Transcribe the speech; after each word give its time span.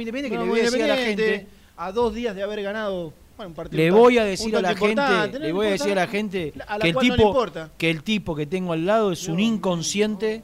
Muy 0.00 0.08
Independiente 0.08 0.34
que 0.34 0.42
le 0.42 0.48
voy 0.48 0.60
a 0.60 0.62
decir 0.62 0.82
a 0.82 0.86
la 0.86 0.96
gente. 0.96 1.46
A 1.76 1.92
dos 1.92 2.14
días 2.14 2.34
de 2.34 2.42
haber 2.42 2.62
ganado 2.62 3.12
bueno, 3.36 3.50
un 3.50 3.54
partido. 3.54 3.82
Le 3.82 3.90
voy 3.90 4.18
a 4.18 4.24
decir 4.24 4.56
a 4.56 4.62
la 4.62 4.74
gente, 4.74 5.38
le 5.38 5.52
voy 5.52 5.66
a 5.66 5.70
decir 5.70 5.92
a 5.92 5.94
la 5.94 6.06
gente 6.06 6.52
que 6.52 6.88
el 6.88 6.94
no 6.94 7.00
tipo 7.00 7.46
que 7.76 7.90
el 7.90 8.02
tipo 8.02 8.34
que 8.34 8.46
tengo 8.46 8.72
al 8.72 8.86
lado 8.86 9.12
es 9.12 9.28
un 9.28 9.40
inconsciente, 9.40 10.42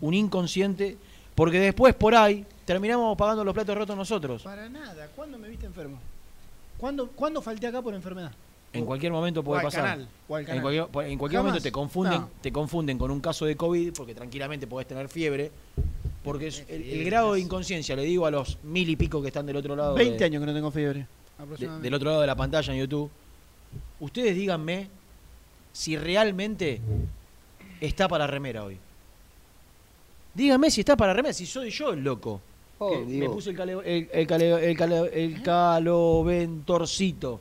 un 0.00 0.14
inconsciente, 0.14 0.96
porque 1.34 1.60
después 1.60 1.94
por 1.94 2.14
ahí 2.14 2.46
terminamos 2.64 3.16
pagando 3.18 3.44
los 3.44 3.52
platos 3.52 3.76
rotos 3.76 3.96
nosotros. 3.96 4.42
Para 4.42 4.68
nada. 4.68 5.08
¿Cuándo 5.14 5.38
me 5.38 5.48
viste 5.48 5.66
enfermo? 5.66 5.98
¿Cuándo, 6.78 7.08
¿Cuándo 7.08 7.42
falté 7.42 7.66
acá 7.66 7.82
por 7.82 7.94
enfermedad? 7.94 8.32
En 8.72 8.84
cualquier 8.84 9.12
momento 9.12 9.42
puede 9.42 9.62
pasar. 9.62 9.82
canal, 9.82 10.00
En 10.00 10.60
cualquier, 10.60 10.84
en 10.84 11.18
cualquier 11.18 11.38
Jamás. 11.40 11.44
momento 11.44 11.62
te 11.62 11.72
confunden, 11.72 12.20
No. 12.20 12.30
te 12.40 12.52
confunden 12.52 12.98
con 12.98 13.10
un 13.10 13.20
caso 13.20 13.44
de 13.46 13.56
COVID, 13.56 13.92
porque 13.94 14.14
tranquilamente 14.14 14.66
podés 14.66 14.86
tener 14.86 15.08
fiebre. 15.08 15.50
Porque 16.26 16.48
es 16.48 16.64
el, 16.68 17.04
grado 17.04 17.32
de 17.34 17.40
inconsciencia, 17.40 17.94
le 17.96 18.02
digo 18.02 18.26
a 18.26 18.30
los 18.32 18.58
mil 18.64 18.88
y 18.90 18.96
pico 18.96 19.22
que 19.22 19.28
están 19.28 19.46
del 19.46 19.56
otro 19.56 19.74
lado. 19.76 19.94
20 19.94 20.18
de- 20.18 20.24
años 20.24 20.40
que 20.40 20.46
no 20.46 20.52
tengo 20.52 20.70
fiebre. 20.72 21.06
de- 21.58 21.68
del 21.80 21.94
otro 21.94 22.08
lado 22.10 22.20
de 22.20 22.26
la 22.26 22.34
pantalla 22.34 22.72
en 22.72 22.80
YouTube. 22.80 23.08
Ustedes 24.00 24.34
díganme 24.34 24.88
si 25.72 25.96
realmente 25.96 26.80
está 27.80 28.08
para 28.08 28.26
remera 28.26 28.64
hoy. 28.64 28.76
Díganme 30.34 30.70
si 30.70 30.80
está 30.80 30.96
para 30.96 31.14
remera, 31.14 31.32
si 31.32 31.46
soy 31.46 31.70
yo 31.70 31.92
el 31.92 32.02
loco. 32.02 32.40
Oh, 32.78 32.90
que 32.90 32.98
me 33.06 33.26
puse 33.30 33.50
el, 33.50 33.56
cale- 33.56 33.72
el, 33.84 34.08
el 34.12 34.26
cale- 34.26 34.70
el 34.70 34.76
cale- 34.76 35.10
el 35.24 35.42
caloventorcito, 35.42 37.40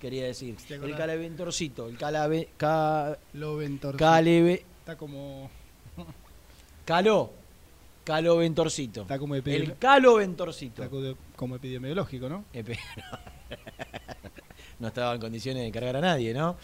quería 0.00 0.24
decir. 0.24 0.56
¿Te 0.56 0.74
El 0.74 0.80
acordás? 0.80 0.98
caleventorcito, 0.98 1.88
el 1.88 1.96
calave, 1.96 2.48
ca- 2.56 3.16
Lo 3.34 3.56
ventor. 3.56 3.96
caleve- 3.96 4.64
Está 4.80 4.96
como. 4.96 5.48
caló, 6.84 7.30
caloventorcito. 8.04 9.02
Está 9.02 9.18
como, 9.18 9.34
El 9.34 9.42
epidemi- 9.44 9.74
caloventorcito. 9.78 10.82
está 10.82 10.90
como- 10.90 11.14
como 11.36 11.56
epidemiológico, 11.56 12.28
¿no? 12.28 12.44
Epe- 12.52 12.78
no 14.78 14.88
estaba 14.88 15.14
en 15.14 15.20
condiciones 15.20 15.62
de 15.62 15.70
cargar 15.72 15.96
a 15.96 16.00
nadie, 16.00 16.34
¿no? 16.34 16.56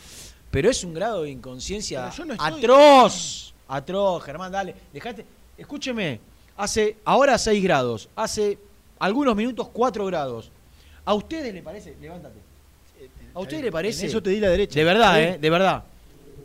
Pero 0.50 0.70
es 0.70 0.82
un 0.84 0.94
grado 0.94 1.22
de 1.22 1.30
inconsciencia 1.30 2.10
no 2.26 2.34
atroz. 2.38 3.54
Atroz, 3.68 4.24
Germán, 4.24 4.50
dale. 4.50 4.74
Dejate. 4.92 5.24
Escúcheme. 5.56 6.20
Hace, 6.56 6.96
ahora 7.04 7.38
6 7.38 7.62
grados. 7.62 8.08
Hace 8.16 8.58
algunos 8.98 9.36
minutos 9.36 9.68
4 9.72 10.04
grados. 10.06 10.50
¿A 11.04 11.14
ustedes 11.14 11.54
le 11.54 11.62
parece? 11.62 11.96
Levántate. 12.00 12.38
¿A 13.32 13.40
ustedes 13.40 13.62
le 13.62 13.70
parece? 13.70 14.02
En 14.02 14.08
eso 14.08 14.22
te 14.22 14.30
di 14.30 14.40
la 14.40 14.48
derecha. 14.48 14.78
De 14.78 14.84
verdad, 14.84 15.14
Sí. 15.14 15.20
¿eh? 15.20 15.38
De 15.40 15.50
verdad. 15.50 15.84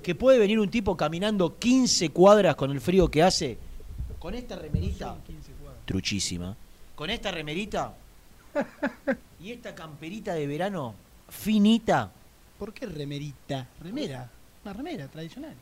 Que 0.04 0.14
puede 0.14 0.38
venir 0.38 0.60
un 0.60 0.70
tipo 0.70 0.96
caminando 0.96 1.58
15 1.58 2.10
cuadras 2.10 2.56
con 2.56 2.72
el 2.72 2.80
frío 2.80 3.10
que 3.10 3.24
hace. 3.24 3.58
Con 4.26 4.34
esta 4.34 4.56
remerita. 4.56 5.16
Truchísima. 5.86 6.58
Con 6.96 7.12
esta 7.12 7.30
remerita. 7.30 7.94
y 9.40 9.52
esta 9.52 9.76
camperita 9.76 10.34
de 10.34 10.48
verano 10.48 10.96
finita. 11.30 12.12
¿Por 12.58 12.74
qué 12.74 12.88
remerita? 12.88 13.68
Remera. 13.80 14.28
Una 14.64 14.74
remera 14.74 15.08
tradicional. 15.10 15.54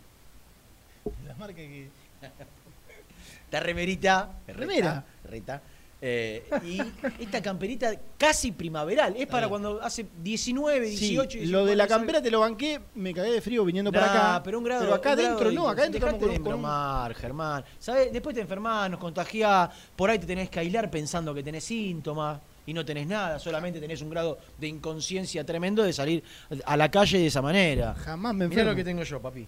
La 1.27 1.35
marca 1.35 1.57
que. 1.57 1.89
Esta 3.43 3.59
remerita. 3.59 4.31
Remera. 4.47 5.03
Reta. 5.25 5.61
Eh, 6.05 6.43
y 6.65 6.81
esta 7.23 7.41
camperita 7.41 7.93
casi 8.17 8.51
primaveral. 8.51 9.15
Es 9.17 9.25
para 9.25 9.47
cuando 9.47 9.81
hace 9.81 10.05
19, 10.21 10.87
18, 10.89 11.31
Sí, 11.31 11.37
19 11.39 11.47
lo 11.47 11.65
de 11.65 11.75
la 11.77 11.87
campera 11.87 12.21
te 12.21 12.29
lo 12.29 12.41
banqué, 12.41 12.81
me 12.95 13.13
cagué 13.13 13.31
de 13.31 13.39
frío 13.39 13.63
viniendo 13.63 13.89
Nah, 13.89 13.99
para 13.99 14.11
acá. 14.33 14.43
pero 14.43 14.57
un 14.57 14.65
grado. 14.65 14.81
Pero 14.83 14.93
acá 14.95 15.09
un 15.11 15.15
grado 15.15 15.27
adentro 15.29 15.49
de 15.49 15.55
no, 15.55 15.69
acá 15.69 15.81
dejate 15.83 15.97
estamos 15.97 16.19
de 16.19 16.27
con, 16.41 16.43
con 16.43 16.53
un- 16.65 17.15
Germán. 17.15 17.63
¿Sabes? 17.79 18.11
Después 18.11 18.35
te 18.35 18.41
enfermás, 18.41 18.89
nos 18.91 18.99
contagiás, 18.99 19.69
por 19.95 20.09
ahí 20.09 20.19
te 20.19 20.25
tenés 20.25 20.49
que 20.49 20.59
aislar 20.59 20.91
pensando 20.91 21.33
que 21.33 21.41
tenés 21.41 21.63
síntomas 21.63 22.41
y 22.65 22.73
no 22.73 22.83
tenés 22.83 23.07
nada, 23.07 23.39
solamente 23.39 23.79
tenés 23.79 24.01
un 24.01 24.09
grado 24.09 24.37
de 24.59 24.67
inconsciencia 24.67 25.45
tremendo 25.45 25.83
de 25.83 25.93
salir 25.93 26.21
a 26.65 26.75
la 26.75 26.91
calle 26.91 27.17
de 27.19 27.27
esa 27.27 27.41
manera. 27.41 27.93
Jamás 27.95 28.33
me 28.33 28.47
Mirá 28.49 28.61
enfermo. 28.61 28.71
lo 28.71 28.75
que 28.75 28.83
tengo 28.83 29.03
yo, 29.03 29.21
papi. 29.21 29.47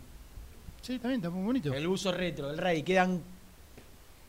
Sí, 0.82 1.00
también 1.00 1.20
está 1.20 1.30
muy 1.30 1.44
bonito. 1.46 1.74
El 1.74 1.86
uso 1.88 2.12
retro, 2.14 2.50
el 2.50 2.58
rey. 2.58 2.82
Quedan 2.84 3.22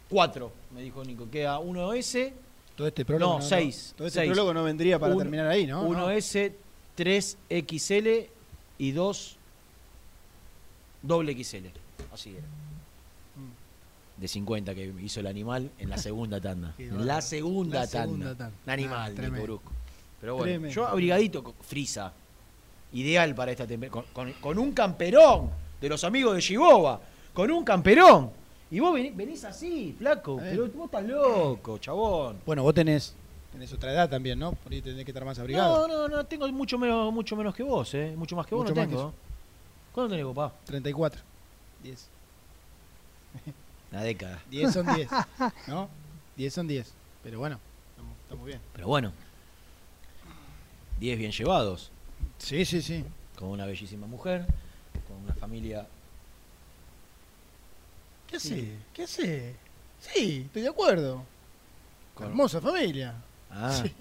cuatro, 0.08 0.52
me 0.76 0.82
dijo 0.82 1.02
Nico. 1.04 1.28
Queda 1.30 1.58
uno 1.58 1.92
S, 1.94 2.32
Todo 2.76 2.86
este 2.88 3.04
prólogo. 3.04 3.36
no, 3.38 3.42
seis. 3.42 3.94
Todo 3.96 4.06
este 4.06 4.20
seis. 4.20 4.30
prólogo 4.30 4.52
no 4.54 4.62
vendría 4.64 4.98
para 4.98 5.14
Un- 5.14 5.18
terminar 5.18 5.48
ahí, 5.48 5.66
¿no? 5.66 5.82
Uno 5.82 6.00
No. 6.00 6.10
S, 6.10 6.54
3 6.94 7.38
XL 7.48 8.28
y 8.78 8.90
dos 8.92 9.36
doble 11.02 11.32
XL. 11.32 11.66
Así 12.12 12.30
era. 12.30 12.46
De 14.16 14.28
50 14.28 14.74
que 14.74 14.94
hizo 15.02 15.20
el 15.20 15.26
animal 15.26 15.70
en 15.78 15.90
la 15.90 15.98
segunda 15.98 16.40
tanda. 16.40 16.74
En 16.78 17.06
la 17.06 17.20
segunda 17.20 17.80
La 17.80 17.86
tanda. 17.86 18.04
segunda 18.06 18.34
tanda. 18.34 18.56
Un 18.64 18.70
animal, 18.70 19.14
Ah. 19.18 19.28
Brusco. 19.42 19.72
Pero 20.20 20.36
bueno, 20.36 20.44
Tremendo. 20.52 20.74
yo 20.74 20.86
abrigadito, 20.86 21.54
frisa. 21.60 22.12
Ideal 22.92 23.34
para 23.34 23.50
esta 23.52 23.66
temperatura. 23.66 24.06
Con, 24.14 24.24
con- 24.32 24.40
con 24.40 24.58
un 24.58 24.72
camperón 24.72 25.50
de 25.80 25.88
los 25.90 26.02
amigos 26.04 26.34
de 26.34 26.40
Chiboba. 26.40 26.98
Con 27.34 27.50
un 27.50 27.62
camperón. 27.62 28.30
Y 28.70 28.80
vos 28.80 28.92
venís, 28.94 29.16
venís 29.16 29.44
así, 29.44 29.94
flaco. 29.96 30.38
Pero 30.38 30.68
vos 30.68 30.86
estás 30.86 31.04
loco, 31.04 31.78
chabón. 31.78 32.40
Bueno, 32.44 32.62
vos 32.62 32.74
tenés, 32.74 33.14
tenés 33.52 33.72
otra 33.72 33.92
edad 33.92 34.10
también, 34.10 34.38
¿no? 34.38 34.52
Por 34.52 34.72
ahí 34.72 34.82
tenés 34.82 35.04
que 35.04 35.10
estar 35.10 35.24
más 35.24 35.38
abrigado. 35.38 35.86
No, 35.86 36.08
no, 36.08 36.08
no, 36.08 36.26
tengo 36.26 36.50
mucho 36.50 36.76
menos, 36.78 37.12
mucho 37.12 37.36
menos 37.36 37.54
que 37.54 37.62
vos, 37.62 37.94
¿eh? 37.94 38.14
Mucho 38.16 38.34
más 38.34 38.46
que 38.46 38.54
vos 38.54 38.64
Mucho 38.64 38.74
no 38.74 38.86
tengo. 38.88 39.14
¿Cuánto 39.92 40.10
tenés, 40.10 40.26
papá? 40.26 40.52
34. 40.64 41.22
10. 41.82 42.08
Una 43.92 44.02
década. 44.02 44.42
10 44.50 44.72
son 44.72 44.94
10. 44.94 45.08
¿No? 45.68 45.88
10 46.36 46.52
son 46.52 46.66
10. 46.66 46.92
Pero 47.22 47.38
bueno, 47.38 47.60
estamos, 47.90 48.16
estamos 48.22 48.46
bien. 48.46 48.60
Pero 48.72 48.88
bueno. 48.88 49.12
10 50.98 51.18
bien 51.18 51.30
llevados. 51.30 51.90
Sí, 52.38 52.64
sí, 52.64 52.82
sí. 52.82 53.04
Con 53.38 53.48
una 53.48 53.64
bellísima 53.64 54.06
mujer. 54.06 54.44
Con 55.06 55.18
una 55.24 55.34
familia. 55.34 55.86
¿Qué 58.28 58.36
hace? 58.36 58.72
¿Qué 58.92 59.02
hace? 59.04 59.54
Sí, 60.00 60.42
estoy 60.46 60.62
de 60.62 60.68
acuerdo. 60.68 61.24
Con- 62.14 62.28
Hermosa 62.28 62.60
familia. 62.60 63.14
Ah, 63.50 63.72
Sí. 63.82 63.92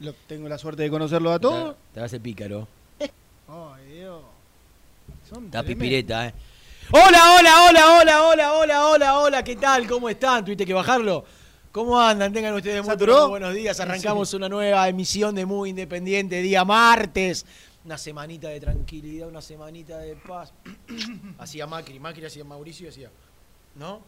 Lo- 0.00 0.12
tengo 0.26 0.48
la 0.48 0.58
suerte 0.58 0.82
de 0.82 0.90
conocerlo 0.90 1.32
a 1.32 1.38
todos. 1.38 1.74
Te, 1.74 1.80
te 1.94 2.00
hace 2.04 2.20
pícaro. 2.20 2.68
Ay, 3.00 3.86
Dios. 3.94 4.22
Son 5.28 5.46
Está 5.46 5.62
pipireta, 5.62 6.26
¿eh? 6.28 6.34
Hola, 6.92 7.36
hola, 7.38 7.64
hola, 7.68 7.92
hola, 7.98 8.22
hola, 8.22 8.52
hola, 8.54 8.86
hola, 8.86 9.18
hola, 9.18 9.44
¿qué 9.44 9.56
tal? 9.56 9.86
¿Cómo 9.88 10.08
están? 10.08 10.44
¿Tuviste 10.44 10.66
que 10.66 10.74
bajarlo? 10.74 11.24
¿Cómo 11.72 11.98
andan? 12.00 12.32
Tengan 12.32 12.54
ustedes 12.54 12.84
muy 12.84 12.96
buenos 13.28 13.54
días. 13.54 13.78
Arrancamos 13.80 14.32
una 14.34 14.48
nueva 14.48 14.88
emisión 14.88 15.34
de 15.34 15.44
Muy 15.46 15.70
Independiente, 15.70 16.40
día 16.42 16.64
martes. 16.64 17.44
Una 17.86 17.96
semanita 17.96 18.48
de 18.48 18.58
tranquilidad, 18.58 19.28
una 19.28 19.40
semanita 19.40 19.98
de 19.98 20.16
paz. 20.16 20.52
hacía 21.38 21.68
Macri, 21.68 22.00
Macri 22.00 22.26
hacía 22.26 22.42
Mauricio, 22.42 22.88
hacía. 22.88 23.12
¿No? 23.76 24.00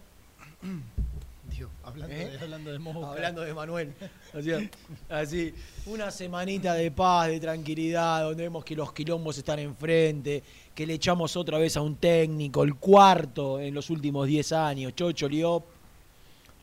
Dios, 1.56 1.70
hablando, 1.84 2.12
¿Eh? 2.12 2.28
de, 2.28 2.38
hablando 2.40 2.72
de 2.72 2.78
Moca. 2.80 3.12
Hablando 3.12 3.42
de 3.42 3.54
Manuel. 3.54 3.94
Hacía 4.34 4.68
así. 5.08 5.54
Una 5.86 6.10
semanita 6.10 6.74
de 6.74 6.90
paz, 6.90 7.28
de 7.28 7.38
tranquilidad, 7.38 8.24
donde 8.24 8.42
vemos 8.42 8.64
que 8.64 8.74
los 8.74 8.92
quilombos 8.92 9.38
están 9.38 9.60
enfrente, 9.60 10.42
que 10.74 10.84
le 10.84 10.94
echamos 10.94 11.36
otra 11.36 11.56
vez 11.56 11.76
a 11.76 11.80
un 11.80 11.96
técnico, 11.96 12.64
el 12.64 12.74
cuarto 12.74 13.60
en 13.60 13.72
los 13.72 13.90
últimos 13.90 14.26
10 14.26 14.52
años. 14.52 14.94
Chocho 14.96 15.28
Liop, 15.28 15.64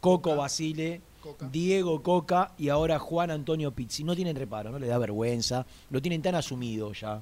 Coco. 0.01 0.35
Basile, 0.35 1.01
Coca. 1.25 1.49
Diego 1.51 2.01
Coca 2.03 2.51
y 2.57 2.69
ahora 2.69 2.99
Juan 2.99 3.31
Antonio 3.31 3.71
Pizzi. 3.71 4.03
No 4.03 4.15
tienen 4.15 4.35
reparo, 4.35 4.71
no 4.71 4.79
les 4.79 4.89
da 4.89 4.97
vergüenza, 4.97 5.65
lo 5.89 6.01
tienen 6.01 6.21
tan 6.21 6.35
asumido 6.35 6.93
ya. 6.93 7.21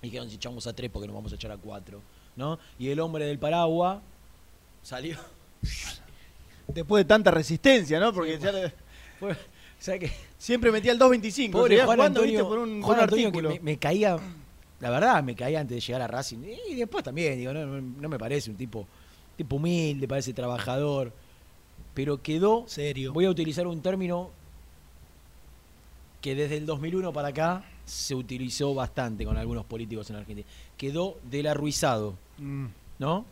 Dijeron 0.00 0.30
si 0.30 0.36
echamos 0.36 0.66
a 0.66 0.72
tres 0.72 0.90
porque 0.90 1.06
nos 1.08 1.14
vamos 1.16 1.32
a 1.32 1.34
echar 1.34 1.50
a 1.52 1.56
cuatro. 1.56 2.00
¿no? 2.36 2.58
Y 2.78 2.88
el 2.88 3.00
hombre 3.00 3.24
del 3.26 3.38
paraguas 3.38 3.98
salió. 4.82 5.18
Después 6.68 7.04
de 7.04 7.08
tanta 7.08 7.30
resistencia, 7.30 7.98
¿no? 7.98 8.12
Porque 8.12 8.38
ya 8.38 8.52
le- 8.52 8.72
Fue, 9.18 9.34
¿sabes 9.78 10.00
qué? 10.00 10.12
siempre 10.38 10.70
metía 10.70 10.92
el 10.92 10.98
2.25. 10.98 11.50
Pobre 11.50 11.82
Juan 11.84 12.00
Antonio, 12.00 12.30
¿viste? 12.30 12.44
por 12.44 12.58
un, 12.58 12.82
Juan 12.82 13.00
Antonio 13.00 13.32
que 13.32 13.42
me, 13.42 13.60
me 13.60 13.76
caía, 13.78 14.16
la 14.80 14.90
verdad, 14.90 15.22
me 15.24 15.34
caía 15.34 15.60
antes 15.60 15.74
de 15.76 15.80
llegar 15.80 16.02
a 16.02 16.06
Racing. 16.06 16.38
Y 16.68 16.74
después 16.74 17.02
también, 17.02 17.36
digo, 17.38 17.52
no, 17.52 17.66
no- 17.66 17.80
no 17.80 18.08
me 18.08 18.18
parece 18.18 18.50
un 18.50 18.56
tipo, 18.56 18.86
tipo 19.36 19.56
humilde, 19.56 20.06
parece 20.06 20.32
trabajador. 20.32 21.12
Pero 21.98 22.22
quedó, 22.22 22.62
Serio. 22.68 23.12
voy 23.12 23.24
a 23.24 23.30
utilizar 23.30 23.66
un 23.66 23.80
término 23.82 24.30
que 26.20 26.36
desde 26.36 26.56
el 26.56 26.64
2001 26.64 27.12
para 27.12 27.28
acá 27.28 27.64
se 27.84 28.14
utilizó 28.14 28.72
bastante 28.72 29.24
con 29.24 29.36
algunos 29.36 29.64
políticos 29.64 30.08
en 30.10 30.14
Argentina. 30.16 30.46
Quedó 30.76 31.16
del 31.28 31.48
arruizado, 31.48 32.14
Mm. 32.38 32.66
¿no? 33.00 33.24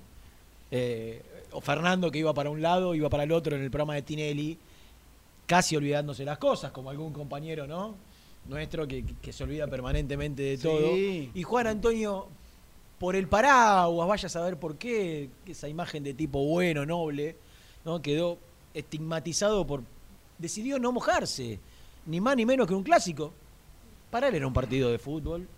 Eh, 0.72 1.22
o 1.52 1.60
Fernando 1.60 2.10
que 2.10 2.18
iba 2.18 2.34
para 2.34 2.50
un 2.50 2.60
lado, 2.60 2.92
iba 2.96 3.08
para 3.08 3.22
el 3.22 3.30
otro 3.30 3.54
en 3.54 3.62
el 3.62 3.70
programa 3.70 3.94
de 3.94 4.02
Tinelli, 4.02 4.58
casi 5.46 5.76
olvidándose 5.76 6.24
las 6.24 6.38
cosas, 6.38 6.72
como 6.72 6.90
algún 6.90 7.12
compañero, 7.12 7.68
¿no? 7.68 7.94
Nuestro 8.48 8.88
que, 8.88 9.04
que 9.22 9.32
se 9.32 9.44
olvida 9.44 9.68
permanentemente 9.68 10.42
de 10.42 10.56
Sí. 10.56 10.62
todo. 10.64 10.96
Y 11.38 11.42
Juan 11.44 11.68
Antonio, 11.68 12.26
por 12.98 13.14
el 13.14 13.28
paraguas, 13.28 14.08
vaya 14.08 14.26
a 14.26 14.30
saber 14.30 14.56
por 14.56 14.76
qué, 14.76 15.28
esa 15.46 15.68
imagen 15.68 16.02
de 16.02 16.14
tipo 16.14 16.44
bueno, 16.44 16.84
noble, 16.84 17.36
¿no? 17.84 18.02
Quedó 18.02 18.38
estigmatizado 18.76 19.66
por. 19.66 19.82
decidió 20.38 20.78
no 20.78 20.92
mojarse, 20.92 21.58
ni 22.06 22.20
más 22.20 22.36
ni 22.36 22.44
menos 22.46 22.66
que 22.66 22.74
un 22.74 22.82
clásico. 22.82 23.32
Para 24.10 24.28
él 24.28 24.34
era 24.36 24.46
un 24.46 24.52
partido 24.52 24.90
de 24.90 24.98
fútbol, 24.98 25.48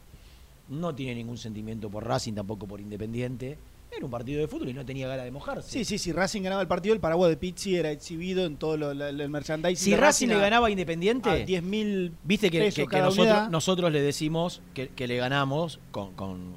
no 0.68 0.94
tiene 0.94 1.14
ningún 1.16 1.36
sentimiento 1.36 1.90
por 1.90 2.06
Racing, 2.06 2.34
tampoco 2.34 2.66
por 2.66 2.80
Independiente. 2.80 3.58
Era 3.90 4.04
un 4.04 4.10
partido 4.10 4.40
de 4.40 4.48
fútbol 4.48 4.68
y 4.68 4.74
no 4.74 4.84
tenía 4.84 5.08
ganas 5.08 5.24
de 5.24 5.30
mojarse. 5.30 5.70
Sí, 5.70 5.84
sí, 5.84 5.96
si 5.98 6.12
Racing 6.12 6.42
ganaba 6.42 6.60
el 6.60 6.68
partido, 6.68 6.94
el 6.94 7.00
paraguas 7.00 7.30
de 7.30 7.38
Pizzi 7.38 7.74
era 7.76 7.90
exhibido 7.90 8.44
en 8.44 8.56
todo 8.56 8.76
lo, 8.76 8.90
el 8.92 9.28
merchandising. 9.30 9.76
Si 9.82 9.96
Racing 9.96 10.28
le 10.28 10.38
ganaba 10.38 10.66
a 10.66 10.70
Independiente, 10.70 11.30
a 11.30 11.36
10.000 11.46 12.12
viste 12.22 12.50
que, 12.50 12.58
nosotros, 13.00 13.50
nosotros 13.50 13.90
le 13.92 14.02
decimos 14.02 14.60
que, 14.74 14.88
que 14.88 15.06
le 15.08 15.16
ganamos 15.16 15.80
con, 15.90 16.12
con, 16.12 16.54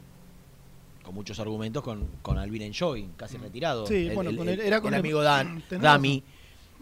con 1.03 1.15
muchos 1.15 1.39
argumentos 1.39 1.83
con, 1.83 2.05
con 2.21 2.37
Alvin 2.37 2.63
Enjoy, 2.63 3.07
casi 3.15 3.37
retirado. 3.37 3.85
Mm. 3.85 3.87
Sí, 3.87 4.09
bueno, 4.13 4.35
con 4.35 4.49
el- 4.49 4.59
era 4.59 4.81
con 4.81 4.93
el 4.93 4.95
el- 4.95 4.99
amigo 4.99 5.21
Dan, 5.21 5.63
tenés 5.69 5.81
Dami. 5.83 6.23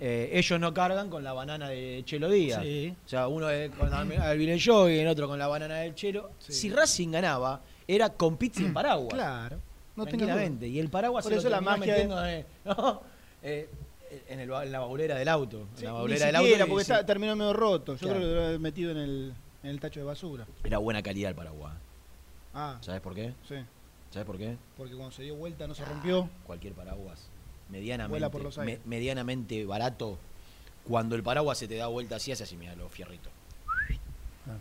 Eh, 0.01 0.29
ellos 0.33 0.59
no 0.59 0.73
cargan 0.73 1.09
con 1.09 1.23
la 1.23 1.33
banana 1.33 1.69
de 1.69 2.01
Chelo 2.05 2.29
Díaz. 2.29 2.61
Sí. 2.63 2.95
O 3.05 3.09
sea, 3.09 3.27
uno 3.27 3.49
es 3.49 3.69
con 3.75 3.93
Alvin 3.93 4.49
Enjoy 4.49 4.93
y 4.95 4.99
el 4.99 5.07
otro 5.07 5.27
con 5.27 5.37
la 5.37 5.47
banana 5.47 5.75
del 5.79 5.93
Chelo. 5.95 6.31
Sí. 6.39 6.53
Si 6.53 6.69
Racing 6.69 7.11
ganaba, 7.11 7.61
era 7.87 8.09
con 8.09 8.37
pizza 8.37 8.61
en 8.61 8.73
paraguas. 8.73 9.13
Claro. 9.13 9.59
No 9.95 10.05
tranquilamente. 10.05 10.67
Y 10.67 10.79
el 10.79 10.89
paraguas 10.89 11.23
Por 11.23 11.31
se 11.31 11.35
lo 11.35 11.39
eso 11.41 11.49
la 11.49 11.57
terminó 11.57 11.77
magia 11.77 11.93
de- 11.95 11.99
metiendo 12.07 12.25
en, 12.25 12.45
¿no? 12.65 13.01
Eh, 13.43 13.69
en, 14.29 14.39
el 14.39 14.49
en 14.51 14.71
la 14.71 14.79
baulera 14.79 15.15
del 15.17 15.27
auto. 15.27 15.67
Sí, 15.75 15.81
en 15.81 15.87
la 15.87 15.91
baulera 15.93 16.25
del 16.27 16.35
auto. 16.37 16.67
porque 16.67 16.81
está- 16.81 17.05
terminó 17.05 17.35
medio 17.35 17.51
roto. 17.53 17.93
Yo 17.95 17.99
Claro. 17.99 18.15
creo 18.19 18.29
que 18.29 18.35
lo 18.35 18.45
había 18.45 18.59
metido 18.59 18.91
en 18.91 18.97
el, 18.97 19.33
en 19.63 19.69
el 19.69 19.79
tacho 19.81 19.99
de 19.99 20.05
basura. 20.05 20.45
Era 20.63 20.77
buena 20.77 21.03
calidad 21.03 21.29
el 21.31 21.35
paraguas. 21.35 21.73
Ah, 22.53 22.77
¿Sabes 22.81 23.01
por 23.01 23.13
qué? 23.13 23.33
sí. 23.47 23.55
¿Sabes 24.11 24.25
por 24.25 24.37
qué? 24.39 24.55
Porque 24.75 24.95
cuando 24.95 25.11
se 25.11 25.21
dio 25.21 25.35
vuelta 25.35 25.67
no 25.67 25.75
se 25.75 25.85
rompió. 25.85 26.27
Cualquier 26.47 26.73
paraguas 26.73 27.27
medianamente, 27.69 28.11
Vuela 28.11 28.29
por 28.31 28.43
los 28.43 28.57
aires. 28.57 28.79
me- 28.85 28.97
medianamente 28.97 29.65
barato, 29.65 30.17
cuando 30.85 31.15
el 31.15 31.23
paraguas 31.23 31.57
se 31.57 31.67
te 31.67 31.75
da 31.75 31.87
vuelta 31.87 32.15
así, 32.17 32.31
hace 32.31 32.43
así, 32.43 32.55
mira, 32.57 32.75
los 32.75 32.91
fierritos. 32.91 33.31
Claro. 34.43 34.59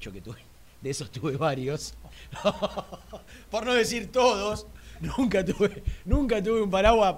Yo 0.00 0.12
que 0.12 0.20
tuve, 0.20 0.38
de 0.80 0.90
esos 0.90 1.10
tuve 1.10 1.36
varios. 1.36 1.94
por 3.50 3.64
no 3.64 3.72
decir 3.74 4.10
todos, 4.10 4.66
nunca 5.00 5.44
tuve, 5.44 5.82
nunca 6.04 6.42
tuve 6.42 6.62
un 6.62 6.70
paraguas, 6.70 7.16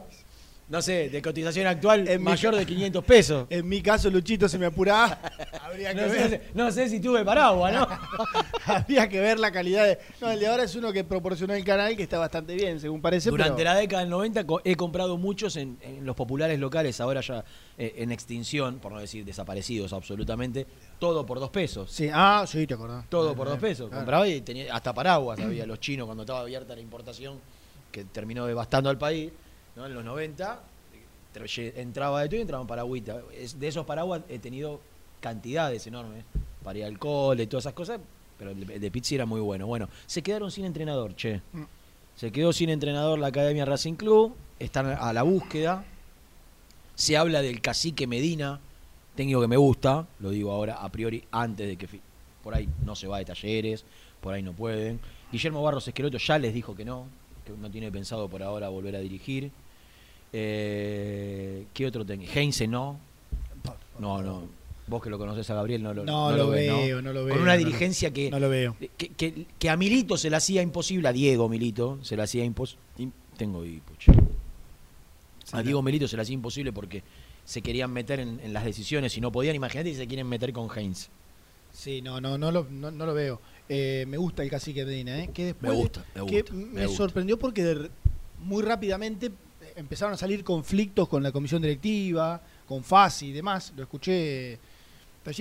no 0.68 0.80
sé, 0.80 1.11
de 1.11 1.21
cotización 1.21 1.66
actual 1.66 2.09
En 2.09 2.23
mayor 2.23 2.56
de 2.56 2.64
500 2.64 3.04
pesos. 3.04 3.47
En 3.50 3.68
mi 3.68 3.83
caso, 3.83 4.11
Luchito, 4.11 4.49
si 4.49 4.56
me 4.59 4.66
apuraba, 4.66 5.18
habría 5.62 5.94
que 5.94 6.00
No 6.00 6.09
ver. 6.12 6.30
sé, 6.30 6.42
no 6.54 6.71
sé 6.73 6.88
si 6.88 7.00
tuve 7.00 7.25
paraguas, 7.25 7.73
¿no? 7.75 7.87
habría 8.66 9.09
que 9.09 9.21
ver 9.21 9.38
la 9.38 9.50
calidad 9.52 9.85
de. 9.87 9.99
No, 10.21 10.30
el 10.30 10.40
de 10.40 10.47
ahora 10.47 10.64
es 10.64 10.75
uno 10.75 10.92
que 10.92 11.04
proporcionó 11.04 11.54
el 11.54 11.64
canal 11.64 11.97
que 11.97 12.02
está 12.04 12.18
bastante 12.18 12.54
bien, 12.54 12.80
según 12.80 13.00
parece. 13.00 13.30
Durante 13.30 13.56
pero- 13.56 13.71
la 13.71 13.76
década 13.76 14.00
del 14.02 14.11
90 14.11 14.47
co- 14.47 14.61
he 14.64 14.75
comprado 14.76 15.16
muchos 15.18 15.56
en, 15.56 15.76
en 15.83 16.04
los 16.06 16.16
populares 16.16 16.59
locales, 16.59 17.00
ahora 17.00 17.21
ya 17.21 17.44
eh, 17.78 17.94
en 17.99 18.12
extinción, 18.12 18.78
por 18.78 18.92
no 18.92 19.00
decir 19.00 19.25
desaparecidos 19.25 19.92
absolutamente, 19.92 20.66
todo 20.99 21.26
por 21.26 21.40
dos 21.40 21.50
pesos. 21.50 21.90
Sí, 21.90 22.09
ah, 22.12 22.44
sí, 22.47 22.66
te 22.66 22.75
acordás. 22.75 23.04
Todo 23.09 23.35
por 23.35 23.49
dos 23.49 23.59
pesos. 23.59 23.88
claro. 23.88 24.00
Compraba 24.00 24.28
y 24.28 24.40
tenía 24.40 24.75
hasta 24.75 24.92
paraguas 24.94 25.38
había 25.40 25.66
los 25.66 25.78
chinos 25.80 26.06
cuando 26.06 26.23
estaba 26.23 26.40
abierta 26.40 26.75
la 26.75 26.80
importación, 26.80 27.38
que 27.92 28.04
terminó 28.04 28.47
devastando 28.47 28.88
al 28.90 28.99
país, 28.99 29.30
¿no? 29.76 29.87
En 29.87 29.95
los 29.95 30.04
90 30.04 30.61
eh, 30.93 31.38
tre- 31.38 31.73
entraba 31.76 32.23
de 32.23 32.28
todo 32.28 32.37
y 32.38 32.40
entraba 32.43 32.62
en 32.62 32.69
paragüita. 32.69 33.21
Es- 33.35 33.59
De 33.59 33.69
esos 33.69 33.85
paraguas 33.87 34.23
he 34.28 34.38
tenido 34.38 34.81
cantidades 35.21 35.87
enormes 35.87 36.25
para 36.62 36.78
ir 36.78 36.85
al 36.85 36.99
cole 36.99 37.45
y 37.45 37.47
todas 37.47 37.64
esas 37.64 37.75
cosas, 37.75 38.00
pero 38.38 38.50
el 38.50 38.66
de, 38.66 38.78
de 38.78 38.90
Pizzi 38.90 39.14
era 39.14 39.26
muy 39.26 39.40
bueno. 39.40 39.66
Bueno, 39.66 39.88
se 40.07 40.23
quedaron 40.23 40.50
sin 40.50 40.64
entrenador, 40.64 41.14
che. 41.16 41.40
Mm. 41.52 41.62
Se 42.16 42.31
quedó 42.31 42.52
sin 42.52 42.71
entrenador 42.71 43.19
la 43.19 43.26
Academia 43.28 43.64
Racing 43.64 43.95
Club, 43.95 44.35
están 44.61 44.87
a 44.87 45.12
la 45.12 45.23
búsqueda. 45.25 45.85
Se 46.95 47.16
habla 47.16 47.43
del 47.43 47.61
cacique 47.61 48.07
Medina, 48.07 48.61
técnico 49.16 49.40
que 49.40 49.49
me 49.49 49.57
gusta, 49.57 50.07
lo 50.21 50.31
digo 50.31 50.52
ahora 50.52 50.75
a 50.75 50.88
priori, 50.90 51.25
antes 51.33 51.66
de 51.66 51.76
que 51.76 51.88
por 52.43 52.54
ahí 52.54 52.69
no 52.85 52.95
se 52.95 53.09
va 53.09 53.19
de 53.19 53.25
talleres, 53.25 53.85
por 54.21 54.33
ahí 54.33 54.43
no 54.43 54.52
pueden. 54.52 55.00
Guillermo 55.33 55.61
Barros 55.62 55.88
Esqueloto 55.88 56.19
ya 56.19 56.38
les 56.38 56.54
dijo 56.54 56.76
que 56.76 56.85
no, 56.85 57.07
que 57.45 57.52
no 57.52 57.69
tiene 57.69 57.90
pensado 57.90 58.28
por 58.28 58.43
ahora 58.45 58.69
volver 58.69 58.95
a 58.95 59.00
dirigir. 59.00 59.50
Eh, 60.37 61.67
¿Qué 61.73 61.87
otro 61.87 62.05
técnico? 62.05 62.33
Heinze 62.35 62.67
no. 62.67 62.99
No, 64.00 64.21
no. 64.23 64.43
Vos 64.88 65.00
que 65.03 65.09
lo 65.09 65.17
conoces 65.17 65.49
a 65.49 65.55
Gabriel 65.55 65.83
no 65.83 65.95
lo, 65.95 66.05
No, 66.05 66.31
lo 66.33 66.50
ves, 66.50 66.71
veo, 66.71 67.00
no 67.00 67.12
lo 67.12 67.25
veo, 67.25 67.35
Con 67.35 67.43
una 67.45 67.55
no 67.55 67.61
lo- 67.61 67.64
dirigencia 67.67 68.11
que, 68.12 68.31
No 68.31 68.38
lo 68.41 68.50
veo. 68.50 68.76
que, 68.99 69.09
que- 69.09 69.47
que 69.59 69.71
a 69.71 69.76
Milito 69.76 70.19
se 70.19 70.29
le 70.29 70.37
hacía 70.37 70.61
imposible, 70.61 71.09
a 71.09 71.12
Diego 71.12 71.49
Milito 71.49 71.99
se 72.03 72.17
le 72.17 72.23
hacía 72.25 72.45
imposible. 72.45 72.83
Tengo 73.38 73.64
che. 73.99 74.12
A 75.53 75.62
Diego 75.62 75.81
Milito 75.83 76.07
se 76.09 76.17
le 76.17 76.23
hacía 76.23 76.35
imposible 76.35 76.73
porque 76.73 77.03
se 77.45 77.62
querían 77.62 77.93
meter 77.93 78.21
en, 78.21 78.41
en 78.41 78.53
las 78.53 78.64
decisiones 78.64 79.17
y 79.17 79.21
no 79.21 79.31
podían. 79.33 79.55
Imagínate 79.57 79.91
si 79.91 79.97
se 79.97 80.07
quieren 80.07 80.29
meter 80.29 80.53
con 80.53 80.69
Heinz. 80.76 81.09
Sí, 81.73 82.03
no, 82.03 82.21
no, 82.21 82.37
no 82.37 82.50
lo, 82.50 82.67
no, 82.71 82.91
no 82.91 83.07
lo 83.07 83.14
veo. 83.14 83.41
Eh, 83.69 84.05
me 84.09 84.17
gusta 84.19 84.43
el 84.43 84.50
cacique 84.50 84.85
Medina, 84.85 85.19
¿eh? 85.23 85.31
Que 85.33 85.47
después 85.47 85.73
Me 85.73 85.79
gusta, 85.79 86.05
me 86.14 86.26
que 86.26 86.43
gusta, 86.43 86.53
me, 86.53 86.64
me 86.67 86.87
gusta. 86.87 86.97
sorprendió 86.99 87.38
porque 87.38 87.64
de- 87.64 87.91
muy 88.41 88.62
rápidamente 88.62 89.31
empezaron 89.76 90.14
a 90.14 90.16
salir 90.16 90.45
conflictos 90.45 91.09
con 91.09 91.23
la 91.23 91.33
comisión 91.33 91.62
directiva, 91.62 92.40
con 92.66 92.83
Fasi 92.83 93.26
y 93.28 93.33
demás. 93.33 93.73
Lo 93.76 93.83
escuché. 93.83 94.59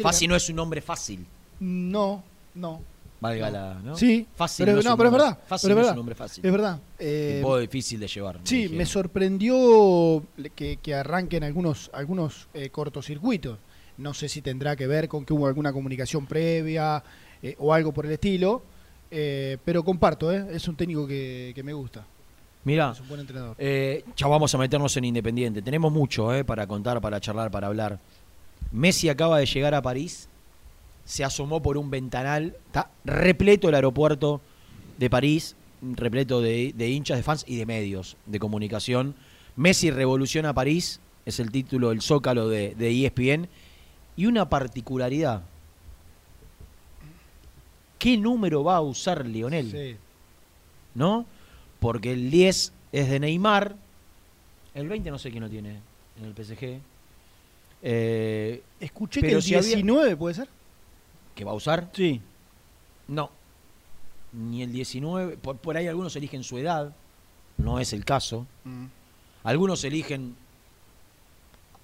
Fácil 0.01 0.29
no 0.29 0.35
es 0.35 0.49
un 0.49 0.55
nombre 0.55 0.81
fácil. 0.81 1.25
No, 1.59 2.23
no. 2.55 2.81
Valga 3.19 3.49
la. 3.49 3.73
¿no? 3.75 3.95
Sí, 3.95 4.27
Fácil 4.35 4.65
pero, 4.65 4.75
no 4.75 4.79
es 4.79 4.85
no, 4.85 4.91
un 4.91 4.97
pero 4.97 5.09
es 5.09 5.13
verdad. 5.13 5.39
Fácil 5.47 5.69
pero 5.69 5.81
es 5.81 5.89
un 5.89 5.95
nombre 5.95 6.15
fácil. 6.15 6.45
Es 6.45 6.51
verdad. 6.51 6.79
Eh, 6.99 7.35
un 7.37 7.43
poco 7.43 7.59
difícil 7.59 7.99
de 7.99 8.07
llevar. 8.07 8.39
Sí, 8.43 8.67
me 8.69 8.85
sorprendió 8.85 10.23
que, 10.55 10.77
que 10.77 10.93
arranquen 10.93 11.43
algunos, 11.43 11.89
algunos 11.93 12.47
eh, 12.53 12.69
cortocircuitos. 12.69 13.59
No 13.97 14.13
sé 14.13 14.27
si 14.27 14.41
tendrá 14.41 14.75
que 14.75 14.87
ver 14.87 15.07
con 15.07 15.23
que 15.25 15.33
hubo 15.33 15.47
alguna 15.47 15.71
comunicación 15.71 16.25
previa 16.25 17.03
eh, 17.41 17.55
o 17.59 17.73
algo 17.73 17.93
por 17.93 18.05
el 18.05 18.13
estilo, 18.13 18.63
eh, 19.11 19.57
pero 19.63 19.83
comparto, 19.83 20.31
¿eh? 20.31 20.47
es 20.51 20.67
un 20.67 20.75
técnico 20.75 21.05
que, 21.05 21.51
que 21.53 21.61
me 21.61 21.73
gusta, 21.73 22.05
Mirá, 22.65 22.91
es 22.91 22.99
un 23.01 23.07
buen 23.09 23.21
entrenador. 23.21 23.55
eh, 23.59 24.05
ya 24.15 24.27
vamos 24.27 24.53
a 24.55 24.57
meternos 24.57 24.95
en 24.97 25.05
Independiente. 25.05 25.61
Tenemos 25.61 25.91
mucho 25.91 26.33
eh, 26.33 26.43
para 26.45 26.65
contar, 26.65 27.01
para 27.01 27.19
charlar, 27.19 27.51
para 27.51 27.67
hablar. 27.67 27.99
Messi 28.71 29.09
acaba 29.09 29.37
de 29.39 29.45
llegar 29.45 29.73
a 29.75 29.81
París, 29.81 30.29
se 31.05 31.23
asomó 31.23 31.61
por 31.61 31.77
un 31.77 31.89
ventanal, 31.91 32.55
está 32.67 32.89
repleto 33.03 33.67
el 33.69 33.75
aeropuerto 33.75 34.39
de 34.97 35.09
París, 35.09 35.55
repleto 35.81 36.41
de, 36.41 36.73
de 36.75 36.89
hinchas, 36.89 37.17
de 37.17 37.23
fans 37.23 37.43
y 37.47 37.57
de 37.57 37.65
medios 37.65 38.15
de 38.25 38.39
comunicación. 38.39 39.13
Messi 39.57 39.91
revoluciona 39.91 40.53
París, 40.53 41.01
es 41.25 41.39
el 41.39 41.51
título, 41.51 41.91
el 41.91 42.01
zócalo 42.01 42.47
de, 42.47 42.73
de 42.75 43.05
ESPN. 43.05 43.49
Y 44.15 44.27
una 44.27 44.47
particularidad. 44.47 45.41
¿Qué 47.99 48.17
número 48.17 48.63
va 48.63 48.77
a 48.77 48.81
usar 48.81 49.25
Lionel? 49.25 49.71
Sí. 49.71 49.95
¿no? 50.95 51.25
Porque 51.83 52.13
el 52.13 52.31
10 52.31 52.71
es 52.93 53.09
de 53.09 53.19
Neymar, 53.19 53.75
el 54.73 54.87
20 54.87 55.11
no 55.11 55.19
sé 55.19 55.29
quién 55.31 55.43
lo 55.43 55.49
tiene 55.49 55.81
en 56.17 56.25
el 56.25 56.33
PSG. 56.33 56.79
Eh, 57.81 58.63
Escuché 58.79 59.19
que 59.21 59.33
el 59.33 59.41
si 59.41 59.53
había- 59.55 59.67
19 59.75 60.15
puede 60.15 60.35
ser. 60.35 60.47
¿Que 61.35 61.43
va 61.43 61.51
a 61.51 61.55
usar? 61.55 61.89
Sí. 61.93 62.21
No. 63.09 63.29
Ni 64.31 64.63
el 64.63 64.71
19. 64.71 65.35
Por, 65.37 65.57
por 65.57 65.75
ahí 65.75 65.87
algunos 65.87 66.15
eligen 66.15 66.43
su 66.43 66.57
edad. 66.57 66.95
No 67.57 67.79
es 67.79 67.91
el 67.93 68.05
caso. 68.05 68.47
Algunos 69.43 69.83
eligen 69.83 70.35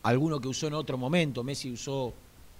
alguno 0.03 0.39
que 0.39 0.48
usó 0.48 0.68
en 0.68 0.74
otro 0.75 0.98
momento. 0.98 1.44
Messi 1.44 1.72
usó. 1.72 2.13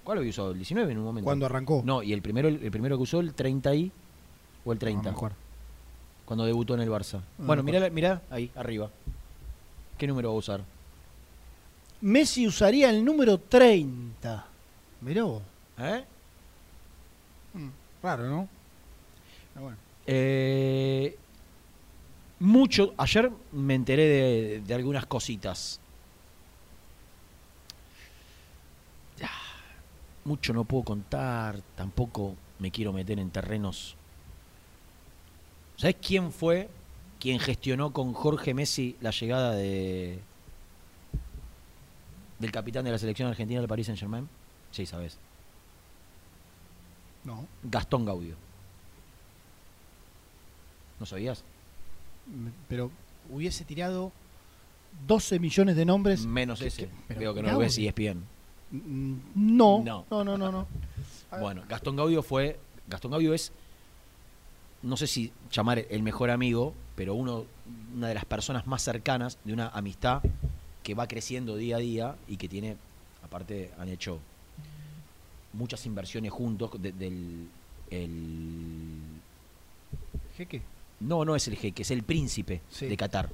¿Cuál 0.04 0.18
había 0.18 0.30
usado? 0.30 0.50
¿El 0.50 0.58
19 0.58 0.92
en 0.92 0.98
un 0.98 1.04
momento? 1.04 1.24
Cuando 1.24 1.46
arrancó. 1.46 1.82
No, 1.84 2.02
y 2.02 2.12
el 2.12 2.20
primero, 2.22 2.48
el 2.48 2.70
primero 2.70 2.96
que 2.98 3.02
usó, 3.04 3.20
el 3.20 3.32
30 3.34 3.74
y. 3.74 3.90
¿O 4.64 4.72
el 4.72 4.78
30? 4.78 5.02
No, 5.04 5.10
mejor. 5.10 5.32
Cuando 6.30 6.44
debutó 6.44 6.74
en 6.74 6.80
el 6.82 6.88
Barça. 6.88 7.20
No, 7.38 7.46
bueno, 7.46 7.64
mirá, 7.64 7.90
mirá 7.90 8.22
ahí, 8.30 8.52
arriba. 8.54 8.88
¿Qué 9.98 10.06
número 10.06 10.28
va 10.28 10.36
a 10.36 10.38
usar? 10.38 10.60
Messi 12.02 12.46
usaría 12.46 12.88
el 12.88 13.04
número 13.04 13.38
30. 13.38 14.46
Mirá 15.00 15.24
vos. 15.24 15.42
¿Eh? 15.76 16.04
Raro, 18.00 18.28
¿no? 18.28 18.48
Ah, 19.56 19.60
bueno. 19.60 19.76
Eh, 20.06 21.18
mucho. 22.38 22.94
Ayer 22.96 23.28
me 23.50 23.74
enteré 23.74 24.04
de, 24.04 24.60
de 24.60 24.74
algunas 24.74 25.06
cositas. 25.06 25.80
Ya, 29.18 29.32
Mucho 30.24 30.52
no 30.52 30.62
puedo 30.62 30.84
contar, 30.84 31.60
tampoco 31.74 32.36
me 32.60 32.70
quiero 32.70 32.92
meter 32.92 33.18
en 33.18 33.30
terrenos. 33.30 33.96
¿Sabes 35.80 35.96
quién 36.06 36.30
fue 36.30 36.68
quien 37.18 37.38
gestionó 37.38 37.92
con 37.92 38.12
Jorge 38.12 38.52
Messi 38.52 38.96
la 39.00 39.10
llegada 39.12 39.54
de 39.54 40.18
del 42.38 42.52
capitán 42.52 42.84
de 42.84 42.90
la 42.90 42.98
selección 42.98 43.28
argentina 43.30 43.60
del 43.60 43.68
Paris 43.68 43.86
Saint 43.86 43.98
Germain? 43.98 44.28
Sí, 44.72 44.84
sabes. 44.84 45.16
No. 47.24 47.46
Gastón 47.62 48.04
Gaudio. 48.04 48.34
¿No 50.98 51.06
sabías? 51.06 51.44
M- 52.30 52.52
Pero 52.68 52.90
hubiese 53.30 53.64
tirado 53.64 54.12
12 55.06 55.38
millones 55.38 55.76
de 55.76 55.84
nombres. 55.84 56.24
Menos 56.26 56.60
ese. 56.60 56.88
Veo 57.08 57.32
que 57.34 57.42
no 57.42 57.52
lo 57.52 57.58
ves 57.58 57.76
Gaudio. 57.76 57.88
ESPN. 57.90 58.24
Mm, 58.70 59.16
No. 59.34 59.82
No. 59.82 60.06
No, 60.10 60.24
no, 60.24 60.36
no, 60.38 60.52
no. 60.52 60.66
Bueno, 61.40 61.62
Gastón 61.68 61.94
Gaudio 61.96 62.22
fue. 62.22 62.58
Gastón 62.88 63.12
Gaudio 63.12 63.32
es. 63.34 63.52
No 64.82 64.96
sé 64.96 65.06
si 65.06 65.32
llamar 65.52 65.84
el 65.90 66.02
mejor 66.02 66.30
amigo, 66.30 66.74
pero 66.96 67.14
uno, 67.14 67.44
una 67.94 68.08
de 68.08 68.14
las 68.14 68.24
personas 68.24 68.66
más 68.66 68.82
cercanas 68.82 69.38
de 69.44 69.52
una 69.52 69.68
amistad 69.68 70.22
que 70.82 70.94
va 70.94 71.06
creciendo 71.06 71.56
día 71.56 71.76
a 71.76 71.80
día 71.80 72.16
y 72.28 72.36
que 72.36 72.48
tiene. 72.48 72.76
Aparte, 73.22 73.70
han 73.78 73.88
hecho 73.90 74.18
muchas 75.52 75.84
inversiones 75.86 76.32
juntos 76.32 76.70
de- 76.80 76.92
del. 76.92 77.48
El, 77.90 78.98
Jeque. 80.36 80.62
no, 81.00 81.24
no 81.24 81.34
es 81.34 81.48
el 81.48 81.56
jeque, 81.56 81.82
es 81.82 81.90
el 81.90 82.04
príncipe 82.04 82.60
Sí. 82.70 82.86
de 82.86 82.96
Qatar. 82.96 83.28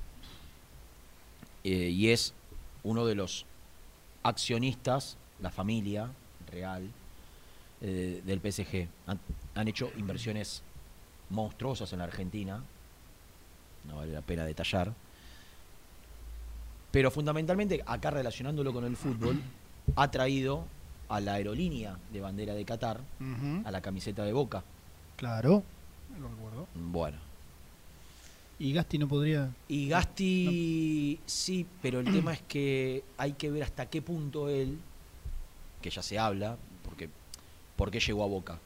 Eh, 1.62 1.90
y 1.90 2.08
es 2.08 2.32
uno 2.82 3.04
de 3.04 3.14
los 3.14 3.44
accionistas, 4.22 5.16
la 5.40 5.50
familia 5.50 6.10
real 6.50 6.88
eh, 7.82 8.22
del 8.24 8.40
PSG. 8.40 8.88
Han, 9.06 9.20
han 9.54 9.68
hecho 9.68 9.92
inversiones 9.98 10.62
monstruosas 11.30 11.92
en 11.92 11.98
la 11.98 12.04
Argentina, 12.04 12.62
no 13.84 13.96
vale 13.96 14.12
la 14.12 14.22
pena 14.22 14.44
detallar. 14.44 14.92
Pero 16.90 17.10
fundamentalmente, 17.10 17.82
acá 17.86 18.10
relacionándolo 18.10 18.72
con 18.72 18.84
el 18.84 18.96
fútbol, 18.96 19.40
ha 19.96 20.10
traído 20.10 20.64
a 21.08 21.20
la 21.20 21.34
aerolínea 21.34 21.98
de 22.12 22.20
bandera 22.20 22.54
de 22.54 22.64
Qatar 22.64 23.00
a 23.64 23.70
la 23.70 23.80
camiseta 23.80 24.24
de 24.24 24.32
Boca. 24.32 24.64
Claro. 25.16 25.62
Lo 26.20 26.28
recuerdo. 26.28 26.66
Bueno, 26.74 27.18
Y 28.58 28.72
Gasti 28.72 28.98
no 28.98 29.06
podría. 29.06 29.50
Y 29.68 29.88
Gasti 29.88 31.20
sí, 31.26 31.66
pero 31.82 32.00
el 32.00 32.10
tema 32.10 32.32
es 32.32 32.42
que 32.42 33.04
hay 33.18 33.32
que 33.32 33.50
ver 33.50 33.62
hasta 33.62 33.86
qué 33.86 34.00
punto 34.00 34.48
él, 34.48 34.78
que 35.82 35.90
ya 35.90 36.02
se 36.02 36.18
habla, 36.18 36.56
porque 36.82 37.10
por 37.76 37.90
qué 37.90 38.00
llegó 38.00 38.24
a 38.24 38.26
Boca, 38.26 38.58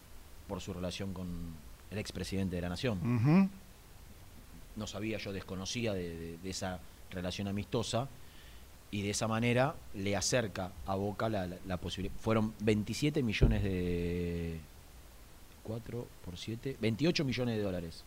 por 0.47 0.61
su 0.61 0.73
relación 0.73 1.13
con 1.13 1.29
el 1.91 1.99
expresidente 1.99 2.57
de 2.57 2.63
la 2.63 2.69
Nación. 2.69 2.99
No 4.77 4.87
sabía, 4.87 5.19
yo 5.19 5.33
desconocía 5.33 5.93
de, 5.93 6.09
de- 6.17 6.39
de 6.39 6.51
esa 6.51 6.79
relación 7.11 7.49
amistosa 7.49 8.09
y 8.93 9.03
de 9.03 9.11
esa 9.11 9.27
manera 9.29 9.75
le 9.95 10.17
acerca 10.17 10.73
a 10.87 10.95
Boca 10.95 11.29
la, 11.29 11.47
la- 11.47 11.57
la 11.67 11.77
posibilidad. 11.77 12.15
Fueron 12.21 12.55
27 12.61 13.23
millones 13.23 13.63
de... 13.63 14.59
4 15.63 16.07
por 16.25 16.37
7, 16.39 16.77
28 16.81 17.25
millones 17.25 17.57
de 17.57 17.63
dólares 17.63 18.03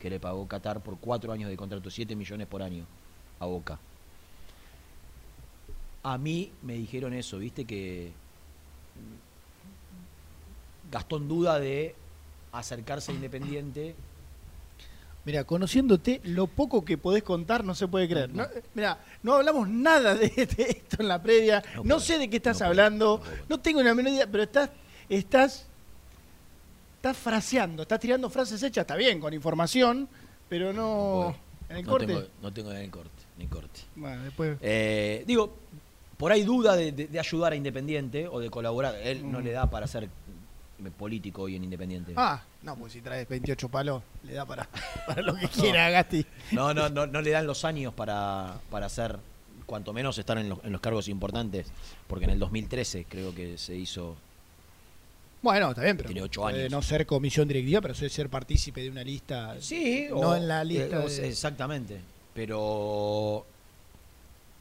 que 0.00 0.10
le 0.10 0.18
pagó 0.18 0.46
Qatar 0.48 0.80
por 0.82 0.98
4 0.98 1.32
años 1.32 1.48
de 1.48 1.56
contrato, 1.56 1.90
7 1.90 2.16
millones 2.16 2.46
por 2.46 2.62
año 2.62 2.84
a 3.38 3.46
Boca. 3.46 3.78
A 6.02 6.16
mí 6.18 6.50
me 6.62 6.74
dijeron 6.74 7.12
eso, 7.14 7.38
viste 7.38 7.64
que 7.66 8.10
Gastón 10.90 11.28
duda 11.28 11.60
de 11.60 11.94
acercarse 12.52 13.12
a 13.12 13.14
Independiente 13.14 13.94
Mira, 15.22 15.44
conociéndote, 15.44 16.22
lo 16.24 16.46
poco 16.46 16.82
que 16.82 16.96
podés 16.96 17.22
contar 17.22 17.62
no 17.62 17.74
se 17.74 17.86
puede 17.86 18.08
creer. 18.08 18.32
No, 18.32 18.46
mira, 18.74 18.98
no 19.22 19.34
hablamos 19.34 19.68
nada 19.68 20.14
de, 20.14 20.28
de 20.30 20.62
esto 20.70 20.96
en 20.98 21.08
la 21.08 21.22
previa. 21.22 21.62
No 21.84 22.00
sé 22.00 22.16
de 22.18 22.30
qué 22.30 22.38
estás 22.38 22.60
no 22.60 22.66
hablando. 22.66 23.20
no 23.46 23.60
tengo 23.60 23.80
una 23.80 23.94
menor 23.94 24.12
idea, 24.14 24.26
pero 24.26 24.44
estás, 24.44 24.70
estás, 25.10 25.66
estás 26.96 27.16
fraseando, 27.18 27.82
estás 27.82 28.00
tirando 28.00 28.30
frases 28.30 28.62
hechas. 28.62 28.82
Está 28.84 28.96
bien, 28.96 29.20
con 29.20 29.34
información, 29.34 30.08
pero 30.48 30.72
no. 30.72 31.36
en 31.68 31.76
el 31.76 31.84
no 31.84 31.90
corte. 31.90 32.06
tengo, 32.06 32.22
no 32.40 32.52
tengo 32.54 32.70
en 32.72 32.78
el 32.78 32.90
corte, 32.90 33.22
ni 33.36 33.46
corte. 33.46 33.80
Bueno, 33.96 34.22
después. 34.24 34.56
Eh, 34.62 35.22
digo, 35.26 35.52
por 36.16 36.32
ahí 36.32 36.44
duda 36.44 36.74
de, 36.76 36.92
de- 36.92 37.08
de 37.08 37.20
ayudar 37.20 37.52
a 37.52 37.56
Independiente 37.56 38.26
o 38.26 38.40
de 38.40 38.48
colaborar. 38.48 38.94
Él 38.96 39.30
no 39.30 39.40
Mm. 39.40 39.44
le 39.44 39.52
da 39.52 39.68
para 39.68 39.86
ser 39.86 40.08
político 40.90 41.42
hoy 41.42 41.56
en 41.56 41.64
Independiente. 41.64 42.12
Ah, 42.16 42.42
no, 42.62 42.76
pues 42.76 42.92
si 42.94 43.00
traes 43.02 43.28
28 43.28 43.68
palos, 43.68 44.02
le 44.24 44.32
da 44.34 44.46
para, 44.46 44.68
para 45.06 45.20
lo 45.22 45.34
que 45.34 45.48
quiera, 45.48 45.90
Gasti. 45.90 46.24
No, 46.52 46.72
no, 46.72 46.88
no, 46.88 47.06
no 47.06 47.20
le 47.20 47.30
dan 47.30 47.46
los 47.46 47.64
años 47.64 47.92
para, 47.92 48.58
para 48.70 48.86
hacer, 48.86 49.18
cuanto 49.66 49.92
menos 49.92 50.16
estar 50.18 50.38
en 50.38 50.48
los, 50.48 50.58
en 50.64 50.72
los 50.72 50.80
cargos 50.80 51.08
importantes, 51.08 51.66
porque 52.06 52.24
en 52.24 52.30
el 52.30 52.38
2013 52.38 53.04
creo 53.08 53.34
que 53.34 53.58
se 53.58 53.76
hizo. 53.76 54.16
Bueno, 55.42 55.70
está 55.70 55.82
bien, 55.82 55.96
pero 55.96 56.08
Tiene 56.08 56.22
ocho 56.22 56.42
puede 56.42 56.60
años. 56.60 56.72
no 56.72 56.82
ser 56.82 57.06
comisión 57.06 57.48
directiva, 57.48 57.80
pero 57.80 57.94
suele 57.94 58.10
ser 58.10 58.28
partícipe 58.28 58.82
de 58.82 58.90
una 58.90 59.02
lista. 59.02 59.56
Sí, 59.60 60.06
no 60.10 60.36
en 60.36 60.46
la 60.48 60.62
lista. 60.64 60.96
eh, 60.96 61.04
o- 61.04 61.08
de- 61.08 61.28
Exactamente, 61.28 61.98
pero 62.34 63.46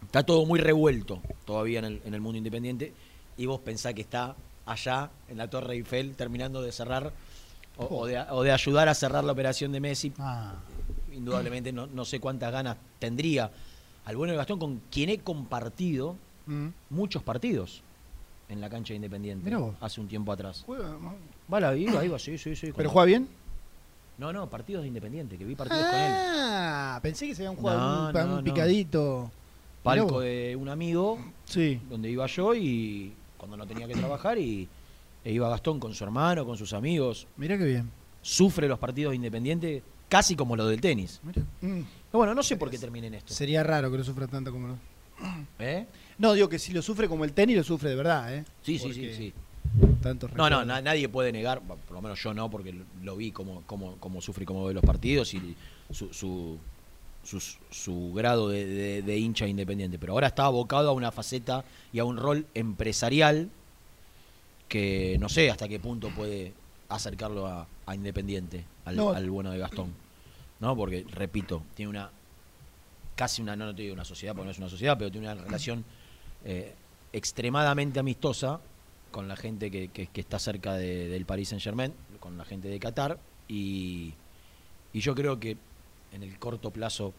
está 0.05 0.23
todo 0.23 0.45
muy 0.45 0.59
revuelto 0.59 1.21
todavía 1.45 1.79
en 1.79 1.85
el, 1.85 2.01
en 2.05 2.13
el 2.13 2.21
mundo 2.21 2.37
independiente 2.37 2.93
y 3.35 3.45
vos 3.45 3.59
pensás 3.59 3.93
que 3.93 4.01
está 4.01 4.35
allá 4.71 5.09
en 5.27 5.37
la 5.37 5.49
Torre 5.49 5.73
Eiffel 5.75 6.15
terminando 6.15 6.61
de 6.61 6.71
cerrar 6.71 7.11
o, 7.77 7.85
o 8.01 8.05
de, 8.05 8.19
o 8.31 8.43
de 8.43 8.51
ayudar 8.51 8.87
a 8.89 8.93
cerrar 8.93 9.23
la 9.23 9.31
operación 9.31 9.71
de 9.71 9.79
Messi. 9.79 10.11
Ah, 10.19 10.55
Indudablemente 11.13 11.71
no, 11.71 11.87
no 11.87 12.05
sé 12.05 12.19
cuántas 12.19 12.51
ganas 12.51 12.77
tendría 12.99 13.49
al 14.05 14.15
bueno 14.15 14.31
de 14.31 14.37
Gastón 14.37 14.59
con 14.59 14.81
quien 14.91 15.09
he 15.09 15.19
compartido 15.19 16.15
Mm. 16.47 16.69
muchos 16.89 17.21
partidos 17.21 17.83
en 18.47 18.59
la 18.59 18.71
cancha 18.71 18.93
de 18.93 18.95
Independiente 18.95 19.55
hace 19.81 20.01
un 20.01 20.07
tiempo 20.07 20.31
atrás. 20.31 20.65
Vale, 21.47 21.77
iba, 21.77 22.03
iba, 22.03 22.17
sí, 22.17 22.39
sí, 22.39 22.55
sí. 22.55 22.71
¿Pero 22.75 22.89
juega 22.89 23.05
bien? 23.05 23.27
No, 24.17 24.33
no, 24.33 24.49
partidos 24.49 24.81
de 24.81 24.87
Independiente, 24.87 25.37
que 25.37 25.45
vi 25.45 25.53
partidos 25.53 25.85
con 25.85 25.99
él. 25.99 26.11
Ah, 26.15 26.99
pensé 27.03 27.27
que 27.27 27.35
se 27.35 27.43
había 27.43 27.51
un 27.51 27.57
jugado 27.57 27.79
No, 27.79 28.07
un, 28.19 28.29
no, 28.29 28.37
un 28.39 28.43
picadito. 28.43 29.29
Palco 29.83 30.21
de 30.21 30.55
un 30.59 30.69
amigo 30.69 31.19
Sí. 31.45 31.79
donde 31.87 32.09
iba 32.09 32.25
yo 32.25 32.55
y 32.55 33.13
cuando 33.39 33.57
no 33.57 33.65
tenía 33.65 33.87
que 33.87 33.93
trabajar 33.95 34.37
y 34.37 34.67
e 35.23 35.31
iba 35.31 35.49
Gastón 35.49 35.79
con 35.79 35.95
su 35.95 36.03
hermano, 36.03 36.45
con 36.45 36.57
sus 36.57 36.73
amigos. 36.73 37.25
Mirá 37.37 37.57
qué 37.57 37.65
bien. 37.65 37.89
Sufre 38.21 38.67
los 38.67 38.77
partidos 38.77 39.11
de 39.11 39.15
Independiente 39.15 39.81
casi 40.07 40.35
como 40.35 40.55
los 40.55 40.69
del 40.69 40.81
tenis. 40.81 41.19
Mirá. 41.23 41.41
Mm. 41.61 41.81
Bueno, 42.11 42.35
no 42.35 42.43
sé 42.43 42.57
por 42.57 42.69
qué 42.69 42.77
termina 42.77 43.07
en 43.07 43.15
esto. 43.15 43.33
Sería 43.33 43.63
raro 43.63 43.89
que 43.89 43.97
lo 43.97 44.03
sufra 44.03 44.27
tanto 44.27 44.51
como 44.51 44.67
lo... 44.67 44.77
¿Eh? 45.59 45.85
No, 46.17 46.33
digo 46.33 46.49
que 46.49 46.59
si 46.59 46.73
lo 46.73 46.81
sufre 46.81 47.07
como 47.07 47.23
el 47.23 47.33
tenis, 47.33 47.55
lo 47.57 47.63
sufre 47.63 47.89
de 47.89 47.95
verdad, 47.95 48.33
¿eh? 48.35 48.43
Sí, 48.61 48.77
sí, 48.77 48.83
Porque 48.87 49.15
sí, 49.15 49.15
sí. 49.15 49.33
Tantos 50.01 50.33
No, 50.33 50.49
no, 50.49 50.65
na- 50.65 50.81
nadie 50.81 51.07
puede 51.09 51.31
negar, 51.31 51.61
por 51.61 51.91
lo 51.91 52.01
menos 52.01 52.21
yo 52.21 52.33
no, 52.33 52.49
porque 52.49 52.73
lo, 52.73 52.83
lo 53.03 53.15
vi 53.15 53.31
como, 53.31 53.61
como, 53.63 53.95
como 53.97 54.21
sufre 54.21 54.43
y 54.43 54.45
cómo 54.45 54.65
ve 54.65 54.73
los 54.73 54.83
partidos 54.83 55.33
y 55.33 55.55
su, 55.91 56.11
su, 56.13 56.57
su, 57.23 57.39
su 57.69 58.13
grado 58.13 58.49
de, 58.49 58.65
de- 58.65 59.01
de 59.01 59.17
hincha 59.17 59.47
independiente. 59.47 59.99
Pero 59.99 60.13
ahora 60.13 60.27
está 60.27 60.45
abocado 60.45 60.89
a 60.89 60.93
una 60.93 61.11
faceta 61.11 61.63
y 61.93 61.99
a 61.99 62.05
un 62.05 62.17
rol 62.17 62.45
empresarial 62.53 63.49
que 64.67 65.17
no 65.19 65.29
sé 65.29 65.49
hasta 65.49 65.67
qué 65.67 65.79
punto 65.79 66.09
puede 66.09 66.53
acercarlo 66.89 67.47
a, 67.47 67.67
a 67.85 67.95
Independiente, 67.95 68.65
al, 68.85 68.95
No. 68.95 69.11
al 69.11 69.29
bueno 69.29 69.51
de 69.51 69.57
Gastón. 69.59 69.93
¿No? 70.59 70.75
Porque, 70.75 71.05
repito, 71.11 71.63
tiene 71.75 71.89
una 71.89 72.09
casi 73.15 73.41
una, 73.41 73.55
no, 73.55 73.65
no 73.65 73.75
te 73.75 73.81
digo 73.81 73.93
una 73.93 74.05
sociedad, 74.05 74.33
porque 74.33 74.45
no 74.45 74.51
es 74.51 74.57
una 74.59 74.69
sociedad, 74.69 74.97
pero 74.97 75.11
tiene 75.11 75.29
una 75.31 75.41
relación 75.43 75.83
eh, 76.45 76.73
extremadamente 77.11 77.99
amistosa 77.99 78.59
con 79.11 79.27
la 79.27 79.35
gente 79.35 79.69
que, 79.71 79.89
que- 79.89 80.07
que 80.07 80.21
está 80.21 80.39
cerca 80.39 80.73
de- 80.75 81.07
del 81.09 81.25
Paris 81.25 81.49
Saint 81.49 81.61
Germain, 81.63 81.93
con 82.19 82.37
la 82.37 82.45
gente 82.45 82.67
de 82.69 82.79
Qatar, 82.79 83.17
y, 83.47 84.13
y 84.93 84.99
yo 85.01 85.15
creo 85.15 85.39
que 85.39 85.57
en 86.13 86.23
el 86.23 86.37
corto 86.39 86.71
plazo 86.71 87.13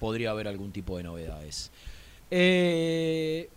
podría 0.00 0.30
haber 0.30 0.48
algún 0.48 0.72
tipo 0.72 0.96
de 0.96 1.02
novedades. 1.02 1.70
Eh, 2.30 3.48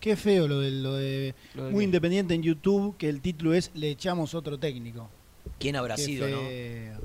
Qué 0.00 0.16
feo 0.16 0.48
lo 0.48 0.60
de, 0.60 0.70
lo 0.70 0.94
de 0.94 1.34
¿Lo 1.54 1.64
de 1.66 1.70
Muy 1.72 1.80
qué? 1.80 1.84
Independiente 1.84 2.34
en 2.34 2.42
YouTube, 2.42 2.96
que 2.96 3.08
el 3.10 3.20
título 3.20 3.52
es 3.52 3.70
Le 3.74 3.90
echamos 3.90 4.34
otro 4.34 4.58
técnico. 4.58 5.10
¿Quién 5.58 5.76
habrá 5.76 5.96
Qué 5.96 6.02
sido, 6.02 6.26
no? 6.28 6.38
feo. 6.38 7.00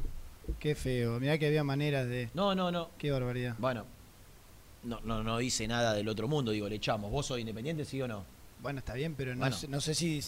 Qué 0.60 0.76
feo. 0.76 1.20
Mirá 1.20 1.38
que 1.38 1.48
había 1.48 1.64
maneras 1.66 2.08
de... 2.08 2.30
No, 2.34 2.56
no, 2.56 2.72
no. 2.72 2.90
Qué 2.98 3.12
barbaridad. 3.12 3.56
Bueno, 3.58 3.86
no, 4.84 5.02
no, 5.04 5.24
no 5.24 5.38
dice 5.40 5.68
nada 5.68 5.94
del 5.94 6.08
otro 6.08 6.28
mundo, 6.30 6.52
digo, 6.52 6.70
le 6.70 6.76
echamos. 6.76 7.12
¿Vos 7.12 7.26
sos 7.26 7.40
independiente, 7.40 7.84
sí 7.84 8.02
o 8.02 8.08
no? 8.08 8.24
Bueno, 8.62 8.80
está 8.80 8.94
bien, 8.94 9.14
pero 9.16 9.34
no, 9.34 9.40
Bueno. 9.42 9.56
sé, 9.58 9.68
no 9.68 9.82
sé 9.82 9.94
si 9.94 10.22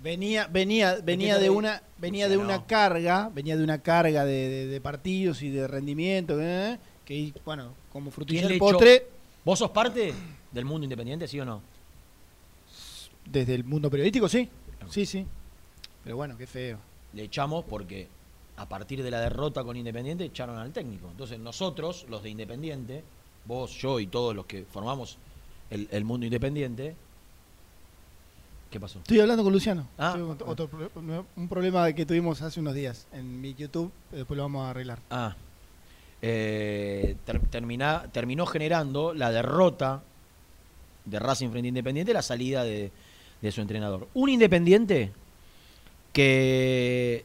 venía 0.00 0.46
venía 0.46 0.96
venía 1.02 1.38
de 1.38 1.50
una 1.50 1.82
venía 1.98 2.28
de 2.28 2.36
una 2.36 2.64
carga, 2.66 3.30
venía 3.34 3.56
de 3.56 3.64
una 3.64 3.78
carga 3.82 4.24
de, 4.24 4.48
de- 4.48 4.66
de 4.66 4.80
partidos 4.80 5.42
y 5.42 5.50
de 5.50 5.66
rendimiento, 5.66 6.40
¿eh? 6.40 6.78
que 7.04 7.32
bueno, 7.44 7.74
como 7.92 8.10
frutilla 8.10 8.48
postre 8.58 9.06
¿Vos 9.44 9.58
sos 9.60 9.70
parte 9.70 10.12
del 10.52 10.64
mundo 10.64 10.84
independiente, 10.84 11.26
sí 11.26 11.40
o 11.40 11.44
no? 11.44 11.62
desde 13.24 13.54
el 13.54 13.64
mundo 13.64 13.90
periodístico, 13.90 14.28
sí. 14.28 14.48
Sí, 14.88 15.04
sí. 15.04 15.26
Pero 16.04 16.16
bueno, 16.16 16.36
qué 16.38 16.46
feo. 16.46 16.78
le 17.12 17.24
echamos 17.24 17.64
porque 17.64 18.08
a 18.56 18.66
partir 18.68 19.02
de 19.02 19.10
la 19.10 19.20
derrota 19.20 19.62
con 19.64 19.76
Independiente 19.76 20.24
echaron 20.24 20.56
al 20.56 20.72
técnico. 20.72 21.08
Entonces 21.10 21.38
nosotros, 21.38 22.06
los 22.08 22.22
de 22.22 22.30
Independiente, 22.30 23.04
vos, 23.44 23.70
yo 23.72 24.00
y 24.00 24.06
todos 24.06 24.34
los 24.34 24.46
que 24.46 24.64
formamos 24.64 25.18
el, 25.70 25.88
el 25.90 26.04
mundo 26.04 26.24
independiente, 26.26 26.96
¿qué 28.70 28.78
pasó? 28.80 28.98
Estoy 28.98 29.20
hablando 29.20 29.42
con 29.44 29.52
Luciano. 29.52 29.88
Ah. 29.98 30.14
Estoy 30.16 30.36
con 30.36 30.48
otro 30.48 30.68
pro- 30.68 30.90
un 31.36 31.48
problema 31.48 31.90
que 31.92 32.04
tuvimos 32.06 32.42
hace 32.42 32.60
unos 32.60 32.74
días 32.74 33.06
en 33.12 33.40
mi 33.40 33.54
YouTube, 33.54 33.90
después 34.12 34.36
lo 34.36 34.42
vamos 34.44 34.66
a 34.66 34.70
arreglar. 34.70 34.98
Ah, 35.10 35.34
eh, 36.22 37.16
ter- 37.24 37.40
termina- 37.48 38.04
terminó 38.12 38.44
generando 38.46 39.14
la 39.14 39.30
derrota 39.30 40.02
de 41.04 41.18
Racing 41.18 41.50
frente 41.50 41.66
a 41.66 41.70
Independiente, 41.70 42.12
la 42.12 42.22
salida 42.22 42.64
de, 42.64 42.90
de 43.40 43.52
su 43.52 43.60
entrenador. 43.60 44.08
Un 44.14 44.28
Independiente 44.28 45.12
que 46.12 47.24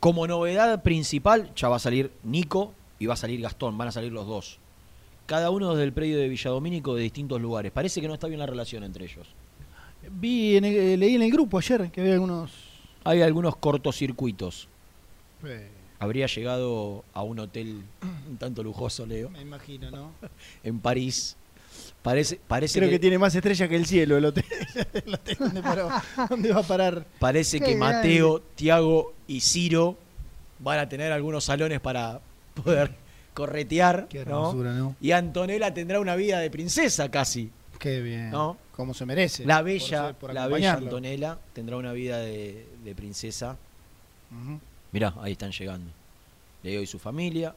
como 0.00 0.26
novedad 0.26 0.82
principal 0.82 1.52
ya 1.54 1.68
va 1.68 1.76
a 1.76 1.80
salir 1.80 2.12
Nico 2.24 2.72
y 2.98 3.06
va 3.06 3.14
a 3.14 3.16
salir 3.16 3.40
Gastón, 3.40 3.78
van 3.78 3.88
a 3.88 3.92
salir 3.92 4.12
los 4.12 4.26
dos. 4.26 4.58
Cada 5.26 5.50
uno 5.50 5.70
desde 5.70 5.84
el 5.84 5.92
predio 5.92 6.18
de 6.18 6.28
Villadomínico 6.28 6.94
de 6.94 7.02
distintos 7.02 7.40
lugares. 7.40 7.72
Parece 7.72 8.00
que 8.00 8.08
no 8.08 8.14
está 8.14 8.26
bien 8.26 8.40
la 8.40 8.46
relación 8.46 8.84
entre 8.84 9.04
ellos. 9.04 9.26
Vi 10.10 10.56
en 10.56 10.64
el- 10.64 10.74
eh, 10.76 10.96
leí 10.96 11.14
en 11.14 11.22
el 11.22 11.30
grupo 11.30 11.58
ayer 11.58 11.90
que 11.90 12.00
había 12.00 12.14
algunos 12.14 12.50
Hay 13.04 13.22
algunos 13.22 13.56
cortocircuitos. 13.56 14.68
eh, 15.44 15.68
Habría 16.00 16.26
llegado 16.26 17.04
a 17.14 17.22
un 17.22 17.38
hotel 17.38 17.82
un 18.28 18.36
tanto 18.36 18.62
lujoso, 18.64 19.06
Leo. 19.06 19.30
me 19.30 19.40
imagino, 19.40 19.90
¿no? 19.90 20.10
en 20.64 20.80
París. 20.80 21.36
Parece, 22.02 22.40
parece 22.48 22.78
Creo 22.80 22.88
que, 22.90 22.96
que, 22.96 22.98
tiene 23.00 23.16
más 23.18 23.32
estrellas 23.34 23.68
que 23.68 23.76
el 23.76 23.86
cielo 23.86 24.16
el 24.16 24.24
hotel. 24.24 24.44
el 25.06 25.14
hotel 25.14 25.36
donde, 25.38 25.62
paró- 25.62 25.88
donde 26.28 26.52
va 26.52 26.60
a 26.60 26.64
parar. 26.64 27.06
parece 27.20 27.60
Qué 27.60 27.66
que 27.66 27.74
grande. 27.76 27.94
Mateo, 27.98 28.40
Tiago 28.56 29.14
y 29.28 29.40
Ciro 29.40 29.96
van 30.58 30.80
a 30.80 30.88
tener 30.88 31.12
algunos 31.12 31.44
salones 31.44 31.80
para 31.80 32.20
poder 32.62 32.90
corretear. 33.34 34.06
Qué 34.08 34.18
¿no? 34.18 34.22
hermosura, 34.22 34.72
¿no? 34.72 34.96
Y 35.00 35.12
Antonella 35.12 35.72
tendrá 35.74 36.00
una 36.00 36.16
vida 36.16 36.38
de 36.40 36.50
princesa 36.50 37.10
casi. 37.10 37.50
Qué 37.78 38.00
bien. 38.00 38.30
¿No? 38.30 38.56
Como 38.76 38.94
se 38.94 39.04
merece. 39.06 39.44
La 39.44 39.62
bella, 39.62 40.12
por 40.12 40.32
la 40.32 40.46
bella. 40.46 40.74
Antonella 40.74 41.38
tendrá 41.52 41.76
una 41.76 41.92
vida 41.92 42.18
de, 42.20 42.66
de 42.84 42.94
princesa. 42.94 43.56
Ujú. 44.30 44.60
Mirá, 44.92 45.14
ahí 45.20 45.32
están 45.32 45.50
llegando. 45.52 45.90
Leo 46.62 46.80
y 46.80 46.86
su 46.86 46.98
familia. 46.98 47.54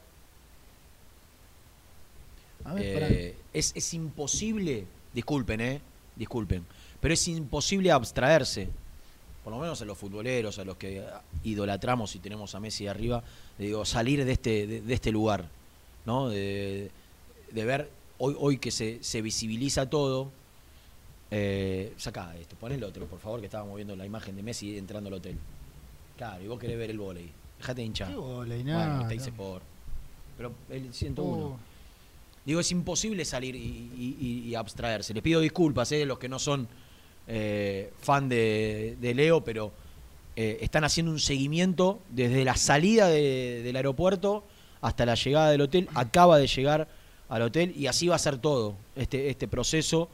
A 2.64 2.74
ver, 2.74 3.02
Eh, 3.04 3.36
es, 3.52 3.72
es 3.76 3.94
imposible, 3.94 4.84
disculpen, 5.14 5.60
eh, 5.60 5.80
disculpen, 6.16 6.66
pero 7.00 7.14
es 7.14 7.28
imposible 7.28 7.92
abstraerse, 7.92 8.68
por 9.44 9.52
lo 9.52 9.60
menos 9.60 9.80
a 9.80 9.84
los 9.84 9.96
futboleros, 9.96 10.58
a 10.58 10.64
los 10.64 10.76
que 10.76 11.04
idolatramos 11.44 12.16
y 12.16 12.18
tenemos 12.18 12.56
a 12.56 12.60
Messi 12.60 12.88
arriba, 12.88 13.22
digo, 13.56 13.84
salir 13.84 14.24
de 14.24 14.32
este, 14.32 14.66
de, 14.66 14.80
de 14.80 14.94
este 14.94 15.12
lugar, 15.12 15.48
¿no? 16.06 16.28
De, 16.30 16.90
de 17.50 17.64
ver 17.64 17.90
hoy, 18.18 18.34
hoy 18.38 18.58
que 18.58 18.70
se, 18.70 19.02
se 19.02 19.20
visibiliza 19.22 19.90
todo. 19.90 20.30
Eh, 21.30 21.92
saca 21.96 22.36
esto, 22.36 22.54
pon 22.56 22.70
el 22.72 22.84
otro, 22.84 23.06
por 23.06 23.18
favor, 23.18 23.40
que 23.40 23.46
estábamos 23.46 23.74
viendo 23.76 23.96
la 23.96 24.06
imagen 24.06 24.36
de 24.36 24.42
Messi 24.42 24.78
entrando 24.78 25.08
al 25.08 25.14
hotel. 25.14 25.36
Claro, 26.16 26.42
y 26.42 26.46
vos 26.46 26.58
querés 26.58 26.78
ver 26.78 26.90
el 26.90 26.98
volei. 26.98 27.28
Dejate 27.58 27.80
de 27.80 27.86
hinchar. 27.86 28.08
Qué 28.10 28.16
volei, 28.16 28.62
bueno, 28.62 29.08
te 29.08 29.14
hice 29.16 29.32
por. 29.32 29.60
Pero 30.36 30.52
el 30.70 30.92
101. 30.94 31.46
Oh, 31.46 31.58
Digo, 32.44 32.60
es 32.60 32.70
imposible 32.70 33.24
salir 33.24 33.56
y, 33.56 33.58
y- 33.58 34.16
y- 34.20 34.48
y 34.50 34.54
abstraerse. 34.54 35.12
Les 35.12 35.22
pido 35.22 35.40
disculpas, 35.40 35.90
eh, 35.90 36.06
los 36.06 36.18
que 36.20 36.28
no 36.28 36.38
son 36.38 36.68
eh, 37.26 37.92
fan 38.00 38.28
de, 38.28 38.96
de 39.00 39.14
Leo, 39.14 39.42
pero 39.42 39.72
eh, 40.36 40.58
están 40.60 40.84
haciendo 40.84 41.10
un 41.10 41.18
seguimiento 41.18 41.98
desde 42.10 42.44
la 42.44 42.54
salida 42.56 43.08
de- 43.08 43.62
del 43.64 43.74
aeropuerto 43.74 44.44
hasta 44.86 45.04
la 45.04 45.16
llegada 45.16 45.50
del 45.50 45.62
hotel. 45.62 45.88
Acaba 45.94 46.38
de 46.38 46.46
llegar 46.46 46.86
al 47.28 47.42
hotel 47.42 47.74
y 47.76 47.88
así 47.88 48.06
va 48.06 48.14
a 48.14 48.20
ser 48.20 48.38
todo 48.38 48.76
este, 48.94 49.30
este 49.30 49.48
proceso 49.48 50.08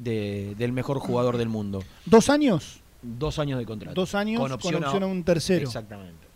de- 0.00 0.56
del 0.58 0.72
mejor 0.72 0.98
jugador 0.98 1.36
del 1.36 1.48
mundo. 1.48 1.84
¿Dos 2.04 2.28
años? 2.28 2.80
Dos 3.02 3.38
años 3.38 3.56
de 3.60 3.64
contrato. 3.64 3.94
Dos 3.94 4.16
años 4.16 4.40
con 4.40 4.50
opción, 4.50 4.82
a, 4.82 5.06
un 5.06 5.22
tercero. 5.22 5.64
Exactamente. 5.64 6.26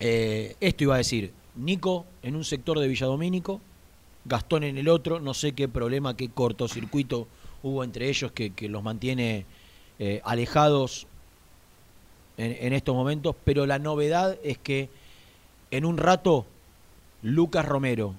Eh, 0.00 0.54
esto 0.60 0.84
iba 0.84 0.94
a 0.96 0.98
decir, 0.98 1.32
Nico 1.56 2.04
en 2.22 2.36
un 2.36 2.44
sector 2.44 2.78
de 2.78 2.88
Villadomínico, 2.88 3.60
Gastón 4.26 4.64
en 4.64 4.76
el 4.76 4.88
otro, 4.88 5.20
no 5.20 5.32
sé 5.32 5.52
qué 5.52 5.66
problema, 5.66 6.14
qué 6.14 6.28
cortocircuito 6.28 7.26
hubo 7.62 7.82
entre 7.84 8.10
ellos 8.10 8.32
que, 8.32 8.50
que 8.50 8.68
los 8.68 8.82
mantiene 8.82 9.46
eh, 9.98 10.20
alejados 10.24 11.06
en, 12.36 12.54
en 12.66 12.72
estos 12.74 12.94
momentos, 12.94 13.34
pero 13.44 13.64
la 13.64 13.78
novedad 13.78 14.36
es 14.44 14.58
que 14.58 14.90
en 15.70 15.84
un 15.84 15.98
rato 15.98 16.46
Lucas 17.22 17.64
Romero 17.66 18.14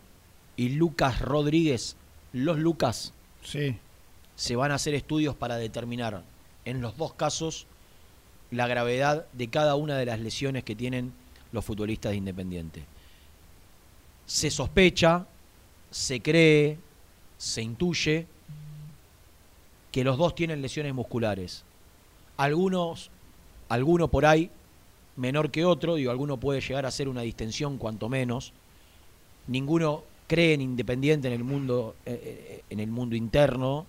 y 0.58 0.70
Lucas 0.70 1.22
Rodríguez, 1.22 1.96
los 2.34 2.60
Lucas, 2.60 3.14
Sí. 3.42 3.78
se 4.36 4.56
van 4.56 4.72
a 4.72 4.76
hacer 4.76 4.94
estudios 4.94 5.36
para 5.36 5.56
determinar 5.58 6.24
en 6.66 6.82
los 6.82 6.98
dos 6.98 7.14
casos 7.14 7.66
la 8.52 8.68
gravedad 8.68 9.26
de 9.34 9.48
cada 9.50 9.76
una 9.76 9.98
de 9.98 10.06
las 10.06 10.20
lesiones 10.20 10.64
que 10.64 10.76
tienen 10.76 11.14
los 11.52 11.64
futbolistas 11.66 12.12
de 12.12 12.18
Independiente. 12.18 12.84
Se 14.26 14.52
sospecha, 14.52 15.26
se 15.92 16.22
cree, 16.22 16.78
se 17.38 17.62
intuye 17.62 18.28
que 19.92 20.04
los 20.04 20.18
dos 20.18 20.36
tienen 20.36 20.62
lesiones 20.62 20.94
musculares. 20.94 21.64
Algunos, 22.38 23.10
alguno 23.70 24.08
por 24.08 24.26
ahí 24.26 24.52
menor 25.20 25.52
que 25.52 25.66
otro, 25.66 25.96
digo, 25.96 26.12
alguno 26.12 26.38
puede 26.38 26.62
llegar 26.62 26.86
a 26.86 26.92
ser 26.92 27.10
una 27.10 27.22
distensión 27.22 27.78
cuanto 27.78 28.08
menos, 28.10 28.54
ninguno 29.48 30.04
cree 30.28 30.54
en 30.54 30.62
Independiente 30.62 31.28
en 31.28 31.34
el 31.34 31.44
mundo, 31.44 31.96
eh, 32.06 32.22
eh, 32.24 32.64
en 32.70 32.80
el 32.80 32.90
mundo 32.90 33.16
interno, 33.16 33.86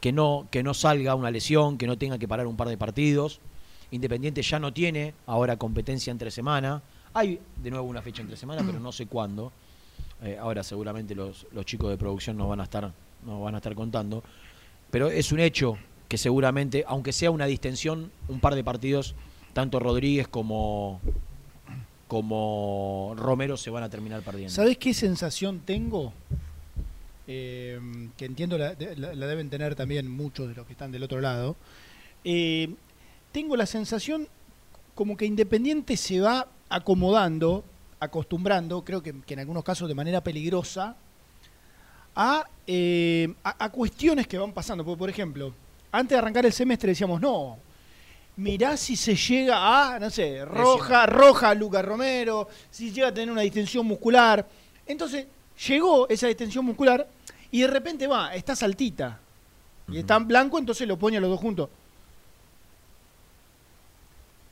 que 0.00 0.12
no, 0.12 0.46
que 0.50 0.62
no 0.62 0.74
salga 0.74 1.14
una 1.14 1.30
lesión, 1.30 1.78
que 1.78 1.86
no 1.86 1.96
tenga 1.96 2.18
que 2.18 2.28
parar 2.28 2.46
un 2.46 2.56
par 2.56 2.68
de 2.68 2.76
partidos. 2.76 3.40
Independiente 3.90 4.42
ya 4.42 4.58
no 4.58 4.72
tiene 4.72 5.14
ahora 5.26 5.56
competencia 5.56 6.10
entre 6.10 6.30
semana. 6.30 6.82
Hay 7.14 7.40
de 7.62 7.70
nuevo 7.70 7.86
una 7.86 8.02
fecha 8.02 8.20
entre 8.20 8.36
semana, 8.36 8.62
pero 8.66 8.78
no 8.78 8.92
sé 8.92 9.06
cuándo. 9.06 9.52
Eh, 10.22 10.36
ahora 10.38 10.62
seguramente 10.62 11.14
los, 11.14 11.46
los 11.52 11.64
chicos 11.64 11.88
de 11.88 11.96
producción 11.96 12.36
nos 12.36 12.48
van 12.48 12.60
a 12.60 12.64
estar, 12.64 12.92
nos 13.24 13.42
van 13.42 13.54
a 13.54 13.58
estar 13.58 13.74
contando. 13.74 14.22
Pero 14.90 15.08
es 15.08 15.32
un 15.32 15.40
hecho 15.40 15.78
que 16.08 16.18
seguramente, 16.18 16.84
aunque 16.86 17.12
sea 17.12 17.30
una 17.30 17.46
distensión, 17.46 18.10
un 18.28 18.40
par 18.40 18.54
de 18.54 18.64
partidos, 18.64 19.14
tanto 19.56 19.80
Rodríguez 19.80 20.28
como, 20.28 21.00
como 22.08 23.14
Romero 23.16 23.56
se 23.56 23.70
van 23.70 23.84
a 23.84 23.88
terminar 23.88 24.20
perdiendo. 24.20 24.54
¿Sabés 24.54 24.76
qué 24.76 24.92
sensación 24.92 25.60
tengo? 25.60 26.12
Eh, 27.26 27.80
que 28.18 28.26
entiendo 28.26 28.58
la, 28.58 28.74
la- 28.98 29.26
deben 29.26 29.48
tener 29.48 29.74
también 29.74 30.10
muchos 30.10 30.46
de 30.50 30.54
los 30.54 30.66
que 30.66 30.74
están 30.74 30.92
del 30.92 31.04
otro 31.04 31.22
lado. 31.22 31.56
Eh, 32.22 32.68
tengo 33.32 33.56
la 33.56 33.64
sensación 33.64 34.28
como 34.94 35.16
que 35.16 35.24
Independiente 35.24 35.96
se 35.96 36.20
va 36.20 36.48
acomodando, 36.68 37.64
acostumbrando, 37.98 38.84
creo 38.84 39.02
que, 39.02 39.14
que 39.22 39.32
en 39.32 39.40
algunos 39.40 39.64
casos 39.64 39.88
de 39.88 39.94
manera 39.94 40.20
peligrosa, 40.20 40.96
a, 42.14 42.44
eh, 42.66 43.32
a, 43.42 43.64
a 43.64 43.70
cuestiones 43.70 44.26
que 44.26 44.36
van 44.36 44.52
pasando. 44.52 44.84
Porque, 44.84 44.98
por 44.98 45.08
ejemplo, 45.08 45.54
antes 45.90 46.10
de 46.10 46.18
arrancar 46.18 46.44
el 46.44 46.52
semestre 46.52 46.90
decíamos, 46.90 47.22
no, 47.22 47.64
mirá 48.36 48.76
si 48.76 48.96
se 48.96 49.14
llega 49.14 49.94
a, 49.94 49.98
no 49.98 50.10
sé, 50.10 50.44
roja, 50.44 51.06
roja 51.06 51.54
Lucas 51.54 51.84
Romero, 51.84 52.48
si 52.70 52.92
llega 52.92 53.08
a 53.08 53.14
tener 53.14 53.30
una 53.30 53.42
distensión 53.42 53.86
muscular. 53.86 54.46
Entonces, 54.86 55.26
llegó 55.66 56.08
esa 56.08 56.26
distensión 56.26 56.64
muscular 56.64 57.08
y 57.50 57.62
de 57.62 57.66
repente 57.66 58.06
va, 58.06 58.34
está 58.34 58.54
saltita. 58.54 59.20
Y 59.88 59.98
está 59.98 60.16
en 60.16 60.26
blanco, 60.26 60.58
entonces 60.58 60.86
lo 60.86 60.98
pone 60.98 61.16
a 61.16 61.20
los 61.20 61.30
dos 61.30 61.40
juntos. 61.40 61.68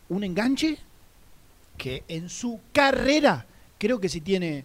Un 0.08 0.22
enganche 0.22 0.78
que 1.76 2.04
en 2.08 2.28
su 2.28 2.60
carrera, 2.72 3.46
creo 3.78 4.00
que 4.00 4.08
si 4.08 4.20
tiene, 4.20 4.64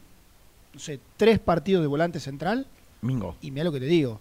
no 0.74 0.80
sé, 0.80 1.00
tres 1.18 1.40
partidos 1.40 1.82
de 1.82 1.88
volante 1.88 2.20
central, 2.20 2.68
Mingo. 3.02 3.36
y 3.42 3.50
mira 3.52 3.64
lo 3.64 3.72
que 3.72 3.80
te 3.80 3.88
digo, 3.88 4.20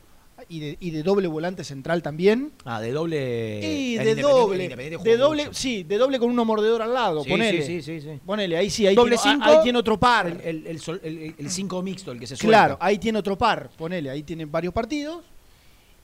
y 0.48 0.60
de, 0.60 0.76
y 0.80 0.90
de 0.90 1.02
doble 1.02 1.26
volante 1.28 1.64
central 1.64 2.02
también. 2.02 2.52
Ah, 2.64 2.80
de 2.80 2.92
doble. 2.92 3.58
Y 3.58 3.96
de 3.96 4.02
Independiente- 4.02 4.22
doble, 4.22 4.64
Independiente 4.64 5.08
de 5.10 5.16
doble, 5.16 5.44
mucho. 5.46 5.54
sí, 5.58 5.82
de 5.82 5.98
doble 5.98 6.18
con 6.18 6.30
uno 6.30 6.44
mordedor 6.44 6.82
al 6.82 6.94
lado, 6.94 7.24
Sí, 7.24 7.30
ponele. 7.30 7.62
sí, 7.62 7.82
sí, 7.82 8.00
sí, 8.00 8.08
sí. 8.08 8.20
Ponele, 8.24 8.56
ahí 8.56 8.70
sí, 8.70 8.86
ahí 8.86 8.94
Doble 8.94 9.16
tiene, 9.16 9.32
cinco, 9.38 9.50
ahí 9.50 9.58
tiene 9.62 9.78
otro 9.78 9.98
par. 9.98 10.26
El, 10.28 10.40
el, 10.40 10.66
el 10.66 10.80
sol- 10.80 11.00
el- 11.02 11.34
mixto, 11.82 12.12
el 12.12 12.20
que 12.20 12.26
se 12.26 12.36
suelta. 12.36 12.46
claro, 12.58 12.78
ahí 12.80 12.98
tiene 12.98 13.18
otro 13.18 13.36
par, 13.36 13.68
ponele, 13.76 14.10
ahí 14.10 14.22
tiene 14.22 14.44
varios 14.44 14.72
partidos. 14.72 15.24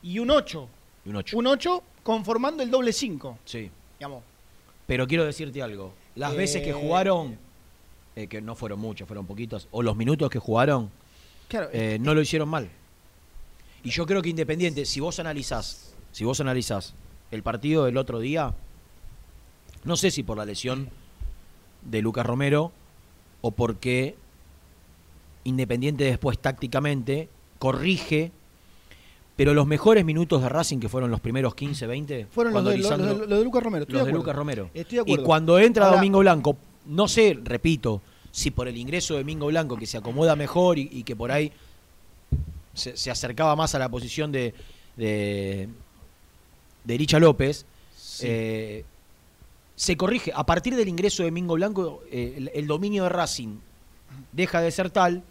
Y 0.03 0.18
un 0.18 0.31
8. 0.31 0.68
Y 1.07 1.09
un 1.11 1.16
ocho. 1.16 1.38
Un 1.38 1.47
8 1.47 1.83
conformando 2.03 2.62
el 2.62 2.70
doble 2.70 2.92
5. 2.92 3.38
Sí. 3.44 3.70
Digamos. 3.99 4.23
Pero 4.87 5.07
quiero 5.07 5.25
decirte 5.25 5.62
algo. 5.62 5.92
Las 6.14 6.33
Eh, 6.35 6.37
veces 6.37 6.62
que 6.62 6.73
jugaron, 6.73 7.38
eh, 8.16 8.27
que 8.27 8.40
no 8.42 8.55
fueron 8.55 8.79
muchos, 8.81 9.07
fueron 9.07 9.27
poquitos, 9.27 9.66
o 9.70 9.83
los 9.83 9.97
minutos 9.97 10.29
que 10.31 10.38
jugaron, 10.38 10.90
Claro, 11.49 11.68
eh, 11.73 11.99
no 12.01 12.14
lo 12.14 12.20
hicieron 12.20 12.49
mal. 12.49 12.68
Y 13.85 13.90
yo 13.90 14.07
creo 14.07 14.23
que 14.23 14.31
Independiente, 14.31 14.85
si 14.87 14.99
vos 15.01 15.20
analizás, 15.20 15.94
si 16.12 16.25
vos 16.25 16.40
analizás 16.40 16.94
el 17.31 17.42
partido 17.42 17.85
del 17.85 17.97
otro 17.99 18.18
día, 18.18 18.55
no 19.85 19.97
sé 19.97 20.11
si 20.11 20.23
por 20.23 20.37
la 20.38 20.44
lesión 20.47 20.88
de 21.83 22.01
Lucas 22.03 22.25
Romero 22.27 22.73
o 23.42 23.51
porque 23.51 24.16
Independiente 25.44 26.05
después 26.05 26.38
tácticamente 26.38 27.29
corrige, 27.59 28.33
pero 29.37 29.53
los 29.53 29.66
mejores 29.66 30.05
minutos 30.05 30.40
de 30.42 30.49
Racing, 30.49 30.79
que 30.79 30.88
fueron 30.88 31.11
los 31.11 31.20
primeros 31.20 31.55
15, 31.55 31.87
20, 31.87 32.27
fueron 32.31 32.55
los 32.55 32.64
de, 32.64 32.79
los, 32.79 32.87
Lisandro- 32.90 33.07
los 33.09 33.20
de- 33.20 33.27
los 33.27 33.38
de 33.40 33.44
Lucas 33.44 33.62
Romero. 33.62 33.83
estoy 33.83 33.99
los 33.99 34.07
de. 34.07 34.12
Lucas 34.12 34.35
Romero. 34.37 34.70
Estoy 34.73 34.97
de 34.97 35.03
acuerdo. 35.03 35.23
Y 35.23 35.27
cuando 35.27 35.59
entra 35.59 35.85
Ahora, 35.87 35.97
Domingo 35.99 36.20
Blanco, 36.20 36.57
no 36.87 37.07
sé, 37.09 37.38
repito, 37.42 38.01
si 38.31 38.51
por 38.51 38.68
el 38.68 38.77
ingreso 38.79 39.14
de 39.14 39.20
Domingo 39.20 39.47
Blanco, 39.49 39.77
que 39.77 39.87
se 39.87 39.99
acomoda 39.99 40.35
mejor 40.37 40.79
y, 40.79 40.88
y 40.90 41.03
que 41.03 41.14
por 41.14 41.31
ahí 41.31 41.53
se, 42.75 42.97
se 42.97 43.11
acercaba 43.11 43.57
más 43.57 43.75
a 43.75 43.79
la 43.79 43.89
posición 43.89 44.31
de, 44.33 44.55
de, 44.97 45.69
de 46.85 46.99
Licha 46.99 47.19
López, 47.19 47.65
eh, 48.21 48.85
se 49.77 49.97
corrige. 49.97 50.33
A 50.35 50.45
partir 50.47 50.77
del 50.77 50.89
ingreso 50.89 51.23
de 51.23 51.31
Domingo 51.31 51.55
Blanco, 51.55 52.03
eh, 52.11 52.35
el, 52.37 52.51
el 52.55 52.67
dominio 52.67 53.05
de 53.05 53.09
Racing 53.09 53.57
deja 54.33 54.61
de 54.61 54.71
ser 54.71 54.91
tal. 54.91 55.23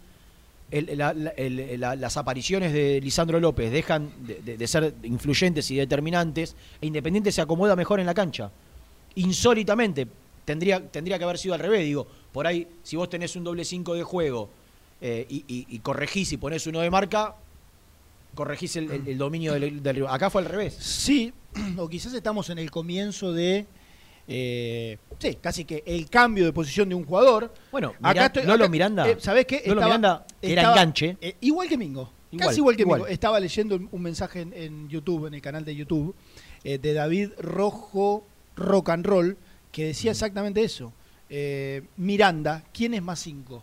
el- 0.70 0.98
la- 0.98 1.12
la- 1.14 1.30
el- 1.30 1.78
la- 1.78 1.94
las 1.94 2.16
apariciones 2.16 2.72
de 2.72 3.00
Lisandro 3.00 3.38
López 3.38 3.70
dejan 3.70 4.10
de, 4.26 4.40
de- 4.42 4.56
de 4.56 4.66
ser 4.66 4.94
influyentes 5.04 5.70
y 5.70 5.76
determinantes 5.76 6.56
e 6.80 6.86
Independiente 6.86 7.30
se 7.30 7.40
acomoda 7.42 7.76
mejor 7.76 8.00
en 8.00 8.06
la 8.06 8.14
cancha. 8.14 8.50
Insólitamente, 9.14 10.08
tendría, 10.44 10.80
tendría 10.90 11.18
que 11.18 11.24
haber 11.24 11.38
sido 11.38 11.54
al 11.54 11.60
revés. 11.60 11.84
Digo, 11.84 12.06
por 12.32 12.46
ahí, 12.46 12.66
si 12.82 12.96
vos 12.96 13.08
tenés 13.08 13.36
un 13.36 13.44
doble 13.44 13.64
5 13.64 13.94
de 13.94 14.02
juego 14.02 14.48
eh, 15.06 15.26
y, 15.28 15.44
y- 15.46 15.66
y 15.68 15.78
corregís 15.80 16.32
y 16.32 16.38
ponés 16.38 16.66
uno 16.66 16.80
de 16.80 16.88
marca, 16.90 17.34
corregís 18.34 18.74
el, 18.76 18.90
el- 18.90 19.06
el 19.06 19.18
dominio 19.18 19.52
del. 19.52 20.06
Acá 20.08 20.30
fue 20.30 20.40
al 20.40 20.48
revés. 20.48 20.74
Sí, 20.80 21.30
o 21.76 21.88
quizás 21.90 22.14
estamos 22.14 22.48
en 22.48 22.58
el 22.58 22.70
comienzo 22.70 23.30
de. 23.34 23.66
eh, 24.26 24.96
sí, 25.18 25.36
casi 25.42 25.66
que 25.66 25.82
el 25.86 26.08
cambio 26.08 26.46
de 26.46 26.54
posición 26.54 26.88
de 26.88 26.94
un 26.94 27.04
jugador. 27.04 27.52
Bueno, 27.70 27.92
Mira- 28.00 28.32
Lolo 28.46 28.68
Miranda- 28.70 29.06
eh, 29.06 29.16
¿Sabés 29.20 29.44
qué? 29.44 29.62
Lolo 29.66 29.82
Miranda 29.82 30.26
era 30.40 30.62
estaba- 30.62 30.74
enganche. 30.76 31.18
eh, 31.20 31.36
igual 31.42 31.68
que 31.68 31.76
Mingo. 31.76 32.10
Igual, 32.30 32.48
casi 32.48 32.60
igual 32.60 32.76
que 32.76 32.82
igual. 32.82 33.00
Mingo. 33.00 33.08
Estaba 33.12 33.38
leyendo 33.38 33.78
un 33.92 34.02
mensaje 34.02 34.40
en, 34.40 34.52
en 34.54 34.88
YouTube, 34.88 35.26
en 35.26 35.34
el 35.34 35.42
canal 35.42 35.66
de 35.66 35.76
YouTube, 35.76 36.14
de 36.64 36.92
David 36.94 37.28
Rojo 37.38 38.24
Rock 38.56 38.88
and 38.88 39.04
Roll, 39.04 39.36
que 39.70 39.84
decía 39.88 40.12
exactamente 40.12 40.64
eso. 40.64 40.94
Miranda, 41.98 42.64
¿quién 42.72 42.94
es 42.94 43.02
más 43.02 43.18
cinco? 43.20 43.62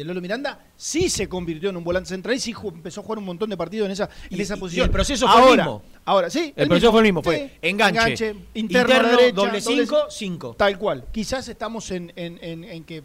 Y 0.00 0.02
el 0.02 0.08
Lolo 0.08 0.22
Miranda 0.22 0.58
sí 0.78 1.10
se 1.10 1.28
convirtió 1.28 1.68
en 1.68 1.76
un 1.76 1.84
volante 1.84 2.08
central 2.08 2.34
y 2.34 2.40
sí 2.40 2.54
empezó 2.64 3.02
a 3.02 3.04
jugar 3.04 3.18
un 3.18 3.26
montón 3.26 3.50
de 3.50 3.56
partidos 3.58 3.84
en 3.84 3.92
esa, 3.92 4.08
en 4.30 4.38
Y- 4.38 4.40
esa 4.40 4.56
y 4.56 4.58
posición. 4.60 4.84
el 4.86 4.90
proceso 4.90 5.28
fue 5.28 5.36
el 5.42 5.46
ahora, 5.48 5.62
mismo. 5.64 5.82
Ahora, 6.06 6.30
sí. 6.30 6.54
El 6.56 6.68
proceso 6.68 6.90
fue 6.90 7.00
el 7.00 7.04
mismo, 7.04 7.22
fue 7.22 7.36
Sí, 7.36 7.58
enganche, 7.60 8.34
interno, 8.54 8.94
interno, 8.94 9.08
derecha, 9.18 9.32
doble 9.34 9.60
cinco, 9.60 9.98
cinco. 10.08 10.54
Tal 10.56 10.78
cual. 10.78 11.04
Quizás 11.12 11.46
estamos 11.48 11.90
en, 11.90 12.10
en- 12.16 12.38
en- 12.40 12.64
en 12.64 12.84
que 12.84 12.96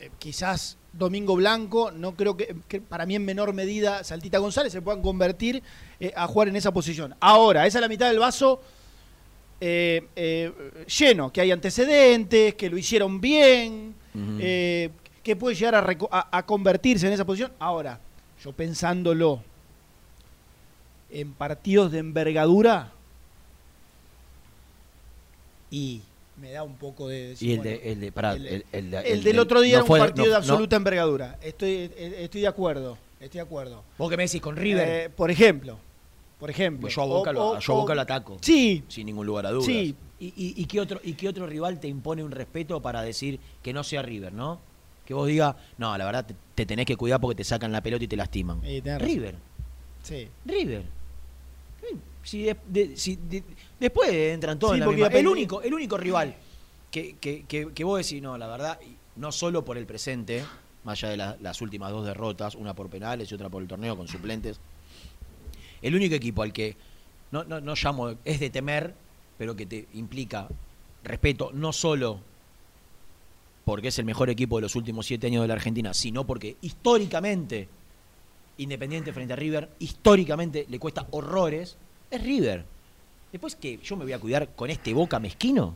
eh, 0.00 0.10
quizás 0.18 0.78
Domingo 0.94 1.36
Blanco, 1.36 1.90
no 1.90 2.14
creo 2.16 2.38
que, 2.38 2.56
que 2.68 2.80
para 2.80 3.04
mí 3.04 3.14
en 3.14 3.24
menor 3.26 3.52
medida 3.52 4.02
Saltita 4.02 4.38
González 4.38 4.72
se 4.72 4.80
puedan 4.80 5.02
convertir 5.02 5.62
eh, 6.00 6.14
a 6.16 6.26
jugar 6.26 6.48
en 6.48 6.56
esa 6.56 6.72
posición. 6.72 7.14
Ahora, 7.20 7.66
esa 7.66 7.76
es 7.78 7.82
la 7.82 7.88
mitad 7.88 8.08
del 8.08 8.18
vaso 8.18 8.62
eh, 9.60 10.06
eh, 10.16 10.52
lleno, 10.98 11.30
que 11.30 11.42
hay 11.42 11.50
antecedentes, 11.50 12.54
que 12.54 12.70
lo 12.70 12.78
hicieron 12.78 13.20
bien, 13.20 13.94
que 15.22 15.36
puede 15.36 15.54
llegar 15.54 15.74
a, 15.74 15.86
reco- 15.86 16.08
a- 16.10 16.28
a 16.36 16.44
convertirse 16.44 17.06
en 17.06 17.12
esa 17.12 17.24
posición. 17.24 17.52
Ahora, 17.58 18.00
yo 18.42 18.52
pensándolo 18.52 19.42
en 21.10 21.32
partidos 21.32 21.92
de 21.92 21.98
envergadura 21.98 22.90
y 25.70 26.00
me 26.40 26.50
da 26.52 26.62
un 26.62 26.76
poco 26.76 27.08
de... 27.08 27.28
decir, 27.28 27.48
Y 27.48 27.52
el 27.52 27.58
bueno, 27.58 27.70
de, 27.70 27.92
el 27.92 28.00
de, 28.00 28.12
pará, 28.12 28.32
el- 28.34 28.46
el, 28.46 28.64
el 28.72 28.90
de- 28.90 28.98
el 28.98 29.06
el 29.06 29.22
del 29.24 29.34
de- 29.36 29.40
otro 29.40 29.60
día 29.60 29.72
no 29.72 29.76
era 29.78 29.82
un 29.84 29.86
fue- 29.88 29.98
partido 30.00 30.24
no- 30.24 30.30
de 30.30 30.30
no- 30.32 30.36
absoluta 30.38 30.76
envergadura. 30.76 31.38
Estoy, 31.42 31.70
eh, 31.70 32.16
estoy 32.20 32.40
de 32.42 32.46
acuerdo. 32.48 32.98
Estoy 33.20 33.38
de 33.38 33.42
acuerdo. 33.42 33.84
Vos 33.98 34.10
que 34.10 34.16
me 34.16 34.24
decís 34.24 34.40
con 34.40 34.56
River, 34.56 34.88
Eh, 34.88 35.10
por 35.10 35.30
ejemplo. 35.30 35.78
Por 36.40 36.50
ejemplo. 36.50 36.80
pues 36.82 36.94
yo 36.96 37.02
a 37.02 37.06
Boca, 37.06 37.30
O- 37.30 37.32
lo, 37.32 37.48
o- 37.52 37.58
yo 37.60 37.72
a 37.72 37.76
Boca 37.76 37.92
o- 37.92 37.94
lo 37.94 38.00
ataco. 38.02 38.38
Sí, 38.40 38.82
Sin 38.88 39.06
ningún 39.06 39.26
lugar 39.26 39.46
a 39.46 39.50
dudas. 39.50 39.66
Sí. 39.66 39.94
¿Y, 40.18 40.26
y, 40.36 40.54
y 40.56 40.64
qué 40.66 40.80
otro, 40.80 41.00
¿Y 41.02 41.14
qué 41.14 41.28
otro 41.28 41.46
rival 41.46 41.78
te 41.80 41.88
impone 41.88 42.22
un 42.24 42.30
respeto 42.32 42.80
para 42.80 43.02
decir 43.02 43.38
que 43.62 43.72
no 43.72 43.82
sea 43.84 44.02
River, 44.02 44.32
no? 44.32 44.60
Que 45.04 45.14
vos 45.14 45.26
digas, 45.26 45.56
no, 45.78 45.96
la 45.98 46.04
verdad 46.04 46.24
te, 46.26 46.34
te 46.54 46.64
tenés 46.66 46.86
que 46.86 46.96
cuidar 46.96 47.20
porque 47.20 47.34
te 47.36 47.44
sacan 47.44 47.72
la 47.72 47.82
pelota 47.82 48.04
y 48.04 48.08
te 48.08 48.16
lastiman. 48.16 48.60
River, 49.00 49.34
sí. 50.02 50.28
River. 50.44 50.84
Si, 52.22 52.42
de- 52.44 52.56
de- 52.68 52.96
si 52.96 53.16
de- 53.16 53.42
después 53.80 54.10
entran 54.12 54.56
todos 54.58 54.74
Sí, 54.74 54.76
en 54.76 54.80
la 54.80 54.86
misma- 54.92 55.18
El 55.18 55.26
único, 55.26 55.60
el 55.62 55.74
único 55.74 55.96
rival 55.96 56.36
que, 56.92 57.16
que, 57.16 57.44
que, 57.46 57.72
que 57.72 57.84
vos 57.84 57.98
decís, 57.98 58.22
no, 58.22 58.38
la 58.38 58.46
verdad, 58.46 58.78
no 59.16 59.32
solo 59.32 59.64
por 59.64 59.76
el 59.76 59.86
presente, 59.86 60.44
más 60.84 60.98
allá 61.02 61.10
de 61.10 61.16
la- 61.16 61.36
las 61.40 61.60
últimas 61.60 61.90
dos 61.90 62.06
derrotas, 62.06 62.54
una 62.54 62.74
por 62.74 62.88
penales 62.88 63.30
y 63.30 63.34
otra 63.34 63.48
por 63.48 63.60
el 63.60 63.66
torneo 63.68 63.96
con 63.96 64.06
suplentes, 64.06 64.60
el 65.82 65.96
único 65.96 66.14
equipo 66.14 66.42
al 66.42 66.52
que 66.52 66.76
no, 67.32 67.42
no, 67.42 67.60
no 67.60 67.74
llamo, 67.74 68.14
es 68.24 68.38
de 68.38 68.50
temer, 68.50 68.94
pero 69.36 69.56
que 69.56 69.66
te 69.66 69.88
implica 69.94 70.46
respeto, 71.02 71.50
no 71.52 71.72
solo 71.72 72.20
porque 73.64 73.88
es 73.88 73.98
el 73.98 74.04
mejor 74.04 74.30
equipo 74.30 74.56
de 74.56 74.62
los 74.62 74.76
últimos 74.76 75.06
siete 75.06 75.28
años 75.28 75.42
de 75.42 75.48
la 75.48 75.54
Argentina, 75.54 75.94
sino 75.94 76.26
porque 76.26 76.56
históricamente, 76.60 77.68
Independiente 78.58 79.12
frente 79.12 79.32
a 79.32 79.36
River, 79.36 79.70
históricamente 79.78 80.66
le 80.68 80.78
cuesta 80.78 81.06
horrores, 81.10 81.76
es 82.10 82.22
River. 82.22 82.64
Después 83.32 83.56
que 83.56 83.78
yo 83.78 83.96
me 83.96 84.04
voy 84.04 84.12
a 84.12 84.18
cuidar 84.18 84.50
con 84.54 84.68
este 84.68 84.92
boca 84.92 85.18
mezquino, 85.18 85.74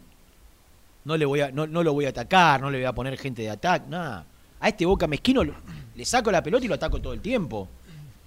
no, 1.04 1.16
le 1.16 1.24
voy 1.24 1.40
a, 1.40 1.50
no, 1.50 1.66
no 1.66 1.82
lo 1.82 1.94
voy 1.94 2.04
a 2.04 2.10
atacar, 2.10 2.60
no 2.60 2.70
le 2.70 2.78
voy 2.78 2.84
a 2.84 2.92
poner 2.92 3.16
gente 3.16 3.42
de 3.42 3.50
ataque, 3.50 3.86
nada. 3.88 4.26
A 4.60 4.68
este 4.68 4.84
boca 4.84 5.06
mezquino 5.06 5.42
le 5.42 6.04
saco 6.04 6.30
la 6.30 6.42
pelota 6.42 6.64
y 6.64 6.68
lo 6.68 6.74
ataco 6.74 7.00
todo 7.00 7.12
el 7.12 7.20
tiempo. 7.20 7.68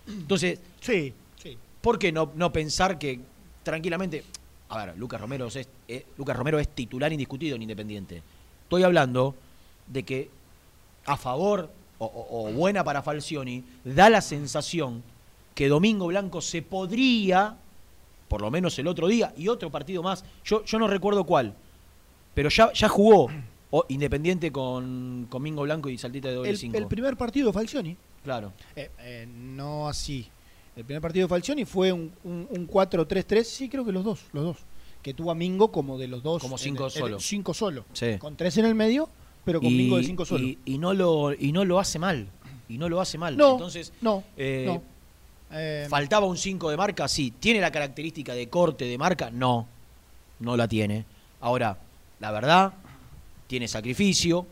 Entonces, 0.07 0.59
Sí, 0.79 1.13
sí. 1.41 1.57
¿por 1.81 1.99
qué 1.99 2.11
no, 2.11 2.31
no 2.35 2.51
pensar 2.51 2.97
que 2.97 3.19
tranquilamente... 3.63 4.23
A 4.69 4.85
ver, 4.85 4.97
Lucas 4.97 5.19
Romero, 5.19 5.47
es, 5.47 5.67
eh, 5.87 6.05
Lucas 6.17 6.37
Romero 6.37 6.59
es 6.59 6.69
titular 6.69 7.11
indiscutido 7.11 7.55
en 7.55 7.63
Independiente. 7.63 8.21
Estoy 8.63 8.83
hablando 8.83 9.35
de 9.89 10.03
que 10.03 10.29
a 11.05 11.17
favor 11.17 11.69
o, 11.97 12.05
o- 12.05 12.49
o 12.49 12.51
buena 12.53 12.83
para 12.83 13.01
Falcioni, 13.01 13.63
da 13.83 14.09
la 14.09 14.21
sensación 14.21 15.03
que 15.55 15.67
Domingo 15.67 16.07
Blanco 16.07 16.39
se 16.41 16.61
podría, 16.61 17.57
por 18.29 18.41
lo 18.41 18.49
menos 18.51 18.77
el 18.79 18.87
otro 18.87 19.07
día, 19.07 19.33
y 19.35 19.47
otro 19.49 19.69
partido 19.69 20.01
más, 20.01 20.23
yo, 20.45 20.63
yo 20.63 20.79
no 20.79 20.87
recuerdo 20.87 21.25
cuál, 21.25 21.53
pero 22.33 22.49
ya, 22.49 22.71
ya 22.73 22.87
jugó 22.87 23.29
o 23.71 23.85
Independiente 23.89 24.51
con, 24.51 25.27
con 25.29 25.43
Mingo 25.43 25.61
Blanco 25.63 25.89
y 25.89 25.97
Saltita 25.97 26.29
de 26.29 26.35
doble 26.35 26.49
El, 26.49 26.57
5. 26.57 26.77
el 26.77 26.87
primer 26.87 27.17
partido 27.17 27.47
de 27.47 27.53
Falcioni, 27.53 27.97
Claro. 28.23 28.51
eh, 28.75 28.89
eh, 28.99 29.27
no 29.29 29.87
así. 29.87 30.27
El 30.75 30.85
primer 30.85 31.01
partido 31.01 31.25
de 31.27 31.29
Falcioni 31.29 31.65
fue 31.65 31.91
un, 31.91 32.11
un, 32.23 32.47
un 32.49 32.67
4-3-3, 32.67 33.43
sí, 33.43 33.67
creo 33.69 33.83
que 33.85 33.91
los 33.91 34.03
dos, 34.05 34.21
los 34.33 34.43
dos. 34.43 34.57
Que 35.03 35.13
tuvo 35.13 35.31
a 35.31 35.35
Mingo 35.35 35.71
como 35.71 35.97
de 35.97 36.07
los 36.07 36.23
dos. 36.23 36.41
Como 36.41 36.57
cinco 36.57 36.85
en- 36.85 36.89
solo. 36.91 37.19
cinco 37.19 37.53
solo. 37.53 37.85
Sí. 37.93 38.17
Con 38.17 38.35
tres 38.35 38.57
en 38.57 38.65
el 38.65 38.75
medio, 38.75 39.07
pero 39.45 39.59
con 39.61 39.75
Mingo 39.75 39.97
de 39.97 40.03
cinco 40.03 40.25
solo. 40.25 40.43
y- 40.43 40.57
y 40.65 40.77
no 40.77 40.93
lo, 40.93 41.33
y 41.33 41.51
no 41.51 41.65
lo 41.65 41.79
hace 41.79 41.99
mal. 41.99 42.27
Y 42.67 42.77
no 42.77 42.87
lo 42.89 43.01
hace 43.01 43.17
mal. 43.17 43.35
no, 43.35 43.53
Entonces, 43.53 43.91
no, 44.01 44.23
eh, 44.37 44.63
no. 44.67 44.81
Eh, 45.51 45.87
¿faltaba 45.89 46.27
un 46.27 46.37
5 46.37 46.69
de 46.69 46.77
marca? 46.77 47.07
Sí. 47.07 47.33
¿Tiene 47.39 47.59
la 47.59 47.71
característica 47.71 48.33
de 48.35 48.47
corte 48.49 48.85
de 48.85 48.97
marca? 48.99 49.31
No. 49.31 49.67
No 50.39 50.55
la 50.55 50.67
tiene. 50.67 51.05
Ahora, 51.41 51.75
la 52.19 52.31
verdad, 52.31 52.73
tiene 53.47 53.67
sacrificio. 53.67 54.45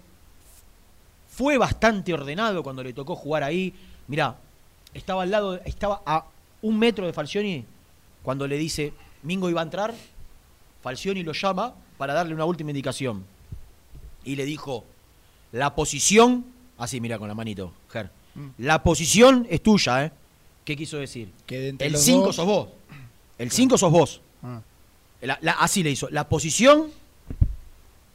Fue 1.30 1.58
bastante 1.60 2.14
ordenado 2.14 2.64
cuando 2.64 2.84
le 2.84 2.94
tocó 2.94 3.16
jugar 3.16 3.44
ahí. 3.44 3.74
Mirá, 4.08 4.38
estaba 4.94 5.22
al 5.24 5.30
lado, 5.30 5.60
estaba 5.66 6.02
a 6.06 6.26
un 6.64 6.80
metro 6.80 7.06
de 7.06 7.14
Falcioni 7.14 7.64
cuando 8.24 8.48
le 8.48 8.58
dice 8.58 8.92
Mingo 9.22 9.50
iba 9.50 9.62
a 9.62 9.64
entrar. 9.64 9.94
Falcioni 10.82 11.22
lo 11.22 11.34
llama 11.34 11.76
para 12.00 12.14
darle 12.16 12.34
una 12.34 12.46
última 12.46 12.72
indicación. 12.72 13.24
Y 14.28 14.36
le 14.36 14.46
dijo, 14.46 14.84
la 15.54 15.74
posición, 15.74 16.46
así 16.78 17.00
mira 17.00 17.18
con 17.18 17.28
la 17.30 17.34
manito, 17.34 17.72
Ger, 17.90 18.10
Mm. 18.36 18.48
la 18.60 18.84
posición 18.84 19.48
es 19.50 19.64
tuya, 19.64 20.06
¿eh? 20.06 20.12
¿Qué 20.66 20.76
quiso 20.76 20.98
decir? 20.98 21.32
que 21.46 21.60
de 21.60 21.70
entre 21.70 21.88
El 21.88 21.94
los 21.94 22.02
5 22.02 22.26
dos- 22.28 22.36
sos 22.36 22.46
vos. 22.46 22.68
El 23.38 23.52
5 23.52 23.78
sos 23.78 23.92
vos. 23.92 24.22
Ah, 24.44 24.62
La- 25.22 25.40
la- 25.42 25.54
así 25.54 25.82
le 25.82 25.90
hizo. 25.92 26.10
La 26.12 26.28
posición 26.28 26.92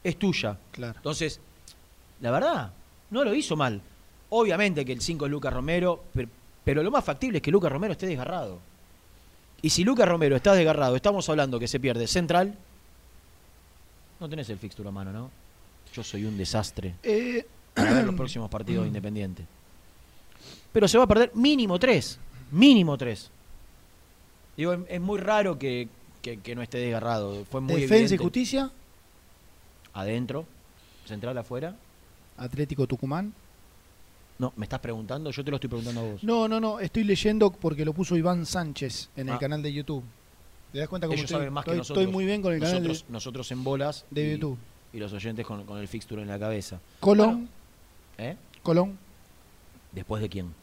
es 0.05 0.19
tuya. 0.19 0.59
claro. 0.71 0.95
Entonces, 0.99 1.41
la 2.21 2.31
verdad, 2.31 2.73
no 3.11 3.25
lo 3.25 3.35
hizo 3.35 3.57
mal. 3.57 3.81
Obviamente 4.31 4.85
que 4.85 4.93
el 4.93 5.01
5 5.01 5.25
es 5.25 5.31
Lucas 5.31 5.53
Romero, 5.53 6.05
pero, 6.15 6.29
pero 6.65 6.83
lo 6.83 6.91
más 6.91 7.05
factible 7.05 7.39
es 7.39 7.43
que 7.43 7.51
Lucas 7.51 7.73
Romero 7.73 7.93
esté 7.93 8.07
desgarrado. 8.07 8.59
Y 9.63 9.71
si 9.71 9.83
Lucas 9.83 10.07
Romero 10.09 10.37
está 10.37 10.53
desgarrado, 10.55 10.95
estamos 10.95 11.29
hablando 11.29 11.59
que 11.59 11.67
se 11.69 11.81
pierde 11.81 12.07
central. 12.07 12.55
No 14.21 14.29
tenés 14.29 14.49
el 14.51 14.59
fixture 14.59 14.89
a 14.89 14.93
mano, 14.93 15.13
¿no? 15.13 15.31
Yo 15.95 16.03
soy 16.03 16.25
un 16.25 16.37
desastre 16.39 16.95
Eh, 17.03 17.45
para 17.75 17.93
ver 17.95 18.05
los 18.07 18.15
próximos 18.17 18.49
partidos 18.51 18.83
de 18.85 18.89
Independiente. 18.89 19.45
Pero 20.73 20.89
se 20.89 20.99
va 20.99 21.05
a 21.05 21.07
perder 21.07 21.33
mínimo 21.35 21.79
tres. 21.79 22.19
Mínimo 22.51 22.97
tres. 22.97 23.31
Digo, 24.57 24.73
es, 24.73 24.81
es 24.89 25.01
muy 25.01 25.19
raro 25.19 25.59
que, 25.59 25.89
que- 26.23 26.39
que 26.41 26.55
no 26.55 26.63
esté 26.63 26.79
desgarrado. 26.79 27.45
Fue 27.51 27.61
muy 27.61 27.81
Defensa 27.83 28.15
y. 28.15 28.19
Justicia, 28.19 28.71
Adentro, 29.95 30.47
central 31.07 31.37
afuera. 31.39 31.77
Atlético 32.39 32.87
Tucumán. 32.87 33.33
No, 34.39 34.53
¿me 34.57 34.65
estás 34.65 34.81
preguntando? 34.81 35.31
Yo 35.31 35.45
te 35.45 35.51
lo 35.51 35.57
estoy 35.59 35.69
preguntando 35.69 36.01
a 36.01 36.05
vos. 36.05 36.25
No, 36.25 36.49
no, 36.49 36.59
no, 36.59 36.81
estoy 36.81 37.05
leyendo 37.05 37.51
porque 37.53 37.85
lo 37.85 37.93
puso 37.93 38.17
Iván 38.17 38.47
Sánchez 38.47 39.11
en 39.17 39.29
el 39.29 39.35
Ah. 39.35 39.39
canal 39.39 39.63
de 39.63 39.73
YouTube. 39.73 40.03
¿Te 40.73 40.79
das 40.79 40.89
cuenta 40.89 41.07
cómo 41.07 41.15
Ellos 41.15 41.25
estoy? 41.25 41.41
saben 41.41 41.53
más 41.53 41.65
que 41.65 41.71
estoy, 41.73 41.79
nosotros. 41.79 42.03
estoy 42.03 42.13
muy 42.13 42.25
bien 42.25 42.41
con 42.41 42.55
el 42.55 42.61
canal 42.61 42.77
nosotros, 42.83 43.07
de, 43.07 43.13
nosotros 43.13 43.51
en 43.53 43.63
bolas 43.63 44.07
de 44.11 44.27
y, 44.27 44.31
YouTube. 44.33 44.59
Y 44.93 44.99
los 44.99 45.13
oyentes 45.13 45.47
con, 45.47 45.65
con 45.65 45.79
el 45.79 45.89
fixture 45.89 46.23
en 46.23 46.29
la 46.29 46.39
cabeza. 46.39 46.81
Colón, 47.01 47.49
¿Eh? 48.19 48.37
Colón, 48.63 48.99
¿Después 49.93 50.23
de 50.23 50.29
quién? 50.29 50.55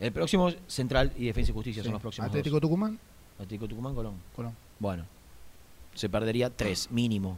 El 0.00 0.12
próximo 0.12 0.50
Central 0.66 1.12
y 1.16 1.26
Defensa 1.26 1.50
y 1.50 1.54
Justicia 1.54 1.82
sí, 1.82 1.86
son 1.86 1.92
los 1.92 2.02
próximos 2.02 2.28
Atlético 2.28 2.54
dos. 2.54 2.62
Tucumán, 2.62 2.98
Atlético 3.34 3.68
Tucumán, 3.68 3.94
Colón. 3.94 4.14
Colón. 4.34 4.56
Bueno, 4.78 5.04
se 5.94 6.08
perdería 6.08 6.50
tres, 6.50 6.90
mínimo. 6.90 7.36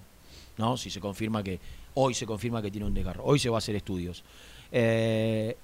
¿No? 0.56 0.76
Si 0.76 0.90
se 0.90 1.00
confirma 1.00 1.42
que. 1.42 1.58
Hoy 1.94 2.14
se 2.14 2.24
confirma 2.24 2.62
que 2.62 2.70
tiene 2.70 2.86
un 2.86 2.94
desgarro. 2.94 3.24
Hoy 3.24 3.38
se 3.38 3.50
va 3.50 3.56
a 3.56 3.58
hacer 3.58 3.74
estudios. 3.74 4.22
Eh, 4.70 5.56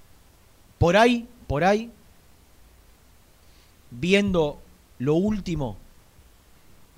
por 0.77 0.95
ahí, 0.95 1.27
por 1.47 1.63
ahí, 1.63 1.91
viendo 3.89 4.59
lo 4.99 5.15
último, 5.15 5.77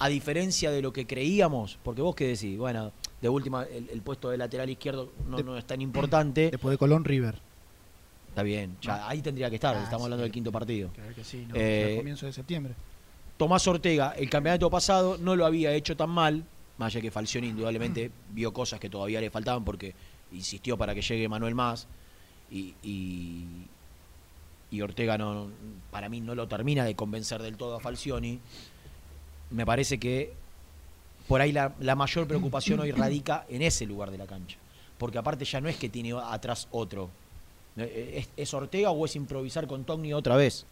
a 0.04 0.10
diferencia 0.10 0.72
de 0.72 0.82
lo 0.82 0.92
que 0.92 1.06
creíamos, 1.06 1.78
porque 1.84 2.02
vos 2.02 2.16
qué 2.16 2.26
decís, 2.26 2.58
bueno, 2.58 2.92
de 3.22 3.30
última, 3.30 3.64
el, 3.66 3.88
el 3.92 4.02
puesto 4.02 4.32
de 4.32 4.38
lateral 4.40 4.68
izquierdo 4.68 5.12
no, 5.28 5.38
De- 5.38 5.44
no 5.44 5.56
es 5.58 5.66
tan 5.66 5.80
importante. 5.80 6.50
Después 6.52 6.74
de 6.74 6.78
Colón, 6.80 7.06
River. 7.06 7.40
Está 8.30 8.42
bien, 8.42 8.78
ya 8.82 9.08
ahí 9.08 9.22
tendría 9.22 9.50
que 9.50 9.56
estar, 9.58 9.76
Ah, 9.76 9.84
estamos 9.84 10.06
hablando 10.06 10.24
del 10.24 10.32
quinto 10.32 10.52
partido. 10.52 10.90
Claro 10.96 11.14
que 11.14 11.24
sí, 11.24 11.46
no, 11.48 11.54
Eh, 11.56 11.96
comienzo 11.98 12.26
de 12.26 12.34
septiembre. 12.34 12.74
Tomás 13.38 13.68
Ortega, 13.68 14.14
el 14.18 14.28
campeonato 14.30 14.70
pasado 14.72 15.18
no 15.20 15.36
lo 15.36 15.46
había 15.46 15.72
hecho 15.74 15.96
tan 15.96 16.10
mal, 16.10 16.44
más 16.80 16.94
allá 16.96 17.02
que 17.02 17.12
Falcioni 17.12 17.50
indudablemente 17.50 18.10
vio 18.32 18.52
cosas 18.54 18.80
que 18.80 18.90
todavía 18.90 19.22
le 19.22 19.30
faltaban 19.30 19.64
porque 19.64 19.94
insistió 20.32 20.78
para 20.78 20.96
que 20.96 21.02
llegue 21.04 21.28
Manuel 21.30 21.54
más 21.54 21.88
y, 22.50 22.74
y, 22.82 23.46
y 24.72 24.82
Ortega 24.82 25.18
no, 25.18 25.50
para 25.92 26.10
mí 26.10 26.22
no 26.22 26.34
lo 26.34 26.48
termina 26.48 26.86
de 26.86 26.96
convencer 26.96 27.42
del 27.44 27.56
todo 27.58 27.76
a 27.76 27.80
Falcioni. 27.80 28.40
Me 29.52 29.66
parece 29.66 30.00
que 30.00 30.34
por 31.28 31.42
ahí 31.42 31.52
la, 31.52 31.74
la 31.80 31.96
mayor 31.96 32.28
preocupación 32.28 32.80
hoy 32.80 32.92
radica 32.92 33.46
en 33.50 33.62
ese 33.62 33.86
lugar 33.86 34.12
de 34.12 34.18
la 34.18 34.26
cancha, 34.26 34.58
porque 34.98 35.18
aparte 35.18 35.46
ya 35.46 35.62
no 35.62 35.70
es 35.70 35.78
que 35.78 35.90
tiene 35.90 36.14
atrás 36.14 36.68
otro. 36.72 37.10
Eh, 37.78 38.16
¿Es, 38.18 38.30
es 38.36 38.54
Ortega 38.54 38.92
o 38.92 39.06
es 39.06 39.16
improvisar 39.16 39.68
con 39.68 39.84
Togni 39.84 40.14
otra 40.14 40.36
vez? 40.36 40.66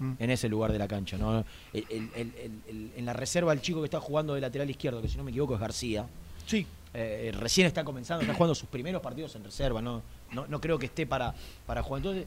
Mm. 0.00 0.12
en 0.20 0.30
ese 0.30 0.48
lugar 0.48 0.70
de 0.70 0.78
la 0.78 0.86
cancha. 0.86 1.18
¿no? 1.18 1.44
El- 1.72 1.84
el- 1.90 2.10
el- 2.14 2.32
el- 2.36 2.62
el- 2.68 2.90
en 2.96 3.04
la 3.04 3.12
reserva 3.12 3.52
el 3.52 3.60
chico 3.60 3.80
que 3.80 3.86
está 3.86 3.98
jugando 4.00 4.34
de 4.34 4.40
lateral 4.40 4.70
izquierdo, 4.70 5.02
que 5.02 5.08
si 5.08 5.16
no 5.16 5.24
me 5.24 5.30
equivoco 5.32 5.54
es 5.54 5.60
García, 5.60 6.06
Sí, 6.46 6.64
eh, 6.94 7.32
recién 7.36 7.66
está 7.66 7.82
comenzando, 7.82 8.22
está 8.22 8.32
jugando 8.32 8.54
sus 8.54 8.68
primeros 8.68 9.02
partidos 9.02 9.34
en 9.34 9.42
reserva, 9.42 9.82
no, 9.82 10.00
no, 10.32 10.46
no 10.46 10.60
creo 10.60 10.78
que 10.78 10.86
esté 10.86 11.06
para, 11.06 11.34
para 11.66 11.82
jugar. 11.82 11.98
Entonces, 12.00 12.26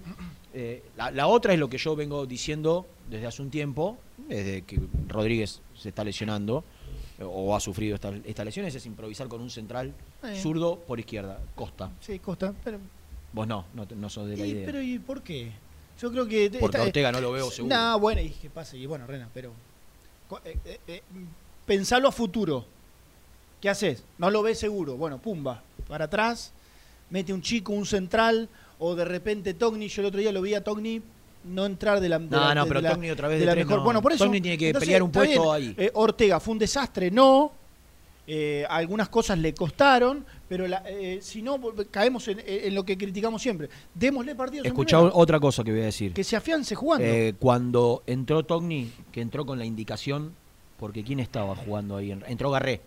eh, 0.53 0.83
la, 0.97 1.11
la 1.11 1.27
otra 1.27 1.53
es 1.53 1.59
lo 1.59 1.69
que 1.69 1.77
yo 1.77 1.95
vengo 1.95 2.25
diciendo 2.25 2.85
desde 3.09 3.27
hace 3.27 3.41
un 3.41 3.49
tiempo, 3.49 3.97
desde 4.27 4.63
que 4.63 4.79
Rodríguez 5.07 5.61
se 5.75 5.89
está 5.89 6.03
lesionando 6.03 6.63
eh, 7.19 7.23
o 7.25 7.55
ha 7.55 7.59
sufrido 7.59 7.95
estas 7.95 8.15
estas 8.25 8.45
lesiones, 8.45 8.73
es 8.75 8.85
improvisar 8.85 9.27
con 9.27 9.41
un 9.41 9.49
central 9.49 9.93
Eh. 10.23 10.39
zurdo 10.41 10.77
por 10.79 10.99
izquierda, 10.99 11.39
Costa. 11.55 11.91
sí, 11.99 12.19
Costa. 12.19 12.53
Pero, 12.63 12.79
Vos 13.33 13.47
no, 13.47 13.65
no, 13.73 13.85
no 13.95 14.09
sos 14.09 14.27
de 14.27 14.35
la 14.37 14.45
y, 14.45 14.49
idea. 14.51 14.65
pero 14.65 14.81
¿y 14.81 14.99
por 14.99 15.21
qué? 15.23 15.51
Yo 16.01 16.11
creo 16.11 16.27
que... 16.27 16.49
Porque 16.59 16.77
está- 16.77 16.87
Ortega 16.87 17.11
no 17.11 17.21
lo 17.21 17.31
veo 17.31 17.49
seguro. 17.49 17.75
No, 17.75 17.99
bueno, 17.99 18.19
y 18.21 18.29
qué 18.31 18.49
pasa, 18.49 18.75
y 18.75 18.85
bueno, 18.85 19.07
Rena, 19.07 19.29
pero... 19.33 19.51
eh, 20.45 20.57
eh, 20.65 20.79
eh, 20.87 21.01
pensalo 21.65 22.07
a 22.07 22.11
futuro. 22.11 22.65
¿Qué 23.61 23.69
haces? 23.69 24.03
No 24.17 24.29
lo 24.31 24.41
ves 24.41 24.59
seguro. 24.59 24.97
Bueno, 24.97 25.19
pumba, 25.19 25.63
para 25.87 26.05
atrás, 26.05 26.51
mete 27.11 27.31
un 27.33 27.41
chico, 27.41 27.71
un 27.73 27.85
central, 27.85 28.49
o 28.79 28.95
de 28.95 29.05
repente 29.05 29.53
Togni, 29.53 29.87
yo 29.87 30.01
el 30.01 30.07
otro 30.07 30.19
día 30.19 30.31
lo 30.31 30.41
vi 30.41 30.53
a 30.55 30.63
Togni 30.63 31.01
no 31.43 31.65
entrar 31.65 31.99
de 31.99 32.09
la... 32.09 32.19
de 32.19 32.25
No, 32.27 32.39
la- 32.39 32.55
no, 32.55 32.63
de 32.63 32.67
pero 32.67 32.81
la- 32.81 32.91
Togni 32.91 33.09
otra 33.11 33.27
vez 33.27 33.35
de 33.39 33.45
de 33.45 33.45
la 33.47 33.55
mejor. 33.55 33.77
no. 33.79 33.83
Bueno, 33.83 34.01
por 34.01 34.11
eso... 34.11 34.25
Togni 34.25 34.41
tiene 34.41 34.57
que 34.57 34.67
entonces, 34.67 34.87
pelear 34.87 35.03
un 35.03 35.11
puesto 35.11 35.41
bien. 35.55 35.69
ahí. 35.77 35.85
Eh, 35.85 35.91
Ortega 35.93 36.39
fue 36.39 36.51
un 36.53 36.59
desastre, 36.59 37.11
no. 37.11 37.51
Eh, 38.27 38.65
algunas 38.69 39.09
cosas 39.09 39.39
le 39.39 39.53
costaron, 39.53 40.23
pero 40.47 40.67
la- 40.67 40.83
eh, 40.87 41.19
si 41.21 41.41
no, 41.41 41.59
caemos 41.89 42.27
en, 42.27 42.41
en 42.45 42.73
lo 42.75 42.83
que 42.83 42.95
criticamos 42.97 43.41
siempre. 43.41 43.67
Démosle 43.93 44.35
partidos 44.35 44.67
Escuchá 44.67 44.99
otra 45.01 45.39
cosa 45.39 45.63
que 45.63 45.71
voy 45.71 45.81
a 45.81 45.85
decir. 45.85 46.13
que 46.13 46.23
se 46.23 46.35
afiance 46.35 46.75
jugando. 46.75 47.05
Eh, 47.05 47.33
cuando 47.39 48.03
entró 48.05 48.43
Togni, 48.43 48.91
que 49.11 49.21
entró 49.21 49.45
con 49.45 49.57
la 49.57 49.65
indicación, 49.65 50.33
porque 50.79 51.03
¿quién 51.03 51.19
estaba 51.19 51.55
jugando 51.55 51.97
ahí? 51.97 52.11
En- 52.11 52.23
Entró 52.27 52.51
Garré. 52.51 52.81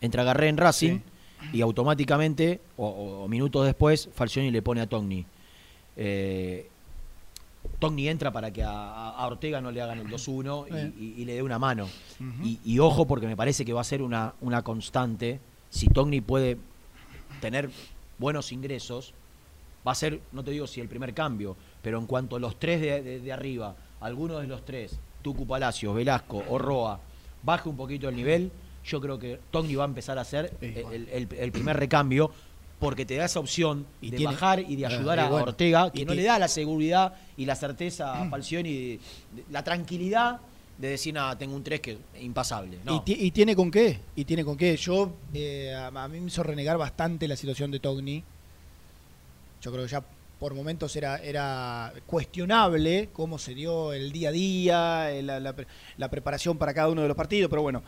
Entra 0.00 0.24
Garré 0.24 0.48
en 0.48 0.56
Racing 0.56 0.98
y 1.52 1.60
automáticamente, 1.60 2.60
o, 2.76 3.26
minutos 3.28 3.64
después, 3.66 4.08
Falcioni 4.14 4.50
le 4.50 4.62
pone 4.62 4.80
a 4.80 4.86
Togni. 4.88 5.24
Eh, 5.96 6.68
Togni 7.78 8.08
entra 8.08 8.32
para 8.32 8.50
que 8.52 8.62
a, 8.62 9.10
a 9.10 9.26
Ortega 9.26 9.60
no 9.60 9.70
le 9.70 9.80
hagan 9.80 9.98
el 9.98 10.06
2-1 10.08 10.66
y- 10.68 11.04
y, 11.04 11.14
y 11.22 11.24
le 11.24 11.34
dé 11.34 11.42
una 11.42 11.58
mano. 11.58 11.88
Y, 12.44 12.60
y 12.64 12.78
ojo, 12.78 13.06
porque 13.06 13.26
me 13.26 13.36
parece 13.36 13.64
que 13.64 13.72
va 13.72 13.80
a 13.80 13.84
ser 13.84 14.02
una, 14.02 14.34
una 14.40 14.62
constante. 14.62 15.40
Si 15.70 15.86
Togni 15.88 16.20
puede 16.20 16.58
tener 17.40 17.70
buenos 18.18 18.52
ingresos, 18.52 19.12
va 19.86 19.92
a 19.92 19.94
ser, 19.94 20.20
no 20.32 20.44
te 20.44 20.50
digo 20.50 20.66
si 20.66 20.80
el 20.80 20.88
primer 20.88 21.14
cambio, 21.14 21.56
pero 21.82 21.98
en 21.98 22.06
cuanto 22.06 22.36
a 22.36 22.40
los 22.40 22.58
tres 22.58 22.80
de, 22.80 23.02
de- 23.02 23.20
de 23.20 23.32
arriba, 23.32 23.74
alguno 24.00 24.38
de 24.38 24.46
los 24.46 24.64
tres, 24.64 24.98
Tucu 25.22 25.46
Palacios, 25.46 25.94
Velasco 25.94 26.42
o 26.48 26.58
Roa, 26.58 27.00
baje 27.42 27.68
un 27.68 27.76
poquito 27.76 28.08
el 28.08 28.16
nivel, 28.16 28.50
yo 28.84 29.00
creo 29.00 29.18
que 29.18 29.40
Togni 29.50 29.74
va 29.74 29.84
a 29.84 29.86
empezar 29.88 30.18
a 30.18 30.22
hacer 30.22 30.52
Sí, 30.60 30.74
el, 31.12 31.52
primer 31.52 31.76
recambio. 31.76 32.30
porque 32.80 33.06
te 33.06 33.14
da 33.16 33.24
esa 33.24 33.40
opción 33.40 33.86
Y 34.02 34.10
de 34.10 34.16
tiene- 34.18 34.32
bajar 34.32 34.60
y 34.60 34.76
de 34.76 34.84
Ah, 34.84 34.88
ayudar 34.90 35.18
a 35.20 35.30
Ortega, 35.32 35.90
que 35.90 36.04
no 36.04 36.12
le 36.12 36.22
da 36.24 36.38
la 36.38 36.48
seguridad 36.48 37.14
y 37.36 37.46
la 37.46 37.54
certeza 37.56 38.20
a 38.20 38.28
Falcioni, 38.28 38.72
de- 38.72 39.00
de- 39.36 39.44
la 39.50 39.62
tranquilidad 39.64 40.40
de 40.76 40.88
decir, 40.88 41.14
nada, 41.14 41.38
tengo 41.38 41.54
un 41.54 41.62
3 41.62 41.80
que 41.80 41.92
es 41.92 42.22
impasable. 42.22 42.78
No. 42.84 42.96
Y, 42.96 43.00
ti- 43.00 43.16
y 43.18 43.30
tiene 43.30 43.54
con 43.56 43.70
qué, 43.70 44.00
y 44.16 44.24
tiene 44.24 44.44
con 44.44 44.56
qué. 44.56 44.76
Yo, 44.76 45.12
eh, 45.32 45.72
a, 45.74 45.86
a 45.86 46.08
mí 46.08 46.20
me 46.20 46.26
hizo 46.26 46.42
renegar 46.42 46.76
bastante 46.76 47.26
la 47.28 47.36
situación 47.36 47.70
de 47.70 47.78
Togni. 47.80 48.22
Yo 49.62 49.72
creo 49.72 49.84
que 49.84 49.90
ya 49.90 50.02
por 50.38 50.52
momentos 50.52 50.94
era, 50.96 51.16
era 51.18 51.92
cuestionable 52.06 53.08
cómo 53.12 53.38
se 53.38 53.54
dio 53.54 53.92
el 53.92 54.12
día 54.12 54.28
a 54.28 54.32
día, 54.32 55.12
eh, 55.12 55.22
la, 55.22 55.40
la 55.40 55.54
pre- 55.54 55.66
la 55.96 56.10
preparación 56.10 56.58
para 56.58 56.74
cada 56.74 56.88
uno 56.88 57.02
de 57.02 57.08
los 57.08 57.16
partidos, 57.16 57.48
pero 57.48 57.62
bueno, 57.62 57.82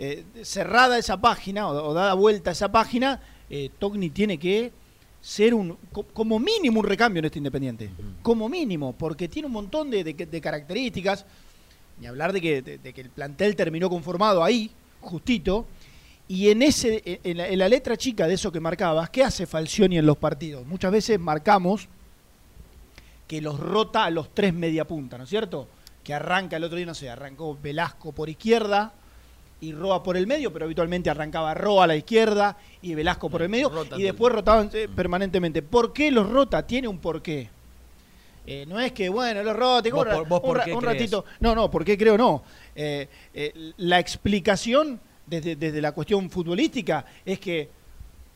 eh, 0.00 0.24
cerrada 0.42 0.98
esa 0.98 1.20
página 1.20 1.68
o, 1.68 1.90
o 1.90 1.94
dada 1.94 2.14
vuelta 2.14 2.50
esa 2.50 2.72
página, 2.72 3.20
eh, 3.50 3.70
Togni 3.78 4.10
tiene 4.10 4.38
que 4.38 4.72
ser 5.20 5.52
un 5.52 5.76
co- 5.92 6.06
como 6.12 6.38
mínimo 6.38 6.80
un 6.80 6.86
recambio 6.86 7.18
en 7.18 7.26
este 7.26 7.38
Independiente, 7.38 7.90
como 8.22 8.48
mínimo, 8.48 8.94
porque 8.94 9.28
tiene 9.28 9.46
un 9.46 9.52
montón 9.52 9.90
de, 9.90 10.02
de- 10.02 10.14
de 10.26 10.40
características, 10.40 11.26
ni 12.00 12.06
hablar 12.06 12.32
de 12.32 12.40
que, 12.40 12.62
de- 12.62 12.78
de 12.78 12.92
que 12.94 13.02
el 13.02 13.10
plantel 13.10 13.54
terminó 13.54 13.88
conformado 13.90 14.42
ahí, 14.42 14.70
justito, 15.02 15.66
y 16.26 16.48
en 16.48 16.62
ese 16.62 17.02
en 17.24 17.36
la, 17.36 17.48
en 17.48 17.58
la 17.58 17.68
letra 17.68 17.96
chica 17.96 18.26
de 18.26 18.34
eso 18.34 18.50
que 18.52 18.60
marcabas, 18.60 19.10
¿qué 19.10 19.22
hace 19.24 19.46
Falcioni 19.46 19.98
en 19.98 20.06
los 20.06 20.16
partidos? 20.16 20.64
Muchas 20.66 20.92
veces 20.92 21.18
marcamos 21.20 21.88
que 23.26 23.40
los 23.40 23.60
rota 23.60 24.04
a 24.04 24.10
los 24.10 24.32
tres 24.34 24.54
media 24.54 24.86
punta, 24.86 25.18
¿no 25.18 25.24
es 25.24 25.30
cierto? 25.30 25.68
Que 26.02 26.14
arranca 26.14 26.56
el 26.56 26.64
otro 26.64 26.76
día, 26.76 26.86
no 26.86 26.94
sé, 26.94 27.10
arrancó 27.10 27.58
Velasco 27.60 28.12
por 28.12 28.28
izquierda 28.28 28.94
y 29.60 29.72
Roa 29.72 30.02
por 30.02 30.16
el 30.16 30.26
medio, 30.26 30.52
pero 30.52 30.64
habitualmente 30.64 31.10
arrancaba 31.10 31.52
Roa 31.54 31.84
a 31.84 31.86
la 31.86 31.96
izquierda 31.96 32.56
y 32.82 32.94
Velasco 32.94 33.28
por 33.28 33.42
el 33.42 33.48
medio 33.48 33.68
Rotan 33.68 34.00
y 34.00 34.04
después 34.04 34.32
rotaban 34.32 34.70
eh, 34.72 34.88
permanentemente. 34.94 35.62
¿Por 35.62 35.92
qué 35.92 36.10
los 36.10 36.28
rota? 36.28 36.66
Tiene 36.66 36.88
un 36.88 36.98
porqué. 36.98 37.48
Eh, 38.46 38.64
no 38.66 38.80
es 38.80 38.92
que, 38.92 39.08
bueno, 39.10 39.42
los 39.42 39.54
rota, 39.54 39.90
¿Vos 39.90 40.06
un 40.06 40.28
por- 40.28 40.58
un 40.58 40.80
qué 40.80 40.86
ratito. 40.86 41.24
No, 41.40 41.54
no, 41.54 41.70
¿por 41.70 41.84
qué 41.84 41.96
creo 41.98 42.16
no? 42.16 42.42
Eh, 42.74 43.06
la 43.76 43.98
explicación 43.98 44.98
desde, 45.26 45.56
desde 45.56 45.80
la 45.82 45.92
cuestión 45.92 46.30
futbolística 46.30 47.04
es 47.24 47.38
que, 47.38 47.68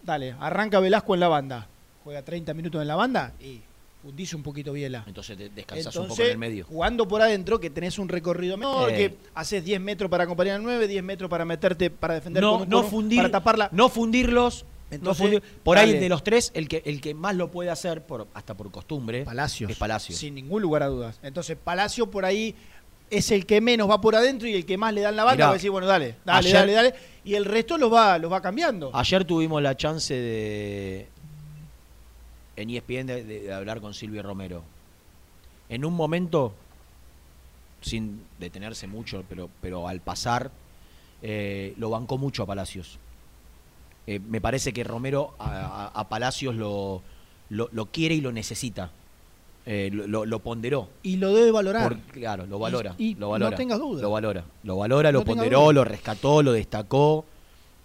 dale, 0.02 0.34
arranca 0.38 0.78
Velasco 0.78 1.14
en 1.14 1.20
la 1.20 1.28
banda, 1.28 1.66
juega 2.04 2.22
30 2.22 2.52
minutos 2.54 2.82
en 2.82 2.86
la 2.88 2.96
banda 2.96 3.32
y 3.40 3.60
fundice 4.04 4.36
un 4.36 4.42
poquito 4.42 4.72
Biela. 4.74 5.02
Entonces 5.06 5.34
te 5.36 5.48
descansas 5.48 5.86
Entonces, 5.86 6.02
un 6.02 6.08
poco 6.08 6.22
en 6.22 6.30
el 6.32 6.38
medio. 6.38 6.66
jugando 6.66 7.08
por 7.08 7.22
adentro, 7.22 7.58
que 7.58 7.70
tenés 7.70 7.98
un 7.98 8.08
recorrido 8.10 8.58
menor, 8.58 8.90
Eh. 8.90 8.96
que 8.96 9.16
haces 9.34 9.64
10 9.64 9.80
metros 9.80 10.10
para 10.10 10.24
acompañar 10.24 10.56
al 10.56 10.62
9, 10.62 10.86
10 10.86 11.02
metros 11.02 11.30
para 11.30 11.46
meterte, 11.46 11.88
para 11.88 12.14
defender 12.14 12.42
No, 12.42 12.58
con- 12.60 12.68
no 12.68 12.82
con- 12.82 12.90
fundir, 12.90 13.18
para 13.20 13.30
taparla. 13.30 13.68
no 13.72 13.88
fundirlos. 13.88 14.66
no 14.90 14.96
Entonces, 14.96 15.26
fundir- 15.26 15.42
por 15.64 15.78
ahí 15.78 15.98
de 15.98 16.08
los 16.10 16.22
tres, 16.22 16.52
el 16.54 16.68
que, 16.68 16.82
el 16.84 17.00
que 17.00 17.14
más 17.14 17.34
lo 17.34 17.50
puede 17.50 17.70
hacer, 17.70 18.02
por, 18.02 18.28
hasta 18.34 18.54
por 18.54 18.70
costumbre, 18.70 19.24
Palacios. 19.24 19.70
es 19.70 19.76
Palacio. 19.78 20.14
Sin 20.14 20.34
ningún 20.34 20.60
lugar 20.62 20.82
a 20.84 20.86
dudas. 20.88 21.18
Entonces, 21.22 21.56
Palacio 21.56 22.10
por 22.10 22.24
ahí 22.26 22.54
es 23.10 23.30
el 23.32 23.44
que 23.46 23.60
menos 23.62 23.88
va 23.90 24.00
por 24.00 24.14
adentro 24.14 24.46
y 24.46 24.54
el 24.54 24.64
que 24.66 24.76
más 24.76 24.92
le 24.94 25.00
dan 25.00 25.16
la 25.16 25.24
banda 25.24 25.46
va 25.46 25.50
a 25.52 25.54
decir, 25.54 25.70
bueno, 25.70 25.86
dale, 25.86 26.16
dale, 26.24 26.38
ayer- 26.48 26.52
dale, 26.60 26.72
dale. 26.74 26.94
Y 27.24 27.34
el 27.34 27.44
resto 27.46 27.76
los 27.78 27.92
va, 27.92 28.18
los 28.18 28.30
va 28.30 28.40
cambiando. 28.42 28.90
Ayer 28.94 29.24
tuvimos 29.24 29.60
la 29.62 29.74
chance 29.76 30.12
de 30.14 31.08
en 32.56 32.70
ESPN 32.70 33.06
de, 33.06 33.24
de- 33.24 33.40
de 33.42 33.52
hablar 33.52 33.80
con 33.80 33.94
Silvio 33.94 34.22
Romero. 34.22 34.62
En 35.68 35.84
un 35.84 35.94
momento, 35.94 36.52
sin 37.80 38.22
detenerse 38.38 38.86
mucho, 38.86 39.24
pero, 39.28 39.48
pero 39.60 39.88
al 39.88 40.00
pasar, 40.00 40.50
eh, 41.22 41.74
lo 41.76 41.90
bancó 41.90 42.18
mucho 42.18 42.42
a 42.42 42.46
Palacios. 42.46 42.98
Eh, 44.06 44.18
me 44.20 44.40
parece 44.40 44.72
que 44.72 44.84
Romero 44.84 45.34
a, 45.38 45.50
a- 45.94 46.00
a 46.00 46.08
Palacios 46.08 46.54
lo, 46.54 47.02
lo, 47.48 47.68
lo 47.72 47.86
quiere 47.86 48.14
y 48.14 48.20
lo 48.20 48.32
necesita. 48.32 48.90
Eh, 49.66 49.88
lo, 49.90 50.38
ponderó. 50.40 50.90
Y 51.02 51.16
lo 51.16 51.32
debe 51.32 51.50
valorar. 51.50 51.88
Por- 51.88 51.98
claro, 52.12 52.44
lo 52.46 52.58
valora. 52.58 52.94
Y- 52.98 53.12
y 53.12 53.14
lo 53.14 53.30
valora. 53.30 53.50
no 53.52 53.56
tengas 53.56 53.78
duda. 53.78 54.02
Lo 54.02 54.10
valora. 54.10 54.44
Lo 54.62 54.76
valora, 54.76 55.10
lo 55.10 55.20
No 55.20 55.24
ponderó, 55.24 55.62
duda. 55.62 55.72
lo 55.72 55.84
rescató, 55.84 56.42
lo 56.42 56.52
destacó 56.52 57.24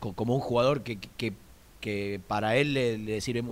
co- 0.02 0.12
como 0.12 0.36
un 0.36 0.42
jugador 0.42 0.82
que, 0.84 0.98
que, 0.98 1.34
que 1.80 2.20
para 2.28 2.58
él 2.58 2.74
le, 2.74 2.98
le 2.98 3.22
sirve. 3.22 3.44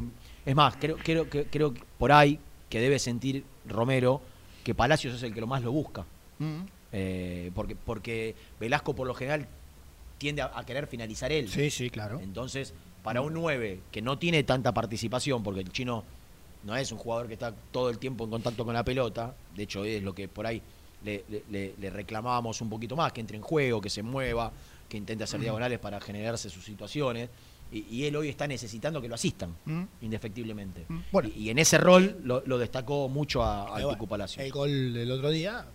Es 0.48 0.56
más, 0.56 0.76
creo, 0.78 0.98
creo, 0.98 1.30
que- 1.30 1.46
creo 1.46 1.74
que 1.74 1.82
por 2.00 2.12
ahí 2.12 2.40
que 2.70 2.80
debe 2.80 2.98
sentir 3.00 3.44
Romero 3.68 4.22
que 4.64 4.74
Palacios 4.74 5.14
es 5.16 5.24
el 5.24 5.34
que 5.34 5.42
lo 5.42 5.48
más 5.48 5.62
lo 5.62 5.72
busca. 5.72 6.06
Mm. 6.40 6.62
Eh, 6.94 7.52
porque, 7.54 7.76
porque 7.76 8.36
Velasco 8.60 8.96
por 8.96 9.08
lo 9.08 9.14
general 9.14 9.48
tiende 10.18 10.42
a, 10.42 10.52
a 10.58 10.66
querer 10.66 10.88
finalizar 10.88 11.32
él. 11.32 11.50
Sí, 11.50 11.70
sí, 11.70 11.90
claro. 11.90 12.20
Entonces, 12.22 12.74
para 13.04 13.22
un 13.22 13.34
9 13.34 13.82
que 13.92 14.02
no 14.02 14.18
tiene 14.18 14.44
tanta 14.44 14.74
participación, 14.74 15.44
porque 15.44 15.60
el 15.62 15.72
chino 15.72 16.04
no 16.64 16.76
es 16.76 16.92
un 16.92 16.98
jugador 16.98 17.28
que 17.28 17.34
está 17.34 17.54
todo 17.72 17.90
el 17.90 17.98
tiempo 18.00 18.24
en 18.24 18.32
contacto 18.32 18.66
con 18.66 18.74
la 18.74 18.84
pelota, 18.84 19.36
de 19.56 19.64
hecho 19.64 19.86
es 19.86 20.02
lo 20.02 20.14
que 20.16 20.28
por 20.28 20.48
ahí 20.48 20.62
le, 21.06 21.24
le- 21.30 21.44
le- 21.50 21.74
le 21.80 21.90
reclamábamos 21.90 22.60
un 22.62 22.70
poquito 22.70 22.96
más, 22.96 23.12
que 23.14 23.22
entre 23.22 23.38
en 23.38 23.44
juego, 23.44 23.80
que 23.80 23.90
se 23.90 24.02
mueva, 24.02 24.52
que 24.90 24.98
intente 24.98 25.24
hacer 25.24 25.40
diagonales 25.40 25.80
para 25.80 26.00
generarse 26.02 26.50
sus 26.50 26.64
situaciones, 26.66 27.30
y, 27.72 27.80
y 27.90 28.06
él 28.06 28.16
hoy 28.16 28.30
está 28.30 28.48
necesitando 28.48 29.02
que 29.02 29.08
lo 29.08 29.16
asistan, 29.16 29.56
Mm. 29.66 29.84
indefectiblemente. 30.02 30.86
Mm, 30.88 31.00
bueno. 31.12 31.30
Y, 31.36 31.44
y 31.46 31.50
en 31.50 31.60
ese 31.60 31.78
rol 31.78 32.18
lo, 32.24 32.44
lo 32.46 32.58
destacó 32.58 33.10
mucho 33.10 33.44
a, 33.44 33.64
al 33.76 33.82
Eh, 33.82 33.84
bueno, 33.86 33.98
Tucu 33.98 34.08
Palacio. 34.08 34.42
El 34.44 34.52
gol 34.52 34.94
del 34.94 35.12
otro 35.12 35.30
día 35.30 35.66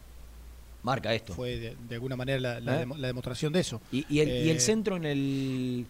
Marca 0.82 1.14
esto. 1.14 1.32
fue 1.32 1.56
de, 1.58 1.76
de 1.88 1.94
alguna 1.94 2.16
manera 2.16 2.40
la, 2.40 2.60
la 2.60 2.82
¿Eh? 2.82 2.86
la 2.96 3.06
demostración 3.06 3.52
de 3.52 3.60
eso. 3.60 3.80
Y, 3.92 4.04
y 4.08 4.20
el, 4.20 4.28
Eh, 4.28 4.60
centro 4.60 4.96
en 4.96 5.04
el. 5.04 5.86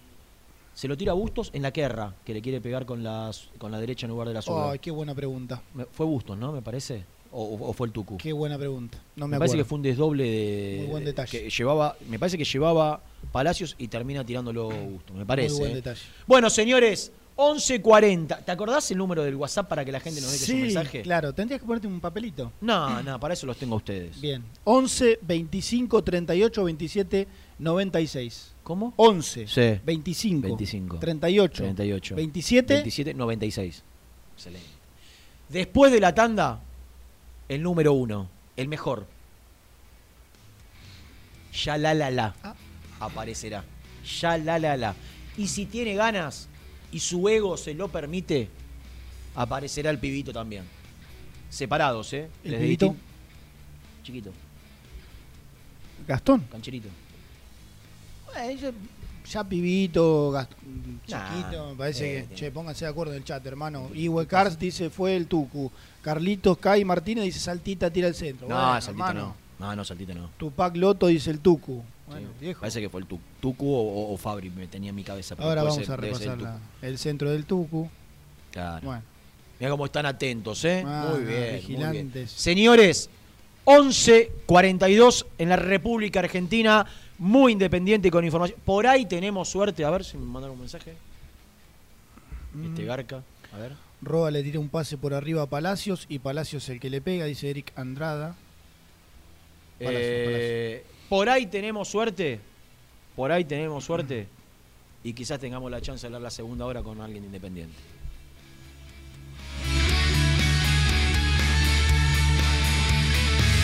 Se 0.75 0.89
lo 0.89 0.97
tira 0.97 1.13
a 1.13 1.15
Bustos 1.15 1.51
en 1.53 1.63
la 1.63 1.71
guerra, 1.71 2.15
que 2.25 2.33
le 2.35 2.41
quiere 2.43 2.61
pegar 2.61 2.87
con, 2.87 3.03
las, 3.03 3.49
con 3.59 3.71
la 3.71 3.79
derecha 3.79 4.07
en 4.07 4.11
lugar 4.11 4.29
de 4.29 4.35
la 4.35 4.43
zurda. 4.43 4.71
Ay, 4.73 4.79
qué 4.79 4.91
buena 4.91 5.15
pregunta. 5.15 5.63
Me- 5.75 5.85
Fue 5.85 6.07
Bustos, 6.07 6.37
¿no? 6.39 6.51
Me 6.53 6.63
parece. 6.63 7.05
O, 7.35 7.69
o- 7.69 7.73
fue 7.73 7.87
el 7.87 7.93
Tucu. 7.93 8.19
Qué 8.19 8.33
buena 8.33 8.59
pregunta. 8.59 8.99
No 9.17 9.27
me, 9.27 9.33
me 9.33 9.39
parece 9.39 9.57
que 9.57 9.65
fue 9.65 9.77
un 9.77 9.83
desdoble 9.83 10.25
de. 10.25 10.77
Muy 10.83 10.87
buen 10.89 11.05
detalle. 11.05 11.31
Que 11.45 11.51
llevaba, 11.51 11.97
me 12.09 12.19
parece 12.19 12.37
que 12.37 12.45
llevaba 12.45 13.01
Palacios 13.33 13.75
y 13.79 13.89
termina 13.89 14.25
tirándolo 14.25 14.69
Bustos. 14.69 15.17
Me 15.17 15.25
parece. 15.25 15.51
Muy 15.53 15.59
buen 15.61 15.73
¿eh? 15.73 15.75
detalle. 15.77 16.01
Bueno, 16.27 16.51
señores, 16.51 17.11
11.40. 17.37 18.45
¿Te 18.45 18.53
acordás 18.53 18.91
el 18.91 18.99
número 18.99 19.23
del 19.25 19.37
WhatsApp 19.37 19.67
para 19.69 19.83
que 19.85 19.93
la 19.93 20.01
gente 20.01 20.21
nos 20.21 20.31
deje 20.33 20.45
su 20.45 20.53
Sí, 20.53 20.57
mensaje? 20.59 21.01
claro. 21.03 21.33
Tendrías 21.33 21.61
que 21.61 21.67
ponerte 21.67 21.87
un 21.87 22.01
papelito. 22.01 22.53
No, 22.61 23.03
no, 23.03 23.19
para 23.19 23.33
eso 23.33 23.47
los 23.47 23.57
tengo 23.57 23.75
a 23.75 23.79
ustedes. 23.79 24.21
Bien. 24.21 24.45
11 24.65 25.19
25 25.23 26.03
38 26.05 26.65
27 26.65 27.29
96. 27.59 28.53
¿Cómo? 28.63 28.93
11 28.97 29.47
Sí. 29.49 29.81
25 29.85 30.43
25, 30.49 30.99
38 30.99 31.63
38. 31.65 32.15
27 32.15 32.75
27, 32.75 33.15
96. 33.15 33.83
Excelente. 34.35 34.67
Después 35.49 35.91
de 35.93 36.01
la 36.01 36.15
tanda, 36.15 36.61
el 37.49 37.63
número 37.63 37.93
uno, 37.93 38.29
el 38.57 38.69
mejor. 38.69 39.07
Ya 41.53 41.77
la 41.77 41.95
la 41.95 42.11
la. 42.11 42.35
Ah. 42.43 42.55
Aparecerá. 43.01 43.65
Ya 44.21 44.39
la 44.39 44.59
la 44.59 44.77
la. 44.77 44.95
Y 45.37 45.49
si 45.49 45.67
tiene 45.67 45.95
ganas 45.95 46.49
y 46.91 47.01
su 47.01 47.29
ego 47.29 47.57
se 47.57 47.75
lo 47.75 47.89
permite, 47.89 48.49
aparecerá 49.35 49.91
el 49.91 49.99
pibito 49.99 50.33
también. 50.33 50.65
Separados, 51.51 52.13
¿eh? 52.15 52.29
¿El 52.45 52.57
pibito? 52.57 52.97
Chiquito, 54.03 54.33
Gastón. 56.09 56.41
cancherito. 56.51 56.89
Ya, 58.35 58.73
ya 59.31 59.45
pibito, 59.45 60.33
Nah, 60.35 60.47
chiquito, 61.07 61.71
me 61.71 61.75
parece 61.77 62.19
eh, 62.21 62.27
que. 62.29 62.35
Che, 62.35 62.51
pónganse 62.51 62.85
de 62.85 62.91
acuerdo 62.91 63.13
en 63.13 63.19
el 63.19 63.25
chat, 63.25 63.45
hermano. 63.47 63.91
Iwe 63.95 64.27
Cars 64.27 64.59
dice 64.59 64.91
fue 64.91 65.17
el 65.17 65.27
Tucu. 65.27 65.71
Carlitos 66.03 66.59
Kai 66.59 66.85
Martínez 66.85 67.25
dice 67.25 67.39
saltita, 67.41 67.91
tira 67.91 68.09
el 68.09 68.15
centro. 68.15 68.49
No, 68.49 68.55
Bueno, 68.57 68.79
hermano. 68.89 69.21
no. 69.59 69.67
No, 69.69 69.77
no, 69.77 69.85
saltito 69.85 70.15
no. 70.15 70.31
Tupac 70.37 70.75
Loto 70.77 71.07
dice 71.07 71.31
el 71.31 71.39
Tucu. 71.41 71.83
Bueno, 72.07 72.29
Sí, 72.39 72.45
viejo. 72.45 72.61
Parece 72.61 72.81
que 72.81 72.89
fue 72.91 73.01
el 73.01 73.07
Tu- 73.07 73.21
Tucu 73.41 73.73
o, 73.73 74.13
o- 74.13 74.17
Fabri, 74.17 74.51
me 74.51 74.67
tenía 74.67 74.91
en 74.91 74.97
mi 74.97 75.05
cabeza. 75.05 75.37
pero 75.37 75.49
Ahora 75.49 75.63
vamos 75.63 75.77
ser- 75.85 75.91
a 75.91 75.95
el 75.95 76.01
repasar 76.01 76.33
Tucu. 76.35 76.45
la- 76.45 76.59
el 76.83 76.99
centro 76.99 77.31
del 77.31 77.45
Tucu. 77.47 77.89
Claro. 78.51 78.85
Bueno, 78.87 79.03
Mira 79.61 79.71
cómo 79.71 79.87
están 79.87 80.07
atentos, 80.07 80.65
¿eh? 80.65 80.83
Ah, 80.85 81.11
muy, 81.13 81.21
bien, 81.25 81.31
muy 81.31 81.37
bien. 81.41 81.55
vigilantes. 81.55 82.33
Señores, 82.33 83.09
11.42 83.65 85.27
en 85.39 85.49
la 85.49 85.57
República 85.57 86.19
Argentina, 86.21 86.85
muy 87.23 87.53
independiente 87.53 88.11
con 88.11 88.25
información. 88.25 88.59
Por 88.65 88.85
ahí 88.85 89.07
tenemos 89.07 89.49
suerte, 89.49 89.85
a 89.85 89.91
ver 89.91 90.05
si 90.05 90.17
me 90.17 90.27
mandaron 90.27 90.55
un 90.55 90.61
mensaje. 90.61 90.95
Mm. 92.53 92.67
Este 92.67 92.85
Garca, 92.85 93.23
a 93.53 93.59
ver. 93.59 93.73
Roa 94.03 94.33
le 94.33 94.43
tira 94.43 94.59
un 94.59 94.69
pase 94.69 94.99
por 94.99 95.15
arriba 95.15 95.43
a 95.43 95.47
Palacios 95.47 96.07
y 96.09 96.19
Palacios 96.19 96.69
el 96.69 96.81
que 96.81 96.91
le 96.91 97.01
pega, 97.01 97.25
dice 97.27 97.49
Eric 97.49 97.73
Andrada. 97.77 98.35
Eh, 99.79 100.85
por 101.09 101.29
ahí 101.29 101.47
tenemos 101.47 101.89
suerte, 101.89 102.41
por 103.15 103.31
ahí 103.31 103.45
tenemos 103.45 103.85
suerte 103.85 104.27
y 105.05 105.13
quizás 105.13 105.39
tengamos 105.39 105.71
la 105.71 105.81
chance 105.81 106.03
de 106.03 106.07
hablar 106.09 106.23
la 106.23 106.31
segunda 106.31 106.67
hora 106.67 106.83
con 106.83 107.01
alguien 107.01 107.25
independiente. 107.25 107.77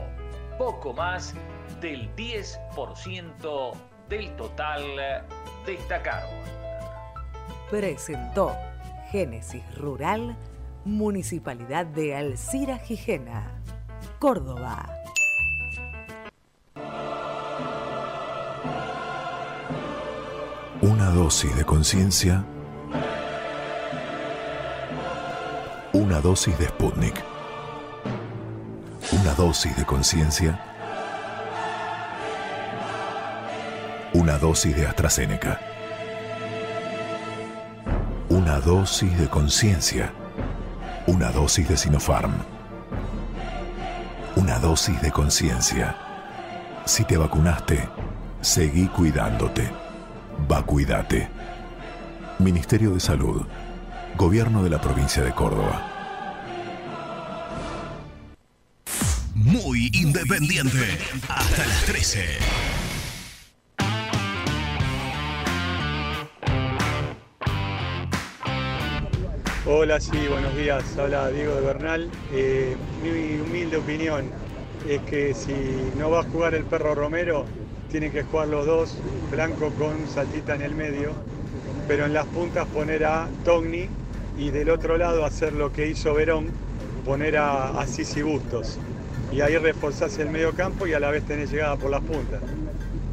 poco 0.56 0.92
más 0.92 1.34
del 1.80 2.14
10% 2.14 3.72
del 4.08 4.36
total 4.36 4.84
destacaron. 5.66 6.30
Presentó 7.68 8.54
Génesis 9.10 9.64
Rural, 9.74 10.36
Municipalidad 10.84 11.86
de 11.86 12.14
Alcira 12.14 12.78
Gijena, 12.78 13.50
Córdoba. 14.20 14.95
Una 20.82 21.08
dosis 21.08 21.56
de 21.56 21.64
conciencia. 21.64 22.44
Una 25.94 26.20
dosis 26.20 26.58
de 26.58 26.66
Sputnik. 26.66 27.24
Una 29.12 29.32
dosis 29.32 29.74
de 29.74 29.86
conciencia. 29.86 30.60
Una 34.12 34.36
dosis 34.36 34.76
de 34.76 34.86
AstraZeneca. 34.86 35.58
Una 38.28 38.60
dosis 38.60 39.18
de 39.18 39.28
conciencia. 39.28 40.12
Una 41.06 41.30
dosis 41.30 41.66
de 41.70 41.76
Sinopharm. 41.78 42.34
Una 44.36 44.58
dosis 44.58 45.00
de 45.00 45.10
conciencia. 45.10 45.96
Si 46.84 47.04
te 47.04 47.16
vacunaste, 47.16 47.88
seguí 48.42 48.88
cuidándote. 48.88 49.85
Vacuídate. 50.48 51.28
Ministerio 52.38 52.90
de 52.92 53.00
Salud. 53.00 53.42
Gobierno 54.16 54.62
de 54.62 54.70
la 54.70 54.80
provincia 54.80 55.22
de 55.22 55.32
Córdoba. 55.32 55.92
Muy 59.34 59.90
independiente. 59.92 60.98
Hasta 61.28 61.66
las 61.66 61.84
13. 61.86 62.24
Hola, 69.68 69.98
sí, 69.98 70.16
buenos 70.28 70.56
días. 70.56 70.84
Habla 70.96 71.28
Diego 71.30 71.54
de 71.56 71.60
Bernal. 71.60 72.10
Eh, 72.32 72.76
mi 73.02 73.40
humilde 73.40 73.78
opinión 73.78 74.30
es 74.88 75.00
que 75.02 75.34
si 75.34 75.52
no 75.98 76.10
va 76.10 76.20
a 76.20 76.22
jugar 76.22 76.54
el 76.54 76.64
perro 76.64 76.94
Romero, 76.94 77.44
tienen 77.98 78.12
que 78.12 78.24
jugar 78.24 78.48
los 78.48 78.66
dos, 78.66 78.94
Blanco 79.30 79.70
con 79.70 80.06
Saltita 80.06 80.54
en 80.54 80.60
el 80.60 80.74
medio, 80.74 81.12
pero 81.88 82.04
en 82.04 82.12
las 82.12 82.26
puntas 82.26 82.66
poner 82.66 83.06
a 83.06 83.26
Togni 83.42 83.88
y 84.36 84.50
del 84.50 84.68
otro 84.68 84.98
lado 84.98 85.24
hacer 85.24 85.54
lo 85.54 85.72
que 85.72 85.88
hizo 85.88 86.12
Verón, 86.12 86.48
poner 87.06 87.38
a, 87.38 87.80
a 87.80 87.86
Sisi 87.86 88.20
Bustos. 88.20 88.78
Y 89.32 89.40
ahí 89.40 89.56
reforzarse 89.56 90.20
el 90.20 90.28
medio 90.28 90.52
campo 90.52 90.86
y 90.86 90.92
a 90.92 91.00
la 91.00 91.10
vez 91.10 91.24
tener 91.24 91.48
llegada 91.48 91.76
por 91.76 91.90
las 91.90 92.02
puntas. 92.02 92.42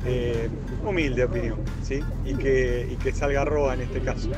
Eh, 0.06 0.50
humilde 0.84 1.24
opinión, 1.24 1.60
¿sí? 1.82 2.02
Y 2.26 2.36
que, 2.36 2.86
y 2.92 2.98
que 2.98 3.14
salga 3.14 3.46
Roa 3.46 3.76
en 3.76 3.84
este 3.84 4.02
caso. 4.02 4.32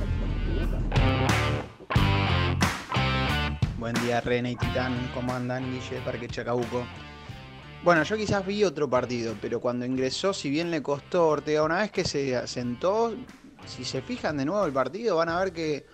Buen 3.79 3.95
día, 3.95 4.21
René 4.21 4.51
y 4.51 4.55
Titán. 4.57 5.09
¿Cómo 5.15 5.33
andan? 5.33 5.71
Guille, 5.71 6.01
Parque 6.05 6.27
Chacabuco. 6.27 6.85
Bueno, 7.85 8.01
yo 8.01 8.17
quizás 8.17 8.43
vi 8.43 8.63
otro 8.63 8.89
partido, 8.89 9.35
pero 9.39 9.61
cuando 9.61 9.85
ingresó, 9.85 10.33
si 10.33 10.49
bien 10.49 10.71
le 10.71 10.81
costó 10.81 11.27
Ortega, 11.27 11.61
una 11.61 11.81
vez 11.81 11.91
que 11.91 12.03
se 12.03 12.35
asentó, 12.35 13.13
si 13.67 13.85
se 13.85 14.01
fijan 14.01 14.37
de 14.37 14.45
nuevo 14.45 14.65
el 14.65 14.73
partido, 14.73 15.17
van 15.17 15.29
a 15.29 15.39
ver 15.39 15.53
que, 15.53 15.85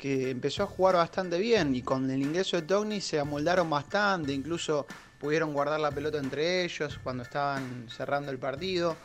que 0.00 0.30
empezó 0.30 0.64
a 0.64 0.66
jugar 0.66 0.96
bastante 0.96 1.38
bien 1.38 1.72
y 1.76 1.82
con 1.82 2.10
el 2.10 2.20
ingreso 2.20 2.56
de 2.56 2.62
Togni 2.62 3.00
se 3.00 3.20
amoldaron 3.20 3.70
bastante, 3.70 4.32
incluso 4.32 4.86
pudieron 5.20 5.52
guardar 5.52 5.78
la 5.78 5.92
pelota 5.92 6.18
entre 6.18 6.64
ellos 6.64 6.98
cuando 7.00 7.22
estaban 7.22 7.86
cerrando 7.96 8.32
el 8.32 8.38
partido. 8.38 8.96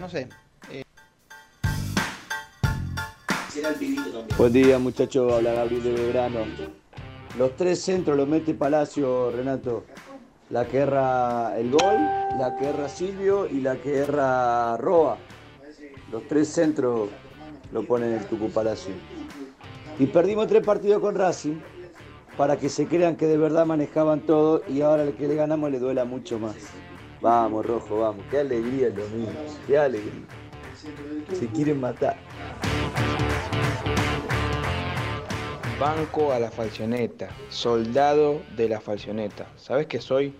No 0.00 0.08
sé. 0.10 0.28
Buen 4.36 4.52
día 4.52 4.80
muchachos, 4.80 5.32
habla 5.32 5.52
Gabriel 5.52 5.84
de 5.84 5.92
Belgrano. 5.92 6.40
Los 7.38 7.54
tres 7.54 7.80
centros 7.80 8.16
los 8.16 8.26
mete 8.26 8.54
Palacio, 8.54 9.30
Renato. 9.30 9.84
La 10.50 10.64
que 10.66 10.78
erra 10.78 11.58
el 11.58 11.70
gol, 11.70 11.96
la 12.38 12.56
que 12.56 12.68
erra 12.68 12.88
Silvio 12.88 13.46
y 13.46 13.60
la 13.60 13.76
que 13.76 13.98
erra 13.98 14.76
Roa. 14.76 15.18
Los 16.12 16.26
tres 16.28 16.48
centros 16.48 17.08
lo 17.72 17.84
ponen 17.84 18.12
el 18.12 18.24
Tucu 18.26 18.50
Palacio. 18.50 18.94
Y 19.98 20.06
perdimos 20.06 20.46
tres 20.46 20.64
partidos 20.64 21.00
con 21.00 21.16
Racing 21.16 21.56
para 22.36 22.58
que 22.58 22.68
se 22.68 22.86
crean 22.86 23.16
que 23.16 23.26
de 23.26 23.38
verdad 23.38 23.66
manejaban 23.66 24.20
todo 24.20 24.62
y 24.68 24.82
ahora 24.82 25.02
el 25.02 25.14
que 25.14 25.26
le 25.26 25.34
ganamos 25.34 25.70
le 25.70 25.78
duela 25.80 26.04
mucho 26.04 26.38
más. 26.38 26.54
Vamos, 27.20 27.66
Rojo, 27.66 28.00
vamos. 28.00 28.24
Qué 28.30 28.38
alegría 28.38 28.88
el 28.88 28.94
domingo. 28.94 29.32
Qué 29.66 29.78
alegría. 29.78 30.26
Se 31.32 31.46
quieren 31.48 31.80
matar. 31.80 32.16
Banco 35.78 36.32
a 36.32 36.40
la 36.40 36.50
falcioneta, 36.50 37.28
soldado 37.50 38.40
de 38.56 38.66
la 38.66 38.80
falcioneta. 38.80 39.46
¿Sabes 39.56 39.86
qué 39.86 40.00
soy? 40.00 40.34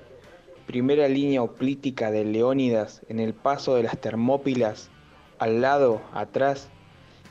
Primera 0.66 1.08
línea 1.08 1.42
oplítica 1.42 2.10
de 2.10 2.24
Leónidas 2.24 3.02
en 3.10 3.20
el 3.20 3.34
paso 3.34 3.74
de 3.74 3.82
las 3.82 4.00
Termópilas, 4.00 4.88
al 5.38 5.60
lado, 5.60 6.00
atrás, 6.14 6.70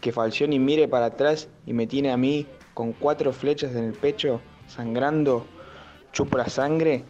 que 0.01 0.11
Falcioni 0.11 0.59
mire 0.59 0.87
para 0.87 1.07
atrás 1.07 1.49
y 1.65 1.73
me 1.73 1.87
tiene 1.87 2.11
a 2.11 2.17
mí 2.17 2.45
con 2.75 2.93
cuatro 2.93 3.33
flechas 3.33 3.73
en 3.75 3.85
el 3.85 3.93
pecho, 3.93 4.39
sangrando, 4.67 5.47
chupo 6.11 6.37
la 6.37 6.47
sangre 6.47 7.05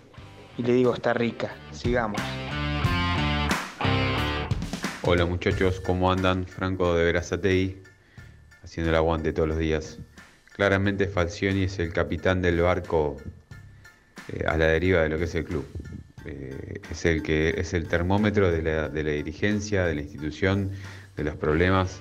y 0.58 0.64
le 0.64 0.72
digo, 0.72 0.94
está 0.94 1.14
rica, 1.14 1.54
sigamos. 1.72 2.22
Hola 5.02 5.26
muchachos, 5.26 5.82
¿cómo 5.82 6.10
andan? 6.10 6.48
Franco 6.48 6.96
de 6.96 7.04
Verazatei, 7.04 7.84
haciendo 8.64 8.92
el 8.92 8.96
aguante 8.96 9.34
todos 9.34 9.50
los 9.50 9.58
días. 9.58 10.00
Claramente 10.56 11.08
Falcioni 11.10 11.64
es 11.64 11.80
el 11.80 11.92
capitán 11.92 12.42
del 12.42 12.62
barco 12.62 13.18
eh, 14.30 14.46
a 14.48 14.56
la 14.56 14.68
deriva 14.68 15.02
de 15.02 15.10
lo 15.10 15.18
que 15.18 15.26
es 15.26 15.36
el 15.36 15.44
club. 15.44 15.66
Eh, 16.24 16.80
es 16.90 17.04
el 17.04 17.24
que 17.24 17.56
es 17.58 17.74
el 17.74 17.90
termómetro 17.90 18.50
de 18.50 18.62
la, 18.62 18.88
de 18.88 19.04
la 19.04 19.12
dirigencia, 19.12 19.84
de 19.84 19.96
la 19.96 20.02
institución, 20.02 20.72
de 21.18 21.26
los 21.26 21.36
problemas. 21.36 22.00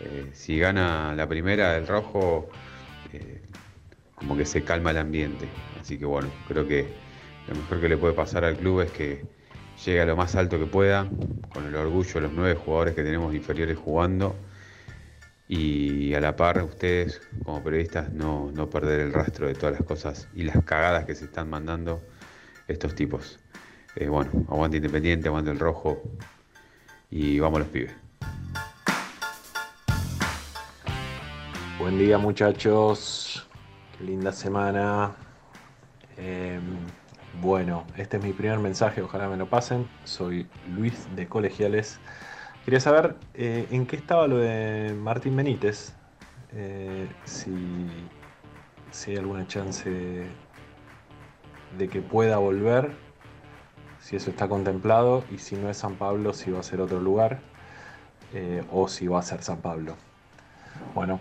Eh, 0.00 0.30
si 0.32 0.58
gana 0.58 1.14
la 1.14 1.28
primera 1.28 1.76
el 1.76 1.86
rojo, 1.86 2.48
como 4.14 4.38
que 4.38 4.46
se 4.46 4.64
calma 4.64 4.92
el 4.92 4.96
ambiente. 4.96 5.46
Así 5.78 5.98
que 5.98 6.06
bueno, 6.06 6.30
creo 6.48 6.66
que 6.66 6.86
lo 7.46 7.54
mejor 7.56 7.78
que 7.82 7.90
le 7.90 7.98
puede 7.98 8.14
pasar 8.14 8.42
al 8.46 8.56
club 8.56 8.80
es 8.80 8.90
que 8.90 9.22
llegue 9.84 10.00
a 10.00 10.06
lo 10.06 10.16
más 10.16 10.34
alto 10.34 10.58
que 10.58 10.64
pueda, 10.64 11.10
con 11.52 11.66
el 11.66 11.74
orgullo 11.74 12.14
de 12.14 12.20
los 12.22 12.32
nueve 12.32 12.54
jugadores 12.54 12.94
que 12.94 13.02
tenemos 13.02 13.34
inferiores 13.34 13.76
jugando 13.76 14.34
y 15.54 16.14
a 16.14 16.20
la 16.20 16.34
par 16.34 16.62
ustedes 16.62 17.20
como 17.44 17.62
periodistas 17.62 18.10
no, 18.10 18.50
no 18.54 18.70
perder 18.70 19.00
el 19.00 19.12
rastro 19.12 19.48
de 19.48 19.54
todas 19.54 19.74
las 19.74 19.86
cosas 19.86 20.26
y 20.34 20.44
las 20.44 20.64
cagadas 20.64 21.04
que 21.04 21.14
se 21.14 21.26
están 21.26 21.50
mandando 21.50 22.00
estos 22.68 22.94
tipos. 22.94 23.38
Eh, 23.94 24.08
bueno, 24.08 24.30
aguante 24.48 24.78
Independiente, 24.78 25.28
aguante 25.28 25.50
el 25.50 25.58
rojo 25.58 26.02
y 27.10 27.38
vamos 27.38 27.60
los 27.60 27.68
pibes. 27.68 27.92
Buen 31.78 31.98
día 31.98 32.16
muchachos, 32.16 33.46
qué 33.98 34.04
linda 34.04 34.32
semana. 34.32 35.12
Eh, 36.16 36.60
bueno, 37.42 37.86
este 37.98 38.16
es 38.16 38.24
mi 38.24 38.32
primer 38.32 38.58
mensaje, 38.58 39.02
ojalá 39.02 39.28
me 39.28 39.36
lo 39.36 39.50
pasen. 39.50 39.86
Soy 40.04 40.46
Luis 40.74 41.14
de 41.14 41.28
Colegiales. 41.28 42.00
Quería 42.64 42.80
saber 42.80 43.16
eh, 43.34 43.66
en 43.70 43.86
qué 43.86 43.96
estaba 43.96 44.28
lo 44.28 44.38
de 44.38 44.94
Martín 44.96 45.34
Benítez, 45.36 45.94
eh, 46.52 47.08
si, 47.24 47.88
si 48.92 49.10
hay 49.10 49.16
alguna 49.16 49.46
chance 49.48 50.26
de 51.76 51.88
que 51.88 52.00
pueda 52.00 52.38
volver, 52.38 52.92
si 53.98 54.14
eso 54.14 54.30
está 54.30 54.48
contemplado 54.48 55.24
y 55.32 55.38
si 55.38 55.56
no 55.56 55.70
es 55.70 55.78
San 55.78 55.94
Pablo, 55.94 56.32
si 56.32 56.50
va 56.50 56.60
a 56.60 56.62
ser 56.62 56.80
otro 56.80 57.00
lugar 57.00 57.40
eh, 58.32 58.62
o 58.70 58.86
si 58.86 59.08
va 59.08 59.18
a 59.18 59.22
ser 59.22 59.42
San 59.42 59.58
Pablo. 59.58 59.96
Bueno, 60.94 61.18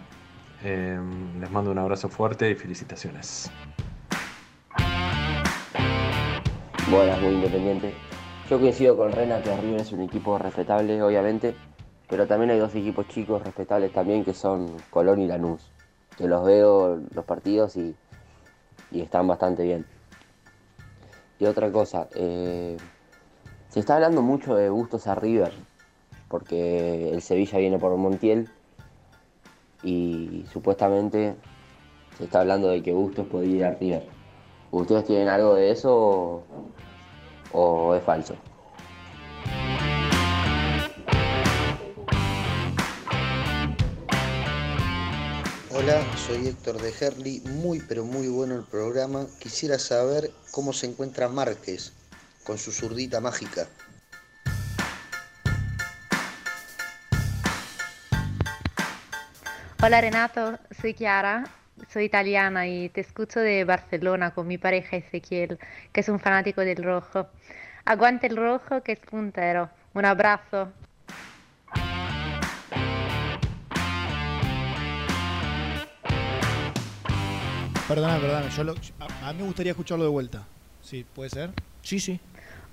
eh, 0.63 0.99
les 1.39 1.51
mando 1.51 1.71
un 1.71 1.79
abrazo 1.79 2.07
fuerte 2.07 2.51
y 2.51 2.55
felicitaciones. 2.55 3.51
Buenas, 6.89 7.21
muy 7.21 7.33
independiente. 7.33 8.10
Yo 8.51 8.59
coincido 8.59 8.97
con 8.97 9.13
Rena 9.13 9.41
que 9.41 9.55
River 9.55 9.79
es 9.79 9.93
un 9.93 10.01
equipo 10.01 10.37
respetable, 10.37 11.01
obviamente, 11.01 11.55
pero 12.09 12.27
también 12.27 12.51
hay 12.51 12.59
dos 12.59 12.75
equipos 12.75 13.07
chicos 13.07 13.41
respetables 13.41 13.93
también 13.93 14.25
que 14.25 14.33
son 14.33 14.75
Colón 14.89 15.21
y 15.21 15.27
Lanús. 15.27 15.71
Que 16.17 16.27
los 16.27 16.43
veo 16.43 16.99
los 17.15 17.23
partidos 17.23 17.77
y, 17.77 17.95
y 18.91 18.99
están 18.99 19.25
bastante 19.25 19.63
bien. 19.63 19.85
Y 21.39 21.45
otra 21.45 21.71
cosa, 21.71 22.09
eh, 22.13 22.75
se 23.69 23.79
está 23.79 23.95
hablando 23.95 24.21
mucho 24.21 24.53
de 24.53 24.67
gustos 24.67 25.07
a 25.07 25.15
River, 25.15 25.53
porque 26.27 27.09
el 27.09 27.21
Sevilla 27.21 27.57
viene 27.57 27.79
por 27.79 27.95
Montiel 27.95 28.49
y 29.81 30.43
supuestamente 30.51 31.35
se 32.17 32.25
está 32.25 32.41
hablando 32.41 32.67
de 32.67 32.83
que 32.83 32.91
Bustos 32.91 33.27
podría 33.27 33.55
ir 33.55 33.63
a 33.63 33.71
River. 33.75 34.07
¿Ustedes 34.71 35.05
tienen 35.05 35.29
algo 35.29 35.55
de 35.55 35.71
eso 35.71 36.43
o 37.53 37.95
es 37.95 38.03
falso? 38.03 38.35
Hola, 45.73 46.05
soy 46.15 46.47
Héctor 46.47 46.79
de 46.79 46.93
Herli, 46.99 47.41
muy 47.45 47.79
pero 47.79 48.03
muy 48.03 48.27
bueno 48.27 48.55
el 48.55 48.63
programa. 48.63 49.25
Quisiera 49.39 49.79
saber 49.79 50.31
cómo 50.51 50.73
se 50.73 50.85
encuentra 50.85 51.27
Márquez 51.27 51.93
con 52.43 52.57
su 52.57 52.71
zurdita 52.71 53.19
mágica. 53.19 53.67
Hola 59.83 60.01
Renato, 60.01 60.59
soy 60.79 60.93
Chiara, 60.93 61.45
soy 61.89 62.05
italiana 62.05 62.67
y 62.67 62.89
te 62.89 63.01
escucho 63.01 63.39
de 63.39 63.63
Barcelona 63.65 64.31
con 64.31 64.47
mi 64.47 64.57
pareja 64.57 64.97
Ezequiel, 64.97 65.59
que 65.91 66.01
es 66.01 66.09
un 66.09 66.19
fanático 66.19 66.61
del 66.61 66.83
rojo. 66.83 67.27
Aguante 67.85 68.27
el 68.27 68.37
rojo 68.37 68.81
que 68.83 68.93
es 68.93 68.99
puntero. 68.99 69.69
Un 69.93 70.05
abrazo. 70.05 70.71
Perdóname, 77.87 78.19
perdóname. 78.21 78.49
Yo 78.51 78.63
lo- 78.63 78.75
a, 78.99 79.29
a 79.29 79.33
mí 79.33 79.39
me 79.39 79.45
gustaría 79.45 79.71
escucharlo 79.71 80.03
de 80.05 80.09
vuelta. 80.09 80.43
Sí, 80.81 81.05
¿puede 81.13 81.29
ser? 81.29 81.51
Sí, 81.81 81.99
sí. 81.99 82.19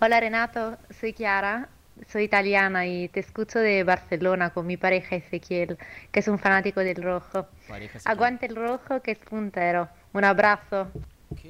Hola 0.00 0.20
Renato, 0.20 0.78
soy 1.00 1.12
Chiara, 1.12 1.68
soy 2.06 2.24
italiana 2.24 2.86
y 2.86 3.08
te 3.08 3.20
escucho 3.20 3.58
de 3.58 3.84
Barcelona 3.84 4.50
con 4.50 4.66
mi 4.66 4.76
pareja 4.76 5.16
Ezequiel, 5.16 5.76
que 6.12 6.20
es 6.20 6.28
un 6.28 6.38
fanático 6.38 6.80
del 6.80 7.02
rojo. 7.02 7.46
Aguante 8.04 8.46
el 8.46 8.56
rojo 8.56 9.00
que 9.02 9.12
es 9.12 9.18
puntero. 9.18 9.88
Un 10.12 10.24
abrazo. 10.24 10.88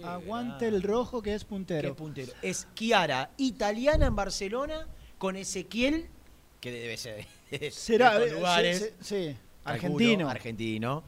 Aguante 0.05 0.67
el 0.69 0.83
rojo 0.83 1.23
que 1.23 1.35
es 1.35 1.45
puntero. 1.45 1.91
Qué 1.91 1.95
puntero. 1.95 2.33
Es 2.43 2.67
Chiara, 2.75 3.31
italiana 3.37 4.07
en 4.07 4.17
Barcelona, 4.17 4.87
con 5.19 5.37
Ezequiel, 5.37 6.07
que 6.61 6.73
debe 6.73 6.97
ser 6.97 7.25
de 7.51 7.71
Será, 7.71 8.15
estos 8.17 8.29
eh, 8.31 8.35
lugares. 8.35 8.79
sí, 8.79 8.95
sí, 9.01 9.29
sí. 9.31 9.37
calculo, 9.65 9.95
Argentino. 9.95 10.29
Argentino. 10.31 11.03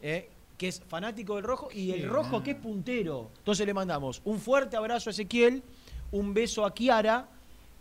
eh, 0.00 0.28
que 0.58 0.68
es 0.68 0.80
fanático 0.86 1.34
del 1.36 1.44
rojo 1.44 1.70
y 1.72 1.90
el 1.90 2.08
rojo 2.08 2.40
que 2.42 2.52
es 2.52 2.56
puntero. 2.56 3.30
Entonces 3.38 3.66
le 3.66 3.74
mandamos 3.74 4.22
un 4.24 4.38
fuerte 4.38 4.76
abrazo 4.76 5.10
a 5.10 5.12
Ezequiel, 5.12 5.60
un 6.12 6.32
beso 6.34 6.64
a 6.64 6.72
Chiara 6.72 7.26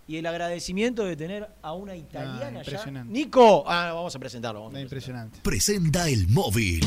y 0.08 0.18
el 0.18 0.26
agradecimiento 0.26 1.06
de 1.06 1.16
tener 1.16 1.48
a 1.62 1.74
una 1.74 1.96
italiana 1.96 2.64
ya. 2.64 2.72
impresionante. 2.72 3.14
Nico, 3.14 3.64
ah, 3.68 3.92
vamos 3.94 4.16
a 4.16 4.20
presentarlo. 4.20 4.62
vamos 4.62 4.76
a 4.76 4.82
Impresionante. 4.82 5.40
Presenta 5.42 6.10
el 6.10 6.28
móvil. 6.28 6.84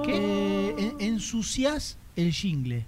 Eh, 0.09 0.75
en- 0.79 1.01
ensuciás 1.01 1.97
el 2.17 2.33
jingle. 2.33 2.85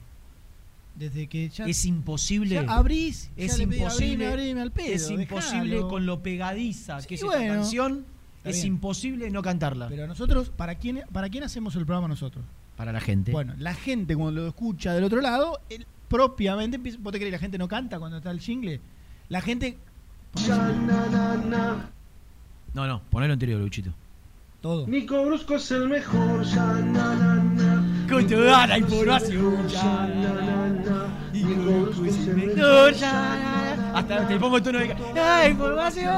Desde 0.95 1.27
que 1.27 1.49
ya. 1.49 1.65
Es 1.67 1.85
imposible. 1.87 2.57
Ya 2.57 2.63
abrís, 2.75 3.31
ya 3.37 3.45
es 3.45 3.55
pedí, 3.55 3.63
imposible. 3.77 4.27
abrime, 4.27 4.27
abrime 4.27 4.61
al 4.61 4.71
pedo, 4.73 4.93
es 4.95 5.11
imposible 5.11 5.71
dejalo. 5.77 5.89
con 5.89 6.07
lo 6.07 6.23
pegadiza 6.23 6.99
que 7.07 7.15
es 7.15 7.21
Sí, 7.21 7.27
esta 7.27 7.39
bueno. 7.39 7.55
canción. 7.55 8.05
Está 8.39 8.51
Es 8.51 8.57
bien. 8.57 8.67
imposible 8.75 9.31
no 9.31 9.41
cantarla. 9.41 9.87
Pero 9.89 10.07
nosotros, 10.07 10.51
¿para 10.51 10.75
quién, 10.75 11.03
¿para 11.13 11.29
quién 11.29 11.45
hacemos 11.45 11.77
el 11.77 11.87
programa 11.87 12.09
nosotros? 12.09 12.45
Para 12.83 12.93
la 12.93 13.01
gente. 13.01 13.31
Bueno, 13.31 13.55
la 13.61 13.75
gente 13.75 14.17
cuando 14.17 14.41
lo 14.41 14.49
escucha 14.49 14.93
del 14.93 15.05
otro 15.05 15.21
lado, 15.21 15.61
él 15.71 15.87
propiamente 16.09 16.79
empieza. 16.79 16.99
¿Vos 17.01 17.13
te 17.13 17.19
crees 17.21 17.29
que 17.29 17.37
la 17.37 17.39
gente 17.39 17.57
no 17.57 17.69
canta 17.69 18.01
cuando 18.01 18.17
está 18.17 18.33
el 18.33 18.41
jingle? 18.41 18.81
La 19.29 19.41
gente. 19.41 19.79
No, 22.75 22.89
no, 22.89 23.01
ponelo 23.09 23.35
anterior, 23.35 23.61
Luchito. 23.61 23.93
Todo. 24.61 24.89
Nico 24.89 25.25
Brusco 25.25 25.55
es 25.55 25.71
el 25.71 25.89
mejor, 25.89 26.43
ya 26.43 26.73
na 26.73 27.15
na 27.15 27.37
na. 27.37 28.07
Con 28.11 28.27
toda 28.27 28.67
la 28.67 28.79
información, 28.79 29.69
ya 29.69 30.09
na 30.09 30.33
na 30.33 30.67
na. 30.67 31.07
Nico 31.33 31.83
Brusco 31.83 32.05
es 32.05 32.27
el 32.27 32.37
No, 32.37 32.47
mejor, 32.47 32.95
ya, 32.95 32.99
ya 32.99 33.37
na 33.37 33.77
na 33.77 33.97
Hasta 33.97 34.27
te 34.27 34.41
pongo 34.41 34.57
el 34.57 34.63
tono 34.65 34.81
de. 34.81 34.91
Ah, 34.91 35.43
¡Ah, 35.45 35.49
información! 35.49 36.11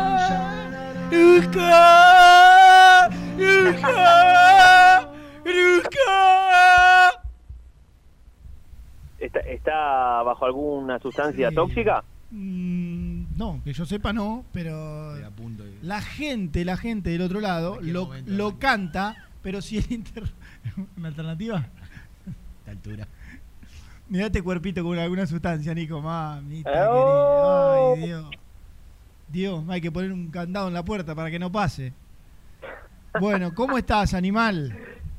¡Rusca! 1.13 3.11
¡Rusca! 3.37 5.04
¡Rusca! 5.45 7.21
¿Está, 9.19 9.41
está 9.41 10.23
bajo 10.23 10.45
alguna 10.45 10.99
sustancia 10.99 11.51
tóxica? 11.51 12.05
Mm, 12.31 13.37
no, 13.37 13.61
que 13.65 13.73
yo 13.73 13.87
sepa 13.87 14.13
no, 14.13 14.45
pero 14.53 15.15
la 15.83 16.01
gente, 16.03 16.65
la 16.65 16.77
gente 16.77 17.11
del 17.11 17.23
otro 17.23 17.41
lado 17.41 17.79
lo, 17.81 18.11
lo 18.27 18.59
canta, 18.59 19.29
pero 19.43 19.63
si 19.63 19.79
el 19.79 19.91
inter... 19.91 20.25
¿Una 20.97 21.09
alternativa? 21.09 21.67
De 22.65 22.71
altura. 22.71 23.07
Mirá 24.09 24.27
este 24.27 24.43
cuerpito 24.43 24.83
con 24.85 24.99
alguna 24.99 25.27
sustancia, 25.27 25.73
Nico, 25.75 26.01
mamita 26.01 26.71
Oh. 26.91 27.95
querida. 27.95 28.19
Ay, 28.19 28.27
Dios. 28.27 28.31
Dios, 29.29 29.65
hay 29.69 29.81
que 29.81 29.91
poner 29.91 30.13
un 30.13 30.31
candado 30.31 30.69
en 30.69 30.75
la 30.75 30.85
puerta 30.85 31.15
para 31.15 31.31
que 31.31 31.39
no 31.39 31.51
pase. 31.51 31.93
Bueno, 33.21 33.55
¿cómo 33.55 33.79
estás, 33.79 34.13
animal? 34.13 34.77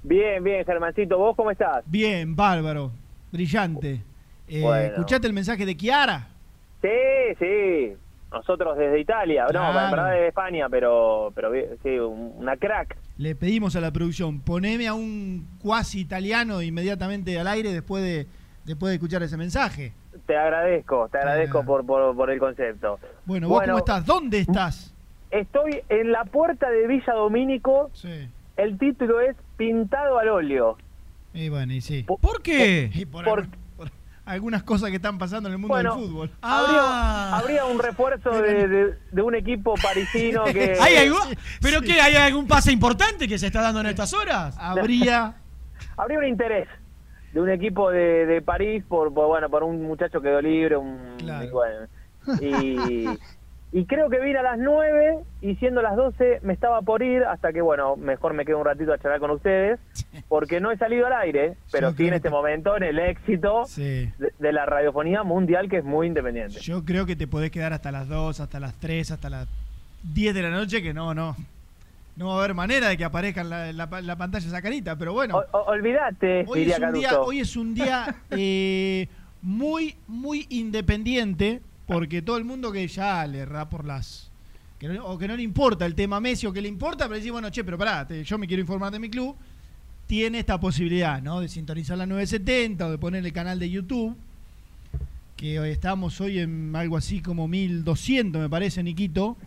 Bien, 0.07 0.43
bien, 0.43 0.63
Germancito. 0.65 1.17
¿Vos 1.17 1.35
cómo 1.35 1.49
estás? 1.49 1.83
Bien, 1.87 2.35
bárbaro, 2.35 2.91
brillante. 3.31 4.01
Eh, 4.47 4.61
Bueno. 4.61 4.85
¿Escuchaste 4.93 5.25
el 5.25 5.33
mensaje 5.33 5.65
de 5.65 5.75
Kiara? 5.75 6.27
Sí, 6.81 6.89
sí. 7.39 7.93
Nosotros 8.31 8.77
desde 8.77 8.99
Italia. 8.99 9.45
Claro. 9.49 9.73
No, 9.73 9.85
en 9.85 9.91
verdad 9.91 10.11
desde 10.11 10.27
España, 10.27 10.67
pero, 10.69 11.31
pero 11.33 11.51
sí, 11.81 11.89
un- 11.97 12.33
una 12.37 12.55
crack. 12.55 12.95
Le 13.17 13.33
pedimos 13.33 13.75
a 13.75 13.81
la 13.81 13.91
producción, 13.91 14.41
poneme 14.41 14.87
a 14.87 14.93
un 14.93 15.47
cuasi 15.61 16.01
italiano 16.01 16.61
inmediatamente 16.61 17.39
al 17.39 17.47
aire 17.47 17.71
después 17.71 18.03
de, 18.03 18.27
después 18.65 18.89
de 18.89 18.95
escuchar 18.95 19.23
ese 19.23 19.37
mensaje. 19.37 19.93
Te 20.27 20.37
agradezco, 20.37 21.07
te 21.11 21.17
agradezco 21.17 21.63
por, 21.65 21.83
por, 21.85 22.15
por 22.15 22.29
el 22.29 22.37
concepto. 22.39 22.99
Bueno, 23.25 23.47
¿vos 23.49 23.63
cómo 23.63 23.77
estás? 23.79 24.05
¿Dónde 24.05 24.39
estás? 24.39 24.93
Estoy 25.31 25.81
en 25.89 26.11
la 26.11 26.25
puerta 26.25 26.69
de 26.69 26.85
Villa 26.87 27.13
Domínico. 27.13 27.89
Sí. 27.93 28.27
El 28.57 28.77
título 28.77 29.19
es 29.21 29.35
Pintado 29.57 30.19
al 30.19 30.29
óleo. 30.29 30.77
Y 31.33 31.49
bueno, 31.49 31.73
y 31.73 31.81
sí. 31.81 32.03
¿Por 32.03 32.41
qué? 32.41 32.89
Y 32.93 33.05
por, 33.05 33.25
Por- 33.25 33.39
algún- 33.39 33.55
por 33.77 33.91
algunas 34.25 34.63
cosas 34.63 34.89
que 34.89 34.95
están 34.97 35.17
pasando 35.17 35.47
en 35.49 35.53
el 35.53 35.59
mundo 35.59 35.73
Bueno, 35.73 35.95
del 35.95 36.05
fútbol. 36.07 36.31
Habría, 36.41 37.35
habría 37.37 37.65
un 37.65 37.79
refuerzo 37.79 38.29
de, 38.41 38.67
de- 38.67 38.93
de 39.11 39.21
un 39.21 39.35
equipo 39.35 39.75
parisino 39.81 40.43
que... 40.53 40.77
¿Hay 40.81 40.95
algo? 40.95 41.17
¿Pero 41.61 41.81
qué? 41.81 41.99
¿Hay 42.01 42.15
algún 42.15 42.47
pase 42.47 42.71
importante 42.71 43.27
que 43.27 43.37
se 43.37 43.47
está 43.47 43.61
dando 43.61 43.81
en 43.81 43.87
estas 43.87 44.13
horas? 44.13 44.55
Habría. 44.59 45.35
Habría 45.97 46.19
un 46.19 46.25
interés 46.25 46.67
de 47.33 47.41
un 47.41 47.49
equipo 47.49 47.91
de, 47.91 48.25
de 48.25 48.41
París 48.41 48.83
por, 48.87 49.13
por, 49.13 49.27
bueno 49.27 49.49
por 49.49 49.61
un 49.63 49.83
muchacho 49.83 50.21
que 50.21 50.29
quedó 50.29 50.41
libre, 50.41 50.77
un 50.77 51.17
y 51.19 51.49
bueno, 51.49 51.87
y, 52.41 53.05
y 53.77 53.85
creo 53.87 54.09
que 54.09 54.19
vine 54.21 54.39
a 54.39 54.43
las 54.43 54.57
9 54.57 55.17
y 55.41 55.55
siendo 55.55 55.81
las 55.81 55.97
12 55.97 56.39
me 56.43 56.53
estaba 56.53 56.81
por 56.81 57.03
ir 57.03 57.23
hasta 57.25 57.51
que 57.51 57.61
bueno, 57.61 57.97
mejor 57.97 58.33
me 58.33 58.45
quedo 58.45 58.59
un 58.59 58.65
ratito 58.65 58.93
a 58.93 58.97
charlar 58.97 59.19
con 59.19 59.31
ustedes 59.31 59.79
porque 60.29 60.61
no 60.61 60.71
he 60.71 60.77
salido 60.77 61.07
al 61.07 61.13
aire, 61.13 61.55
pero 61.73 61.91
sí 61.91 62.07
en 62.07 62.13
este 62.13 62.29
momento 62.29 62.77
en 62.77 62.83
el 62.83 62.99
éxito 62.99 63.65
Sí. 63.65 64.09
de, 64.17 64.31
de 64.39 64.53
la 64.53 64.65
radiofonía 64.65 65.23
mundial 65.23 65.67
que 65.69 65.77
es 65.79 65.83
muy 65.83 66.07
independiente. 66.07 66.59
Yo 66.61 66.85
creo 66.85 67.05
que 67.05 67.17
te 67.17 67.27
podés 67.27 67.51
quedar 67.51 67.73
hasta 67.73 67.91
las 67.91 68.07
2, 68.07 68.39
hasta 68.39 68.59
las 68.61 68.73
3, 68.79 69.11
hasta 69.11 69.29
las 69.29 69.47
10 70.13 70.33
de 70.33 70.41
la 70.41 70.51
noche, 70.51 70.81
que 70.81 70.93
no, 70.93 71.13
no. 71.13 71.35
No 72.15 72.27
va 72.29 72.35
a 72.35 72.37
haber 72.37 72.53
manera 72.53 72.87
de 72.87 72.95
que 72.95 73.03
aparezca 73.03 73.41
en 73.41 73.75
la, 73.75 73.89
pantalla 73.89 74.47
esa 74.47 74.61
carita, 74.61 74.95
pero 74.95 75.11
bueno. 75.11 75.35
O- 75.51 75.57
o- 75.57 75.63
olvídate, 75.65 76.45
Hoy 76.47 76.59
diría 76.61 76.77
es 76.77 76.81
un 76.81 76.93
día, 76.93 77.19
hoy 77.19 77.39
es 77.41 77.55
un 77.57 77.73
día 77.75 78.15
eh, 78.31 79.09
muy, 79.41 79.95
muy 80.07 80.45
independiente, 80.49 81.59
porque 81.87 82.21
todo 82.21 82.37
el 82.37 82.43
mundo 82.45 82.71
que 82.71 82.87
ya 82.87 83.25
le 83.27 83.45
da 83.45 83.69
por 83.69 83.85
las. 83.85 84.31
Que 84.79 84.87
no- 84.89 85.05
o 85.05 85.17
que 85.17 85.27
no 85.27 85.35
le 85.35 85.43
importa 85.43 85.85
el 85.85 85.95
tema 85.95 86.19
Messi, 86.19 86.45
o 86.47 86.53
que 86.53 86.61
le 86.61 86.67
importa, 86.67 87.05
pero 87.05 87.15
dice, 87.17 87.31
bueno, 87.31 87.49
che, 87.49 87.63
pero 87.63 87.77
pará, 87.77 88.05
te- 88.05 88.23
yo 88.23 88.37
me 88.37 88.47
quiero 88.47 88.61
informar 88.61 88.91
de 88.91 88.99
mi 88.99 89.09
club, 89.09 89.35
tiene 90.07 90.39
esta 90.39 90.59
posibilidad, 90.59 91.21
¿no? 91.21 91.39
De 91.39 91.47
sintonizar 91.47 91.97
la 91.97 92.05
970 92.05 92.87
o 92.87 92.91
de 92.91 92.97
poner 92.97 93.25
el 93.25 93.31
canal 93.33 93.57
de 93.59 93.69
YouTube, 93.69 94.15
que 95.37 95.59
hoy 95.59 95.69
estamos 95.69 96.19
hoy 96.21 96.39
en 96.39 96.75
algo 96.75 96.97
así 96.97 97.21
como 97.21 97.47
1200, 97.47 98.41
me 98.41 98.49
parece, 98.49 98.83
Niquito. 98.83 99.37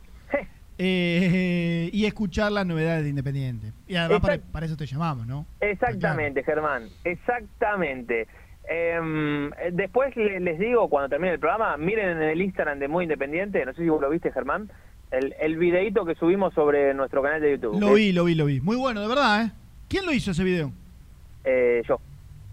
eh, 0.81 1.91
y 1.93 2.05
escuchar 2.05 2.53
las 2.53 2.65
novedades 2.65 3.03
de 3.03 3.11
Independiente. 3.11 3.73
Y 3.89 3.97
además 3.97 4.21
para, 4.21 4.39
para 4.39 4.67
eso 4.67 4.77
te 4.77 4.87
llamamos, 4.87 5.27
¿no? 5.27 5.45
Exactamente, 5.61 6.43
Germán, 6.45 6.85
exactamente. 7.05 8.27
Em, 8.71 9.47
eh, 9.55 9.71
después 9.73 10.15
le- 10.17 10.41
les 10.41 10.59
digo, 10.59 10.89
cuando 10.89 11.09
termine 11.09 11.33
el 11.35 11.39
programa, 11.41 11.77
miren 11.79 12.11
en 12.11 12.23
el 12.23 12.43
Instagram 12.43 12.79
de 12.79 12.89
Muy 12.89 13.05
Independiente, 13.05 13.65
no 13.65 13.73
sé 13.73 13.83
si 13.83 13.89
vos 13.89 14.01
lo 14.01 14.11
viste, 14.11 14.31
Germán, 14.31 14.71
el, 15.11 15.35
el 15.41 15.57
videíto 15.57 16.05
que 16.05 16.15
subimos 16.17 16.53
sobre 16.55 16.93
nuestro 16.93 17.23
canal 17.23 17.41
de 17.41 17.53
YouTube. 17.53 17.81
Lo 17.81 17.95
vi, 17.95 18.13
lo 18.13 18.25
vi, 18.25 18.35
lo 18.35 18.45
vi. 18.45 18.61
Muy 18.61 18.77
bueno, 18.77 19.01
de 19.01 19.09
verdad, 19.09 19.43
¿eh? 19.47 19.51
¿Quién 19.89 20.05
lo 20.05 20.13
hizo 20.13 20.33
ese 20.33 20.45
video? 20.45 20.71
Eh, 21.45 21.83
yo, 21.89 21.99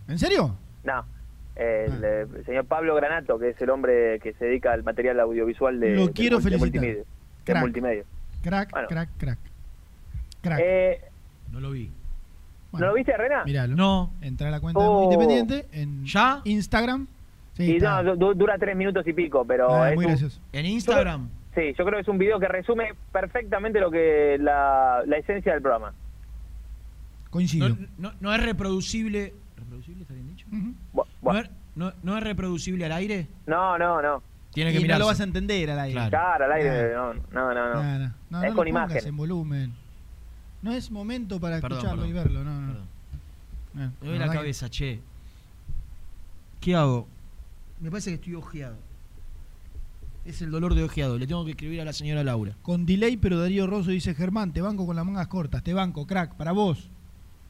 ¿En 0.08 0.18
serio? 0.18 0.56
no. 0.86 1.06
El, 1.58 1.92
Ah. 1.92 2.00
eh, 2.04 2.28
señor 2.46 2.66
Pablo 2.66 2.96
Granato, 2.96 3.40
que 3.40 3.50
es 3.50 3.62
el 3.62 3.70
hombre 3.70 4.20
que 4.20 4.34
se 4.34 4.46
dedica 4.46 4.74
al 4.74 4.84
material 4.84 5.20
audiovisual 5.22 5.80
de, 5.80 5.96
Lo 5.96 6.08
de 6.08 6.14
quiero 6.14 6.38
de 6.38 6.44
felicitar. 6.44 6.70
multimedia. 6.82 6.96
de 7.04 7.06
Crack. 7.46 7.62
multimedia. 7.62 8.04
Crack, 8.44 8.72
Bueno. 8.72 8.88
crack, 8.90 9.10
crack. 9.18 9.40
Crack. 10.42 10.60
Eh, 10.62 11.02
No 11.52 11.60
lo 11.62 11.72
vi. 11.72 11.90
¿No 12.82 12.88
lo 12.88 12.94
viste, 12.94 13.16
Rena? 13.18 13.44
Míralo. 13.46 13.76
No. 13.76 14.12
Entra 14.22 14.48
a 14.48 14.52
la 14.52 14.60
cuenta 14.60 14.80
de 14.82 14.88
Oh. 14.88 15.04
Independiente 15.04 15.68
en 15.72 16.06
¿Ya? 16.06 16.42
Instagram. 16.44 17.08
Sí, 17.54 17.64
y 17.64 17.76
está. 17.78 18.04
no, 18.04 18.16
du- 18.16 18.34
dura 18.34 18.58
tres 18.58 18.76
minutos 18.76 19.08
y 19.08 19.14
pico, 19.14 19.46
pero 19.48 19.74
Ah, 19.74 19.90
es 19.90 19.96
muy 19.96 20.06
un- 20.06 20.12
gracioso. 20.12 20.40
¿En 20.52 20.66
Instagram? 20.66 21.30
Sí, 21.56 21.74
yo 21.78 21.86
creo 21.86 21.92
que 21.98 22.02
es 22.02 22.08
un 22.10 22.18
video 22.18 22.38
que 22.40 22.48
resume 22.50 22.94
perfectamente 23.14 23.80
lo 23.80 23.90
que 23.90 24.38
la, 24.42 25.02
la 25.06 25.18
esencia 25.18 25.54
del 25.54 25.62
programa. 25.62 25.94
Coincido. 27.30 27.70
No, 27.70 27.78
no- 27.98 28.14
no 28.20 28.34
es 28.34 28.44
reproducible. 28.44 29.34
¿Reproducible 29.58 30.02
está 30.04 30.14
bien 30.14 30.28
dicho? 30.28 30.46
Bu- 30.94 31.06
¿No 31.22 31.38
es, 31.38 31.50
no- 31.76 31.94
no 32.04 32.18
es 32.18 32.24
reproducible 32.24 32.86
al 32.86 32.92
aire? 32.94 33.28
No, 33.48 33.78
no, 33.78 34.02
no. 34.02 34.22
Tiene 34.54 34.70
y 34.72 34.74
que 34.74 34.80
no 34.80 34.84
mirarse. 34.84 35.00
lo 35.00 35.06
vas 35.08 35.20
a 35.20 35.24
entender 35.24 35.70
al 35.70 35.80
aire. 35.80 35.94
Claro. 35.94 36.10
Claro, 36.10 36.46
al 36.46 36.52
aire, 36.54 36.94
no, 36.94 37.14
no, 37.14 37.22
no. 37.32 37.54
no. 37.54 37.74
No, 37.84 38.00
no. 38.00 38.14
No, 38.30 38.44
es 38.44 38.50
no 38.52 38.56
con 38.56 38.66
lo 38.68 38.72
pongas 38.74 38.92
imagen. 38.92 39.08
en 39.10 39.18
volumen. 39.18 39.74
No 40.66 40.72
es 40.72 40.90
momento 40.90 41.40
para 41.40 41.62
Perdón, 41.62 41.78
escucharlo 41.78 42.02
perdón. 42.04 42.10
y 42.10 42.24
verlo. 42.24 42.44
No, 42.44 42.60
no. 42.62 42.68
Perdón. 42.68 42.88
No, 43.76 43.82
Me 44.02 44.08
duele 44.08 44.20
la 44.26 44.32
que- 44.32 44.38
cabeza, 44.38 44.70
che. 44.70 45.00
¿Qué 46.60 46.76
hago? 46.76 47.08
Me 47.80 47.92
parece 47.92 48.10
que 48.10 48.16
estoy 48.16 48.34
ojeado. 48.36 48.76
Es 50.26 50.42
el 50.42 50.50
dolor 50.50 50.74
de 50.74 50.84
ojeado. 50.84 51.20
Le 51.20 51.28
tengo 51.28 51.46
que 51.46 51.52
escribir 51.52 51.82
a 51.82 51.86
la 51.86 51.94
señora 51.94 52.24
Laura. 52.24 52.56
Con 52.64 52.86
delay, 52.88 53.16
pero 53.16 53.40
Darío 53.40 53.68
Rosso 53.68 53.92
dice, 53.92 54.16
Germán, 54.16 54.54
te 54.54 54.62
banco 54.62 54.88
con 54.88 54.96
las 54.96 55.06
mangas 55.06 55.28
cortas, 55.28 55.62
te 55.62 55.72
banco, 55.74 56.08
crack, 56.08 56.34
para 56.34 56.52
vos. 56.52 56.90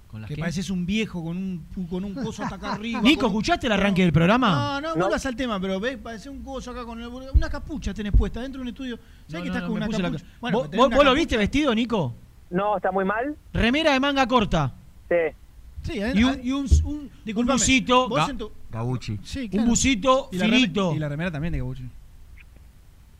¿Con 0.10 0.20
las 0.22 0.28
Que 0.28 0.36
qué? 0.36 0.42
pareces 0.42 0.70
un 0.70 0.86
viejo 0.86 1.24
con 1.24 1.38
un, 1.38 1.88
con 1.90 2.04
un 2.04 2.14
coso 2.16 2.44
hasta 2.44 2.56
acá 2.56 2.74
arriba. 2.74 3.00
Nico, 3.02 3.22
con- 3.22 3.30
¿escuchaste 3.32 3.68
el 3.68 3.74
arranque 3.74 4.02
del 4.02 4.12
programa? 4.12 4.50
No, 4.52 4.82
no, 4.82 4.96
No. 4.96 5.02
vuelvas 5.04 5.26
al 5.26 5.38
tema, 5.38 5.58
pero 5.62 5.80
ves, 5.80 5.98
parece 5.98 6.30
un 6.30 6.44
coso 6.44 6.72
acá 6.72 6.84
con 6.84 7.00
el, 7.02 7.08
una 7.08 7.50
capucha 7.50 7.94
tenés 7.94 8.12
puesta 8.12 8.42
dentro 8.42 8.60
de 8.60 8.64
un 8.64 8.68
estudio. 8.70 9.00
¿Sabés 9.30 9.32
No, 9.32 9.40
que 9.40 9.40
no, 9.40 9.46
estás 9.46 9.62
no, 9.62 9.68
con 9.68 9.78
una 9.78 9.88
la 9.88 10.02
capucha? 10.10 10.24
ca- 10.26 10.32
Bueno, 10.42 10.58
¿Vos, 10.58 10.68
vos- 10.68 10.76
una 10.76 10.84
lo 10.88 10.90
capucha- 11.04 11.14
viste 11.14 11.38
vestido, 11.38 11.74
Nico? 11.74 12.14
No, 12.50 12.78
está 12.78 12.92
muy 12.92 13.06
mal. 13.06 13.36
Remera 13.54 13.94
de 13.94 14.00
manga 14.00 14.28
corta. 14.28 14.74
Sí. 15.10 15.16
Sí, 15.84 16.00
¿eh? 16.02 16.14
Y 16.16 16.24
un, 16.24 16.40
y 16.44 16.52
un, 16.52 16.66
un, 16.84 17.12
un 17.36 17.46
busito. 17.46 18.10
vos 18.10 18.20
Ga- 18.20 18.30
en 18.32 18.38
tu- 18.38 18.52
Gabucci. 18.72 19.20
Sí, 19.24 19.50
Un 19.54 19.66
busito 19.66 20.30
Y 20.32 20.38
la 20.38 20.46
finito. 20.46 20.94
y 20.96 21.00
la 21.00 21.10
remera 21.10 21.32
también 21.32 21.52
de 21.54 21.60
Gabucci. 21.60 21.84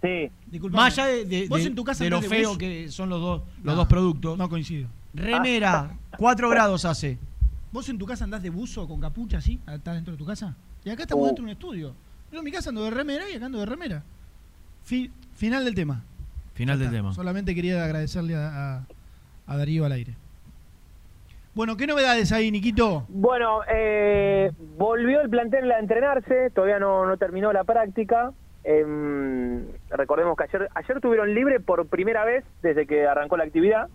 Sí. 0.02 0.32
Disculpame. 0.48 0.84
Más 0.84 0.94
allá 0.98 1.08
de, 1.08 1.26
de- 1.26 1.48
Vos 1.48 1.60
de- 1.62 1.68
en 1.68 1.76
tu 1.76 1.84
casa 1.84 2.04
de 2.04 2.10
lo 2.10 2.18
andás 2.18 2.30
de 2.30 2.36
feo 2.38 2.50
bus- 2.50 2.58
que 2.58 2.90
son 2.92 3.10
los 3.10 3.20
dos, 3.22 3.42
los 3.58 3.66
No, 3.66 3.76
dos 3.76 3.88
productos. 3.88 4.38
No 4.38 4.50
coincido. 4.50 4.88
Remera, 5.14 5.96
4 6.18 6.50
grados 6.50 6.86
hace. 6.86 7.18
¿Vos 7.72 7.88
en 7.90 7.98
tu 7.98 8.06
casa 8.06 8.24
andás 8.24 8.42
de 8.44 8.50
buzo 8.50 8.88
con 8.88 9.00
capucha 9.02 9.38
así? 9.40 9.60
¿Estás 9.68 9.96
dentro 9.96 10.12
de 10.14 10.18
tu 10.18 10.26
casa? 10.26 10.56
Y 10.84 10.90
acá 10.90 11.04
estamos 11.04 11.24
Uh. 11.24 11.28
dentro 11.28 11.44
de 11.44 11.52
un 11.52 11.58
estudio. 11.58 11.94
Yo 12.32 12.40
en 12.40 12.44
mi 12.46 12.52
casa 12.52 12.70
ando 12.70 12.84
de 12.84 12.92
remera 12.92 13.30
y 13.30 13.36
acá 13.36 13.46
ando 13.48 13.60
de 13.60 13.66
remera. 13.66 14.04
Fi- 14.84 15.12
final 15.36 15.66
del 15.66 15.74
tema. 15.76 16.04
Final 16.54 16.80
del 16.80 16.90
tema. 16.92 17.14
Solamente 17.14 17.54
quería 17.56 17.84
agradecerle 17.84 18.36
a, 18.36 18.78
a- 18.78 18.88
a 19.48 19.58
Darío 19.58 19.86
al 19.86 19.92
aire. 19.94 20.14
Bueno, 21.54 21.78
¿qué 21.78 21.88
novedades 21.88 22.32
hay, 22.34 22.52
Niquito? 22.52 23.06
Bueno, 23.08 23.62
eh, 23.74 24.52
volvió 24.78 25.22
el 25.22 25.30
plantel 25.30 25.72
a 25.72 25.80
entrenarse, 25.80 26.50
todavía 26.54 26.80
no, 26.80 27.06
no 27.06 27.16
terminó 27.18 27.54
la 27.54 27.64
práctica. 27.64 28.34
Em, 28.64 29.64
recordemos 29.90 30.36
que 30.36 30.44
ayer, 30.44 30.68
ayer 30.76 31.00
tuvieron 31.00 31.34
libre 31.34 31.60
por 31.60 31.86
primera 31.88 32.26
vez 32.26 32.44
desde 32.62 32.86
que 32.86 33.08
arrancó 33.08 33.38
la 33.38 33.46
actividad. 33.46 33.88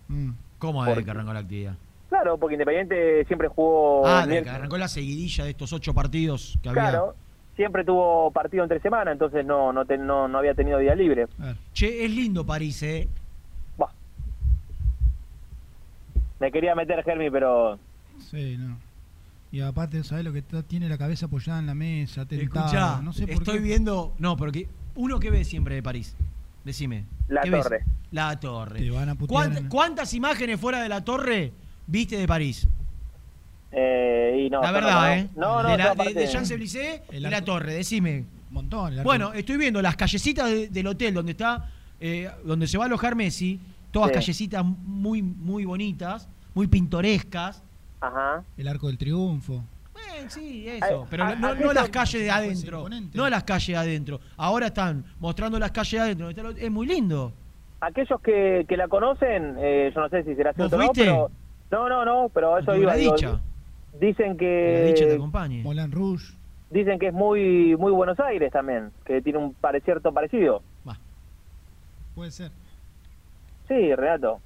¿Cómo 0.59 0.85
desde 0.85 1.05
que 1.05 1.11
arrancó 1.11 1.33
la 1.35 1.41
actividad? 1.41 1.75
Claro, 2.09 2.39
porque 2.39 2.55
Independiente 2.55 3.25
siempre 3.27 3.49
jugó... 3.49 4.07
Ah, 4.07 4.27
desde 4.27 4.45
que 4.45 4.51
arrancó 4.51 4.79
la 4.79 4.89
seguidilla 4.89 5.45
de 5.45 5.51
estos 5.51 5.73
ocho 5.73 5.93
partidos 5.93 6.59
que 6.63 6.71
había. 6.71 6.83
Claro, 6.91 7.15
siempre 7.57 7.85
tuvo 7.85 8.31
partido 8.31 8.63
entre 8.63 8.81
semana, 8.81 9.13
entonces 9.13 9.45
no, 9.45 9.73
no, 9.73 9.85
te- 9.85 9.99
no, 9.99 10.29
no 10.29 10.39
había 10.39 10.55
tenido 10.55 10.79
día 10.79 10.95
libre. 10.95 11.27
Che, 11.75 12.05
es 12.05 12.11
lindo 12.11 12.47
París, 12.47 12.83
¿eh? 12.83 13.07
Me 16.41 16.51
quería 16.51 16.75
meter 16.75 17.03
Germi, 17.05 17.31
pero 17.31 17.79
Sí, 18.31 18.57
no. 18.59 18.79
Y 19.53 19.61
aparte, 19.61 20.03
¿sabes 20.05 20.25
lo 20.25 20.33
que 20.33 20.39
está- 20.41 20.63
tiene 20.63 20.89
la 20.89 20.97
cabeza 20.99 21.27
apoyada 21.27 21.59
en 21.59 21.67
la 21.67 21.75
mesa? 21.75 22.25
Tentada, 22.27 22.67
Escuchá, 22.67 23.01
no 23.03 23.13
sé 23.13 23.27
por 23.27 23.35
estoy 23.43 23.55
qué. 23.59 23.65
viendo. 23.65 24.15
No, 24.19 24.37
porque 24.37 24.69
uno 24.95 25.19
que 25.19 25.31
ve 25.31 25.45
siempre 25.45 25.75
de 25.75 25.83
París. 25.83 26.15
Decime. 26.65 27.05
La 27.29 27.41
¿qué 27.43 27.51
ves? 27.51 27.63
torre. 27.63 27.85
La 28.13 28.39
torre. 28.39 28.79
Te 28.81 28.91
van 28.91 29.09
a 29.09 29.15
putear 29.15 29.49
¿Cuánt- 29.51 29.57
en- 29.59 29.69
¿Cuántas 29.69 30.15
imágenes 30.15 30.61
fuera 30.61 30.83
de 30.83 30.89
la 30.89 31.03
torre 31.05 31.53
viste 31.87 32.17
de 32.17 32.27
París? 32.29 32.69
eh, 33.73 34.45
y 34.47 34.51
no. 34.51 34.61
la 34.63 34.73
verdad, 34.73 35.01
no, 35.01 35.13
¿eh? 35.13 35.29
No, 35.37 35.63
no, 35.63 35.69
de, 35.71 35.79
la, 35.79 35.95
de, 35.95 36.15
de 36.15 36.29
Champs-Élysées 36.29 37.03
y 37.13 37.21
la 37.21 37.43
torre, 37.45 37.75
decime. 37.75 38.25
montón. 38.51 38.95
el 38.95 39.05
Bueno, 39.05 39.33
estoy 39.33 39.57
viendo 39.59 39.81
las 39.81 39.95
callecitas 39.97 40.49
de- 40.51 40.69
del 40.69 40.87
hotel 40.89 41.15
donde 41.15 41.33
está, 41.33 41.71
eh, 42.01 42.29
donde 42.45 42.67
se 42.67 42.79
va 42.79 42.85
a 42.85 42.87
alojar 42.87 43.15
Messi, 43.15 43.61
todas 43.91 44.09
Sí. 44.09 44.15
callecitas 44.15 44.65
muy, 44.65 45.23
muy 45.23 45.65
bonitas, 45.65 46.29
muy 46.55 46.67
pintorescas. 46.67 47.63
Ajá. 48.03 48.43
el 48.57 48.67
arco 48.67 48.87
del 48.87 48.97
triunfo. 48.97 49.63
Eh, 49.95 50.25
sí, 50.29 50.67
eso. 50.67 51.03
Ay, 51.03 51.07
Pero 51.11 51.25
a- 51.25 51.35
no, 51.35 51.49
a- 51.49 51.55
no 51.55 51.61
eso- 51.67 51.73
las 51.75 51.91
calles 51.91 52.23
de 52.23 52.29
Pues 52.29 52.33
adentro. 52.39 52.87
No 53.13 53.29
las 53.29 53.45
calles 53.45 53.67
de 53.69 53.77
adentro. 53.77 54.21
Ahora 54.39 54.69
están 54.69 55.05
mostrando 55.19 55.59
las 55.59 55.71
calles 55.71 55.93
de 55.93 56.25
adentro. 56.25 56.51
Es 56.57 56.71
muy 56.71 56.87
lindo. 56.87 57.33
Aquellos 57.83 58.19
que, 58.23 58.65
que 58.67 58.77
la 58.79 58.89
conocen, 58.89 59.57
eh, 59.59 59.93
yo 59.95 60.01
no 60.01 60.09
sé 60.09 60.23
si 60.25 60.35
será 60.35 60.53
¿Vos 60.53 60.71
cierto 60.71 60.77
o 60.77 60.79
no, 60.79 60.93
pero... 60.95 61.31
No, 61.71 61.89
no, 61.91 62.05
no, 62.07 62.31
pero 62.31 62.57
eso 62.59 62.75
iba. 62.75 62.93
la 62.93 62.97
digo, 62.97 63.13
dicha. 63.15 63.39
Dicen 64.01 64.29
La 64.39 64.81
dicha 64.87 65.05
te 65.05 65.09
que... 65.11 65.15
acompañe. 65.17 65.63
Moulin 65.63 65.93
Rouge. 65.93 66.35
Dicen 66.71 66.99
que 66.99 67.09
es 67.09 67.13
muy 67.13 67.77
muy 67.77 67.93
Buenos 67.93 68.19
Aires 68.21 68.51
también, 68.53 68.93
que 69.05 69.21
tiene 69.21 69.39
un 69.39 69.53
pare- 69.55 69.81
cierto 69.83 70.11
parecido. 70.13 70.63
Puede 72.15 72.31
ser. 72.31 72.51
Sí, 73.71 73.95
Renato. 73.95 74.41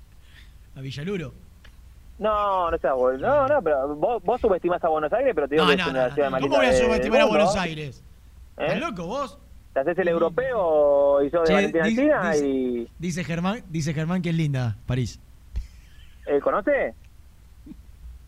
A 0.77 0.81
Villaluro. 0.83 1.33
No, 2.19 2.71
no 2.71 2.77
seas 2.79 2.95
bol- 2.95 3.19
No, 3.21 3.49
no, 3.49 3.63
pero 3.63 3.97
vos, 3.97 4.23
vos 4.23 4.39
subestimás 4.39 4.85
a 4.85 4.89
Buenos 4.89 5.11
Aires, 5.15 5.33
pero 5.35 5.49
te 5.49 5.55
digo 5.55 5.65
No, 5.65 5.71
que 5.71 5.77
no, 5.79 5.83
es 5.85 5.89
una 5.89 6.09
no, 6.09 6.15
ciudades 6.15 6.33
no. 6.33 6.41
¿Cómo 6.49 6.57
voy 6.57 6.67
a 6.67 6.73
subestimar 6.75 7.21
a. 7.23 7.25
Buenos 7.25 7.57
Aires? 7.57 8.05
¿Eh? 8.59 8.67
¿Estás 8.67 8.81
loco 8.81 9.07
vos? 9.07 9.39
¿Te 9.73 9.81
haces 9.81 9.99
el 9.99 10.09
europeo 10.09 11.25
y 11.25 11.31
sos 11.31 11.49
de 11.49 11.55
Valentina 11.55 11.89
China 11.89 12.37
y... 12.37 12.87
Dice 12.99 13.25
Germán, 13.25 13.65
dice 13.71 13.95
Germán 13.95 14.21
que 14.23 14.29
es 14.29 14.35
linda 14.37 14.77
París. 14.87 15.19
¿Eh, 16.27 16.39
¿Conoce? 16.41 16.95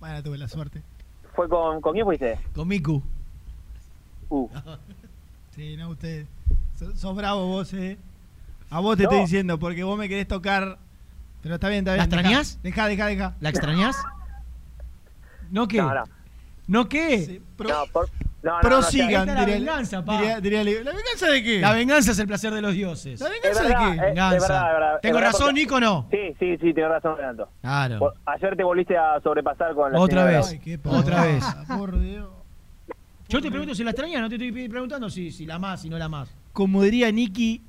Bueno, 0.01 0.23
tuve 0.23 0.39
la 0.39 0.49
suerte. 0.49 0.83
¿Fue 1.35 1.49
con, 1.49 1.81
con 1.83 1.93
quién 1.93 2.07
fuiste? 2.07 2.39
Con 2.55 2.67
Miku. 2.69 3.03
Uh. 4.31 4.49
Sí, 5.55 5.75
no, 5.79 5.89
usted. 5.91 6.27
Sos, 6.79 6.99
sos 7.01 7.17
bravo 7.17 7.47
vos, 7.47 7.73
eh. 7.73 7.97
A 8.69 8.81
vos 8.81 8.95
te 8.99 9.05
estoy 9.05 9.21
diciendo, 9.21 9.59
porque 9.59 9.85
vos 9.85 9.97
me 9.99 10.07
querés 10.07 10.29
tocar. 10.29 10.77
Pero 11.47 11.55
está 11.55 11.69
bien, 11.69 11.79
está 11.87 11.93
bien. 11.95 11.99
¿La 11.99 12.05
dejá, 12.07 12.17
extrañás? 12.21 12.59
Deja, 12.63 12.89
deja, 12.89 13.07
deja. 13.07 13.35
¿La 13.41 13.49
extrañás? 13.51 13.97
¿No 15.51 15.69
qué? 15.69 15.79
No, 15.79 15.95
no. 15.95 16.05
¿No 16.67 16.89
qué? 16.89 17.41
no, 17.59 17.67
por- 17.93 18.09
no, 18.43 18.51
no, 18.51 18.55
no, 18.57 18.61
Prosigan, 18.61 19.29
es 19.29 19.35
la 19.35 19.41
diría- 19.45 19.55
venganza, 19.59 20.05
pa. 20.05 20.19
diría- 20.21 20.41
diría- 20.41 20.65
¿La 20.65 20.91
venganza 20.93 21.27
de 21.31 21.43
qué? 21.45 21.61
La 21.61 21.73
venganza 21.73 22.11
es 22.11 22.19
el 22.19 22.27
placer 22.27 22.53
de 22.53 22.61
los 22.63 22.73
dioses. 22.75 23.21
¿La 23.21 23.29
venganza 23.29 23.63
verdad, 23.63 23.79
de 23.79 23.87
qué? 23.87 23.95
es 23.95 24.01
Venganza. 24.03 24.31
verdad, 24.41 24.67
es 24.67 24.73
verdad, 24.73 24.95
es 24.97 25.01
¿Tengo 25.03 25.15
verdad, 25.15 25.31
razón, 25.31 25.47
porque- 25.47 25.61
Nico, 25.61 25.81
no? 25.81 26.09
Sí, 26.11 26.19
sí, 26.41 26.51
sí, 26.57 26.75
tienes 26.75 26.89
razón, 26.89 27.17
Renato. 27.17 27.49
Claro. 27.61 27.99
Por- 28.01 28.15
Ayer 28.27 28.57
te 28.57 28.65
volviste 28.65 28.97
a 28.97 29.21
sobrepasar 29.23 29.75
con 29.75 29.93
la 29.93 29.99
Otra 30.01 30.25
vez. 30.25 30.49
Ay, 30.51 30.59
qué 30.59 30.81
Otra 30.85 31.23
vez. 31.25 31.45
Por 31.69 32.01
Dios. 32.01 32.29
Yo 33.29 33.41
te 33.41 33.49
pregunto 33.51 33.73
si 33.75 33.85
la 33.85 33.91
extrañas, 33.91 34.21
no 34.21 34.29
te 34.29 34.35
estoy 34.35 34.69
preguntando 34.69 35.09
si, 35.11 35.31
si 35.31 35.47
la 35.47 35.59
más, 35.61 35.83
si 35.83 35.89
no 35.89 35.97
la 35.99 36.09
más. 36.09 36.29
Como 36.53 36.83
diría 36.83 37.11
Nicky, 37.13 37.63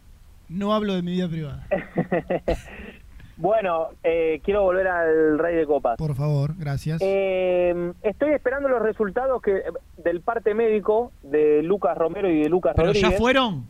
no 0.49 0.73
hablo 0.73 0.95
de 0.95 1.01
mi 1.03 1.11
vida 1.11 1.27
privada. 1.27 1.67
Bueno, 3.37 3.89
eh, 4.03 4.41
quiero 4.43 4.63
volver 4.63 4.87
al 4.87 5.37
Rey 5.37 5.55
de 5.55 5.65
Copas. 5.67 5.95
Por 5.97 6.15
favor, 6.15 6.55
gracias. 6.57 6.99
Eh, 7.03 7.93
estoy 8.01 8.31
esperando 8.33 8.67
los 8.67 8.81
resultados 8.81 9.41
que 9.43 9.61
del 9.97 10.21
parte 10.21 10.53
médico 10.55 11.11
de 11.21 11.61
Lucas 11.61 11.95
Romero 11.97 12.29
y 12.29 12.41
de 12.41 12.49
Lucas 12.49 12.73
¿Pero 12.75 12.87
Rodríguez. 12.87 13.11
ya 13.11 13.17
fueron? 13.17 13.67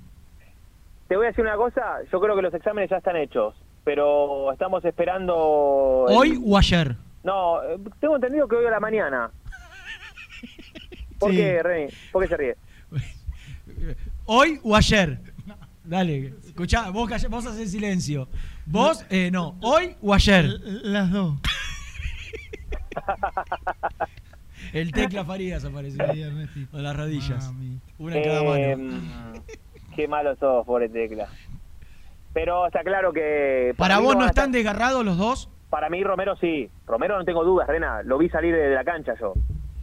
Te 1.09 1.17
voy 1.17 1.25
a 1.25 1.29
decir 1.29 1.43
una 1.43 1.55
cosa, 1.57 1.97
yo 2.11 2.19
creo 2.21 2.35
que 2.35 2.41
los 2.41 2.53
exámenes 2.53 2.89
ya 2.89 2.97
están 2.97 3.15
hechos, 3.17 3.55
pero 3.83 4.51
estamos 4.53 4.83
esperando... 4.85 6.05
el- 6.09 6.15
¿Hoy 6.17 6.41
o 6.45 6.57
ayer? 6.57 6.95
No, 7.23 7.57
tengo 7.99 8.15
entendido 8.15 8.47
que 8.47 8.55
hoy 8.55 8.65
a 8.65 8.71
la 8.71 8.79
mañana. 8.79 9.31
¿Por 11.19 11.31
Sí. 11.31 11.37
qué, 11.37 11.63
Reni? 11.63 11.91
¿Por 12.11 12.21
qué 12.23 12.27
se 12.29 12.37
ríe? 12.37 12.55
¿Hoy 14.25 14.59
o 14.63 14.75
ayer? 14.75 15.19
Dale, 15.83 16.33
escuchá, 16.45 16.89
vos, 16.89 17.09
vos 17.29 17.45
haces 17.47 17.71
silencio. 17.71 18.27
Vos, 18.69 19.05
eh, 19.09 19.31
no, 19.31 19.57
¿hoy 19.61 19.95
o 20.01 20.13
ayer? 20.13 20.45
Las 20.83 21.11
dos. 21.11 21.35
El 24.73 24.91
tecla 24.91 25.23
Farías 25.23 25.63
apareció. 25.63 26.03
Con 26.71 26.83
las 26.83 26.95
rodillas. 26.95 27.45
Mami. 27.53 27.79
Una 27.99 28.17
en 28.17 28.23
cada 28.23 28.43
mano. 28.43 28.55
Eh, 28.55 29.41
qué 29.95 30.07
malo 30.07 30.35
sos, 30.35 30.65
pobre 30.65 30.89
Tecla. 30.89 31.27
Pero 32.33 32.67
está 32.67 32.81
claro 32.83 33.13
que... 33.13 33.73
¿Para 33.77 33.99
vos 33.99 34.15
no 34.15 34.25
están 34.25 34.49
estar- 34.49 34.51
desgarrados 34.51 35.05
los 35.05 35.17
dos? 35.17 35.49
Para 35.69 35.89
mí 35.89 36.03
Romero 36.03 36.35
sí. 36.37 36.69
Romero 36.85 37.17
no 37.17 37.25
tengo 37.25 37.43
dudas, 37.43 37.67
Rena. 37.67 38.03
Lo 38.03 38.17
vi 38.17 38.29
salir 38.29 38.53
de 38.55 38.75
la 38.75 38.83
cancha 38.83 39.13
yo. 39.19 39.33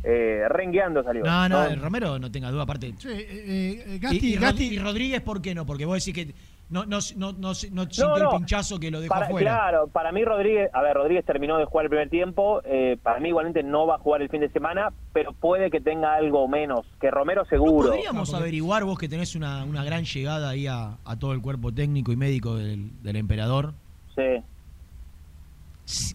Eh, 0.02 0.42
rengueando 0.48 1.02
salió. 1.02 1.24
No, 1.24 1.48
no, 1.48 1.64
el 1.64 1.80
Romero 1.80 2.18
no 2.18 2.30
tenga 2.30 2.50
duda, 2.50 2.64
aparte. 2.64 2.88
Eh, 2.88 2.94
eh, 3.06 3.84
Y, 3.94 3.98
Gasti, 3.98 4.34
y 4.34 4.36
Gasti, 4.36 4.64
y 4.74 4.78
Rodríguez, 4.78 5.22
¿por 5.22 5.40
qué 5.40 5.54
no? 5.54 5.64
Porque 5.64 5.86
vos 5.86 6.04
decís 6.04 6.14
que 6.26 6.34
no, 6.70 6.86
no, 6.86 6.98
no, 7.16 7.32
no, 7.32 7.38
no 7.38 7.54
sintió 7.54 8.16
el 8.16 8.28
pinchazo 8.38 8.80
que 8.80 8.90
lo 8.90 9.00
dejó 9.00 9.14
Para- 9.14 9.26
afuera. 9.26 9.50
Claro, 9.52 9.86
para 9.88 10.10
mí 10.12 10.24
Rodríguez, 10.24 10.70
a 10.72 10.82
ver, 10.82 10.94
Rodríguez 10.94 11.24
terminó 11.24 11.58
de 11.58 11.66
jugar 11.66 11.84
el 11.84 11.90
primer 11.90 12.08
tiempo, 12.10 12.62
eh, 12.64 12.98
para 13.02 13.20
mí 13.20 13.28
igualmente 13.28 13.62
no 13.62 13.86
va 13.86 13.96
a 13.96 13.98
jugar 13.98 14.22
el 14.22 14.28
fin 14.28 14.40
de 14.40 14.48
semana, 14.48 14.92
pero 15.12 15.32
puede 15.32 15.70
que 15.70 15.80
tenga 15.80 16.14
algo 16.14 16.48
menos, 16.48 16.86
que 17.00 17.10
Romero 17.10 17.44
seguro. 17.44 17.90
¿Podríamos 17.90 18.32
averiguar 18.34 18.84
vos 18.84 18.98
que 18.98 19.08
tenés 19.08 19.34
una, 19.36 19.64
una 19.64 19.84
gran 19.84 20.04
llegada 20.04 20.48
ahí 20.50 20.66
a, 20.66 20.96
a 21.04 21.16
todo 21.18 21.32
el 21.32 21.40
cuerpo 21.42 21.72
técnico 21.72 22.10
y 22.12 22.16
médico 22.16 22.56
del, 22.56 22.90
del 23.02 23.16
emperador? 23.16 23.74
Sí. 24.16 24.42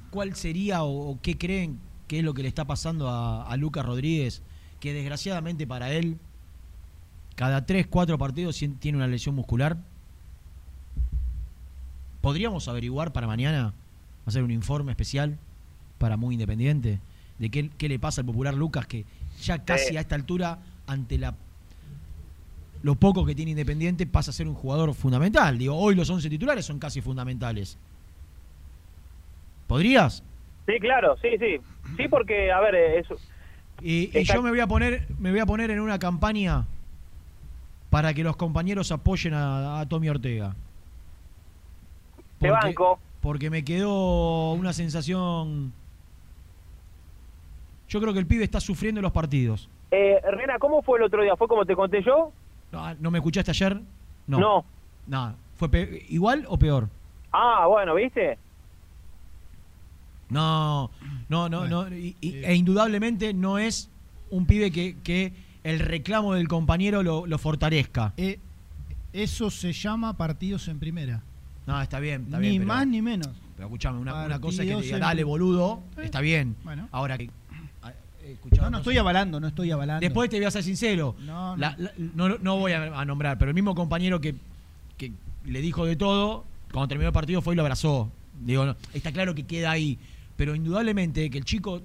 ¿Cuál 0.10 0.36
sería 0.36 0.84
o, 0.84 1.12
o 1.12 1.20
qué 1.22 1.38
creen 1.38 1.80
que 2.08 2.20
es 2.20 2.24
lo 2.24 2.34
que 2.34 2.42
le 2.42 2.48
está 2.48 2.66
pasando 2.66 3.08
a, 3.08 3.44
a 3.46 3.56
Lucas 3.58 3.86
Rodríguez? 3.86 4.42
Que 4.80 4.94
desgraciadamente 4.94 5.68
para 5.68 5.92
él, 5.92 6.18
cada 7.36 7.66
3, 7.66 7.88
4 7.88 8.18
partidos 8.18 8.60
tiene 8.80 8.98
una 8.98 9.08
lesión 9.08 9.36
muscular. 9.36 9.78
¿Podríamos 12.30 12.68
averiguar 12.68 13.12
para 13.12 13.26
mañana, 13.26 13.74
hacer 14.28 14.44
un 14.44 14.52
informe 14.52 14.92
especial 14.92 15.40
para 15.98 16.16
Muy 16.16 16.36
Independiente? 16.36 17.00
De 17.40 17.50
qué, 17.50 17.72
qué 17.76 17.90
le 17.90 17.98
pasa 17.98 18.22
al 18.22 18.28
popular 18.28 18.54
Lucas, 18.54 18.86
que 18.86 19.04
ya 19.42 19.66
casi 19.66 19.88
Sí. 19.88 19.98
a 19.98 20.02
esta 20.02 20.14
altura, 20.14 20.60
ante 20.86 21.18
la 21.18 21.34
lo 22.84 22.94
poco 22.94 23.26
que 23.26 23.34
tiene 23.34 23.50
Independiente, 23.50 24.06
pasa 24.06 24.30
a 24.30 24.34
ser 24.36 24.48
un 24.48 24.54
jugador 24.54 24.94
fundamental. 24.94 25.58
Digo, 25.58 25.76
hoy 25.76 25.96
los 25.96 26.08
11 26.08 26.30
titulares 26.30 26.68
son 26.68 26.78
casi 26.78 27.02
fundamentales. 27.02 27.80
¿Podrías? 29.66 30.22
Sí, 30.68 30.74
claro, 30.80 31.18
sí, 31.24 31.30
sí. 31.40 31.58
Sí, 31.98 32.08
porque, 32.10 32.52
a 32.52 32.60
ver, 32.60 32.76
eso... 32.76 33.16
Y, 33.82 34.12
yo 34.24 34.44
me 34.44 34.52
voy 34.52 34.60
a 34.60 34.68
poner, 34.68 35.08
me 35.18 35.32
voy 35.32 35.40
a 35.40 35.48
poner 35.48 35.72
en 35.72 35.80
una 35.80 35.98
campaña 35.98 36.68
para 37.90 38.14
que 38.14 38.24
los 38.24 38.36
compañeros 38.36 38.92
apoyen 38.92 39.34
a, 39.34 39.80
a 39.80 39.90
Tommy 39.90 40.10
Ortega. 40.10 40.56
Porque- 42.40 42.66
banco, 42.68 43.00
porque 43.22 43.50
me 43.50 43.64
quedó 43.64 44.54
una 44.54 44.74
sensación... 44.74 45.74
Yo 47.90 48.00
creo 48.00 48.14
que 48.14 48.20
el 48.20 48.28
pibe 48.28 48.44
está 48.44 48.60
sufriendo 48.60 49.02
los 49.02 49.12
partidos. 49.12 49.68
Eh, 49.92 50.20
Rena, 50.32 50.60
¿cómo 50.60 50.82
fue 50.84 51.00
el 51.00 51.06
otro 51.06 51.24
día? 51.24 51.36
¿Fue 51.36 51.48
como 51.48 51.66
te 51.66 51.76
conté 51.76 52.04
yo? 52.04 52.32
No, 52.72 52.94
¿no 52.96 53.10
me 53.12 53.18
escuchaste 53.18 53.50
ayer? 53.52 53.82
No. 54.28 54.40
No. 54.40 54.66
No, 55.08 55.36
¿Fue 55.58 55.70
pe- 55.70 56.06
igual 56.10 56.46
o 56.48 56.58
peor? 56.60 56.88
Ah, 57.32 57.66
bueno, 57.68 57.96
¿viste? 57.96 58.38
No, 60.30 60.92
no, 61.30 61.50
no, 61.50 61.68
no. 61.68 61.88
y- 61.96 62.16
y- 62.22 62.44
e 62.44 62.54
indudablemente 62.54 63.34
no 63.34 63.58
es 63.58 63.90
un 64.30 64.46
pibe 64.46 64.70
que, 64.72 64.96
que 65.04 65.34
el 65.64 65.80
reclamo 65.80 66.36
del 66.36 66.48
compañero 66.48 67.02
lo, 67.02 67.26
lo 67.26 67.38
fortalezca. 67.40 68.14
Eh, 68.18 68.40
eso 69.12 69.50
se 69.50 69.74
llama 69.74 70.16
partidos 70.16 70.68
en 70.68 70.78
primera. 70.80 71.24
No, 71.70 71.82
está 71.82 72.00
bien, 72.00 72.24
está 72.24 72.40
ni 72.40 72.50
bien. 72.50 72.62
pero- 72.64 72.68
más 72.68 72.88
ni 72.88 73.02
menos. 73.02 73.30
Pero 73.56 73.68
escuchame, 73.68 74.00
una, 74.00 74.26
una 74.26 74.40
cosa 74.42 74.64
es 74.64 74.70
que 74.70 74.76
te 74.76 74.82
diga, 74.84 75.00
dale, 75.00 75.24
boludo, 75.24 75.84
Eh, 75.98 76.02
está 76.06 76.22
bien. 76.22 76.56
bueno. 76.64 76.88
Ahora 76.92 77.18
que. 77.18 77.30
ah, 77.84 77.92
No, 78.62 78.70
no 78.70 78.78
estoy 78.80 78.98
avalando, 78.98 79.40
no 79.40 79.48
estoy 79.48 79.70
avalando. 79.72 80.02
Después 80.02 80.30
te 80.30 80.38
voy 80.38 80.46
a 80.46 80.52
ser 80.52 80.64
sincero. 80.64 81.16
No, 81.20 81.56
no. 81.56 81.58
La- 81.58 81.76
la- 81.78 81.92
no, 82.16 82.38
no 82.38 82.58
voy 82.58 82.72
a, 82.72 83.00
a 83.00 83.06
nombrar, 83.06 83.38
pero 83.38 83.50
el 83.52 83.56
mismo 83.56 83.76
compañero 83.76 84.20
que, 84.22 84.36
que 84.98 85.12
le 85.46 85.62
dijo 85.62 85.86
de 85.86 85.96
todo, 85.96 86.46
cuando 86.72 86.88
terminó 86.88 87.08
el 87.10 87.14
partido 87.14 87.42
fue 87.42 87.54
y 87.54 87.58
lo 87.58 87.62
abrazó. 87.64 88.12
Digo, 88.42 88.66
no, 88.66 88.76
está 88.94 89.12
claro 89.12 89.36
que 89.36 89.44
queda 89.46 89.72
ahí. 89.72 89.98
Pero 90.38 90.56
indudablemente 90.56 91.30
que 91.30 91.38
el 91.38 91.44
chico, 91.46 91.82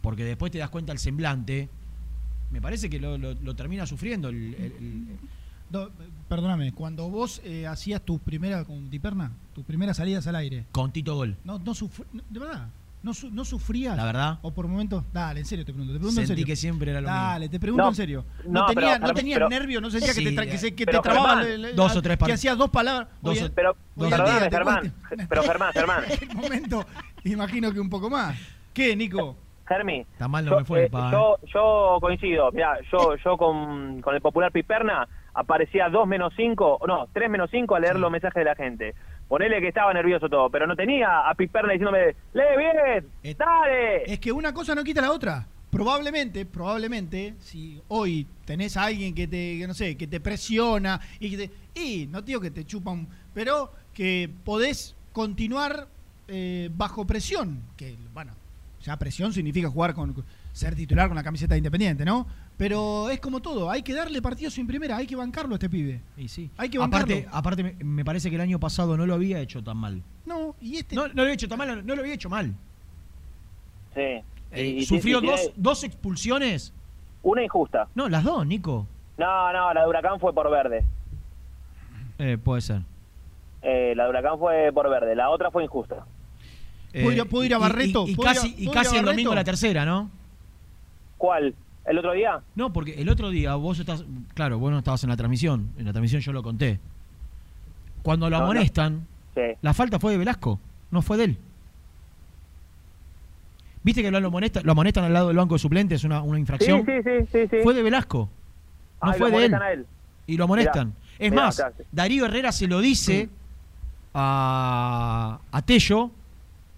porque 0.00 0.24
después 0.24 0.50
te 0.52 0.58
das 0.58 0.70
cuenta 0.70 0.92
el 0.92 0.98
semblante, 0.98 1.68
me 2.50 2.60
parece 2.60 2.88
que 2.90 2.98
lo, 3.00 3.16
lo- 3.18 3.34
lo 3.34 3.54
termina 3.56 3.86
sufriendo. 3.86 4.28
el- 4.28 4.54
el- 4.54 4.72
el- 4.72 5.06
Do- 5.70 5.90
perdóname, 6.28 6.72
cuando 6.72 7.08
vos 7.10 7.40
eh, 7.44 7.66
hacías 7.66 8.00
tus 8.02 8.20
primeras 8.20 8.64
con 8.66 8.88
Tiperna, 8.90 9.32
tus 9.54 9.64
primeras 9.64 9.96
salidas 9.96 10.26
al 10.26 10.36
aire, 10.36 10.64
con 10.72 10.92
Tito 10.92 11.14
Gol. 11.16 11.36
no, 11.44 11.58
no 11.58 11.72
sufr- 11.74 12.04
no, 12.12 12.22
de 12.30 12.38
verdad, 12.40 12.68
no, 13.02 13.12
su- 13.14 13.30
no 13.30 13.44
sufrías. 13.44 13.96
La 13.96 14.04
verdad. 14.04 14.38
O 14.42 14.52
por 14.52 14.66
momentos, 14.68 15.04
dale, 15.12 15.40
en 15.40 15.46
serio 15.46 15.64
te 15.64 15.72
pregunto, 15.72 15.92
te 15.92 15.98
pregunto 15.98 16.20
en 16.20 16.26
Sentí 16.26 16.40
serio. 16.42 16.46
que 16.52 16.56
siempre 16.56 16.90
era 16.90 17.00
lo 17.00 17.06
Dale, 17.08 17.40
mismo. 17.46 17.50
te 17.52 17.60
pregunto 17.60 17.82
No, 17.84 17.88
en 17.90 17.94
serio. 17.94 18.24
No, 18.44 18.60
no, 18.60 18.66
tenía, 18.66 18.94
pero, 18.94 19.06
no 19.06 19.14
tenías 19.14 19.36
pero- 19.38 19.48
nervio, 19.48 19.80
no 19.80 19.90
sentía 19.90 20.14
que 20.14 20.22
te, 20.22 20.34
tra- 20.36 20.50
que 20.50 20.58
se, 20.58 20.74
que 20.74 20.86
te 20.86 20.98
trababa. 21.00 21.28
Germán, 21.42 21.46
el- 21.46 21.64
el- 21.66 21.76
dos 21.76 21.96
o 21.96 22.02
tres 22.02 22.16
Que 22.16 22.20
par- 22.20 22.30
hacías 22.32 22.56
dos 22.58 22.70
palabras. 22.70 23.08
Dos 23.20 23.32
Oye, 23.36 23.44
o- 23.46 23.52
Pero, 23.52 23.76
en 23.96 24.10
perdóname, 24.10 24.40
día 24.40 24.50
Germán. 24.50 24.92
Pero, 25.28 25.42
Germán, 25.42 25.72
Germán. 25.74 26.04
en 26.20 26.30
el 26.30 26.36
momento, 26.36 26.86
imagino 27.24 27.72
que 27.72 27.80
un 27.80 27.90
poco 27.90 28.08
más. 28.10 28.36
¿Qué, 28.72 28.94
Nico? 28.96 29.36
Germi. 29.68 30.06
Tan 30.16 30.30
mal 30.30 30.44
no 30.44 30.52
yo, 30.52 30.58
me 30.58 30.64
fue, 30.64 30.84
eh, 30.84 30.90
pa, 30.90 31.10
yo, 31.10 31.38
yo 31.52 31.98
coincido. 32.00 32.52
Mira, 32.52 32.78
yo, 32.92 33.16
yo 33.24 33.36
con, 33.36 34.00
con 34.00 34.14
el 34.14 34.20
popular 34.20 34.52
Piperna 34.52 35.08
aparecía 35.36 35.88
2 35.88 36.08
menos 36.08 36.32
5, 36.34 36.80
no, 36.88 37.08
3 37.12 37.30
menos 37.30 37.50
5 37.50 37.74
a 37.74 37.80
leer 37.80 37.96
los 37.96 38.10
mensajes 38.10 38.40
de 38.40 38.44
la 38.44 38.56
gente. 38.56 38.94
Ponele 39.28 39.60
que 39.60 39.68
estaba 39.68 39.92
nervioso 39.92 40.28
todo, 40.28 40.48
pero 40.50 40.66
no 40.66 40.74
tenía 40.74 41.28
a 41.28 41.34
Piperna 41.34 41.72
diciéndome, 41.72 42.14
lee 42.32 42.42
bien, 42.56 43.36
dale. 43.36 44.04
Es 44.06 44.18
que 44.18 44.32
una 44.32 44.54
cosa 44.54 44.74
no 44.74 44.82
quita 44.82 45.02
la 45.02 45.12
otra. 45.12 45.46
Probablemente, 45.70 46.46
probablemente, 46.46 47.34
si 47.40 47.80
hoy 47.88 48.26
tenés 48.44 48.76
a 48.76 48.84
alguien 48.84 49.14
que 49.14 49.26
te, 49.26 49.58
que 49.58 49.66
no 49.66 49.74
sé, 49.74 49.96
que 49.96 50.06
te 50.06 50.20
presiona 50.20 51.00
y 51.20 51.30
que 51.30 51.48
te, 51.48 51.50
y 51.78 52.06
no 52.06 52.22
digo 52.22 52.40
que 52.40 52.50
te 52.50 52.64
chupan, 52.64 53.06
pero 53.34 53.72
que 53.92 54.30
podés 54.44 54.96
continuar 55.12 55.88
eh, 56.28 56.70
bajo 56.72 57.06
presión, 57.06 57.62
que 57.76 57.96
bueno, 58.14 58.32
ya 58.80 58.96
presión 58.96 59.32
significa 59.32 59.68
jugar 59.68 59.92
con 59.92 60.14
ser 60.52 60.74
titular 60.74 61.08
con 61.08 61.16
la 61.16 61.22
camiseta 61.24 61.54
de 61.54 61.58
Independiente, 61.58 62.04
¿no? 62.04 62.26
Pero 62.56 63.10
es 63.10 63.20
como 63.20 63.40
todo, 63.40 63.70
hay 63.70 63.82
que 63.82 63.92
darle 63.92 64.22
partidos 64.22 64.56
en 64.56 64.66
primera, 64.66 64.96
hay 64.96 65.06
que 65.06 65.14
bancarlo 65.14 65.54
a 65.54 65.56
este 65.56 65.68
pibe. 65.68 66.00
Y 66.16 66.28
sí. 66.28 66.50
Hay 66.56 66.70
que 66.70 66.78
bancarlo. 66.78 67.04
Aparte, 67.14 67.28
aparte 67.30 67.62
me, 67.62 67.84
me 67.84 68.04
parece 68.04 68.30
que 68.30 68.36
el 68.36 68.40
año 68.42 68.58
pasado 68.58 68.96
no 68.96 69.04
lo 69.04 69.12
había 69.14 69.40
hecho 69.40 69.62
tan 69.62 69.76
mal. 69.76 70.02
No, 70.24 70.56
y 70.60 70.76
este 70.78 70.94
No, 70.96 71.06
no 71.08 71.14
lo 71.14 71.22
había 71.22 71.34
hecho 71.34 71.48
tan 71.48 71.58
mal, 71.58 71.86
no 71.86 71.94
lo 71.94 72.00
había 72.00 72.14
hecho 72.14 72.30
mal. 72.30 72.54
Sí. 73.94 74.00
Eh, 74.52 74.66
Y- 74.78 74.86
sufrió 74.86 75.22
y 75.22 75.26
dos, 75.26 75.50
dos 75.56 75.84
expulsiones. 75.84 76.72
Una 77.22 77.42
injusta. 77.42 77.88
No, 77.94 78.08
las 78.08 78.24
dos, 78.24 78.46
Nico. 78.46 78.86
No, 79.18 79.52
no, 79.52 79.74
la 79.74 79.80
de 79.82 79.88
Huracán 79.88 80.18
fue 80.20 80.32
por 80.32 80.50
verde. 80.50 80.84
Eh, 82.18 82.38
puede 82.42 82.62
ser. 82.62 82.82
Eh, 83.60 83.92
la 83.96 84.04
de 84.04 84.10
Huracán 84.10 84.38
fue 84.38 84.70
por 84.72 84.88
verde, 84.88 85.14
la 85.14 85.28
otra 85.28 85.50
fue 85.50 85.64
injusta. 85.64 86.06
¿Puedo 86.92 87.12
ir 87.12 87.20
a- 87.20 87.24
puedo 87.26 87.44
ir 87.44 87.52
a 87.54 87.58
y- 87.58 87.60
Barreto? 87.60 88.06
Y, 88.06 88.12
y 88.12 88.14
¿Puedo 88.16 88.30
ir 88.30 88.38
a- 88.38 88.40
casi, 88.40 88.54
y 88.56 88.70
casi 88.70 88.96
el 88.96 89.04
domingo 89.04 89.34
la 89.34 89.44
tercera, 89.44 89.84
¿no? 89.84 90.10
¿Cuál? 91.18 91.54
¿El 91.86 91.98
otro 91.98 92.12
día? 92.12 92.40
No, 92.56 92.72
porque 92.72 92.94
el 93.00 93.08
otro 93.08 93.30
día 93.30 93.54
vos 93.54 93.78
estás. 93.78 94.04
Claro, 94.34 94.58
vos 94.58 94.72
no 94.72 94.78
estabas 94.78 95.02
en 95.04 95.10
la 95.10 95.16
transmisión. 95.16 95.70
En 95.78 95.84
la 95.86 95.92
transmisión 95.92 96.20
yo 96.20 96.32
lo 96.32 96.42
conté. 96.42 96.80
Cuando 98.02 98.28
lo 98.28 98.36
No, 98.36 98.44
no. 98.44 98.50
amonestan, 98.50 99.06
Sí. 99.34 99.42
la 99.62 99.72
falta 99.74 99.98
fue 100.00 100.12
de 100.12 100.18
Velasco, 100.18 100.58
no 100.90 101.02
fue 101.02 101.16
de 101.16 101.24
él. 101.24 101.38
¿Viste 103.82 104.02
que 104.02 104.10
lo, 104.10 104.18
amonesta- 104.18 104.62
lo 104.62 104.72
amonestan 104.72 105.04
al 105.04 105.12
lado 105.12 105.28
del 105.28 105.36
banco 105.36 105.54
de 105.54 105.58
suplentes, 105.60 106.02
una, 106.04 106.22
una 106.22 106.38
infracción? 106.38 106.84
sí, 106.84 106.92
sí, 107.04 107.26
sí, 107.30 107.48
sí. 107.48 107.56
Fue 107.62 107.72
de 107.74 107.82
Velasco. 107.82 108.28
No 109.02 109.10
Ah, 109.10 109.14
fue 109.14 109.30
lo 109.30 109.38
de 109.38 109.44
él. 109.46 109.54
amonestan 109.54 109.62
a 109.62 109.72
él. 109.72 109.86
Y 110.26 110.36
lo 110.36 110.44
amonestan. 110.44 110.86
Mirá, 110.88 110.98
es 111.20 111.30
mirá, 111.30 111.42
más, 111.44 111.60
acá. 111.60 111.72
Darío 111.92 112.24
Herrera 112.26 112.50
se 112.50 112.66
lo 112.66 112.80
dice 112.80 113.28
a, 114.12 115.38
a 115.52 115.62
Tello 115.62 116.10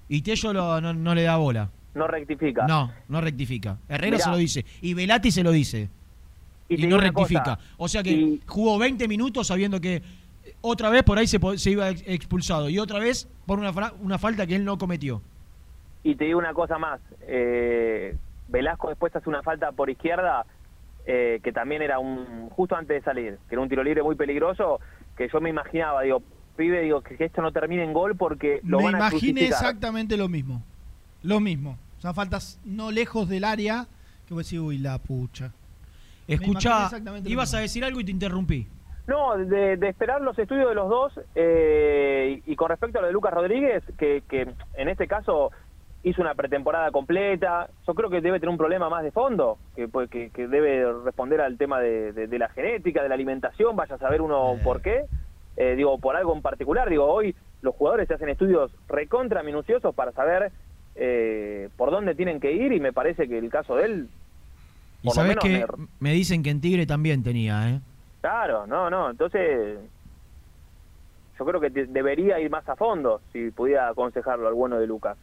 y 0.09 0.21
Tello 0.21 0.53
lo- 0.53 0.81
no, 0.83 0.93
no 0.93 1.15
le 1.15 1.23
da 1.23 1.37
bola. 1.37 1.71
No 1.99 2.07
rectifica. 2.07 2.67
No, 2.67 2.91
no 3.09 3.21
rectifica. 3.21 3.77
Herrera 3.89 4.13
Mirá. 4.17 4.25
se 4.25 4.31
lo 4.31 4.37
dice. 4.37 4.65
Y 4.81 4.95
Velati 4.95 5.31
se 5.31 5.43
lo 5.43 5.51
dice. 5.51 5.89
Y 6.69 6.87
no 6.87 6.99
rectifica. 6.99 7.43
cosa, 7.57 7.59
O 7.79 7.89
sea 7.89 8.03
que 8.03 8.11
y- 8.13 8.41
jugó 8.47 8.79
20 8.79 9.09
minutos 9.09 9.47
sabiendo 9.47 9.81
que 9.81 9.97
eh, 9.97 10.03
otra 10.61 10.91
vez 10.91 11.03
por 11.03 11.19
ahí 11.19 11.27
se, 11.27 11.39
iba 11.71 11.89
ex- 11.91 12.05
expulsado. 12.07 12.69
Y 12.69 12.79
otra 12.79 12.99
vez 12.99 13.29
por 13.47 13.59
una, 13.59 13.73
una 14.01 14.19
falta 14.19 14.47
que 14.47 14.57
él 14.57 14.65
no 14.65 14.79
cometió. 14.79 15.23
Y 16.05 16.15
te 16.15 16.25
digo 16.27 16.39
una 16.39 16.55
cosa 16.55 16.79
más. 16.79 17.01
Eh, 17.27 18.17
Velasco 18.49 18.89
después 18.89 19.15
hace 19.17 19.29
una 19.29 19.43
falta 19.43 19.73
por 19.73 19.91
izquierda 19.91 20.47
eh, 21.07 21.41
que 21.43 21.53
también 21.53 21.83
era 21.83 21.99
un 21.99 22.49
justo 22.51 22.77
antes 22.77 22.97
de 22.97 23.03
salir, 23.03 23.39
que 23.49 23.55
era 23.55 23.63
un 23.63 23.69
tiro 23.69 23.83
libre 23.83 24.03
muy 24.03 24.15
peligroso, 24.15 24.79
que 25.17 25.29
yo 25.33 25.41
me 25.41 25.49
imaginaba, 25.51 26.03
digo, 26.03 26.23
pibe, 26.57 26.83
digo, 26.83 27.01
que 27.03 27.23
esto 27.25 27.41
no 27.41 27.51
termine 27.53 27.83
en 27.85 27.93
gol 27.95 28.15
porque 28.17 28.61
lo 28.65 28.79
Me 28.79 28.85
van 28.85 28.95
a 28.97 28.99
imaginé 28.99 29.47
exactamente 29.47 30.17
lo 30.19 30.29
mismo. 30.29 30.63
Lo 31.23 31.41
mismo. 31.41 31.79
O 31.99 32.01
sea, 32.01 32.13
faltas 32.15 32.61
no 32.65 32.91
lejos 32.91 33.29
del 33.29 33.45
área 33.45 33.87
que 34.27 34.35
vos 34.35 34.45
decís, 34.45 34.59
uy, 34.61 34.79
la 34.79 34.99
pucha. 34.99 35.53
Lo 36.29 36.37
ibas 37.25 37.55
a 37.55 37.59
decir 37.61 37.85
algo 37.85 38.01
y 38.01 38.05
te 38.05 38.11
interrumpí. 38.11 38.67
No, 39.07 39.37
de, 39.39 39.79
de 39.79 39.89
esperar 39.89 40.21
los 40.21 40.39
estudios 40.39 40.69
de 40.69 40.75
los 40.75 40.89
dos 40.91 41.19
eh, 41.35 42.43
y, 42.47 42.53
y 42.53 42.57
con 42.57 42.69
respecto 42.69 42.99
a 42.99 43.01
lo 43.01 43.07
de 43.07 43.13
Lucas 43.15 43.33
Rodríguez, 43.33 43.83
que, 43.97 44.23
que 44.29 44.47
en 44.75 44.89
este 44.89 45.07
caso 45.09 45.51
hizo 46.05 46.21
una 46.21 46.35
pretemporada 46.35 46.91
completa, 46.91 47.69
yo 47.87 47.95
creo 47.95 48.11
que 48.11 48.21
debe 48.21 48.39
tener 48.39 48.51
un 48.51 48.59
problema 48.59 48.91
más 48.91 49.03
de 49.03 49.11
fondo, 49.11 49.57
que, 49.75 49.89
pues, 49.89 50.11
que, 50.11 50.29
que 50.31 50.47
debe 50.47 50.93
responder 51.05 51.41
al 51.41 51.57
tema 51.57 51.81
de, 51.81 52.13
de- 52.13 52.27
de 52.27 52.39
la 52.39 52.51
genética, 52.51 53.03
de 53.03 53.09
la 53.09 53.15
alimentación, 53.15 53.75
vaya 53.75 53.95
a 53.95 53.99
saber 53.99 54.21
uno 54.21 54.57
por 54.63 54.83
qué, 54.83 55.07
Eh, 55.61 55.75
digo, 55.75 55.99
por 55.99 56.15
algo 56.15 56.33
en 56.37 56.41
particular, 56.43 56.89
digo, 56.89 57.05
hoy 57.07 57.35
los 57.63 57.75
jugadores 57.75 58.07
se 58.07 58.15
hacen 58.15 58.29
estudios 58.29 58.71
recontra 58.89 59.43
minuciosos 59.43 59.93
para 59.93 60.13
saber 60.13 60.53
eh, 60.99 61.69
por 61.77 61.91
dónde 61.91 62.15
tienen 62.15 62.41
que 62.41 62.53
ir 62.53 62.73
y 62.73 62.81
me 62.81 62.93
parece 62.93 63.29
que 63.29 63.39
el 63.39 63.51
caso 63.51 63.77
de 63.77 63.85
él, 63.85 64.09
Y 65.03 65.09
menos 65.23 65.45
que 65.45 65.49
me- 65.51 65.87
me 66.01 66.13
dicen 66.13 66.43
que 66.43 66.51
en 66.51 66.61
Tigre 66.61 66.87
también 66.87 67.23
tenía, 67.23 67.71
¿eh? 67.71 67.81
Claro, 68.21 68.67
no, 68.67 68.91
no, 68.91 69.11
entonces 69.11 69.79
yo 71.39 71.45
creo 71.45 71.61
que 71.61 71.71
debería 71.71 72.41
ir 72.41 72.51
más 72.51 72.69
a 72.69 72.75
fondo 72.77 73.23
si 73.33 73.51
pudiera 73.53 73.89
aconsejarlo 73.89 74.49
al 74.49 74.55
bueno 74.55 74.79
de 74.81 74.87
Lucas, 74.89 75.17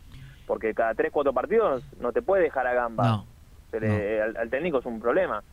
porque 0.45 0.73
cada 0.73 0.93
tres, 0.95 1.11
cuatro 1.11 1.33
partidos 1.33 1.83
no 1.99 2.13
te 2.13 2.21
puede 2.21 2.43
dejar 2.43 2.65
a 2.67 2.73
gamba. 2.73 3.03
No, 3.03 3.25
Se 3.71 3.79
le- 3.81 4.21
al, 4.21 4.37
al 4.37 4.49
técnico 4.49 4.79
es 4.79 4.85
un 4.85 5.01
problema. 5.01 5.43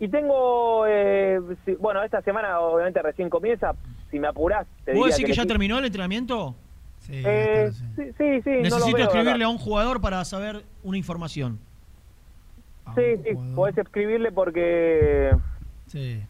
Y 0.00 0.08
tengo, 0.08 0.86
eh, 0.86 1.38
si- 1.66 1.74
bueno, 1.74 2.02
esta 2.02 2.22
semana 2.22 2.58
obviamente 2.60 3.02
recién 3.02 3.28
comienza, 3.28 3.74
si 4.10 4.18
me 4.18 4.28
apurás, 4.28 4.66
te 4.84 4.92
¿Vos 4.92 5.02
diría 5.04 5.10
decís 5.10 5.24
que 5.26 5.30
el 5.32 5.36
ya 5.36 5.42
equipo- 5.42 5.52
terminó 5.52 5.78
el 5.78 5.84
entrenamiento? 5.84 6.56
Eh, 7.14 7.70
sí, 7.94 8.02
sí, 8.16 8.42
sí, 8.42 8.50
no 8.50 8.56
lo 8.56 8.62
Necesito 8.62 8.96
veo, 8.96 9.06
escribirle 9.06 9.44
a 9.44 9.48
un 9.48 9.58
jugador 9.58 10.00
para 10.00 10.24
saber 10.24 10.64
una 10.82 10.96
información. 10.96 11.58
Sí, 12.94 13.02
sí, 13.24 13.30
podés 13.54 13.76
escribirle 13.78 14.32
porque... 14.32 15.30
Sí. 15.86 16.22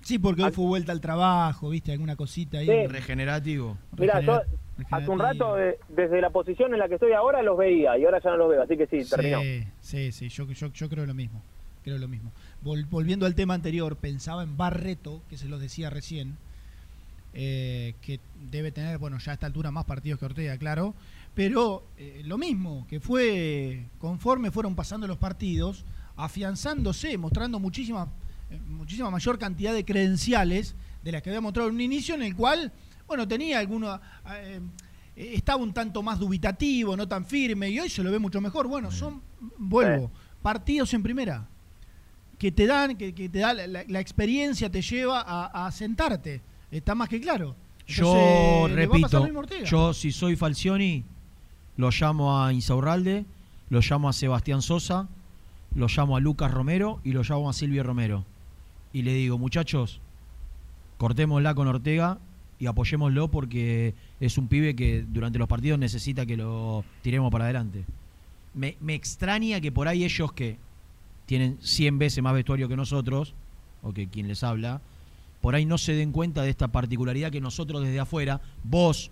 Sí, 0.00 0.18
porque 0.18 0.42
hoy 0.42 0.50
fue 0.50 0.64
vuelta 0.66 0.92
al 0.92 1.00
trabajo, 1.00 1.70
viste, 1.70 1.92
alguna 1.92 2.16
cosita 2.16 2.58
ahí. 2.58 2.66
Sí. 2.66 2.86
Regenerativo. 2.86 3.76
Mira, 3.98 4.20
yo 4.20 4.40
hace 4.90 5.08
un 5.10 5.18
rato, 5.18 5.56
desde 5.88 6.20
la 6.20 6.30
posición 6.30 6.72
en 6.72 6.78
la 6.80 6.88
que 6.88 6.94
estoy 6.94 7.12
ahora, 7.12 7.42
los 7.42 7.56
veía 7.56 7.96
y 7.96 8.04
ahora 8.04 8.20
ya 8.22 8.30
no 8.30 8.36
los 8.38 8.50
veo, 8.50 8.62
así 8.62 8.76
que 8.76 8.86
sí, 8.86 9.08
terminó. 9.08 9.40
Sí, 9.40 9.64
sí, 9.80 10.12
sí, 10.12 10.28
yo, 10.28 10.46
yo, 10.50 10.68
yo 10.72 10.88
creo 10.88 11.06
lo 11.06 11.14
mismo. 11.14 11.40
Creo 11.84 11.98
lo 11.98 12.08
mismo. 12.08 12.32
Vol- 12.64 12.86
volviendo 12.88 13.26
al 13.26 13.34
tema 13.34 13.54
anterior, 13.54 13.96
pensaba 13.96 14.42
en 14.42 14.56
Barreto, 14.56 15.20
que 15.28 15.36
se 15.36 15.48
los 15.48 15.60
decía 15.60 15.90
recién, 15.90 16.36
eh, 17.34 17.94
que 18.00 18.20
debe 18.50 18.72
tener, 18.72 18.98
bueno, 18.98 19.18
ya 19.18 19.32
a 19.32 19.34
esta 19.34 19.46
altura 19.46 19.70
más 19.70 19.84
partidos 19.84 20.18
que 20.18 20.24
Ortega, 20.24 20.56
claro, 20.56 20.94
pero 21.34 21.84
eh, 21.98 22.22
lo 22.24 22.38
mismo, 22.38 22.86
que 22.88 23.00
fue 23.00 23.86
conforme 23.98 24.50
fueron 24.50 24.74
pasando 24.74 25.06
los 25.06 25.18
partidos, 25.18 25.84
afianzándose, 26.16 27.18
mostrando 27.18 27.58
muchísima, 27.58 28.08
eh, 28.50 28.58
muchísima 28.66 29.10
mayor 29.10 29.38
cantidad 29.38 29.74
de 29.74 29.84
credenciales 29.84 30.76
de 31.02 31.12
las 31.12 31.22
que 31.22 31.30
había 31.30 31.40
mostrado 31.40 31.68
en 31.68 31.74
un 31.74 31.80
inicio 31.80 32.14
en 32.14 32.22
el 32.22 32.34
cual 32.34 32.72
bueno, 33.06 33.28
tenía 33.28 33.58
alguno, 33.58 34.00
eh, 34.30 34.60
estaba 35.14 35.62
un 35.62 35.72
tanto 35.72 36.02
más 36.02 36.18
dubitativo, 36.18 36.96
no 36.96 37.06
tan 37.06 37.24
firme, 37.24 37.70
y 37.70 37.78
hoy 37.78 37.88
se 37.88 38.02
lo 38.02 38.10
ve 38.10 38.18
mucho 38.18 38.40
mejor. 38.40 38.66
Bueno, 38.66 38.90
son, 38.90 39.22
vuelvo, 39.58 40.10
partidos 40.42 40.92
en 40.94 41.02
primera, 41.02 41.46
que 42.38 42.50
te 42.50 42.66
dan, 42.66 42.96
que, 42.96 43.12
te 43.12 43.38
da 43.38 43.54
la, 43.54 44.00
experiencia, 44.00 44.70
te 44.70 44.82
lleva 44.82 45.20
a, 45.20 45.70
sentarte. 45.70 46.42
Está 46.74 46.96
más 46.96 47.08
que 47.08 47.20
claro. 47.20 47.54
yo 47.86 48.66
repito, 48.68 49.28
yo 49.64 49.94
si 49.94 50.10
soy 50.10 50.34
Falcioni, 50.34 51.04
lo 51.76 51.90
llamo 51.90 52.42
a 52.42 52.52
Insaurralde, 52.52 53.24
lo 53.70 53.78
llamo 53.80 54.08
a 54.08 54.12
Sebastián 54.12 54.60
Sosa, 54.60 55.08
lo 55.76 55.86
llamo 55.86 56.16
a 56.16 56.20
Lucas 56.20 56.50
Romero 56.50 56.98
y 57.04 57.12
lo 57.12 57.22
llamo 57.22 57.48
a 57.48 57.52
Silvio 57.52 57.84
Romero. 57.84 58.24
Y 58.92 59.02
le 59.02 59.14
digo, 59.14 59.38
muchachos, 59.38 60.00
cortémosla 60.98 61.54
con 61.54 61.68
Ortega 61.68 62.18
y 62.58 62.66
apoyémoslo 62.66 63.28
porque 63.28 63.94
es 64.18 64.36
un 64.36 64.48
pibe 64.48 64.74
que 64.74 65.04
durante 65.08 65.38
los 65.38 65.46
partidos 65.46 65.78
necesita 65.78 66.26
que 66.26 66.36
lo 66.36 66.84
tiremos 67.02 67.30
para 67.30 67.44
adelante. 67.44 67.84
Me, 68.52 68.74
extraña 68.88 69.60
que 69.60 69.70
por 69.70 69.86
ahí 69.86 70.02
ellos 70.02 70.32
que 70.32 70.58
tienen 71.26 71.56
100 71.60 72.00
veces 72.00 72.24
más 72.24 72.34
vestuario 72.34 72.68
que 72.68 72.74
nosotros, 72.74 73.32
o 73.80 73.92
que 73.92 74.08
quien 74.08 74.26
les 74.26 74.42
habla, 74.42 74.80
por 75.44 75.54
ahí 75.54 75.66
no 75.66 75.76
se 75.76 75.92
den 75.92 76.10
cuenta 76.10 76.40
de 76.40 76.48
esta 76.48 76.68
particularidad 76.68 77.30
que 77.30 77.38
nosotros 77.38 77.82
desde 77.82 78.00
afuera, 78.00 78.40
vos 78.62 79.10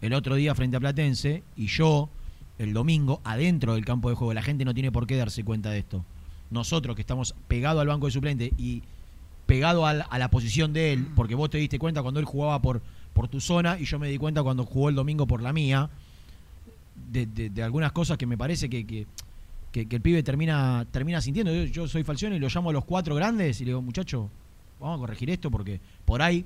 el 0.00 0.14
otro 0.14 0.34
día 0.34 0.52
frente 0.52 0.76
a 0.76 0.80
Platense 0.80 1.44
y 1.54 1.68
yo 1.68 2.08
el 2.58 2.72
domingo 2.72 3.20
adentro 3.22 3.74
del 3.74 3.84
campo 3.84 4.10
de 4.10 4.16
juego, 4.16 4.34
la 4.34 4.42
gente 4.42 4.64
no 4.64 4.74
tiene 4.74 4.90
por 4.90 5.06
qué 5.06 5.14
darse 5.14 5.44
cuenta 5.44 5.70
de 5.70 5.78
esto. 5.78 6.04
Nosotros 6.50 6.96
que 6.96 7.02
estamos 7.02 7.36
pegados 7.46 7.80
al 7.82 7.86
banco 7.86 8.06
de 8.06 8.10
suplente 8.10 8.52
y 8.58 8.82
pegado 9.46 9.86
a 9.86 9.94
la, 9.94 10.28
posición 10.28 10.72
de 10.72 10.92
él, 10.92 11.06
porque 11.14 11.36
vos 11.36 11.48
te 11.50 11.58
diste 11.58 11.78
cuenta 11.78 12.02
cuando 12.02 12.18
él 12.18 12.26
jugaba 12.26 12.60
por, 12.60 12.82
por 13.12 13.28
tu 13.28 13.40
zona 13.40 13.78
y 13.78 13.84
yo 13.84 14.00
me 14.00 14.08
di 14.08 14.18
cuenta 14.18 14.42
cuando 14.42 14.64
jugó 14.64 14.88
el 14.88 14.96
domingo 14.96 15.28
por 15.28 15.40
la 15.40 15.52
mía, 15.52 15.88
de, 17.12 17.62
algunas 17.62 17.92
cosas 17.92 18.18
que 18.18 18.26
me 18.26 18.36
parece 18.36 18.68
que, 18.68 18.84
que, 18.84 19.06
el 19.88 20.00
pibe 20.00 20.24
termina, 20.24 20.84
termina 20.90 21.20
sintiendo. 21.20 21.54
Yo, 21.66 21.86
soy 21.86 22.02
Falcione 22.02 22.34
y 22.34 22.38
lo 22.40 22.48
llamo 22.48 22.70
a 22.70 22.72
los 22.72 22.84
cuatro 22.84 23.14
grandes 23.14 23.60
y 23.60 23.64
le 23.66 23.68
digo, 23.68 23.82
muchacho, 23.82 24.30
vamos 24.80 24.96
a 24.96 25.00
corregir 25.00 25.30
esto 25.30 25.50
porque 25.50 25.80
por 26.04 26.22
ahí, 26.22 26.44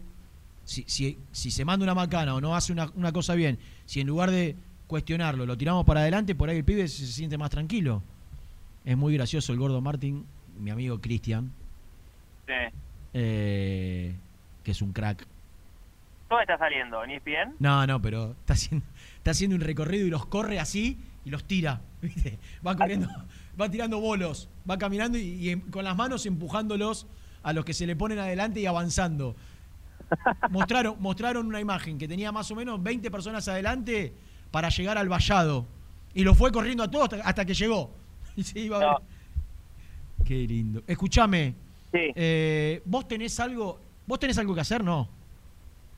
si, 0.65 0.85
si, 0.87 1.19
si 1.33 1.51
se 1.51 1.65
manda 1.65 1.85
una 1.85 1.95
macana 1.95 2.35
o 2.35 2.41
no 2.41 2.55
hace 2.55 2.73
una, 2.73 2.91
una 2.95 3.13
cosa 3.13 3.35
bien, 3.35 3.59
si 3.87 4.01
en 4.01 4.07
lugar 4.07 4.31
de 4.31 4.57
cuestionarlo 4.87 5.47
lo 5.47 5.57
tiramos 5.57 5.85
para 5.87 6.01
adelante, 6.01 6.35
por 6.35 6.51
ahí 6.51 6.59
el 6.59 6.65
pibe 6.65 6.89
se, 6.89 7.07
se 7.07 7.13
siente 7.13 7.39
más 7.39 7.51
tranquilo. 7.51 8.03
Es 8.85 8.97
muy 8.97 9.15
gracioso 9.15 9.53
el 9.53 9.59
gordo 9.59 9.81
Martín, 9.81 10.27
mi 10.59 10.71
amigo 10.71 11.01
Cristian. 11.01 11.53
Sí 12.47 12.79
eh, 13.15 14.13
que 14.63 14.73
es 14.73 14.83
un 14.83 14.93
crack. 14.93 15.27
¿Dónde 16.29 16.43
está 16.43 16.59
saliendo? 16.59 17.07
¿Ni 17.07 17.19
bien? 17.21 17.55
No, 17.61 17.87
no, 17.87 18.03
pero 18.03 18.33
está 18.33 18.55
haciendo, 18.55 18.85
está 19.17 19.31
haciendo 19.31 19.57
un 19.57 19.63
recorrido 19.63 20.07
y 20.07 20.11
los 20.11 20.27
corre 20.27 20.59
así 20.59 20.99
y 21.25 21.31
los 21.31 21.45
tira. 21.45 21.81
Va 22.67 22.77
corriendo, 22.77 23.09
va 23.59 23.71
tirando 23.71 24.01
bolos, 24.01 24.49
va 24.69 24.77
caminando 24.79 25.17
y, 25.17 25.59
con 25.71 25.85
las 25.85 25.97
manos 25.97 26.27
empujándolos 26.27 27.07
a 27.45 27.53
los 27.53 27.65
que 27.65 27.73
se 27.73 27.87
le 27.87 27.95
ponen 27.95 28.19
adelante 28.19 28.59
y 28.61 28.67
avanzando. 28.67 29.37
Mostraron, 30.51 30.97
mostraron 30.99 31.47
una 31.47 31.61
imagen 31.61 31.97
que 31.97 32.09
tenía 32.09 32.33
más 32.33 32.51
o 32.51 32.57
menos 32.57 32.83
20 32.83 33.11
personas 33.11 33.47
adelante 33.47 34.13
para 34.51 34.69
llegar 34.69 34.99
al 34.99 35.09
vallado. 35.09 35.67
Y 36.15 36.25
lo 36.25 36.35
fue 36.35 36.51
corriendo 36.51 36.83
a 36.83 36.91
todos 36.91 37.11
hasta, 37.25 37.45
que 37.45 37.55
llegó. 37.55 37.91
Y 38.37 38.43
se 38.43 38.59
iba 38.59 39.01
Qué 40.25 40.35
lindo. 40.35 40.83
Escúchame, 40.89 41.55
Sí. 41.95 42.11
Eh, 42.17 42.83
¿Vos 42.85 43.07
tenés 43.07 43.39
algo, 43.39 43.79
vos 44.05 44.19
tenés 44.19 44.37
algo 44.39 44.53
que 44.53 44.61
hacer, 44.61 44.83
no? 44.83 45.09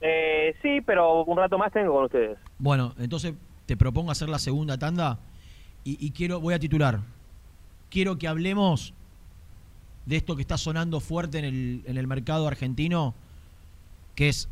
Eh, 0.02 0.54
sí, 0.60 0.82
pero 0.82 1.24
un 1.24 1.38
rato 1.38 1.56
más 1.56 1.72
tengo 1.72 1.94
con 1.94 2.04
ustedes. 2.04 2.36
Bueno, 2.58 2.94
entonces 2.98 3.32
te 3.64 3.78
propongo 3.78 4.10
hacer 4.10 4.28
la 4.28 4.38
segunda 4.38 4.76
tanda 4.76 5.18
y, 5.84 6.10
quiero, 6.10 6.40
voy 6.40 6.52
a 6.52 6.58
titular. 6.58 7.00
Quiero 7.88 8.18
que 8.18 8.28
hablemos 8.28 8.92
de 10.06 10.16
esto 10.16 10.36
que 10.36 10.42
está 10.42 10.56
sonando 10.56 11.00
fuerte 11.00 11.38
en 11.38 11.44
el, 11.44 11.82
en 11.86 11.96
el 11.98 12.06
mercado 12.06 12.46
argentino, 12.46 13.14
que 14.14 14.28
es 14.28 14.48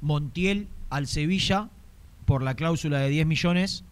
Montiel 0.00 0.68
al 0.90 1.06
Sevilla 1.06 1.68
por 2.26 2.42
la 2.42 2.54
cláusula 2.54 2.98
de 2.98 3.08
10 3.08 3.26
millones 3.26 3.84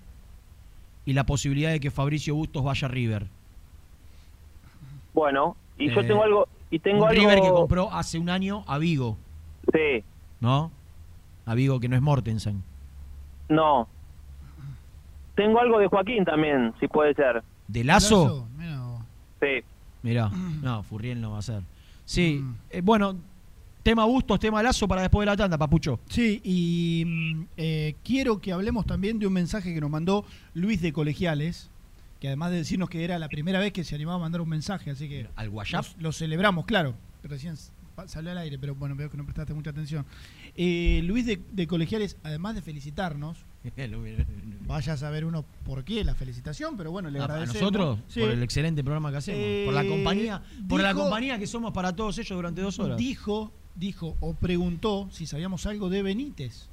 y 1.04 1.12
la 1.12 1.24
posibilidad 1.24 1.70
de 1.70 1.80
que 1.80 1.90
Fabricio 1.90 2.34
Bustos 2.34 2.62
vaya 2.64 2.86
a 2.86 2.90
River. 2.90 3.26
Bueno, 5.14 5.56
y 5.78 5.90
yo 5.94 6.00
eh, 6.00 6.04
tengo 6.04 6.22
algo, 6.22 6.48
y 6.70 6.78
tengo 6.80 7.04
un 7.04 7.08
algo... 7.08 7.20
River 7.20 7.40
que 7.40 7.48
compró 7.48 7.90
hace 7.92 8.18
un 8.18 8.28
año 8.28 8.64
a 8.66 8.76
Vigo. 8.78 9.16
Sí. 9.72 10.04
¿No? 10.40 10.70
A 11.46 11.54
Vigo 11.54 11.80
que 11.80 11.88
no 11.88 11.96
es 11.96 12.02
Mortensen. 12.02 12.62
No. 13.48 13.88
Tengo 15.36 15.60
algo 15.60 15.78
de 15.78 15.86
Joaquín 15.86 16.24
también, 16.24 16.74
si 16.80 16.88
puede 16.88 17.14
ser. 17.14 17.42
¿De 17.68 17.84
Lazo? 17.84 18.48
Sí. 19.40 19.62
Mirá, 20.06 20.30
no, 20.62 20.84
Furriel 20.84 21.20
no 21.20 21.32
va 21.32 21.38
a 21.38 21.42
ser. 21.42 21.62
Sí, 22.04 22.40
mm. 22.40 22.54
eh, 22.70 22.80
bueno, 22.80 23.16
tema 23.82 24.04
Bustos, 24.04 24.38
tema 24.38 24.62
Lazo 24.62 24.86
para 24.86 25.02
después 25.02 25.26
de 25.26 25.32
la 25.32 25.36
tanda, 25.36 25.58
Papucho. 25.58 25.98
Sí, 26.08 26.40
y 26.44 27.02
mm, 27.04 27.46
eh, 27.56 27.96
quiero 28.04 28.40
que 28.40 28.52
hablemos 28.52 28.86
también 28.86 29.18
de 29.18 29.26
un 29.26 29.32
mensaje 29.32 29.74
que 29.74 29.80
nos 29.80 29.90
mandó 29.90 30.24
Luis 30.54 30.80
de 30.80 30.92
Colegiales, 30.92 31.70
que 32.20 32.28
además 32.28 32.52
de 32.52 32.58
decirnos 32.58 32.88
que 32.88 33.02
era 33.02 33.18
la 33.18 33.28
primera 33.28 33.58
vez 33.58 33.72
que 33.72 33.82
se 33.82 33.96
animaba 33.96 34.18
a 34.18 34.20
mandar 34.20 34.40
un 34.40 34.48
mensaje, 34.48 34.92
así 34.92 35.08
que... 35.08 35.26
¿Al 35.34 35.48
WhatsApp? 35.48 35.84
Lo, 35.98 36.12
celebramos, 36.12 36.66
claro. 36.66 36.94
Recién 37.24 37.56
salió 38.06 38.30
al 38.30 38.38
aire, 38.38 38.60
pero 38.60 38.76
bueno, 38.76 38.94
veo 38.94 39.10
que 39.10 39.16
no 39.16 39.24
prestaste 39.24 39.54
mucha 39.54 39.70
atención. 39.70 40.06
Eh, 40.54 41.00
Luis 41.02 41.26
de, 41.26 41.66
Colegiales, 41.66 42.16
además 42.22 42.54
de 42.54 42.62
felicitarnos, 42.62 43.38
vaya 44.66 44.92
a 44.92 44.96
saber 44.96 45.24
uno 45.24 45.44
por 45.64 45.84
qué 45.84 46.04
la 46.04 46.14
felicitación, 46.14 46.76
pero 46.76 46.90
bueno, 46.90 47.10
le 47.10 47.20
agradecemos. 47.20 47.56
¿A 47.56 47.60
nosotros? 47.60 47.98
Por 48.14 48.30
el 48.30 48.42
excelente 48.42 48.82
programa 48.82 49.10
que 49.10 49.16
hacemos. 49.18 49.64
por 49.64 49.74
la 49.74 49.84
eh, 49.84 49.88
compañía 49.88 50.42
por 50.68 50.80
la 50.80 50.94
compañía 50.94 51.38
que 51.38 51.46
somos 51.46 51.72
para 51.72 51.94
todos 51.94 52.18
ellos 52.18 52.36
durante 52.36 52.60
dos 52.60 52.78
horas. 52.78 52.96
Dijo, 52.96 53.52
dijo 53.74 54.16
o 54.20 54.34
preguntó 54.34 55.08
si 55.10 55.26
sabíamos 55.26 55.66
algo 55.66 55.88
de 55.88 56.02
Benítez. 56.02 56.68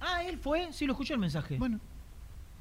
Ah, 0.00 0.24
él 0.24 0.38
fue, 0.38 0.72
sí 0.72 0.86
lo 0.86 0.92
escuchó 0.92 1.14
el 1.14 1.20
mensaje. 1.20 1.58
Bueno, 1.58 1.78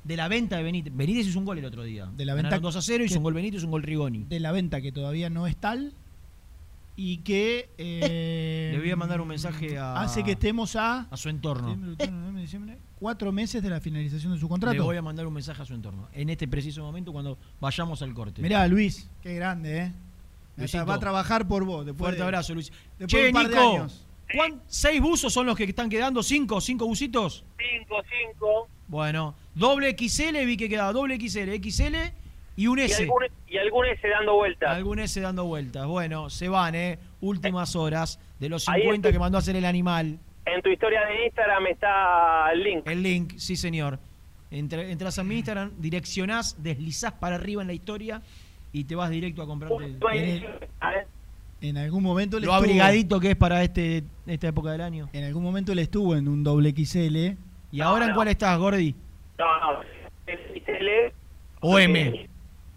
de 0.03 0.17
la 0.17 0.27
venta 0.27 0.57
de 0.57 0.63
Benítez. 0.63 0.95
Benítez 0.95 1.27
hizo 1.27 1.39
un 1.39 1.45
gol 1.45 1.57
el 1.57 1.65
otro 1.65 1.83
día. 1.83 2.09
De 2.15 2.25
la 2.25 2.33
venta 2.33 2.59
2 2.59 2.75
a 2.75 2.81
0, 2.81 3.03
hizo 3.03 3.17
un 3.17 3.23
gol 3.23 3.33
Benítez, 3.33 3.63
un 3.63 3.71
gol 3.71 3.83
Rigoni. 3.83 4.25
De 4.25 4.39
la 4.39 4.51
venta 4.51 4.81
que 4.81 4.91
todavía 4.91 5.29
no 5.29 5.47
es 5.47 5.55
tal 5.55 5.93
y 7.01 7.19
que 7.19 7.69
eh, 7.77 8.71
le 8.73 8.77
voy 8.77 8.91
a 8.91 8.97
mandar 8.97 9.21
un 9.21 9.27
mensaje 9.29 9.77
a 9.77 10.01
hace 10.01 10.21
que 10.21 10.31
estemos 10.31 10.75
a 10.75 11.07
a 11.09 11.15
su 11.15 11.29
entorno. 11.29 11.95
Cuatro 12.99 13.31
meses 13.31 13.63
de 13.63 13.69
la 13.69 13.79
finalización 13.79 14.33
de 14.33 14.39
su 14.39 14.49
contrato. 14.49 14.73
Le 14.73 14.81
voy 14.81 14.97
a 14.97 15.01
mandar 15.01 15.25
un 15.25 15.33
mensaje 15.33 15.61
a 15.61 15.65
su 15.65 15.73
entorno 15.73 16.09
en 16.11 16.29
este 16.29 16.45
preciso 16.49 16.81
momento 16.81 17.13
cuando 17.13 17.37
vayamos 17.61 18.01
al 18.01 18.13
corte. 18.13 18.41
Mirá 18.41 18.67
Luis 18.67 19.09
qué 19.23 19.33
grande 19.33 19.93
eh. 20.57 20.83
Va 20.83 20.95
a 20.95 20.99
trabajar 20.99 21.47
por 21.47 21.63
vos 21.63 21.89
fuerte 21.95 22.21
abrazo 22.21 22.53
Luis. 22.53 22.69
che 23.07 23.31
Nico 23.31 23.87
¿seis 24.67 25.01
buzos 25.01 25.31
son 25.31 25.45
los 25.45 25.55
que 25.55 25.63
están 25.63 25.89
quedando 25.89 26.21
cinco 26.21 26.59
cinco 26.59 26.85
busitos 26.85 27.45
cinco 27.57 27.95
cinco. 28.09 28.67
Bueno, 28.89 29.35
doble 29.55 29.95
XL, 29.97 30.45
vi 30.45 30.57
que 30.57 30.67
quedaba 30.67 30.91
doble 30.91 31.17
XL, 31.17 31.61
XL 31.61 31.95
y 32.59 32.67
un 32.67 32.77
S. 32.77 33.07
Y 33.47 33.57
algún, 33.57 33.85
S 33.85 34.05
dando 34.05 34.35
vueltas. 34.35 34.69
Algún 34.75 34.99
S 34.99 35.21
dando 35.21 35.45
vueltas. 35.45 35.87
Bueno, 35.87 36.29
se 36.29 36.49
van, 36.49 36.75
¿eh? 36.75 36.99
Últimas 37.21 37.73
horas 37.77 38.19
de 38.37 38.49
los 38.49 38.65
50 38.65 39.13
que 39.13 39.17
mandó 39.17 39.37
a 39.37 39.39
hacer 39.39 39.55
el 39.55 39.63
animal. 39.63 40.19
En 40.45 40.61
tu 40.61 40.69
historia 40.69 41.05
de 41.05 41.25
Instagram 41.27 41.67
está 41.67 42.51
el 42.51 42.61
link. 42.61 42.85
El 42.85 43.01
link, 43.01 43.33
sí, 43.37 43.55
señor. 43.55 43.97
entras 44.51 45.19
a 45.19 45.23
mi 45.23 45.35
Instagram, 45.37 45.71
direccionás, 45.77 46.61
deslizás 46.61 47.13
para 47.13 47.35
arriba 47.35 47.61
en 47.61 47.67
la 47.69 47.73
historia 47.73 48.21
y 48.73 48.83
te 48.83 48.93
vas 48.93 49.09
directo 49.09 49.41
a 49.41 49.47
comprarte. 49.47 49.95
En, 50.11 50.43
en 51.61 51.77
algún 51.77 52.03
momento 52.03 52.41
Lo 52.41 52.53
abrigadito 52.53 53.21
que 53.21 53.31
es 53.31 53.35
para 53.37 53.63
este 53.63 54.03
esta 54.27 54.49
época 54.49 54.71
del 54.71 54.81
año. 54.81 55.09
En 55.13 55.23
algún 55.23 55.43
momento 55.43 55.73
le 55.73 55.83
estuvo 55.83 56.13
en 56.13 56.27
un 56.27 56.43
doble 56.43 56.71
XL 56.71 57.37
¿Y 57.71 57.79
ahora 57.79 58.07
en 58.07 58.13
cuál 58.13 58.27
estás, 58.27 58.57
Gordy? 58.59 58.95
No, 59.37 59.59
no, 59.59 59.81
L. 60.27 61.13
¿O 61.61 61.79
M? 61.79 62.29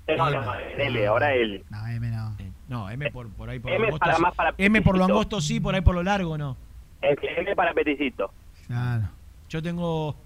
No, 0.08 0.30
no, 0.30 0.54
L, 0.54 1.06
ahora 1.06 1.34
L. 1.34 1.64
No, 1.70 1.86
M 1.86 2.10
no. 2.10 2.36
No, 2.68 2.90
M 2.90 3.10
por, 3.10 3.30
por 3.30 3.48
ahí 3.48 3.58
por 3.58 3.70
lo 3.70 3.84
angosto. 3.84 4.10
M 4.58 4.82
por 4.82 4.98
lo 4.98 5.04
angosto 5.04 5.40
sí, 5.40 5.60
por 5.60 5.74
ahí 5.74 5.80
por 5.80 5.94
lo 5.94 6.02
largo 6.02 6.36
no. 6.36 6.56
M 7.02 7.56
para 7.56 7.72
peticito. 7.72 8.30
Claro. 8.66 9.08
Yo 9.48 9.62
tengo. 9.62 10.16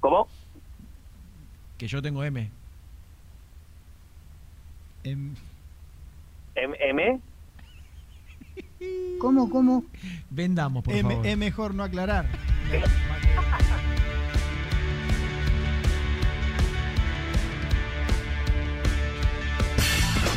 ¿Cómo? 0.00 0.28
Que 1.78 1.86
yo 1.88 2.00
tengo 2.00 2.22
M. 2.24 2.50
M. 5.04 5.34
M. 6.54 7.20
¿Cómo, 9.18 9.50
cómo? 9.50 9.84
Vendamos, 10.30 10.84
por 10.84 10.94
favor. 10.94 11.26
Es 11.26 11.36
mejor 11.36 11.74
no 11.74 11.82
aclarar. 11.82 12.26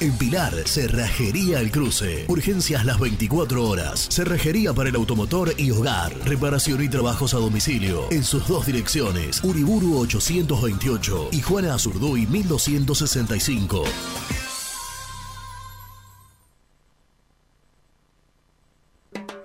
En 0.00 0.16
Pilar, 0.16 0.54
Cerrajería 0.66 1.60
El 1.60 1.70
Cruce. 1.70 2.24
Urgencias 2.28 2.86
las 2.86 2.98
24 2.98 3.68
horas. 3.68 4.08
Cerrajería 4.10 4.72
para 4.72 4.88
el 4.88 4.96
automotor 4.96 5.52
y 5.58 5.70
hogar. 5.72 6.14
Reparación 6.24 6.82
y 6.82 6.88
trabajos 6.88 7.34
a 7.34 7.36
domicilio. 7.36 8.10
En 8.10 8.24
sus 8.24 8.48
dos 8.48 8.64
direcciones. 8.64 9.44
Uriburu 9.44 9.98
828 9.98 11.28
y 11.32 11.42
Juana 11.42 11.74
Azurduy 11.74 12.26
1265. 12.26 13.84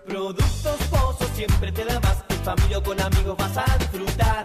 Productos 0.08 0.78
Pozos 0.90 1.30
siempre 1.36 1.70
te 1.74 1.84
da 1.84 2.00
más. 2.00 2.24
En 2.30 2.44
familia 2.46 2.82
con 2.82 3.02
amigos 3.02 3.36
vas 3.38 3.58
a 3.58 3.78
disfrutar. 3.78 4.45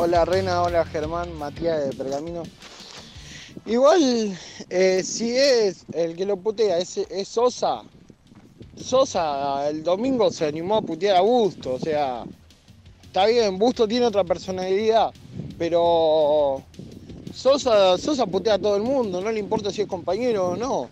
Hola 0.00 0.24
Rena, 0.24 0.62
hola 0.62 0.84
Germán, 0.84 1.36
Matías 1.36 1.88
de 1.88 1.92
Pergamino. 1.92 2.44
Igual, 3.66 4.38
eh, 4.70 5.02
si 5.02 5.36
es 5.36 5.84
el 5.92 6.14
que 6.14 6.24
lo 6.24 6.36
putea, 6.36 6.78
es, 6.78 7.00
Sosa. 7.24 7.82
Sosa 8.76 9.68
el 9.68 9.82
domingo 9.82 10.30
se 10.30 10.46
animó 10.46 10.76
a 10.76 10.82
putear 10.82 11.16
a 11.16 11.20
Busto, 11.20 11.74
o 11.74 11.78
sea, 11.80 12.22
está 13.02 13.26
bien, 13.26 13.58
Busto 13.58 13.88
tiene 13.88 14.06
otra 14.06 14.22
personalidad, 14.22 15.10
pero 15.58 16.62
Sosa, 17.34 17.98
Sosa 17.98 18.24
putea 18.24 18.54
a 18.54 18.58
todo 18.60 18.76
el 18.76 18.84
mundo, 18.84 19.20
no 19.20 19.32
le 19.32 19.40
importa 19.40 19.72
si 19.72 19.82
es 19.82 19.88
compañero 19.88 20.50
o 20.50 20.56
no. 20.56 20.90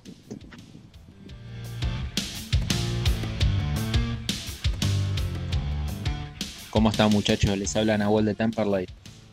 ¿Cómo 6.77 6.91
están 6.91 7.11
muchachos? 7.11 7.57
Les 7.57 7.75
habla 7.75 7.97
Nahuel 7.97 8.27
de 8.27 8.35
Temperley. 8.35 8.85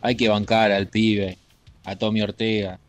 Hay 0.02 0.16
que 0.16 0.30
bancar 0.30 0.72
al 0.72 0.88
pibe, 0.88 1.38
a 1.84 1.94
Tommy 1.98 2.22
Ortega. 2.22 2.80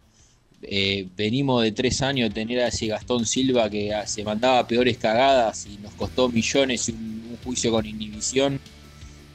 Eh, 0.62 1.08
venimos 1.16 1.64
de 1.64 1.72
tres 1.72 2.00
años 2.02 2.28
de 2.28 2.34
tener 2.36 2.60
a 2.60 2.68
ese 2.68 2.86
Gastón 2.86 3.26
Silva 3.26 3.68
que 3.68 3.92
se 4.06 4.22
mandaba 4.22 4.64
peores 4.68 4.96
cagadas 4.96 5.66
y 5.66 5.78
nos 5.78 5.92
costó 5.94 6.28
millones 6.28 6.88
un, 6.88 7.26
un 7.30 7.36
juicio 7.42 7.72
con 7.72 7.84
inhibición. 7.84 8.60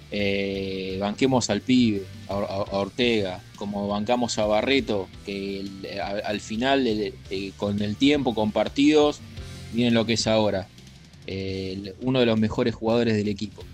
Eh, 0.09 0.95
banquemos 1.01 1.49
al 1.49 1.59
pibe, 1.59 2.03
a, 2.29 2.35
a- 2.35 2.37
a 2.37 2.77
Ortega, 2.79 3.41
como 3.57 3.89
bancamos 3.89 4.37
a 4.37 4.45
Barreto, 4.45 5.09
que 5.25 5.65
a- 6.01 6.29
al 6.29 6.39
final, 6.39 6.87
con 7.57 7.81
el 7.81 7.97
tiempo, 7.97 8.33
con 8.33 8.53
partidos, 8.53 9.19
miren 9.73 9.93
lo 9.95 10.05
que 10.05 10.13
es 10.13 10.27
ahora. 10.27 10.69
Eh, 11.27 11.93
uno 12.03 12.21
de 12.21 12.25
los 12.25 12.39
mejores 12.39 12.73
jugadores 12.73 13.17
del 13.17 13.27
equipo. 13.27 13.65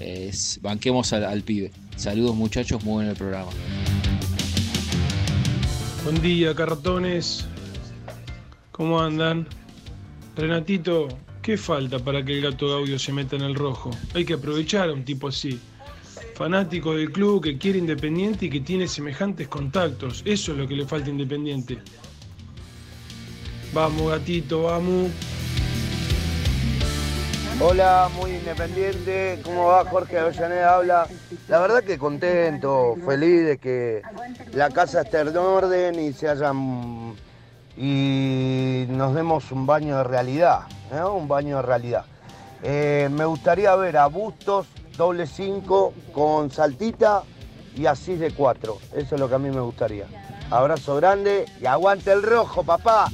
Es- 0.00 0.58
banquemos 0.62 1.12
al, 1.12 1.42
pibe. 1.42 1.70
Saludos 1.96 2.34
muchachos, 2.36 2.84
muy 2.84 2.94
buen 2.94 3.08
el 3.08 3.16
programa. 3.16 3.50
Buen 6.04 6.20
día, 6.22 6.54
cartones. 6.54 7.46
¿Cómo 8.72 9.00
andan? 9.00 9.46
Renatito, 10.36 11.08
¿qué 11.42 11.56
falta 11.56 11.98
para 11.98 12.24
que 12.24 12.34
el 12.36 12.42
gato 12.42 12.68
Gaudio 12.68 12.98
se 12.98 13.12
meta 13.12 13.36
en 13.36 13.42
el 13.42 13.54
rojo? 13.54 13.90
Hay 14.14 14.24
que 14.24 14.34
aprovechar 14.34 14.90
a 14.90 14.92
un 14.92 15.04
tipo 15.04 15.28
así. 15.28 15.58
Fanático 16.34 16.94
del 16.94 17.10
club 17.10 17.42
que 17.42 17.56
quiere 17.56 17.78
Independiente 17.78 18.46
y 18.46 18.50
que 18.50 18.60
tiene 18.60 18.86
semejantes 18.86 19.48
contactos. 19.48 20.22
Eso 20.26 20.52
es 20.52 20.58
lo 20.58 20.68
que 20.68 20.76
le 20.76 20.86
falta 20.86 21.08
a 21.08 21.10
Independiente. 21.10 21.78
Vamos, 23.72 24.10
gatito, 24.10 24.64
vamos. 24.64 25.10
Hola, 27.58 28.10
muy 28.14 28.32
independiente. 28.32 29.40
¿Cómo 29.42 29.68
va 29.68 29.84
Jorge 29.86 30.18
Avellaneda? 30.18 30.74
Habla. 30.74 31.06
La 31.48 31.58
verdad 31.58 31.82
que 31.82 31.96
contento, 31.96 32.96
feliz 33.06 33.46
de 33.46 33.58
que 33.58 34.02
la 34.52 34.68
casa 34.68 35.00
esté 35.00 35.20
en 35.20 35.34
orden 35.36 35.98
y 35.98 36.12
se 36.12 36.28
hayan 36.28 37.14
y 37.78 38.84
nos 38.88 39.14
demos 39.14 39.50
un 39.52 39.66
baño 39.66 39.96
de 39.98 40.04
realidad, 40.04 40.60
¿no? 40.92 41.14
un 41.14 41.28
baño 41.28 41.56
de 41.56 41.62
realidad. 41.62 42.04
Eh, 42.62 43.08
me 43.10 43.24
gustaría 43.24 43.74
ver 43.74 43.96
a 43.96 44.06
Bustos 44.06 44.66
doble 44.96 45.26
5 45.26 45.94
con 46.12 46.50
Saltita 46.50 47.22
y 47.74 47.86
Asís 47.86 48.20
de 48.20 48.32
4. 48.32 48.78
Eso 48.94 49.14
es 49.14 49.20
lo 49.20 49.28
que 49.30 49.34
a 49.34 49.38
mí 49.38 49.50
me 49.50 49.60
gustaría. 49.60 50.06
Abrazo 50.50 50.96
grande 50.96 51.46
y 51.60 51.64
aguante 51.64 52.12
el 52.12 52.22
rojo, 52.22 52.62
papá. 52.62 53.08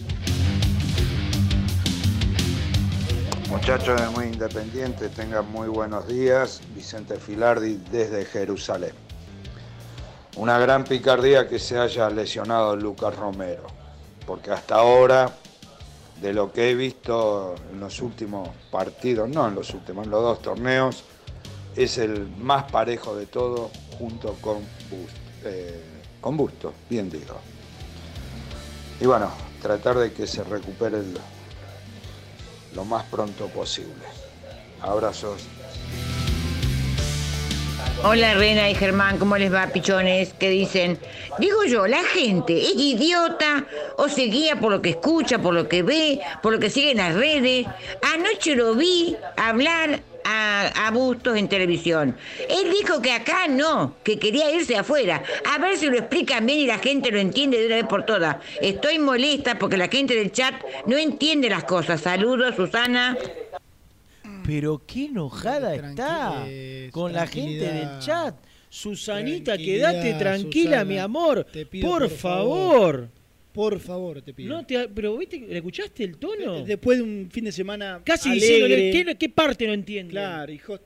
Muchachos 3.52 4.00
de 4.00 4.08
Muy 4.08 4.24
Independiente, 4.28 5.10
tengan 5.10 5.52
muy 5.52 5.68
buenos 5.68 6.08
días. 6.08 6.62
Vicente 6.74 7.16
Filardi 7.18 7.74
desde 7.92 8.24
Jerusalén. 8.24 8.92
Una 10.36 10.58
gran 10.58 10.84
picardía 10.84 11.46
que 11.46 11.58
se 11.58 11.78
haya 11.78 12.08
lesionado 12.08 12.74
Lucas 12.76 13.14
Romero, 13.14 13.66
porque 14.26 14.50
hasta 14.50 14.76
ahora, 14.76 15.30
de 16.22 16.32
lo 16.32 16.50
que 16.50 16.70
he 16.70 16.74
visto 16.74 17.54
en 17.70 17.78
los 17.78 18.00
últimos 18.00 18.48
partidos, 18.70 19.28
no 19.28 19.46
en 19.46 19.54
los 19.54 19.74
últimos, 19.74 20.06
en 20.06 20.12
los 20.12 20.22
dos 20.22 20.40
torneos, 20.40 21.04
es 21.76 21.98
el 21.98 22.26
más 22.38 22.72
parejo 22.72 23.14
de 23.14 23.26
todo 23.26 23.70
junto 23.98 24.32
con 24.40 24.60
eh, 25.44 25.84
Busto, 26.22 26.72
bien 26.88 27.10
digo. 27.10 27.36
Y 28.98 29.04
bueno, 29.04 29.30
tratar 29.60 29.98
de 29.98 30.10
que 30.14 30.26
se 30.26 30.42
recupere 30.42 31.00
el- 31.00 31.18
lo 32.74 32.84
más 32.84 33.04
pronto 33.04 33.48
posible. 33.48 34.04
Abrazos. 34.80 35.42
Hola 38.04 38.34
Rena 38.34 38.68
y 38.68 38.74
Germán, 38.74 39.18
¿cómo 39.18 39.36
les 39.36 39.52
va, 39.52 39.68
pichones? 39.68 40.34
¿Qué 40.38 40.50
dicen? 40.50 40.98
Digo 41.38 41.64
yo, 41.64 41.86
la 41.86 42.02
gente 42.02 42.60
es 42.60 42.74
idiota 42.74 43.64
o 43.96 44.08
se 44.08 44.22
guía 44.22 44.58
por 44.58 44.72
lo 44.72 44.82
que 44.82 44.90
escucha, 44.90 45.38
por 45.38 45.54
lo 45.54 45.68
que 45.68 45.84
ve, 45.84 46.20
por 46.42 46.52
lo 46.52 46.58
que 46.58 46.68
sigue 46.68 46.92
en 46.92 46.96
las 46.96 47.14
redes. 47.14 47.66
Anoche 48.14 48.56
lo 48.56 48.74
vi 48.74 49.16
hablar 49.36 50.02
a, 50.24 50.86
a 50.86 50.90
Bustos 50.90 51.36
en 51.36 51.48
televisión. 51.48 52.16
Él 52.48 52.70
dijo 52.70 53.00
que 53.00 53.12
acá 53.12 53.48
no, 53.48 53.96
que 54.04 54.18
quería 54.18 54.50
irse 54.54 54.76
afuera. 54.76 55.22
A 55.52 55.58
ver 55.58 55.76
si 55.76 55.86
lo 55.86 55.98
explican 55.98 56.46
bien 56.46 56.60
y 56.60 56.66
la 56.66 56.78
gente 56.78 57.10
lo 57.10 57.18
entiende 57.18 57.58
de 57.58 57.66
una 57.66 57.76
vez 57.76 57.86
por 57.86 58.04
todas. 58.04 58.36
Estoy 58.60 58.98
molesta 58.98 59.58
porque 59.58 59.76
la 59.76 59.88
gente 59.88 60.14
del 60.14 60.32
chat 60.32 60.54
no 60.86 60.96
entiende 60.96 61.48
las 61.48 61.64
cosas. 61.64 62.00
Saludos, 62.00 62.54
Susana. 62.56 63.16
Pero 64.46 64.82
qué 64.86 65.06
enojada 65.06 65.74
está 65.74 66.44
con 66.90 67.12
la 67.12 67.26
gente 67.26 67.64
del 67.72 67.98
chat. 68.00 68.34
Susanita, 68.68 69.58
quédate 69.58 70.14
tranquila, 70.14 70.78
Susana. 70.78 70.84
mi 70.84 70.98
amor. 70.98 71.46
Te 71.52 71.66
pido, 71.66 71.88
por, 71.88 72.08
por 72.08 72.10
favor. 72.10 72.94
favor. 72.94 73.21
Por 73.52 73.78
favor, 73.80 74.22
te 74.22 74.32
pido. 74.32 74.48
No 74.54 74.64
te, 74.64 74.88
pero 74.88 75.16
¿viste? 75.18 75.38
¿le 75.38 75.56
escuchaste 75.56 76.04
el 76.04 76.16
tono? 76.16 76.64
Después 76.64 76.98
de 76.98 77.04
un 77.04 77.28
fin 77.30 77.44
de 77.44 77.52
semana 77.52 78.00
Casi 78.04 78.30
alegre. 78.30 78.46
diciéndole, 78.46 78.90
¿qué, 78.90 79.18
qué 79.18 79.28
parte 79.28 79.66
no 79.66 79.74
entiende? 79.74 80.12
Claro, 80.12 80.50
hijo. 80.52 80.78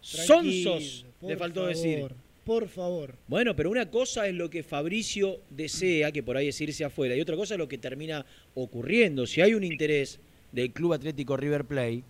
Sonsos, 0.00 0.26
Tranquilo, 0.26 0.78
le 1.22 1.28
por 1.28 1.38
faltó 1.38 1.60
favor, 1.60 1.68
decir. 1.74 2.14
Por 2.44 2.68
favor. 2.68 3.14
Bueno, 3.26 3.56
pero 3.56 3.70
una 3.70 3.90
cosa 3.90 4.28
es 4.28 4.34
lo 4.34 4.50
que 4.50 4.62
Fabricio 4.62 5.40
desea, 5.48 6.12
que 6.12 6.22
por 6.22 6.36
ahí 6.36 6.48
es 6.48 6.60
irse 6.60 6.84
afuera, 6.84 7.16
y 7.16 7.20
otra 7.20 7.36
cosa 7.36 7.54
es 7.54 7.58
lo 7.58 7.66
que 7.68 7.78
termina 7.78 8.24
ocurriendo. 8.54 9.26
Si 9.26 9.40
hay 9.40 9.54
un 9.54 9.64
interés 9.64 10.20
del 10.52 10.70
Club 10.72 10.92
Atlético 10.92 11.36
River 11.38 11.64
Plate, 11.64 12.02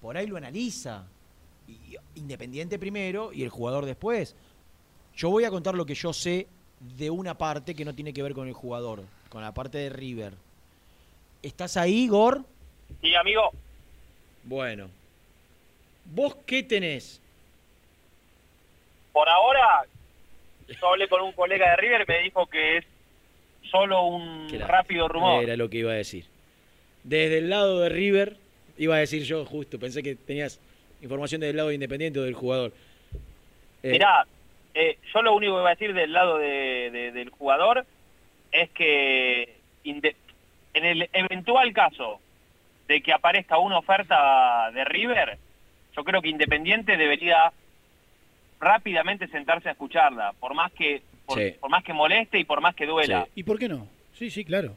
por 0.00 0.16
ahí 0.16 0.26
lo 0.26 0.36
analiza. 0.36 1.06
Y- 1.68 1.96
Independiente 2.18 2.78
primero 2.78 3.32
y 3.32 3.42
el 3.42 3.48
jugador 3.50 3.84
después. 3.86 4.34
Yo 5.16 5.30
voy 5.30 5.44
a 5.44 5.50
contar 5.50 5.74
lo 5.76 5.86
que 5.86 5.94
yo 5.94 6.12
sé 6.12 6.46
de 6.80 7.10
una 7.10 7.36
parte 7.36 7.74
que 7.74 7.84
no 7.84 7.94
tiene 7.94 8.12
que 8.12 8.22
ver 8.22 8.34
con 8.34 8.48
el 8.48 8.54
jugador, 8.54 9.02
con 9.28 9.42
la 9.42 9.52
parte 9.52 9.78
de 9.78 9.90
River. 9.90 10.32
¿Estás 11.42 11.76
ahí, 11.76 12.08
Gor? 12.08 12.42
Sí, 13.00 13.14
amigo. 13.14 13.50
Bueno. 14.44 14.88
¿Vos 16.04 16.36
qué 16.46 16.62
tenés? 16.62 17.20
Por 19.12 19.28
ahora, 19.28 19.84
yo 20.68 20.88
hablé 20.88 21.08
con 21.08 21.22
un 21.22 21.32
colega 21.32 21.70
de 21.70 21.76
River 21.76 22.02
y 22.02 22.12
me 22.12 22.22
dijo 22.22 22.46
que 22.46 22.78
es 22.78 22.84
solo 23.70 24.04
un 24.04 24.48
rápido 24.60 25.08
rumor. 25.08 25.42
Era 25.42 25.56
lo 25.56 25.68
que 25.68 25.78
iba 25.78 25.92
a 25.92 25.96
decir. 25.96 26.26
Desde 27.02 27.38
el 27.38 27.50
lado 27.50 27.80
de 27.80 27.88
River, 27.88 28.36
iba 28.78 28.96
a 28.96 28.98
decir 28.98 29.22
yo 29.22 29.44
justo, 29.44 29.78
pensé 29.78 30.02
que 30.02 30.14
tenías 30.16 30.60
información 31.02 31.40
del 31.40 31.56
lado 31.56 31.68
de 31.68 31.74
Independiente 31.74 32.18
o 32.18 32.22
del 32.22 32.34
jugador. 32.34 32.72
Eh, 33.82 33.92
Mirá, 33.92 34.26
eh, 34.78 34.98
yo 35.12 35.22
lo 35.22 35.34
único 35.34 35.54
que 35.54 35.60
voy 35.60 35.66
a 35.68 35.74
decir 35.74 35.94
del 35.94 36.12
lado 36.12 36.36
de- 36.38 36.90
de- 36.92 37.10
del 37.12 37.30
jugador 37.30 37.86
es 38.52 38.70
que 38.70 39.56
en 39.84 40.84
el 40.84 41.08
eventual 41.12 41.72
caso 41.72 42.20
de 42.86 43.00
que 43.02 43.12
aparezca 43.12 43.58
una 43.58 43.78
oferta 43.78 44.70
de 44.72 44.84
River, 44.84 45.38
yo 45.96 46.04
creo 46.04 46.20
que 46.20 46.28
Independiente 46.28 46.96
debería 46.96 47.52
rápidamente 48.60 49.26
sentarse 49.28 49.68
a 49.68 49.72
escucharla, 49.72 50.32
por 50.38 50.54
más 50.54 50.72
que 50.72 51.02
por, 51.26 51.38
Sí. 51.38 51.54
por 51.60 51.70
más 51.70 51.82
que 51.82 51.92
moleste 51.92 52.38
y 52.38 52.44
por 52.44 52.60
más 52.60 52.74
que 52.74 52.86
duela. 52.86 53.26
¿Y 53.34 53.42
por 53.42 53.58
qué 53.58 53.68
no? 53.68 53.88
Sí, 54.12 54.30
sí, 54.30 54.44
claro. 54.44 54.74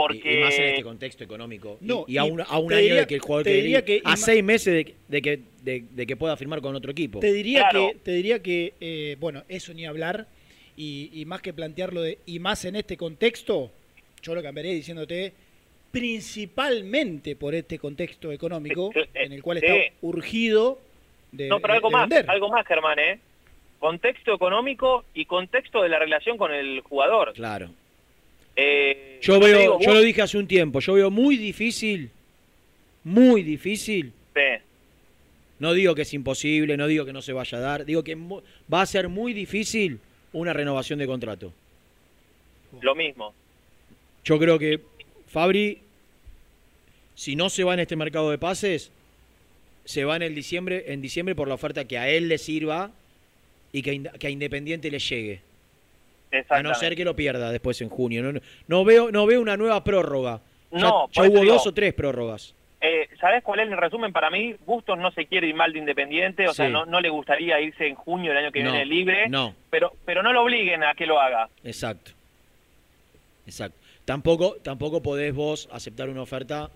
Porque 0.00 0.32
y, 0.34 0.36
y 0.38 0.40
más 0.40 0.58
en 0.58 0.64
este 0.64 0.82
contexto 0.82 1.24
económico. 1.24 1.78
Y- 1.80 1.86
No, 1.86 2.04
y, 2.08 2.16
a 2.16 2.24
un, 2.24 2.40
a 2.40 2.58
un 2.58 2.72
año 2.72 2.80
diría- 2.82 3.00
de 3.00 3.06
que 3.06 3.14
el 3.16 3.20
jugador 3.20 3.44
te 3.44 3.52
diría 3.52 3.84
que 3.84 4.00
a 4.04 4.16
seis 4.16 4.42
meses 4.42 4.72
de, 4.74 4.94
de 5.08 5.22
que, 5.22 5.40
de, 5.62 5.84
de 5.90 6.06
que 6.06 6.16
pueda 6.16 6.36
firmar 6.36 6.60
con 6.60 6.74
otro 6.74 6.90
equipo. 6.90 7.20
Te 7.20 7.32
diría 7.32 7.68
que, 7.70 7.96
te 8.02 8.12
diría 8.12 8.42
que 8.42 8.72
eh, 8.80 9.16
bueno, 9.20 9.42
eso 9.48 9.74
ni 9.74 9.84
hablar, 9.86 10.26
y, 10.76 11.10
y 11.12 11.24
más 11.26 11.42
que 11.42 11.52
plantearlo 11.52 12.00
de, 12.02 12.18
y 12.26 12.38
más 12.38 12.64
en 12.64 12.76
este 12.76 12.96
contexto, 12.96 13.70
yo 14.22 14.34
lo 14.34 14.42
cambiaré 14.42 14.70
diciéndote 14.74 15.32
principalmente 15.90 17.36
por 17.36 17.54
este 17.54 17.78
contexto 17.78 18.30
económico 18.32 18.90
en 19.14 19.32
el 19.32 19.42
cual 19.42 19.58
está 19.58 19.74
sí. 19.74 19.80
urgido 20.02 20.78
de, 21.32 21.48
no, 21.48 21.60
pero 21.60 21.74
algo 21.74 21.88
de 21.88 21.92
más, 21.92 22.08
vender. 22.08 22.30
algo 22.30 22.48
más, 22.48 22.66
Germán, 22.66 22.98
¿eh? 22.98 23.18
Contexto 23.78 24.34
económico 24.34 25.04
y 25.14 25.24
contexto 25.24 25.82
de 25.82 25.88
la 25.88 25.98
relación 25.98 26.36
con 26.38 26.52
el 26.52 26.80
jugador. 26.82 27.32
Claro. 27.32 27.70
Eh, 28.62 29.18
Yo 29.22 29.40
veo, 29.40 29.58
digo, 29.58 29.80
yo 29.80 29.86
vos- 29.86 29.94
lo 29.94 30.00
dije 30.02 30.22
hace 30.22 30.36
un 30.38 30.46
tiempo, 30.46 30.80
yo 30.80 30.92
veo 30.94 31.10
muy 31.10 31.36
difícil, 31.36 32.10
muy 33.04 33.42
difícil. 33.42 34.12
Sí. 34.34 34.40
No 35.58 35.72
digo 35.72 35.94
que 35.94 36.02
es 36.02 36.12
imposible, 36.14 36.76
no 36.76 36.86
digo 36.86 37.04
que 37.04 37.12
no 37.12 37.22
se 37.22 37.32
vaya 37.32 37.58
a 37.58 37.60
dar, 37.60 37.84
digo 37.84 38.02
que 38.04 38.14
va 38.16 38.82
a 38.82 38.86
ser 38.86 39.08
muy 39.08 39.32
difícil 39.34 39.98
una 40.32 40.52
renovación 40.52 40.98
de 40.98 41.06
contrato. 41.06 41.52
Lo 42.80 42.94
mismo. 42.94 43.34
Yo 44.24 44.38
creo 44.38 44.58
que 44.58 44.80
Fabri, 45.26 45.78
si 47.14 47.36
no 47.36 47.50
se 47.50 47.64
va 47.64 47.74
en 47.74 47.80
este 47.80 47.96
mercado 47.96 48.30
de 48.30 48.38
pases, 48.38 48.90
se 49.84 50.04
va 50.04 50.16
en 50.16 50.22
el 50.22 50.34
diciembre, 50.34 50.84
en 50.88 51.00
diciembre 51.02 51.34
por 51.34 51.48
la 51.48 51.54
oferta 51.54 51.84
que 51.86 51.98
a 51.98 52.08
él 52.08 52.28
le 52.28 52.38
sirva 52.38 52.90
y 53.72 53.82
que, 53.82 54.02
que 54.18 54.26
a 54.26 54.30
Independiente 54.30 54.90
le 54.90 54.98
llegue. 54.98 55.40
A 56.48 56.62
no 56.62 56.74
ser 56.74 56.94
que 56.96 57.04
lo 57.04 57.16
pierda 57.16 57.50
después 57.50 57.80
en 57.80 57.88
junio. 57.88 58.22
No, 58.22 58.40
no- 58.68 58.84
veo, 58.84 59.10
no 59.10 59.26
veo 59.26 59.40
una 59.40 59.56
nueva 59.56 59.82
prórroga. 59.84 60.40
Ya, 60.70 60.78
No, 60.80 61.08
ya 61.10 61.22
hubo 61.22 61.40
digo- 61.40 61.52
dos 61.54 61.66
o 61.66 61.72
tres 61.74 61.92
prórrogas. 61.94 62.54
Eh, 62.82 63.08
¿Sabés 63.20 63.42
cuál 63.42 63.60
es 63.60 63.68
el 63.68 63.76
resumen 63.76 64.10
para 64.12 64.30
mí? 64.30 64.54
Bustos 64.64 64.96
no 64.98 65.10
se 65.10 65.26
quiere 65.26 65.48
ir 65.48 65.54
mal 65.54 65.70
de 65.72 65.80
Independiente, 65.80 66.48
o 66.48 66.54
sea, 66.54 66.68
no, 66.70 66.86
no 66.86 67.00
le 67.00 67.10
gustaría 67.10 67.60
irse 67.60 67.86
en 67.86 67.94
junio 67.94 68.30
del 68.30 68.38
año 68.44 68.52
que 68.52 68.62
No, 68.62 68.70
viene 68.70 68.86
libre, 68.86 69.28
no. 69.28 69.54
pero 69.68 69.92
pero 70.06 70.22
no 70.22 70.32
lo 70.32 70.42
obliguen 70.44 70.82
a 70.84 70.94
que 70.94 71.04
lo 71.04 71.20
haga. 71.20 71.48
Exacto. 71.62 72.12
Exacto. 73.46 73.76
Tampoco, 74.06 74.56
tampoco 74.62 75.02
podés 75.02 75.34
vos 75.34 75.68
aceptar 75.72 76.08
una 76.08 76.22
oferta 76.22 76.70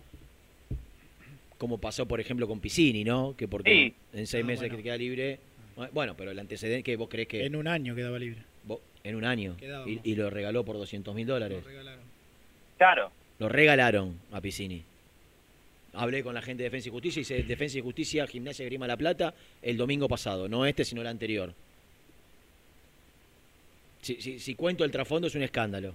como 1.59 1.79
pasó, 1.79 2.07
por 2.07 2.21
ejemplo, 2.21 2.47
con 2.47 2.61
Piscini, 2.61 3.05
¿no? 3.05 3.35
Que 3.37 3.49
porque 3.49 3.71
Sí. 3.71 3.95
en 4.19 4.27
seis 4.27 4.45
Ah, 4.45 4.47
meses 4.47 4.61
bueno. 4.61 4.73
que 4.73 4.77
te 4.79 4.83
queda 4.83 4.97
libre. 4.97 5.39
Bueno, 5.93 6.15
pero 6.17 6.31
el 6.31 6.39
antecedente 6.39 6.83
que 6.83 6.97
vos 6.97 7.09
crees 7.09 7.29
que. 7.29 7.47
En 7.47 7.57
un 7.57 7.67
año 7.67 7.95
quedaba 7.95 8.19
libre. 8.19 8.43
En 9.05 9.15
un 9.17 9.25
año. 9.25 9.57
Y, 9.87 10.01
y 10.03 10.15
lo 10.17 10.31
regaló 10.31 10.65
por 10.65 10.77
200 10.77 11.15
mil 11.15 11.27
dólares. 11.27 11.63
Claro. 12.79 13.13
Lo 13.39 13.49
regalaron 13.49 14.19
a 14.33 14.41
Piscini. 14.41 14.83
Hablé 15.93 16.25
con 16.25 16.35
la 16.35 16.43
gente 16.43 16.63
de 16.65 16.71
Defensa 16.71 16.89
y 16.89 16.93
Justicia 16.93 17.21
y 17.21 17.23
dice 17.23 17.43
Defensa 17.45 17.79
y 17.79 17.83
Justicia, 17.83 18.27
Gimnasia 18.27 18.65
de 18.65 18.71
Grima 18.71 18.87
La 18.89 18.97
Plata, 18.97 19.33
el 19.63 19.77
domingo 19.77 20.09
pasado. 20.09 20.49
No 20.49 20.67
este, 20.67 20.85
sino 20.85 21.03
el 21.03 21.07
anterior. 21.07 21.53
Si, 24.03 24.21
si- 24.21 24.39
si 24.41 24.55
cuento 24.55 24.85
el 24.85 24.91
trasfondo 24.91 25.29
es 25.29 25.35
un 25.35 25.43
escándalo. 25.43 25.95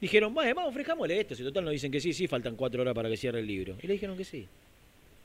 Dijeron, 0.00 0.34
bueno, 0.34 0.54
vamos, 0.54 0.70
ofrezcámosle 0.70 1.20
esto. 1.20 1.34
Si 1.34 1.42
total 1.42 1.64
nos 1.64 1.72
dicen 1.72 1.90
que 1.90 2.00
sí, 2.00 2.12
sí, 2.12 2.26
faltan 2.26 2.56
cuatro 2.56 2.82
horas 2.82 2.94
para 2.94 3.08
que 3.08 3.16
cierre 3.16 3.38
el 3.40 3.46
libro. 3.46 3.76
Y 3.82 3.86
le 3.86 3.94
dijeron 3.94 4.16
que 4.16 4.24
sí. 4.24 4.46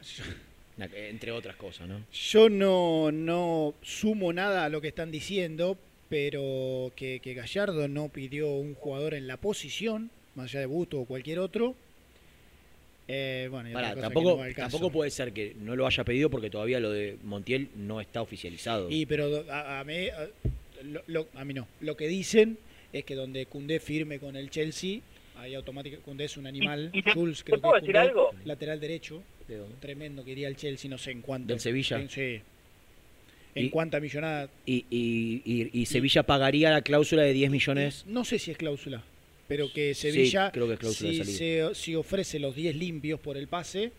Entre 0.93 1.31
otras 1.31 1.55
cosas, 1.55 1.87
¿no? 1.87 2.01
Yo 2.13 2.49
no, 2.49 3.11
no 3.11 3.73
sumo 3.81 4.33
nada 4.33 4.65
a 4.65 4.69
lo 4.69 4.81
que 4.81 4.87
están 4.89 5.11
diciendo, 5.11 5.77
pero 6.09 6.91
que, 6.95 7.19
que 7.21 7.33
Gallardo 7.33 7.87
no 7.87 8.09
pidió 8.09 8.49
un 8.51 8.75
jugador 8.75 9.13
en 9.13 9.27
la 9.27 9.37
posición, 9.37 10.09
más 10.35 10.49
allá 10.51 10.61
de 10.61 10.65
Busto 10.65 10.99
o 10.99 11.05
cualquier 11.05 11.39
otro. 11.39 11.75
Eh, 13.07 13.47
bueno, 13.51 13.67
y 13.69 13.71
otra 13.73 13.81
Pará, 13.81 13.95
cosa 13.95 14.07
que 14.07 14.13
tampoco, 14.13 14.45
no 14.45 14.53
tampoco 14.55 14.91
puede 14.91 15.09
ser 15.11 15.33
que 15.33 15.55
no 15.59 15.75
lo 15.75 15.85
haya 15.85 16.03
pedido 16.03 16.29
porque 16.29 16.49
todavía 16.49 16.79
lo 16.79 16.91
de 16.91 17.17
Montiel 17.23 17.69
no 17.75 17.99
está 17.99 18.21
oficializado. 18.21 18.89
Y 18.89 19.05
pero 19.05 19.43
a, 19.51 19.79
a 19.79 19.83
mí, 19.83 20.07
a, 20.07 20.27
lo- 20.83 21.03
lo- 21.07 21.27
a 21.35 21.43
mí 21.43 21.53
no. 21.53 21.67
Lo 21.81 21.97
que 21.97 22.07
dicen 22.07 22.57
es 22.93 23.03
que 23.03 23.15
donde 23.15 23.45
Cundé 23.47 23.79
firme 23.79 24.19
con 24.19 24.35
el 24.37 24.49
Chelsea, 24.49 24.99
ahí 25.35 25.55
automáticamente 25.55 26.05
Cundé 26.05 26.25
es 26.25 26.37
un 26.37 26.47
animal. 26.47 26.89
y 26.93 27.01
te- 27.01 27.11
Schulz, 27.11 27.39
¿te 27.39 27.43
creo 27.45 27.57
que 27.57 27.61
puedo 27.61 27.75
es 27.77 27.81
decir 27.81 27.95
Koundé, 27.95 28.09
algo? 28.09 28.31
Lateral 28.45 28.79
derecho. 28.79 29.23
Tremendo 29.79 30.23
que 30.23 30.31
iría 30.31 30.47
el 30.47 30.55
Chelsea, 30.55 30.89
no 30.89 30.97
sé 30.97 31.11
en 31.11 31.21
cuánto. 31.21 31.47
¿Del 31.47 31.59
Sevilla? 31.59 31.99
En, 31.99 32.09
sí. 32.09 32.41
En 33.55 33.65
Y- 33.65 33.69
cuánta 33.69 33.99
millonada. 33.99 34.49
Y, 34.65 34.85
y- 34.89 35.41
y- 35.45 35.69
y 35.81 35.85
Sevilla 35.85 36.23
pagaría 36.23 36.71
la 36.71 36.81
cláusula 36.81 37.23
de 37.23 37.33
10 37.33 37.51
millones. 37.51 38.05
No 38.07 38.23
sé 38.23 38.39
si 38.39 38.51
es 38.51 38.57
cláusula, 38.57 39.03
pero 39.47 39.71
que 39.73 39.93
Sevilla, 39.93 40.51
creo 40.51 40.67
que 40.67 40.73
es 40.73 40.79
cláusula 40.79 41.09
de 41.09 41.15
si, 41.25 41.33
salida. 41.33 41.69
se- 41.69 41.75
si 41.75 41.95
ofrece 41.95 42.39
los 42.39 42.55
10 42.55 42.75
limpios 42.75 43.19
por 43.19 43.35
el 43.37 43.47
pase, 43.47 43.91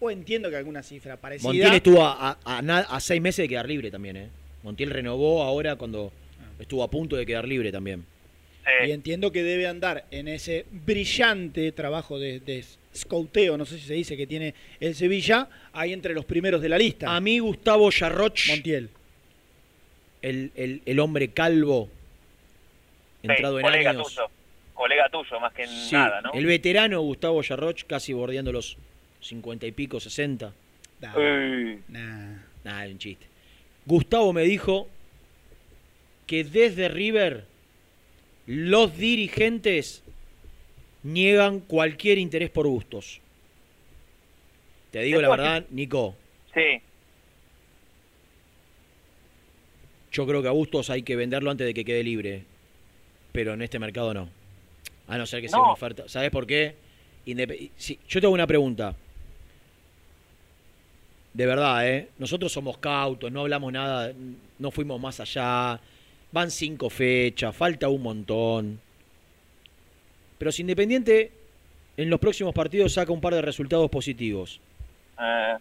o 0.00 0.10
entiendo 0.10 0.50
que 0.50 0.56
alguna 0.56 0.82
cifra 0.82 1.16
parecida. 1.16 1.48
Montiel 1.48 1.72
estuvo 1.74 2.02
a, 2.04 2.30
a- 2.30 2.38
a 2.44 2.78
a 2.96 3.00
seis 3.00 3.20
meses 3.22 3.44
de 3.44 3.48
quedar 3.48 3.66
libre 3.68 3.90
también, 3.90 4.16
¿eh? 4.16 4.28
Montiel 4.62 4.90
renovó 4.90 5.42
ahora 5.42 5.76
cuando 5.76 6.12
estuvo 6.58 6.82
a 6.82 6.90
punto 6.90 7.16
de 7.16 7.24
quedar 7.24 7.48
libre 7.48 7.72
también. 7.72 8.04
Y 8.86 8.90
entiendo 8.92 9.32
que 9.32 9.42
debe 9.42 9.66
andar 9.66 10.04
en 10.10 10.28
ese 10.28 10.64
brillante 10.70 11.72
trabajo 11.72 12.18
de, 12.18 12.40
de 12.40 12.62
scouteo, 12.94 13.56
no 13.56 13.64
sé 13.64 13.78
si 13.78 13.86
se 13.86 13.94
dice, 13.94 14.16
que 14.16 14.26
tiene 14.26 14.54
el 14.80 14.94
Sevilla, 14.94 15.48
ahí 15.72 15.92
entre 15.92 16.14
los 16.14 16.24
primeros 16.24 16.60
de 16.60 16.68
la 16.68 16.78
lista. 16.78 17.14
A 17.14 17.20
mí 17.20 17.38
Gustavo 17.38 17.90
Yarroch, 17.90 18.48
Montiel. 18.48 18.90
el, 20.22 20.50
el, 20.54 20.82
el 20.84 20.98
hombre 21.00 21.28
calvo, 21.28 21.88
entrado 23.22 23.58
en 23.58 23.66
colega 23.66 23.90
años. 23.90 24.08
tuyo. 24.08 24.30
Colega 24.74 25.08
tuyo, 25.10 25.38
más 25.40 25.52
que 25.52 25.66
Sí, 25.66 25.92
nada, 25.92 26.20
¿no? 26.22 26.32
El 26.32 26.46
veterano 26.46 27.00
Gustavo 27.02 27.42
Yarroch, 27.42 27.84
casi 27.86 28.12
bordeando 28.12 28.50
los 28.50 28.76
50 29.20 29.66
y 29.66 29.72
pico, 29.72 30.00
60. 30.00 30.52
Ey. 31.16 31.80
Nada, 31.88 32.86
un 32.88 32.98
chiste. 32.98 33.26
Gustavo 33.86 34.32
me 34.32 34.42
dijo 34.42 34.88
que 36.26 36.44
desde 36.44 36.88
River 36.88 37.44
los 38.46 38.96
dirigentes 38.96 40.02
niegan 41.02 41.60
cualquier 41.60 42.18
interés 42.18 42.50
por 42.50 42.66
gustos. 42.66 43.20
Te 44.90 45.00
digo 45.02 45.20
la 45.20 45.28
verdad, 45.30 45.64
Nico, 45.70 46.16
Sí. 46.54 46.82
yo 50.12 50.26
creo 50.26 50.42
que 50.42 50.48
a 50.48 50.52
Bustos 50.52 50.90
hay 50.90 51.02
que 51.02 51.14
venderlo 51.16 51.50
antes 51.50 51.66
de 51.66 51.74
que 51.74 51.84
quede 51.84 52.02
libre. 52.02 52.44
Pero 53.32 53.54
en 53.54 53.62
este 53.62 53.78
mercado 53.78 54.12
no. 54.12 54.28
A 55.06 55.16
no 55.16 55.26
ser 55.26 55.40
que 55.40 55.48
sea 55.48 55.60
una 55.60 55.72
oferta. 55.72 56.08
¿Sabes 56.08 56.30
por 56.30 56.46
qué? 56.46 56.74
Indep- 57.26 57.70
sí, 57.76 57.98
yo 58.08 58.20
tengo 58.20 58.34
una 58.34 58.46
pregunta. 58.46 58.94
De 61.32 61.46
verdad, 61.46 61.88
¿eh? 61.88 62.08
Nosotros 62.18 62.50
somos 62.50 62.78
cautos, 62.78 63.30
no 63.30 63.42
hablamos 63.42 63.72
nada, 63.72 64.12
no 64.58 64.70
fuimos 64.72 65.00
más 65.00 65.20
allá. 65.20 65.80
Van 66.32 66.50
cinco 66.50 66.90
fechas, 66.90 67.54
falta 67.54 67.88
un 67.88 68.02
montón. 68.02 68.80
Pero 70.40 70.50
si 70.52 70.62
Independiente 70.62 71.30
en 71.98 72.08
los 72.08 72.18
próximos 72.18 72.54
partidos 72.54 72.94
saca 72.94 73.12
un 73.12 73.20
par 73.20 73.34
de 73.34 73.42
resultados 73.42 73.90
positivos, 73.90 74.58
Eh, 75.20 75.54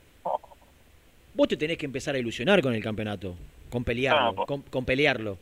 vos 1.34 1.48
te 1.50 1.58
tenés 1.58 1.78
que 1.78 1.86
empezar 1.86 2.16
a 2.16 2.18
ilusionar 2.20 2.62
con 2.62 2.74
el 2.74 2.82
campeonato, 2.82 3.36
con 3.70 3.84
pelearlo, 3.84 4.36
po- 4.36 4.46
con, 4.46 4.62
con 4.62 4.86
pelearlo, 4.86 5.38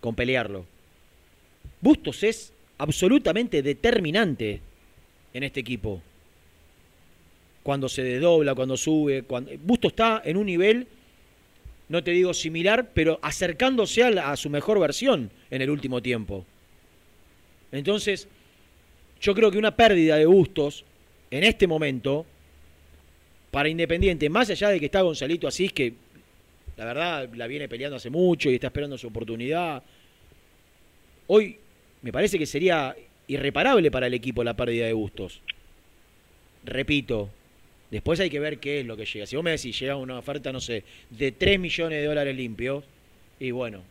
con 0.00 0.14
pelearlo. 0.14 0.64
Bustos 1.80 2.22
es 2.22 2.52
absolutamente 2.78 3.62
determinante 3.62 4.60
en 5.32 5.42
este 5.42 5.58
equipo. 5.58 6.00
Cuando 7.64 7.88
se 7.88 8.04
desdobla, 8.04 8.54
cuando 8.54 8.76
sube, 8.76 9.22
cuando 9.24 9.50
Bustos 9.58 9.90
está 9.90 10.22
en 10.24 10.36
un 10.36 10.46
nivel, 10.46 10.86
no 11.88 12.04
te 12.04 12.12
digo 12.12 12.32
similar, 12.32 12.90
pero 12.94 13.18
acercándose 13.22 14.04
a, 14.04 14.10
la- 14.12 14.30
a 14.30 14.36
su 14.36 14.50
mejor 14.50 14.78
versión 14.78 15.30
en 15.50 15.62
el 15.62 15.70
último 15.70 16.00
tiempo. 16.00 16.46
Entonces, 17.78 18.28
yo 19.20 19.34
creo 19.34 19.50
que 19.50 19.58
una 19.58 19.74
pérdida 19.74 20.16
de 20.16 20.26
Bustos 20.26 20.84
en 21.30 21.44
este 21.44 21.66
momento 21.66 22.24
para 23.50 23.68
Independiente, 23.68 24.28
más 24.28 24.50
allá 24.50 24.68
de 24.68 24.78
que 24.78 24.86
está 24.86 25.02
Gonzalito 25.02 25.48
Asís, 25.48 25.72
que 25.72 25.94
la 26.76 26.84
verdad 26.84 27.28
la 27.34 27.46
viene 27.46 27.68
peleando 27.68 27.96
hace 27.96 28.10
mucho 28.10 28.50
y 28.50 28.54
está 28.54 28.68
esperando 28.68 28.98
su 28.98 29.08
oportunidad, 29.08 29.82
hoy 31.26 31.56
me 32.02 32.12
parece 32.12 32.38
que 32.38 32.46
sería 32.46 32.94
irreparable 33.26 33.90
para 33.90 34.06
el 34.06 34.14
equipo 34.14 34.44
la 34.44 34.54
pérdida 34.54 34.86
de 34.86 34.92
Bustos. 34.92 35.40
Repito, 36.64 37.30
después 37.90 38.20
hay 38.20 38.30
que 38.30 38.40
ver 38.40 38.58
qué 38.58 38.80
es 38.80 38.86
lo 38.86 38.96
que 38.96 39.06
llega. 39.06 39.26
Si 39.26 39.36
vos 39.36 39.44
me 39.44 39.52
decís, 39.52 39.78
llega 39.78 39.96
una 39.96 40.18
oferta, 40.18 40.52
no 40.52 40.60
sé, 40.60 40.84
de 41.10 41.32
3 41.32 41.58
millones 41.58 42.00
de 42.00 42.06
dólares 42.06 42.36
limpios, 42.36 42.84
y 43.40 43.50
bueno, 43.50 43.82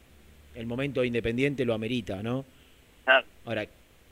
el 0.55 0.65
momento 0.65 1.01
de 1.01 1.07
Independiente 1.07 1.65
lo 1.65 1.73
amerita, 1.73 2.23
¿no? 2.23 2.45
Ahora, 3.45 3.65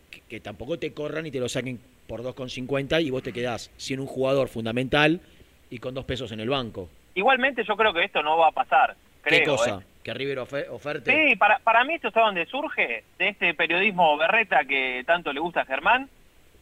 que, 0.10 0.22
que 0.28 0.40
tampoco 0.40 0.78
te 0.78 0.94
corran 0.94 1.26
y 1.26 1.32
te 1.32 1.40
lo 1.40 1.48
saquen 1.50 1.80
por 2.08 2.22
2,50 2.24 3.04
y 3.04 3.10
vos 3.10 3.24
te 3.24 3.32
quedás 3.32 3.72
sin 3.78 4.00
un 4.00 4.08
jugador 4.08 4.50
fundamental 4.50 5.22
y 5.70 5.78
con 5.80 5.94
dos 5.94 6.04
pesos 6.06 6.32
en 6.32 6.40
el 6.42 6.50
banco. 6.50 6.90
Igualmente 7.16 7.64
yo 7.66 7.76
creo 7.78 7.94
que 7.94 8.04
esto 8.04 8.22
no 8.22 8.38
va 8.38 8.50
a 8.50 8.52
pasar. 8.52 8.96
Creo, 9.22 9.40
¿Qué 9.40 9.46
cosa? 9.46 9.80
¿eh? 9.82 9.86
¿Que 10.04 10.14
River 10.14 10.40
ofe- 10.40 10.68
oferte? 10.70 11.30
Sí, 11.30 11.36
para, 11.36 11.60
para 11.60 11.84
mí 11.84 11.94
esto 11.94 12.08
es 12.10 12.14
donde 12.14 12.46
surge, 12.48 13.04
de 13.20 13.28
este 13.30 13.54
periodismo 13.54 14.18
berreta 14.18 14.66
que 14.66 15.04
tanto 15.06 15.32
le 15.32 15.40
gusta 15.40 15.62
a 15.62 15.66
Germán, 15.66 16.10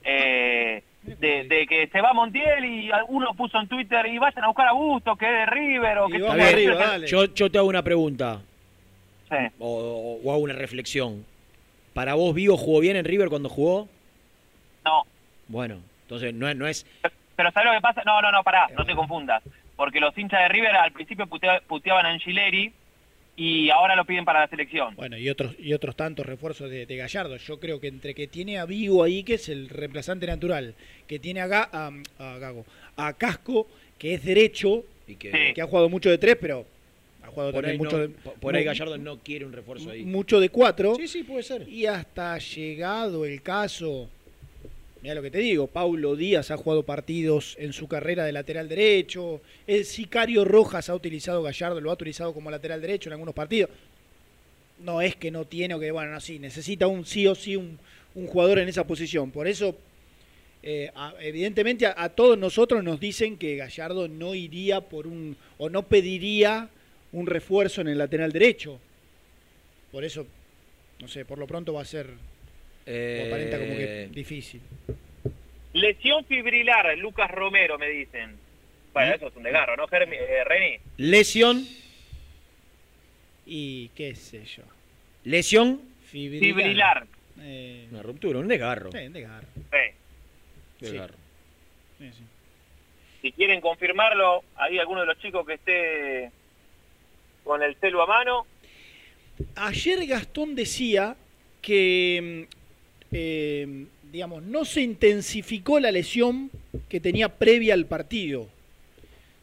eh, 0.04 0.84
de, 1.04 1.44
de 1.46 1.66
que 1.68 1.88
se 1.88 2.02
va 2.02 2.14
Montiel 2.14 2.66
y 2.66 2.92
uno 3.08 3.34
puso 3.34 3.60
en 3.60 3.68
Twitter 3.68 4.06
y 4.08 4.18
vayan 4.18 4.44
a 4.44 4.48
buscar 4.48 4.68
a 4.68 4.72
Gusto, 4.74 5.16
que 5.16 5.26
es 5.26 5.32
de 5.32 5.46
River 5.46 5.98
o 6.00 6.08
que 6.10 6.18
Está 6.18 6.36
bien, 6.36 7.06
Yo, 7.08 7.26
yo 7.34 7.50
te 7.50 7.58
hago 7.58 7.68
una 7.68 7.84
pregunta. 7.84 8.42
O, 9.60 9.68
o- 9.68 10.22
o 10.24 10.32
hago 10.34 10.42
una 10.44 10.54
reflexión. 10.54 11.26
¿Para 11.94 12.14
vos 12.14 12.34
Vigo 12.34 12.58
jugó 12.58 12.80
bien 12.80 12.96
en 12.96 13.06
River 13.06 13.30
cuando 13.30 13.50
jugó? 13.50 13.88
No. 14.86 15.04
Bueno, 15.48 15.82
entonces 16.04 16.34
no 16.34 16.48
es... 16.50 16.56
No 16.56 16.68
es 16.68 16.86
Pero 17.36 17.52
¿sabes 17.52 17.68
lo 17.70 17.76
que 17.76 17.82
pasa? 17.82 18.04
No, 18.06 18.22
no, 18.22 18.32
no, 18.32 18.44
pará, 18.44 18.68
no 18.78 18.86
te 18.86 18.96
confundas. 18.96 19.44
Porque 19.76 20.00
los 20.00 20.18
hinchas 20.18 20.42
de 20.42 20.50
River 20.50 20.76
al 20.76 20.92
principio 20.92 21.26
putea- 21.26 21.62
puteaban 21.62 22.06
a 22.06 22.10
Angileri 22.10 22.72
y 23.36 23.70
ahora 23.70 23.96
lo 23.96 24.04
piden 24.04 24.26
para 24.26 24.42
la 24.42 24.48
selección. 24.48 24.96
Bueno, 24.96 25.18
y 25.18 25.30
otros 25.30 25.56
y 25.58 25.72
otros 25.74 25.96
tantos 25.96 26.26
refuerzos 26.26 26.70
de, 26.70 26.86
de 26.86 26.98
Gallardo. 26.98 27.38
Yo 27.38 27.60
creo 27.60 27.80
que 27.80 27.88
entre 27.88 28.14
que 28.14 28.28
tiene 28.28 28.60
a 28.60 28.66
Vigo 28.66 29.04
ahí, 29.04 29.24
que 29.24 29.36
es 29.36 29.48
el 29.48 29.70
reemplazante 29.70 30.28
natural, 30.28 30.76
que 31.08 31.20
tiene 31.20 31.40
a, 31.40 31.48
Ga- 31.48 31.70
a, 31.72 31.92
a 32.34 32.38
Gago, 32.38 32.66
a 32.98 33.14
Casco, 33.14 33.68
que 33.98 34.14
es 34.16 34.26
derecho, 34.26 34.84
y 35.08 35.16
que, 35.16 35.54
que 35.56 35.62
ha 35.62 35.66
jugado 35.68 35.88
mucho 35.88 36.10
de 36.10 36.18
tres, 36.18 36.36
pero 36.42 36.66
por, 37.52 37.66
ahí 37.66 37.78
mucho 37.78 37.98
no- 37.98 38.04
de 38.04 38.10
por- 38.10 38.56
ahí 38.56 38.64
Gallardo 38.64 38.98
no 38.98 39.20
quiere 39.20 39.46
un 39.46 39.54
refuerzo 39.54 39.90
ahí. 39.92 40.04
mucho 40.04 40.40
de 40.40 40.50
cuatro. 40.50 40.96
Sí, 40.96 41.08
sí, 41.08 41.24
puede 41.24 41.44
ser. 41.44 41.68
Y 41.68 41.86
hasta 41.86 42.38
llegado 42.38 43.26
el 43.26 43.42
caso, 43.42 44.10
mira 45.02 45.16
lo 45.16 45.22
que 45.22 45.32
te 45.32 45.40
digo, 45.40 45.68
Paulo 45.68 46.16
Díaz 46.16 46.52
ha 46.52 46.58
jugado 46.58 46.84
partidos 46.84 47.56
en 47.60 47.74
su 47.74 47.88
carrera 47.88 48.26
de 48.26 48.32
lateral 48.32 48.68
derecho, 48.70 49.42
el 49.68 49.86
Sicario 49.86 50.46
Rojas 50.46 50.90
ha 50.90 50.96
utilizado 50.96 51.42
Gallardo, 51.44 51.80
lo 51.82 51.90
ha 51.90 51.94
utilizado 51.94 52.34
como 52.34 52.52
lateral 52.52 52.82
derecho 52.82 53.10
en 53.10 53.14
algunos 53.14 53.34
partidos. 53.36 53.70
No 54.84 55.02
es 55.02 55.16
que 55.16 55.30
no 55.32 55.46
tiene 55.46 55.74
o 55.74 55.80
que, 55.80 55.92
bueno, 55.92 56.12
no, 56.12 56.20
sí, 56.22 56.40
necesita 56.40 56.88
un 56.88 57.06
sí 57.06 57.28
o 57.28 57.36
sí 57.36 57.56
un, 57.58 57.78
un 58.16 58.28
jugador 58.28 58.60
en 58.60 58.70
esa 58.70 58.88
posición. 58.88 59.30
Por 59.30 59.46
eso, 59.48 59.76
eh, 60.64 60.90
a- 60.96 61.14
evidentemente 61.20 61.86
a, 61.86 61.96
a 61.98 62.10
todos 62.10 62.38
nosotros 62.38 62.82
nos 62.84 63.00
dicen 63.00 63.38
que 63.38 63.58
Gallardo 63.58 64.08
no 64.08 64.36
iría 64.36 64.80
por 64.82 65.06
un, 65.08 65.36
o 65.58 65.70
no 65.70 65.84
pediría 65.84 66.70
un 67.12 67.26
refuerzo 67.28 67.82
en 67.82 67.88
el 67.90 67.98
lateral 67.98 68.32
derecho. 68.32 68.80
Por 69.92 70.04
eso, 70.04 70.28
no 71.00 71.08
sé, 71.08 71.26
por 71.26 71.38
lo 71.38 71.48
pronto 71.48 71.74
va 71.74 71.82
a 71.82 71.86
ser, 71.86 72.08
aparenta 72.86 73.58
como 73.60 73.76
que 73.76 74.04
Eh, 74.04 74.08
difícil. 74.12 74.62
Lesión 75.74 76.26
fibrilar, 76.26 76.98
Lucas 76.98 77.30
Romero, 77.32 77.78
me 77.78 77.88
dicen. 77.90 78.36
Bueno, 78.94 79.14
eso 79.16 79.28
es 79.28 79.36
un 79.36 79.44
desgarro, 79.44 79.76
¿no, 79.78 79.88
Germi, 79.88 80.16
eh, 80.16 80.44
Reni? 80.44 80.78
Lesión, 80.98 81.66
Y 83.46 83.90
qué 83.90 84.16
sé 84.16 84.46
yo. 84.46 84.64
lesión, 85.24 85.82
Fibrilar. 86.06 87.06
Eh, 87.42 87.88
una 87.92 88.02
ruptura, 88.02 88.40
un 88.40 88.48
desgarro. 88.48 88.92
sí, 88.92 88.98
un 88.98 89.14
desgarro. 89.14 89.48
Sí. 89.56 90.86
Desgarro. 90.86 91.14
Sí, 92.00 92.12
sí. 92.12 92.24
Si 93.22 93.32
quieren 93.34 93.62
confirmarlo, 93.62 94.44
hay 94.56 94.80
alguno 94.80 95.02
de 95.02 95.08
los 95.08 95.20
chicos 95.20 95.46
que 95.46 95.54
esté 95.56 96.32
con 97.44 97.64
el 97.64 97.76
celu 97.76 98.02
a 98.02 98.06
mano. 98.06 98.46
Ayer 99.56 100.06
Gastón 100.06 100.56
decía 100.56 101.16
que, 101.62 102.48
eh, 103.12 103.86
digamos, 104.12 104.44
no 104.44 104.66
se 104.66 104.82
intensificó 104.82 105.80
la 105.80 105.92
lesión 105.92 106.52
que 106.88 107.00
tenía 107.00 107.30
previa 107.30 107.74
al 107.74 107.86
partido. 107.86 108.48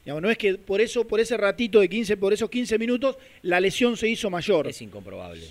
Digamos, 0.05 0.23
no 0.23 0.31
es 0.31 0.39
que 0.39 0.55
por 0.55 0.81
eso, 0.81 1.07
por 1.07 1.19
ese 1.19 1.37
ratito 1.37 1.81
de 1.81 1.89
15, 1.89 2.17
por 2.17 2.33
esos 2.33 2.49
15 2.49 2.79
minutos, 2.79 3.17
la 3.43 3.59
lesión 3.59 3.97
se 3.97 4.09
hizo 4.09 4.31
mayor. 4.31 4.69
Es 4.69 4.81
incomprobable. 4.83 5.47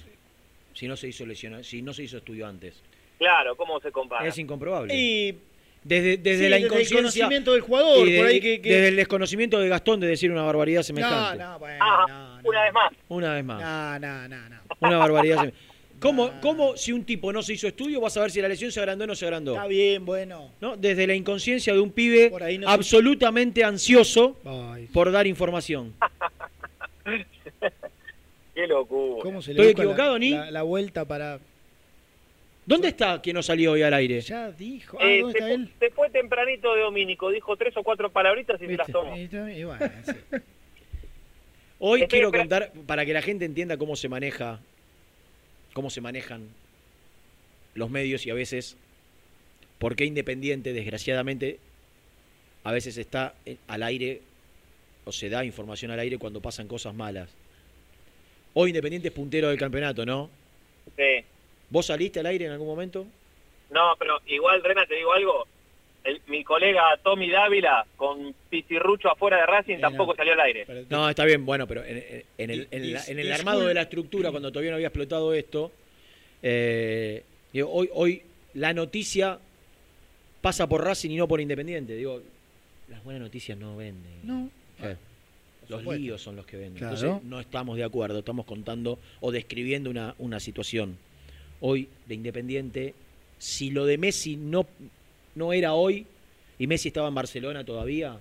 Si 0.73 0.88
no 0.88 0.95
se 0.95 1.09
hizo 1.09 1.26
lesión, 1.26 1.63
si 1.63 1.81
no 1.81 1.93
se 1.93 2.03
hizo 2.03 2.17
estudio 2.17 2.47
antes. 2.47 2.76
Claro, 3.17 3.55
¿cómo 3.55 3.80
se 3.80 3.91
compara? 3.91 4.27
Es 4.27 4.38
incomprobable. 4.38 4.93
Y 4.95 5.38
desde, 5.86 6.18
desde 6.18 6.44
Sí, 6.45 6.49
la 6.49 6.56
desde 6.57 6.68
el 6.68 6.82
inconsciencia. 6.82 7.30
del 7.30 7.62
jugador, 7.62 8.07
y 8.07 8.12
de- 8.12 8.18
por 8.18 8.28
ahí 8.28 8.41
que- 8.41 8.60
que- 8.60 8.70
Desde 8.74 8.88
el 8.90 8.95
desconocimiento 8.98 9.60
de 9.60 9.70
Gastón 9.70 9.99
de 9.99 10.07
decir 10.07 10.32
una 10.32 10.41
barbaridad 10.41 10.82
semejante. 10.82 11.38
No, 11.38 11.52
no, 11.52 11.60
bueno, 11.60 11.78
Ah, 11.80 12.40
una 12.44 12.64
vez 12.64 12.74
más. 12.74 12.91
Una 13.07 13.34
vez 13.36 13.45
más. 13.45 13.62
no, 13.62 13.99
no, 13.99 14.28
no, 14.28 14.49
no. 14.49 14.56
Una 14.82 14.98
barbaridad 14.98 15.36
semejante. 15.38 15.66
¿Cómo, 15.99 16.32
¿Cómo 16.41 16.76
si 16.76 16.91
un 16.91 17.06
tipo 17.06 17.32
no 17.32 17.41
se 17.41 17.53
hizo 17.53 17.68
estudio 17.68 18.02
vas 18.02 18.18
a 18.18 18.22
ver 18.22 18.30
si 18.32 18.41
la 18.41 18.48
lesión 18.49 18.70
se 18.72 18.80
agrandó 18.80 19.06
o 19.06 19.07
no 19.07 19.16
se 19.16 19.26
agrandó? 19.26 19.53
Está 19.53 19.66
bien, 19.68 20.06
bueno. 20.06 20.52
¿No? 20.60 20.76
Desde 20.76 21.07
la 21.07 21.16
inconsciencia 21.16 21.72
de 21.74 21.80
un 21.80 21.90
pibe 21.91 22.30
Por 22.30 22.44
ahí 22.44 22.57
no 22.57 22.68
se- 22.68 22.74
absolutamente 22.74 23.64
ansioso 23.64 24.38
Ay, 24.44 24.88
por 24.91 25.10
dar 25.12 25.26
información. 25.26 25.94
Qué 28.53 28.68
locura. 28.68 29.22
¿Cómo 29.24 29.41
se 29.41 29.53
le 29.53 29.62
¿Estoy 29.62 29.68
busca 29.74 29.84
la- 29.84 29.84
equivocado, 29.91 30.20
Ni? 30.20 30.32
La, 30.32 30.52
la 30.52 30.62
vuelta 30.64 31.06
para. 31.06 31.40
¿Dónde 32.65 32.87
está 32.87 33.21
quien 33.21 33.35
no 33.35 33.43
salió 33.43 33.73
hoy 33.73 33.83
al 33.83 33.93
aire? 33.93 34.21
Ya 34.21 34.51
dijo. 34.51 34.97
Ah, 34.99 35.05
Eh, 35.05 35.21
¿dónde 35.21 35.33
se, 35.33 35.37
está 35.39 35.53
él? 35.53 35.71
se 35.79 35.89
fue 35.91 36.09
tempranito 36.09 36.73
de 36.73 36.81
Domínico, 36.81 37.29
dijo 37.29 37.55
tres 37.55 37.75
o 37.77 37.83
cuatro 37.83 38.09
palabritas 38.11 38.59
y 38.61 38.65
se 38.65 38.77
las 38.77 38.87
tomó. 38.91 39.15
Y, 39.15 39.29
y 39.31 39.63
bueno, 39.63 39.89
sí. 40.03 40.11
Hoy 41.79 42.01
Estoy 42.03 42.19
quiero 42.19 42.31
contar, 42.31 42.71
para 42.87 43.05
que 43.05 43.13
la 43.13 43.21
gente 43.21 43.45
entienda 43.45 43.77
cómo 43.77 43.95
se 43.95 44.09
maneja, 44.09 44.59
cómo 45.73 45.89
se 45.89 46.01
manejan 46.01 46.47
los 47.75 47.89
medios 47.89 48.25
y 48.25 48.29
a 48.29 48.33
veces 48.33 48.77
por 49.77 49.95
qué 49.95 50.05
Independiente, 50.05 50.71
desgraciadamente, 50.73 51.59
a 52.63 52.71
veces 52.71 52.97
está 52.97 53.35
al 53.67 53.83
aire 53.83 54.21
o 55.03 55.11
se 55.11 55.29
da 55.29 55.43
información 55.45 55.91
al 55.91 55.99
aire 55.99 56.17
cuando 56.17 56.41
pasan 56.41 56.67
cosas 56.67 56.95
malas. 56.95 57.29
Hoy 58.53 58.69
Independiente 58.69 59.09
es 59.09 59.13
puntero 59.13 59.49
del 59.49 59.59
campeonato, 59.59 60.05
¿no? 60.05 60.29
Sí. 60.95 61.25
¿Vos 61.69 61.85
saliste 61.87 62.19
al 62.19 62.25
aire 62.27 62.45
en 62.45 62.51
algún 62.51 62.67
momento? 62.67 63.05
No, 63.71 63.95
pero 63.97 64.19
igual, 64.27 64.63
Rena, 64.63 64.85
te 64.85 64.95
digo 64.95 65.13
algo. 65.13 65.47
El- 66.03 66.21
mi 66.27 66.43
colega 66.43 66.83
Tommy 67.03 67.29
Dávila 67.31 67.85
con 67.95 68.33
Pizirrucho 68.49 69.09
afuera 69.09 69.37
de 69.37 69.45
Racing 69.47 69.79
tampoco 69.79 70.15
salió 70.15 70.33
al 70.33 70.39
aire. 70.41 70.85
No, 70.89 71.09
está 71.09 71.25
bien, 71.25 71.43
bueno, 71.45 71.65
pero 71.67 71.83
en, 71.83 71.97
en- 71.97 72.23
en 72.37 72.49
el, 72.51 72.67
en 72.69 72.93
la- 72.93 73.03
en 73.05 73.19
el 73.19 73.31
armado 73.31 73.65
de 73.65 73.73
la 73.73 73.81
estructura, 73.83 74.29
cuando 74.29 74.51
todavía 74.51 74.69
no 74.71 74.75
había 74.75 74.87
explotado 74.87 75.33
esto, 75.33 75.71
eh, 76.43 77.23
digo, 77.51 77.71
hoy, 77.71 77.89
hoy 77.93 78.21
la 78.53 78.73
noticia 78.73 79.39
pasa 80.41 80.67
por 80.69 80.83
Racing 80.83 81.09
y 81.09 81.15
no 81.15 81.27
por 81.27 81.41
Independiente. 81.41 81.95
Digo, 81.95 82.21
las 82.87 83.03
buenas 83.03 83.23
noticias 83.23 83.57
no 83.57 83.75
venden. 83.75 84.19
No. 84.23 84.49
Eh, 84.83 84.95
Los 85.69 85.79
supuesto. 85.79 85.99
líos 86.03 86.21
son 86.21 86.35
los 86.35 86.45
que 86.45 86.57
venden. 86.57 86.77
Claro. 86.77 86.95
Entonces 86.95 87.23
no 87.27 87.39
estamos 87.39 87.77
de 87.77 87.83
acuerdo, 87.83 88.19
estamos 88.19 88.45
contando 88.45 88.99
o 89.21 89.31
describiendo 89.31 89.89
una, 89.89 90.13
una 90.19 90.39
situación. 90.39 90.97
Hoy 91.61 91.88
de 92.06 92.15
Independiente, 92.15 92.94
si 93.38 93.72
lo 93.72 93.86
de 93.86 93.98
Messi 93.98 94.36
no, 94.36 94.65
no 95.36 95.53
era 95.53 95.73
hoy 95.73 96.06
y 96.60 96.68
Messi 96.68 96.90
estaba 96.90 97.07
en 97.07 97.15
Barcelona 97.15 97.64
todavía, 97.64 98.18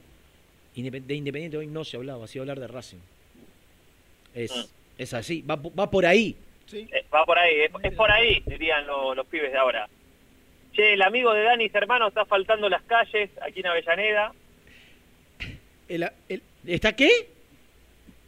de 0.75 1.15
Independiente 1.15 1.57
hoy 1.57 1.67
no 1.67 1.85
se 1.85 1.97
hablaba, 1.97 2.27
se 2.27 2.39
iba 2.39 2.43
a 2.43 2.45
hablar 2.45 2.61
de 2.61 2.67
Racing. 2.69 2.99
Es, 4.35 4.71
es 4.99 5.15
así, 5.15 5.43
va, 5.43 5.57
va 5.57 5.91
por 5.91 6.05
ahí. 6.07 6.37
Eh, 6.73 7.05
va 7.13 7.25
por 7.25 7.39
ahí, 7.39 7.55
es, 7.61 7.71
es 7.83 7.95
por 7.95 8.11
ahí, 8.11 8.43
dirían 8.47 8.87
lo- 8.87 9.15
los 9.15 9.27
pibes 9.27 9.53
de 9.53 9.59
ahora. 9.59 9.89
Che, 10.73 10.95
el 10.95 11.03
amigo 11.03 11.33
de 11.33 11.43
Dani 11.45 11.71
hermano 11.73 12.09
está 12.09 12.25
faltando 12.25 12.69
las 12.69 12.83
calles 12.83 13.31
aquí 13.43 13.61
en 13.61 13.67
Avellaneda, 13.67 14.33
El, 15.89 16.09
el- 16.29 16.43
¿Está 16.67 16.97
qué? 16.97 17.29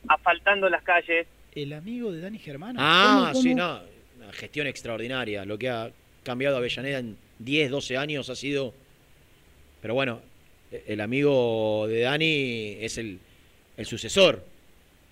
asfaltando 0.09 0.69
las 0.69 0.83
calles. 0.83 1.27
el 1.55 1.73
amigo 1.73 2.13
de 2.13 2.21
Dani 2.21 2.39
Germano. 2.39 2.79
Ah, 2.81 3.31
¿Cómo, 3.33 3.43
sí, 3.43 3.55
no. 3.55 3.81
Una 4.27 4.33
gestión 4.35 4.67
extraordinaria. 4.67 5.45
Lo 5.45 5.57
que 5.57 5.69
ha 5.69 5.91
cambiado 6.25 6.57
Avellaneda 6.57 6.99
en 6.99 7.17
10, 7.39 7.71
12 7.71 7.97
años 7.97 8.29
ha 8.29 8.35
sido. 8.35 8.75
Pero 9.81 9.95
bueno, 9.95 10.21
el 10.87 11.01
amigo 11.01 11.87
de 11.89 12.01
Dani 12.01 12.77
es 12.81 12.99
el, 12.99 13.21
el 13.77 13.87
sucesor 13.87 14.45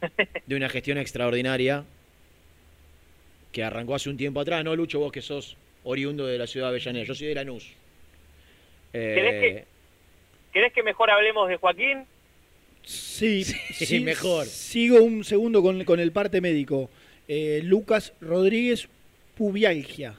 de 0.47 0.57
una 0.57 0.69
gestión 0.69 0.99
extraordinaria 0.99 1.85
que 3.53 3.63
arrancó 3.63 3.95
hace 3.95 4.11
un 4.11 4.17
tiempo 4.17 4.41
atrás. 4.41 4.65
No, 4.65 4.75
Lucho, 4.75 4.99
vos 4.99 5.13
que 5.13 5.23
sos 5.23 5.57
oriundo 5.85 6.27
de 6.27 6.37
la 6.39 6.49
ciudad 6.49 6.67
de 6.67 6.71
Avellaneda. 6.71 7.05
Yo 7.05 7.15
soy 7.15 7.29
de 7.29 7.35
Lanús. 7.37 7.71
Eh, 8.93 9.13
¿Querés 9.15 9.41
que- 9.41 9.75
¿Querés 10.53 10.73
que 10.73 10.83
mejor 10.85 11.11
hablemos 11.11 11.49
de 11.49 11.57
Joaquín? 11.57 12.05
Sí, 12.83 13.45
sí, 13.45 14.01
mejor. 14.01 14.47
Sigo 14.47 15.03
un 15.03 15.23
segundo 15.25 15.63
con, 15.63 15.85
con 15.85 16.01
el 16.01 16.11
parte 16.11 16.41
médico. 16.41 16.91
Eh, 17.29 17.61
Lucas 17.65 18.13
Rodríguez, 18.21 18.89
pubialgia. 19.37 20.15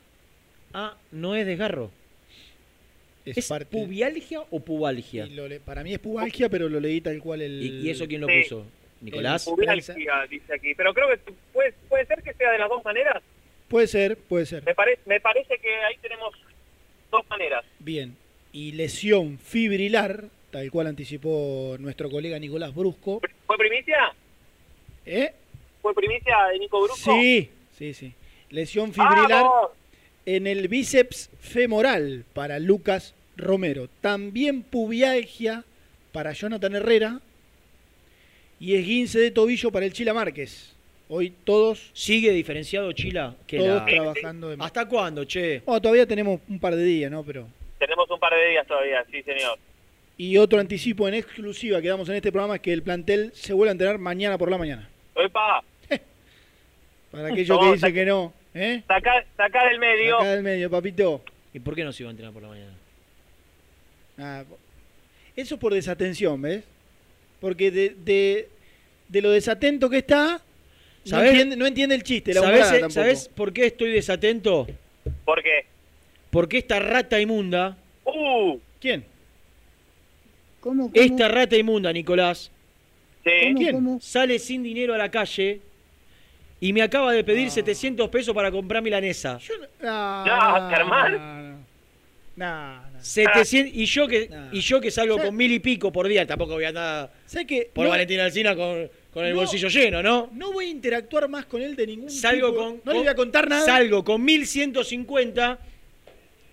Ah, 0.73 0.95
no 1.11 1.35
es 1.35 1.45
desgarro. 1.45 1.91
Es, 3.25 3.37
¿Es 3.37 3.47
parte- 3.47 3.65
pubialgia 3.65 4.41
o 4.51 4.59
pubalgia? 4.59 5.25
y 5.25 5.31
lo 5.31 5.47
le- 5.47 5.59
para 5.59 5.83
mí 5.83 5.93
es 5.93 5.99
pubalgia, 5.99 6.47
pero 6.49 6.69
lo 6.69 6.79
leí 6.79 7.01
tal 7.01 7.19
cual 7.19 7.41
el. 7.41 7.61
¿Y, 7.63 7.87
y 7.87 7.89
eso 7.89 8.07
quién 8.07 8.21
lo 8.21 8.27
Sí. 8.27 8.41
puso? 8.43 8.65
¿Nicolás? 9.01 9.45
Pubialgia, 9.45 10.25
dice 10.29 10.53
aquí. 10.53 10.73
Pero 10.75 10.93
creo 10.93 11.07
que 11.09 11.17
puede, 11.53 11.73
puede 11.89 12.05
ser 12.05 12.21
que 12.21 12.33
sea 12.33 12.51
de 12.51 12.59
las 12.59 12.69
dos 12.69 12.83
maneras. 12.85 13.21
Puede 13.67 13.87
ser, 13.87 14.15
puede 14.17 14.45
ser. 14.45 14.63
Me, 14.63 14.75
pare- 14.75 14.99
me 15.05 15.19
parece 15.19 15.57
que 15.57 15.69
ahí 15.75 15.95
tenemos 16.01 16.33
dos 17.11 17.27
maneras. 17.29 17.65
Bien. 17.79 18.15
Y 18.53 18.71
lesión 18.73 19.37
fibrilar, 19.39 20.25
tal 20.51 20.69
cual 20.71 20.87
anticipó 20.87 21.75
nuestro 21.79 22.09
colega 22.09 22.37
Nicolás 22.39 22.73
Brusco. 22.75 23.21
¿Fue 23.47 23.57
primicia? 23.57 24.13
¿Eh? 25.05 25.33
¿Fue 25.81 25.93
primicia 25.93 26.35
de 26.51 26.59
Nico 26.59 26.79
Brusco? 26.81 27.11
Sí, 27.19 27.49
sí, 27.77 27.93
sí. 27.93 28.13
Lesión 28.49 28.93
fibrilar 28.93 29.30
¡Vamos! 29.43 29.72
en 30.26 30.47
el 30.47 30.67
bíceps 30.67 31.30
femoral 31.39 32.26
para 32.34 32.59
Lucas 32.59 33.13
Romero. 33.38 33.89
También 34.01 34.61
pubialgia 34.63 35.63
para 36.11 36.31
Jonathan 36.34 36.76
Herrera. 36.76 37.19
Y 38.59 38.76
esguince 38.76 39.19
de 39.19 39.31
tobillo 39.31 39.72
para 39.72 39.85
el 39.85 39.93
Chila 39.93 40.13
Márquez. 40.13 40.73
Hoy 41.09 41.34
todos, 41.43 41.91
¿Sigue 41.93 42.31
diferenciado 42.31 42.91
Chila? 42.93 43.35
Que 43.45 43.57
todos 43.57 43.81
la- 43.81 43.85
trabajando 43.85 44.51
en... 44.53 44.61
¿Hasta 44.61 44.88
cuándo, 44.88 45.26
che? 45.26 45.61
Bueno, 45.65 45.81
todavía 45.81 46.07
tenemos 46.07 46.39
un 46.47 46.59
par 46.59 46.76
de 46.76 46.84
días, 46.84 47.11
¿no? 47.11 47.23
Pero... 47.23 47.47
Tenemos 47.77 48.09
un 48.09 48.19
par 48.19 48.34
de 48.34 48.49
días 48.51 48.65
todavía, 48.65 49.05
sí, 49.11 49.22
señor. 49.22 49.59
Y 50.17 50.38
otro 50.38 50.59
anticipo 50.59 51.07
en 51.07 51.13
exclusiva 51.15 51.81
que 51.81 51.89
damos 51.89 52.07
en 52.09 52.15
este 52.15 52.31
programa 52.31 52.55
es 52.55 52.61
que 52.61 52.72
el 52.73 52.81
plantel 52.81 53.31
se 53.35 53.53
vuelve 53.53 53.69
a 53.69 53.73
entrenar 53.73 53.97
mañana 53.99 54.38
por 54.38 54.49
la 54.49 54.57
mañana. 54.57 54.89
¡Epa! 55.15 55.61
Para 57.15 57.27
aquellos 57.29 57.57
que 57.59 57.65
dicen 57.65 57.79
saca- 57.79 57.93
que 57.93 58.05
no. 58.05 58.33
¿eh? 58.53 58.83
Sacá, 58.87 59.25
sacá 59.37 59.65
del 59.69 59.79
medio. 59.79 60.17
Acá 60.17 60.31
del 60.31 60.43
medio, 60.43 60.69
papito. 60.69 61.23
¿Y 61.53 61.59
por 61.59 61.75
qué 61.75 61.83
no 61.83 61.91
se 61.93 62.03
iba 62.03 62.09
a 62.09 62.11
entrenar 62.11 62.33
por 62.33 62.43
la 62.43 62.49
mañana? 62.49 62.73
Ah, 64.17 64.43
eso 65.35 65.55
es 65.55 65.61
por 65.61 65.73
desatención, 65.73 66.41
¿ves? 66.41 66.63
Porque 67.39 67.71
de, 67.71 67.95
de, 68.03 68.49
de 69.09 69.21
lo 69.21 69.31
desatento 69.31 69.89
que 69.89 69.97
está, 69.97 70.41
no 71.05 71.21
entiende, 71.23 71.55
no 71.55 71.65
entiende 71.65 71.95
el 71.95 72.03
chiste, 72.03 72.33
la 72.33 72.41
¿Sabés, 72.41 72.71
eh. 72.71 72.89
¿Sabés 72.89 73.27
por 73.29 73.51
qué 73.53 73.67
estoy 73.67 73.91
desatento? 73.91 74.67
¿Por 75.25 75.43
qué? 75.43 75.65
Porque 76.31 76.57
esta 76.57 76.79
rata 76.79 77.19
inmunda, 77.19 77.77
¡Uh! 78.05 78.57
¿Quién? 78.79 79.05
¿Cómo, 80.61 80.89
cómo? 80.91 80.91
esta 80.95 81.27
rata 81.27 81.55
inmunda, 81.57 81.91
Nicolás, 81.93 82.51
Sí. 83.23 83.31
¿Cómo, 83.43 83.57
¿Quién? 83.59 83.71
cómo? 83.73 83.99
sale 84.01 84.37
sin 84.39 84.61
dinero 84.63 84.93
a 84.93 84.97
la 84.97 85.09
calle 85.09 85.59
y 86.67 86.73
me 86.73 86.81
acaba 86.81 87.11
de 87.13 87.23
pedir 87.23 87.49
700 87.51 88.09
pesos 88.09 88.33
para 88.33 88.49
comprar 88.51 88.81
milanesa. 88.81 89.39
Ah, 89.83 90.23
No, 90.63 90.69
Germán. 90.75 91.65
no, 92.35 92.45
no, 92.45 92.81
no. 92.93 92.99
700, 93.01 93.73
y 93.75 93.85
yo 93.85 94.07
que 94.07 94.27
No. 94.29 94.47
y 94.51 94.61
yo 94.61 94.81
que 94.81 94.89
salgo 94.89 95.17
con 95.19 95.35
mil 95.35 95.51
y 95.51 95.59
pico 95.59 95.91
por 95.91 96.07
día, 96.07 96.25
tampoco 96.25 96.53
voy 96.53 96.63
a 96.65 96.69
andar 96.69 97.11
¿Sabés 97.25 97.47
qué? 97.47 97.69
por 97.71 97.83
No- 97.85 97.91
Valentina 97.91 98.25
Alcina 98.25 98.55
con, 98.55 98.89
con 99.13 99.25
el 99.25 99.33
No. 99.33 99.41
bolsillo 99.41 99.67
lleno, 99.69 100.01
¿no? 100.01 100.29
No 100.33 100.51
voy 100.51 100.65
a 100.65 100.69
interactuar 100.69 101.29
más 101.29 101.45
con 101.45 101.61
él 101.61 101.75
de 101.75 101.85
ningún 101.87 102.09
Salgo 102.09 102.49
tipo. 102.49 102.59
con, 102.63 102.81
No 102.83 102.93
le 102.93 102.99
voy 102.99 103.07
a 103.07 103.15
contar 103.15 103.47
nada. 103.47 103.63
Salgo 103.65 104.03
con 104.03 104.23
1150 104.23 105.59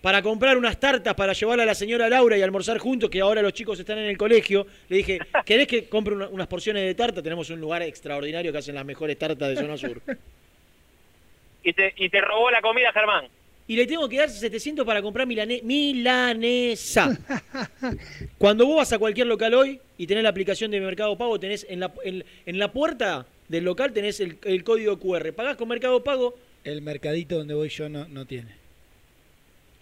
para 0.02 0.20
comprar 0.20 0.58
unas 0.58 0.78
tartas 0.78 1.14
para 1.14 1.32
llevarle 1.32 1.62
a 1.62 1.66
la 1.66 1.74
señora 1.74 2.08
Laura 2.08 2.36
y 2.36 2.42
almorzar 2.42 2.76
juntos, 2.78 3.08
que 3.08 3.20
ahora 3.20 3.40
los 3.40 3.52
chicos 3.54 3.78
están 3.80 3.98
en 3.98 4.06
el 4.06 4.18
colegio. 4.18 4.66
Le 4.88 4.96
dije, 4.98 5.18
¿querés 5.46 5.66
que 5.68 5.88
compre 5.88 6.14
una- 6.14 6.28
unas 6.28 6.48
porciones 6.48 6.82
de 6.84 6.94
tarta? 6.94 7.22
Tenemos 7.22 7.48
un 7.50 7.60
lugar 7.60 7.82
extraordinario 7.82 8.50
que 8.52 8.58
hacen 8.58 8.74
las 8.74 8.84
mejores 8.84 9.16
tartas 9.18 9.48
de 9.48 9.56
zona 9.56 9.76
sur. 9.78 10.02
Y 11.64 11.72
te, 11.74 11.94
y 11.96 12.08
te 12.08 12.20
robó 12.20 12.50
la 12.50 12.60
comida, 12.60 12.90
Germán. 12.92 13.26
Y 13.68 13.76
le 13.76 13.86
tengo 13.86 14.08
que 14.08 14.16
dar 14.16 14.28
700 14.28 14.84
para 14.84 15.00
comprar 15.00 15.28
milane- 15.28 15.62
milanesa. 15.62 17.16
Cuando 18.38 18.66
vos 18.66 18.78
vas 18.78 18.92
a 18.92 18.98
cualquier 18.98 19.28
local 19.28 19.54
hoy 19.54 19.78
y 19.96 20.08
tenés 20.08 20.24
la 20.24 20.30
aplicación 20.30 20.72
de 20.72 20.80
Mercado 20.80 21.16
Pago, 21.16 21.38
tenés 21.38 21.64
en 21.70 21.78
la, 21.78 21.92
en, 22.02 22.24
en 22.46 22.58
la 22.58 22.72
puerta 22.72 23.26
del 23.48 23.62
local 23.64 23.92
tenés 23.92 24.18
el, 24.18 24.38
el 24.44 24.64
código 24.64 24.98
QR. 24.98 25.32
Pagás 25.32 25.56
con 25.56 25.68
Mercado 25.68 26.02
Pago, 26.02 26.34
El 26.64 26.82
mercadito 26.82 27.38
donde 27.38 27.54
voy 27.54 27.68
yo 27.68 27.88
no, 27.88 28.08
no 28.08 28.26
tiene. 28.26 28.50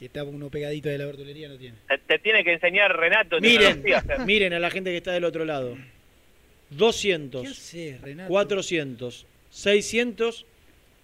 Que 0.01 0.07
está 0.07 0.25
uno 0.25 0.49
pegadito 0.49 0.89
de 0.89 0.97
la 0.97 1.05
verdulería 1.05 1.47
no 1.47 1.59
tiene. 1.59 1.77
Te, 1.87 1.99
te 1.99 2.19
tiene 2.21 2.43
que 2.43 2.55
enseñar 2.55 2.97
Renato. 2.97 3.39
Miren, 3.39 3.85
miren 4.27 4.55
a 4.55 4.59
la 4.59 4.71
gente 4.71 4.91
que 4.93 4.97
está 4.97 5.13
del 5.13 5.25
otro 5.25 5.45
lado. 5.45 5.77
200, 6.71 7.43
¿Qué 7.43 7.49
haces, 7.49 8.01
Renato? 8.01 8.31
400, 8.31 9.27
600, 9.51 10.47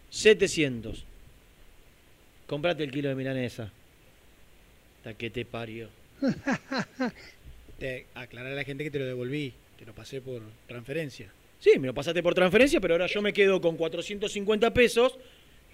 700. 0.08 1.04
Comprate 2.46 2.84
el 2.84 2.90
kilo 2.90 3.10
de 3.10 3.16
milanesa. 3.16 3.70
Hasta 4.96 5.12
que 5.12 5.28
te 5.28 5.44
parió. 5.44 5.90
Te 7.78 8.06
aclarar 8.14 8.52
a 8.52 8.56
la 8.56 8.64
gente 8.64 8.82
que 8.82 8.90
te 8.90 8.98
lo 8.98 9.04
devolví. 9.04 9.52
Te 9.78 9.84
lo 9.84 9.92
pasé 9.92 10.22
por 10.22 10.40
transferencia. 10.66 11.30
Sí, 11.58 11.78
me 11.78 11.88
lo 11.88 11.92
pasaste 11.92 12.22
por 12.22 12.32
transferencia, 12.32 12.80
pero 12.80 12.94
ahora 12.94 13.08
yo 13.08 13.20
me 13.20 13.34
quedo 13.34 13.60
con 13.60 13.76
450 13.76 14.72
pesos 14.72 15.18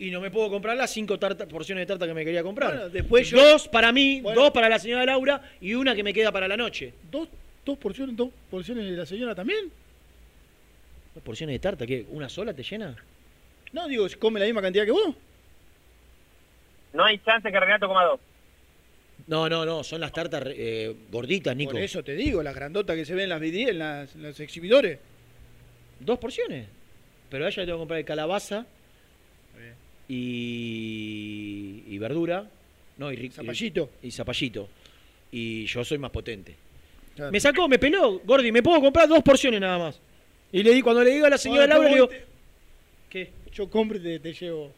y 0.03 0.11
no 0.11 0.21
me 0.21 0.33
puedo 0.33 0.51
comprar 0.51 0.77
las 0.77 0.91
cinco 0.91 1.17
tarta- 1.17 1.47
porciones 1.47 1.83
de 1.83 1.87
tarta 1.87 2.07
que 2.09 2.15
me 2.15 2.25
quería 2.25 2.43
comprar. 2.43 2.73
Bueno, 2.73 2.89
después 2.89 3.31
yo- 3.31 3.37
Dos 3.53 3.69
para 3.69 3.93
mí, 3.93 4.21
Bueno. 4.21 4.41
dos 4.43 4.51
para 4.51 4.69
la 4.69 4.79
señora 4.81 5.07
Laura 5.07 5.41
y 5.61 5.75
una 5.75 5.95
que 5.95 6.03
me 6.03 6.13
queda 6.13 6.33
para 6.33 6.49
la 6.49 6.57
noche. 6.57 6.93
¿Dos, 7.09 7.29
dos 7.65 7.79
porciones, 7.79 8.17
dos 8.17 8.31
porciones 8.51 8.85
de 8.91 8.97
la 8.97 9.07
señora 9.07 9.33
también? 9.35 9.71
¿Dos 11.15 11.23
porciones 11.23 11.55
de 11.55 11.59
tarta? 11.61 11.87
¿Qué? 11.87 12.05
¿Una 12.11 12.29
sola 12.29 12.53
te 12.53 12.65
llena? 12.65 12.97
No, 13.73 13.87
digo, 13.87 14.07
come 14.19 14.41
la 14.41 14.47
misma 14.47 14.61
cantidad 14.61 14.85
que 14.85 14.91
vos. 14.91 15.15
No 16.93 17.05
hay 17.05 17.19
chance 17.21 17.51
que 17.51 17.61
Renato 17.61 17.87
coma 17.87 18.05
dos. 18.05 18.21
No, 19.29 19.49
no, 19.49 19.65
no, 19.65 19.85
son 19.85 20.01
las 20.01 20.11
tartas 20.13 20.43
eh, 20.47 20.97
gorditas, 21.13 21.55
Nico. 21.55 21.73
Por 21.73 21.81
eso 21.81 22.03
te 22.03 22.15
digo, 22.17 22.43
las 22.43 22.57
grandotas 22.57 22.97
que 22.97 23.05
se 23.05 23.15
ven 23.15 23.25
en 23.25 23.29
las 23.31 23.41
vidrieras, 23.41 23.71
en 23.73 23.79
las, 23.79 24.15
en 24.17 24.23
los 24.25 24.41
exhibidores. 24.41 24.99
Dos 26.01 26.19
porciones. 26.19 26.67
Pero 27.31 27.45
a 27.45 27.49
ella 27.49 27.63
le 27.63 27.67
tengo 27.67 27.79
que 27.79 27.83
comprar 27.83 27.99
de 27.99 28.05
calabaza 28.05 28.67
y, 30.09 31.85
y 31.89 31.99
verdura. 31.99 32.49
No, 32.99 33.13
y, 33.13 33.31
Zapallito. 33.31 33.91
Y, 34.03 34.11
Zapallito. 34.11 34.69
Y 35.31 35.67
yo 35.67 35.85
soy 35.85 35.99
más 35.99 36.11
potente. 36.11 36.55
Claro. 37.15 37.33
Me 37.33 37.41
sacó, 37.41 37.69
me 37.69 37.79
peló, 37.79 38.21
Gordi, 38.21 38.53
me 38.53 38.63
puedo 38.63 38.81
comprar 38.81 39.09
dos 39.09 39.23
porciones 39.23 39.61
nada 39.61 39.79
más. 39.79 40.01
Y 40.51 40.63
le 40.63 40.73
di, 40.73 40.83
cuando 40.83 41.03
le 41.03 41.11
digo 41.11 41.27
a 41.27 41.31
la 41.31 41.39
señora 41.39 41.67
Bueno, 41.67 41.75
Laura, 41.75 41.89
le 41.89 41.95
digo, 41.95 42.07
después 42.09 42.33
¿Qué? 43.09 43.31
Yo 43.53 43.69
compro 43.69 43.99
y 43.99 44.03
te, 44.03 44.19
te 44.21 44.33
llevo 44.33 44.73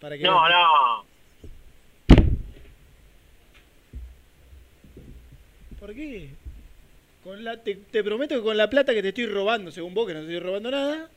para 0.00 0.16
que 0.16 0.24
No, 0.24 0.48
no. 0.48 1.04
¿Por 5.78 5.94
qué? 5.94 6.28
Con 7.24 7.42
la, 7.42 7.56
te, 7.56 7.74
te 7.74 8.04
prometo 8.04 8.36
que 8.36 8.42
con 8.42 8.56
la 8.56 8.70
plata 8.70 8.94
que 8.94 9.02
te 9.02 9.08
estoy 9.08 9.26
robando, 9.26 9.70
según 9.70 9.94
vos, 9.94 10.06
que 10.06 10.14
no 10.14 10.20
te 10.20 10.26
estoy 10.26 10.40
robando 10.40 10.70
nada. 10.70 11.10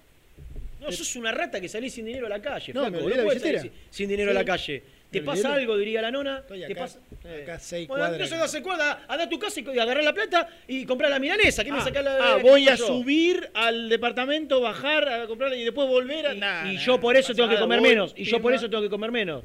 No, 0.86 0.92
sos 0.92 1.16
una 1.16 1.32
rata 1.32 1.60
que 1.62 1.68
salís 1.70 1.94
sin 1.94 2.06
dinero 2.06 2.26
a 2.28 2.30
la 2.30 2.42
calle, 2.42 2.74
No, 2.74 2.82
flaco. 2.82 2.92
me 3.08 3.16
No, 3.16 3.24
puedes 3.24 3.42
salir 3.42 3.72
sin, 3.90 4.10
dinero 4.10 4.32
a 4.32 4.34
la 4.34 4.46
calle. 4.46 4.84
¿Te 5.12 5.22
pasa 5.22 5.54
algo, 5.54 5.78
diría 5.78 6.02
la 6.02 6.12
nona? 6.12 6.40
Estoy 6.40 6.66
¿Te 6.66 6.76
pasa? 6.76 7.00
acá 7.44 7.58
seis 7.60 7.88
Bueno, 7.88 8.02
cuadras. 8.04 8.22
entonces 8.22 8.38
no 8.38 8.48
se 8.50 8.62
cuadra, 8.62 9.06
anda 9.08 9.24
a 9.24 9.30
tu 9.30 9.40
casa 9.40 9.62
y 9.62 9.80
agarrá 9.80 10.02
la 10.02 10.14
plata 10.14 10.50
y 10.68 10.86
comprá 10.86 11.08
la 11.10 11.20
milanesa. 11.20 11.64
¿Qué 11.64 11.72
me 11.72 11.78
Ah, 11.78 11.84
sacás 11.84 12.04
la 12.04 12.16
ah, 12.16 12.38
la- 12.38 12.44
voy 12.44 12.68
a 12.68 12.76
yo? 12.76 12.86
subir 12.88 13.50
al 13.54 13.88
departamento, 13.88 14.60
bajar 14.60 15.08
a 15.08 15.28
comprarla 15.28 15.56
y 15.56 15.64
después 15.64 15.88
volver 15.88 16.28
a. 16.28 16.34
Nah, 16.34 16.70
Y 16.70 16.76
nah, 16.76 16.82
yo 16.82 17.00
por 17.00 17.16
eso 17.16 17.34
tengo 17.34 17.48
que 17.48 17.58
comer 17.58 17.80
voy, 17.80 17.90
menos. 17.90 18.14
Y 18.18 18.26
yo 18.26 18.42
por 18.42 18.54
eso 18.54 18.70
tengo 18.70 18.84
que 18.84 18.90
comer 18.90 19.12
menos. 19.12 19.44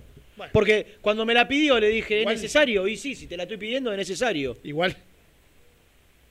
Porque 0.52 0.96
cuando 1.02 1.24
me 1.26 1.34
la 1.34 1.46
pidió 1.46 1.78
le 1.78 1.88
dije, 1.90 2.22
¿es 2.22 2.26
necesario? 2.26 2.88
Y 2.88 2.96
sí, 2.96 3.14
si 3.14 3.26
te 3.28 3.36
la 3.36 3.42
estoy 3.44 3.58
pidiendo, 3.58 3.92
es 3.92 3.98
necesario. 3.98 4.56
Igual. 4.64 4.96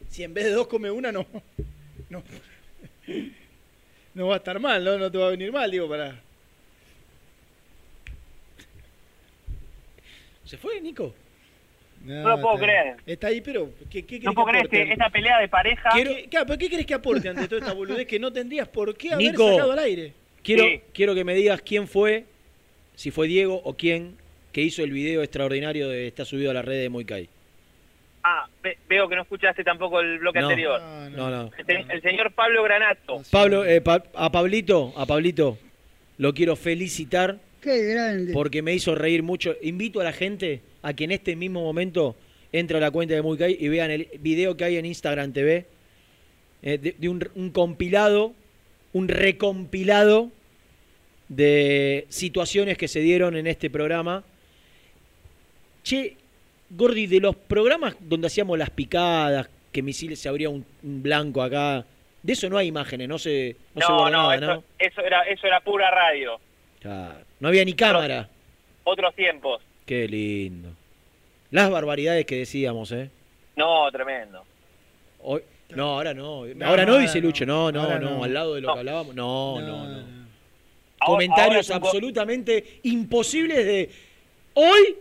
Si 0.10 0.24
en 0.24 0.34
vez 0.34 0.46
de 0.46 0.52
dos 0.52 0.68
come 0.68 0.90
una, 0.92 1.12
no. 1.14 1.26
No, 2.10 2.24
no 4.14 4.28
va 4.28 4.36
a 4.36 4.38
estar 4.38 4.60
mal, 4.60 4.84
¿no? 4.84 4.98
No 4.98 5.12
te 5.12 5.18
va 5.18 5.28
a 5.28 5.32
venir 5.32 5.52
mal, 5.52 5.70
digo, 5.72 5.88
para. 5.90 6.20
¿Se 10.46 10.58
fue, 10.58 10.82
Nico? 10.82 11.14
No 12.04 12.30
lo 12.30 12.42
puedo 12.42 12.56
está- 12.56 12.66
creer. 12.66 12.96
Está 13.06 13.28
ahí, 13.28 13.42
pero. 13.42 13.72
¿qué, 13.90 14.06
qué 14.06 14.20
No 14.22 14.34
puedo 14.34 14.48
que 14.48 14.68
creer 14.68 14.84
este- 14.84 14.94
esta 14.94 15.10
pelea 15.10 15.40
de 15.40 15.48
pareja. 15.48 15.90
¿Qué- 15.94 16.28
claro, 16.30 16.46
pero 16.48 16.58
¿qué 16.60 16.70
querés 16.70 16.86
que 16.86 16.94
aporte 16.94 17.30
ante 17.30 17.48
toda 17.48 17.60
esta 17.62 17.74
boludez 17.74 18.08
que 18.08 18.20
no 18.20 18.32
tendrías 18.32 18.68
por 18.68 18.96
qué 18.98 19.14
haber 19.14 19.32
Nico, 19.32 19.50
sacado 19.52 19.74
al 19.74 19.80
aire? 19.80 20.14
Quiero, 20.42 20.64
Sí. 20.64 20.82
quiero 20.94 21.14
que 21.14 21.24
me 21.26 21.36
digas 21.36 21.62
quién 21.62 21.88
fue, 21.88 22.26
si 22.96 23.12
fue 23.12 23.28
Diego 23.28 23.62
o 23.64 23.74
quién, 23.76 24.16
que 24.54 24.62
hizo 24.62 24.84
el 24.84 24.92
video 24.92 25.22
extraordinario 25.22 25.90
de 25.90 26.08
está 26.08 26.24
subido 26.26 26.50
a 26.52 26.54
la 26.54 26.62
red 26.62 26.80
de 26.82 26.90
Moicay. 26.90 27.30
Ah, 28.24 28.48
ve- 28.62 28.78
veo 28.90 29.08
que 29.08 29.16
no 29.16 29.22
escuchaste 29.22 29.64
tampoco 29.64 30.00
el 30.02 30.20
bloque 30.20 30.40
No. 30.40 30.48
anterior. 30.50 30.82
No, 31.12 31.30
no. 31.30 31.52
El, 31.68 31.90
el 31.90 32.02
señor 32.02 32.32
Pablo 32.34 32.64
Granato. 32.64 33.22
Pablo, 33.32 33.64
eh, 33.66 33.80
Pa- 33.82 34.04
a 34.14 34.32
Pablito, 34.32 34.94
a 34.98 35.06
Pablito, 35.06 35.58
lo 36.18 36.34
quiero 36.34 36.56
felicitar 36.58 37.38
Qué 37.62 37.86
grande. 37.94 38.34
porque 38.34 38.62
me 38.62 38.74
hizo 38.74 38.94
reír 38.94 39.24
mucho. 39.24 39.56
Invito 39.62 40.02
a 40.02 40.04
la 40.04 40.12
gente 40.14 40.62
a 40.82 40.94
que 40.94 41.06
en 41.06 41.12
este 41.12 41.36
mismo 41.36 41.62
momento 41.62 42.16
entre 42.52 42.78
a 42.78 42.82
la 42.82 42.92
cuenta 42.92 43.14
de 43.14 43.22
Muicay 43.22 43.56
y 43.60 43.68
vean 43.70 43.92
el 43.92 44.08
video 44.20 44.58
que 44.58 44.64
hay 44.66 44.78
en 44.78 44.86
Instagram 44.86 45.32
TV 45.32 45.66
eh, 46.62 46.78
de, 46.78 46.96
de 46.98 47.08
un, 47.10 47.26
un 47.36 47.52
compilado, 47.52 48.34
un 48.92 49.08
recompilado 49.08 50.30
de 51.30 52.06
situaciones 52.10 52.78
que 52.78 52.88
se 52.90 53.00
dieron 53.02 53.38
en 53.38 53.48
este 53.48 53.70
programa. 53.70 54.24
Che, 55.84 56.18
Gordi, 56.70 57.08
de 57.08 57.20
los 57.20 57.36
programas 57.36 57.96
donde 58.00 58.28
hacíamos 58.28 58.58
las 58.58 58.70
picadas, 58.70 59.50
que 59.72 59.82
misiles 59.82 60.20
se 60.20 60.30
abría 60.30 60.50
un, 60.50 60.66
un 60.84 61.04
blanco 61.04 61.42
acá, 61.42 61.86
de 62.22 62.34
eso 62.34 62.50
no 62.50 62.58
hay 62.58 62.68
imágenes, 62.68 63.08
no 63.08 63.18
se, 63.18 63.56
no 63.76 63.82
se 63.82 63.88
No, 63.92 63.98
guarda 64.00 64.18
no, 64.18 64.24
nada, 64.24 64.36
eso, 64.36 64.46
¿no? 64.56 64.64
eso 64.78 65.02
era 65.02 65.22
eso 65.24 65.48
era 65.48 65.60
pura 65.62 65.90
radio. 65.90 66.40
Claro, 66.80 67.20
no 67.40 67.48
había 67.48 67.64
ni 67.66 67.74
cámara. 67.74 68.30
Otros 68.84 69.14
tiempos. 69.16 69.62
Qué 69.86 70.08
lindo. 70.08 70.70
Las 71.52 71.70
barbaridades 71.72 72.26
que 72.26 72.38
decíamos, 72.38 72.92
¿eh? 72.92 73.10
No, 73.56 73.90
tremendo. 73.92 74.44
Hoy, 75.22 75.42
no, 75.76 75.94
ahora 75.96 76.14
no. 76.14 76.46
No, 76.46 76.66
ahora 76.66 76.86
no, 76.86 76.98
dice 76.98 77.20
no. 77.20 77.28
Lucho. 77.28 77.46
No, 77.46 77.72
no, 77.72 77.88
no, 77.88 78.00
no. 78.00 78.24
Al 78.24 78.34
lado 78.34 78.56
de 78.56 78.62
lo 78.62 78.68
No. 78.70 78.74
que 78.74 78.80
hablábamos. 78.80 79.16
No, 79.16 79.60
no, 79.62 79.86
no. 79.88 79.98
Ahora- 79.98 80.06
Comentarios 81.06 81.70
ahora 81.72 81.86
absolutamente 81.86 82.80
imposibles 82.84 83.66
de. 83.66 83.90
Hoy. 84.54 84.96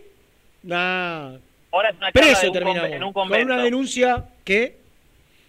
Nah. 0.63 1.37
Ahora 1.71 1.91
es 1.91 1.97
una 1.97 2.13
charla 2.13 2.29
Preso 2.31 2.47
un 2.47 2.53
terminamos. 2.53 2.91
en 2.91 3.05
un 3.05 3.13
con 3.13 3.29
convento. 3.29 3.53
una 3.53 3.63
denuncia 3.63 4.25
que. 4.45 4.77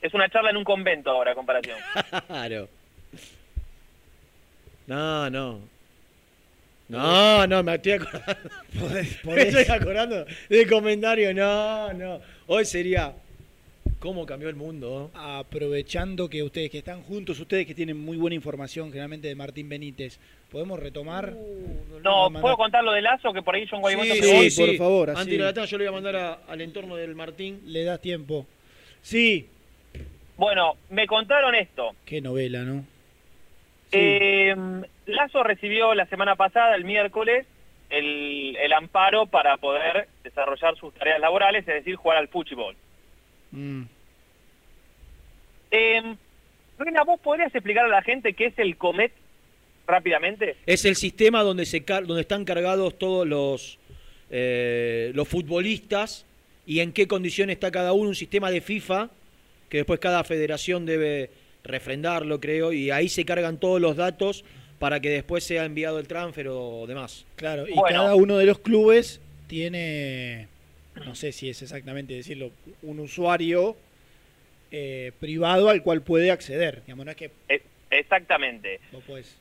Es 0.01 0.13
una 0.13 0.29
charla 0.29 0.49
en 0.49 0.57
un 0.57 0.63
convento 0.63 1.09
ahora, 1.11 1.33
comparación. 1.35 1.77
Claro. 2.27 2.69
No, 4.87 5.29
no. 5.29 5.59
No, 6.87 7.45
no, 7.45 7.61
me 7.63 7.75
estoy 7.75 7.91
acordando. 7.93 8.49
Me 9.23 9.41
estoy 9.43 9.65
acordando 9.75 10.25
del 10.49 10.67
comentario. 10.69 11.33
No, 11.33 11.93
no. 11.93 12.19
Hoy 12.47 12.65
sería. 12.65 13.13
¿Cómo 13.99 14.25
cambió 14.25 14.47
el 14.47 14.55
mundo? 14.55 15.11
Aprovechando 15.13 16.29
que 16.29 16.41
ustedes 16.41 16.69
que 16.69 16.77
están 16.77 17.01
juntos, 17.03 17.37
ustedes 17.39 17.67
que 17.67 17.75
tienen 17.75 17.99
muy 17.99 18.15
buena 18.15 18.33
información, 18.33 18.87
generalmente 18.89 19.27
de 19.27 19.35
Martín 19.35 19.67
Benítez, 19.67 20.19
¿podemos 20.49 20.79
retomar? 20.79 21.33
No, 22.01 22.29
¿puedo 22.39 22.55
contar 22.55 22.81
lo 22.83 22.93
de 22.93 23.01
Lazo? 23.01 23.33
Que 23.33 23.41
por 23.41 23.55
ahí 23.55 23.65
yo 23.65 23.75
en 23.75 23.81
Guaymallén 23.81 24.23
Sí, 24.23 24.31
voy? 24.33 24.49
sí, 24.49 24.65
por 24.65 24.75
favor, 24.77 25.09
así. 25.09 25.19
Antes 25.21 25.37
de 25.37 25.43
la 25.43 25.53
tanda 25.53 25.65
yo 25.69 25.77
lo 25.77 25.83
voy 25.83 25.89
a 25.89 25.91
mandar 25.91 26.15
a- 26.15 26.33
al 26.47 26.61
entorno 26.61 26.95
del 26.95 27.13
Martín. 27.13 27.59
Le 27.65 27.83
das 27.83 27.99
tiempo. 27.99 28.45
Sí. 29.01 29.47
Bueno, 30.37 30.77
me 30.89 31.05
contaron 31.05 31.53
esto. 31.55 31.91
Qué 32.05 32.21
novela, 32.21 32.61
¿no? 32.63 32.85
Eh, 33.91 34.55
Lazo 35.07 35.43
recibió 35.43 35.93
la 35.93 36.05
semana 36.05 36.37
pasada, 36.37 36.75
el 36.75 36.85
miércoles, 36.85 37.45
el, 37.89 38.55
el 38.55 38.71
amparo 38.71 39.25
para 39.25 39.57
poder 39.57 40.07
desarrollar 40.23 40.77
sus 40.77 40.93
tareas 40.93 41.19
laborales, 41.19 41.67
es 41.67 41.73
decir, 41.75 41.95
jugar 41.95 42.17
al 42.17 42.29
fútbol. 42.29 42.77
Mm. 43.51 43.83
Eh, 45.71 46.15
Reina, 46.77 47.03
¿vos 47.03 47.19
podrías 47.19 47.53
explicar 47.53 47.85
a 47.85 47.89
la 47.89 48.01
gente 48.01 48.33
qué 48.33 48.47
es 48.47 48.57
el 48.59 48.77
COMET 48.77 49.11
rápidamente? 49.87 50.55
Es 50.65 50.85
el 50.85 50.95
sistema 50.95 51.43
donde, 51.43 51.65
se 51.65 51.83
car- 51.83 52.05
donde 52.07 52.21
están 52.21 52.45
cargados 52.45 52.97
todos 52.97 53.27
los, 53.27 53.77
eh, 54.31 55.11
los 55.13 55.27
futbolistas 55.27 56.25
y 56.65 56.79
en 56.79 56.93
qué 56.93 57.07
condición 57.07 57.49
está 57.49 57.71
cada 57.71 57.93
uno, 57.93 58.09
un 58.09 58.15
sistema 58.15 58.49
de 58.51 58.61
FIFA, 58.61 59.09
que 59.69 59.77
después 59.77 59.99
cada 59.99 60.23
federación 60.23 60.85
debe 60.85 61.29
refrendarlo, 61.63 62.39
creo, 62.39 62.71
y 62.71 62.89
ahí 62.91 63.09
se 63.09 63.25
cargan 63.25 63.57
todos 63.57 63.81
los 63.81 63.95
datos 63.95 64.45
para 64.79 64.99
que 65.01 65.09
después 65.09 65.43
sea 65.43 65.65
enviado 65.65 65.99
el 65.99 66.07
transfer 66.07 66.47
o 66.49 66.85
demás. 66.87 67.25
Claro, 67.35 67.67
y 67.67 67.75
cada 67.89 68.15
uno 68.15 68.37
de 68.37 68.45
los 68.45 68.59
clubes 68.59 69.19
tiene, 69.47 70.47
no 70.95 71.15
sé 71.15 71.31
si 71.31 71.49
es 71.49 71.61
exactamente 71.61 72.13
decirlo, 72.13 72.51
un 72.81 72.99
usuario 72.99 73.75
eh, 74.71 75.11
privado 75.19 75.69
al 75.69 75.81
cual 75.81 76.01
puede 76.01 76.31
acceder. 76.31 76.83
Digamos, 76.85 77.05
no 77.05 77.11
es 77.11 77.17
que 77.17 77.31
Eh, 77.47 77.61
exactamente. 77.89 78.79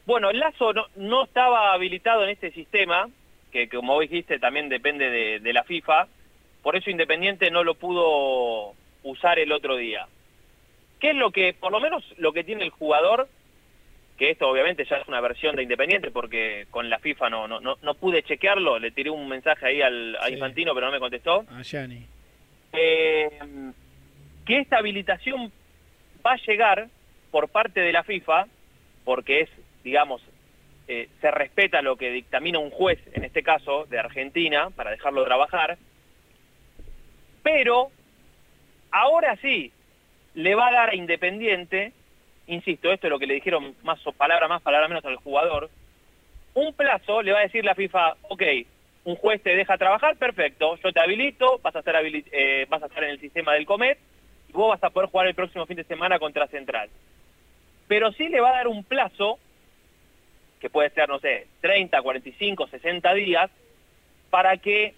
Bueno, 0.07 0.33
Lazo 0.33 0.73
no, 0.73 0.87
no 0.97 1.25
estaba 1.25 1.73
habilitado 1.73 2.25
en 2.25 2.31
este 2.31 2.51
sistema, 2.53 3.09
que 3.53 3.69
como 3.69 4.01
dijiste 4.01 4.39
también 4.39 4.69
depende 4.69 5.11
de, 5.11 5.41
de 5.41 5.53
la 5.53 5.65
FIFA, 5.65 6.09
por 6.63 6.77
eso 6.77 6.91
Independiente 6.91 7.51
no 7.51 7.65
lo 7.65 7.75
pudo 7.75 8.75
usar 9.03 9.39
el 9.39 9.53
otro 9.53 9.77
día. 9.77 10.07
¿Qué 11.01 11.11
es 11.11 11.17
lo 11.17 11.31
que, 11.31 11.55
por 11.55 11.73
lo 11.73 11.81
menos 11.81 12.05
lo 12.17 12.33
que 12.33 12.45
tiene 12.45 12.65
el 12.65 12.71
jugador, 12.71 13.29
que 14.19 14.31
esto 14.31 14.49
obviamente 14.49 14.85
ya 14.85 14.97
es 14.97 15.07
una 15.09 15.21
versión 15.21 15.55
de 15.57 15.63
Independiente 15.63 16.11
porque 16.11 16.67
con 16.71 16.91
la 16.91 16.99
FIFA 16.99 17.31
no, 17.31 17.49
no, 17.49 17.61
no, 17.61 17.77
no 17.83 17.95
pude 17.95 18.23
chequearlo, 18.25 18.79
le 18.79 18.91
tiré 18.91 19.11
un 19.11 19.29
mensaje 19.29 19.67
ahí 19.67 19.81
al, 19.81 20.17
a 20.17 20.27
Sí. 20.27 20.35
Infantino 20.35 20.75
pero 20.75 20.87
no 20.87 20.93
me 20.93 20.99
contestó, 20.99 21.45
a 21.51 21.63
Gianni. 21.63 22.05
eh, 22.73 23.31
que 24.45 24.59
esta 24.59 24.79
habilitación 24.79 25.53
va 26.27 26.33
a 26.33 26.37
llegar 26.47 26.89
por 27.31 27.49
parte 27.49 27.81
de 27.81 27.93
la 27.93 28.03
FIFA, 28.03 28.47
porque 29.05 29.41
es, 29.43 29.51
digamos, 29.85 30.21
eh, 30.89 31.09
se 31.21 31.31
respeta 31.31 31.83
lo 31.83 31.97
que 31.97 32.11
dictamina 32.11 32.59
un 32.59 32.71
juez, 32.71 32.99
en 33.13 33.23
este 33.25 33.43
caso, 33.43 33.85
de 33.91 33.99
Argentina, 33.99 34.71
para 34.75 34.91
dejarlo 34.91 35.25
trabajar, 35.25 35.77
pero 37.43 37.91
ahora 38.91 39.37
sí 39.37 39.71
le 40.35 40.55
va 40.55 40.69
a 40.69 40.73
dar 40.73 40.91
a 40.91 40.95
Independiente, 40.95 41.93
insisto, 42.49 42.93
esto 42.93 43.07
es 43.07 43.11
lo 43.11 43.19
que 43.19 43.27
le 43.27 43.35
dijeron 43.35 43.75
más 43.83 44.05
o 44.07 44.13
palabra 44.13 44.49
más, 44.49 44.61
palabra 44.63 44.89
menos 44.89 45.05
al 45.05 45.17
jugador, 45.17 45.71
un 46.55 46.73
plazo, 46.75 47.23
le 47.23 47.33
va 47.33 47.39
a 47.39 47.43
decir 47.43 47.65
la 47.65 47.75
FIFA, 47.75 48.17
ok, 48.23 48.43
un 49.05 49.17
juez 49.17 49.43
te 49.43 49.55
deja 49.57 49.79
trabajar, 49.79 50.17
perfecto, 50.17 50.77
yo 50.83 50.93
te 50.93 51.01
habilito, 51.01 51.59
vas 51.63 51.75
a 51.77 51.79
estar, 51.79 51.95
habili- 51.95 52.25
eh, 52.33 52.67
vas 52.69 52.83
a 52.83 52.87
estar 52.87 53.05
en 53.05 53.11
el 53.11 53.21
sistema 53.21 53.55
del 53.55 53.65
Comet, 53.67 53.99
y 54.49 54.53
vos 54.53 54.69
vas 54.71 54.83
a 54.83 54.91
poder 54.91 55.09
jugar 55.09 55.29
el 55.29 55.35
próximo 55.35 55.65
fin 55.67 55.77
de 55.77 55.85
semana 55.85 56.19
contra 56.19 56.47
Central. 56.49 56.89
Pero 57.87 58.13
sí 58.13 58.29
le 58.29 58.41
va 58.41 58.51
a 58.51 58.57
dar 58.57 58.69
un 58.69 58.83
plazo, 58.85 59.39
que 60.61 60.69
puede 60.69 60.91
ser, 60.91 61.09
no 61.09 61.21
sé, 61.21 61.47
30, 61.61 62.03
45, 62.03 62.67
60 62.67 63.15
días, 63.15 63.51
para 64.31 64.57
que 64.57 64.95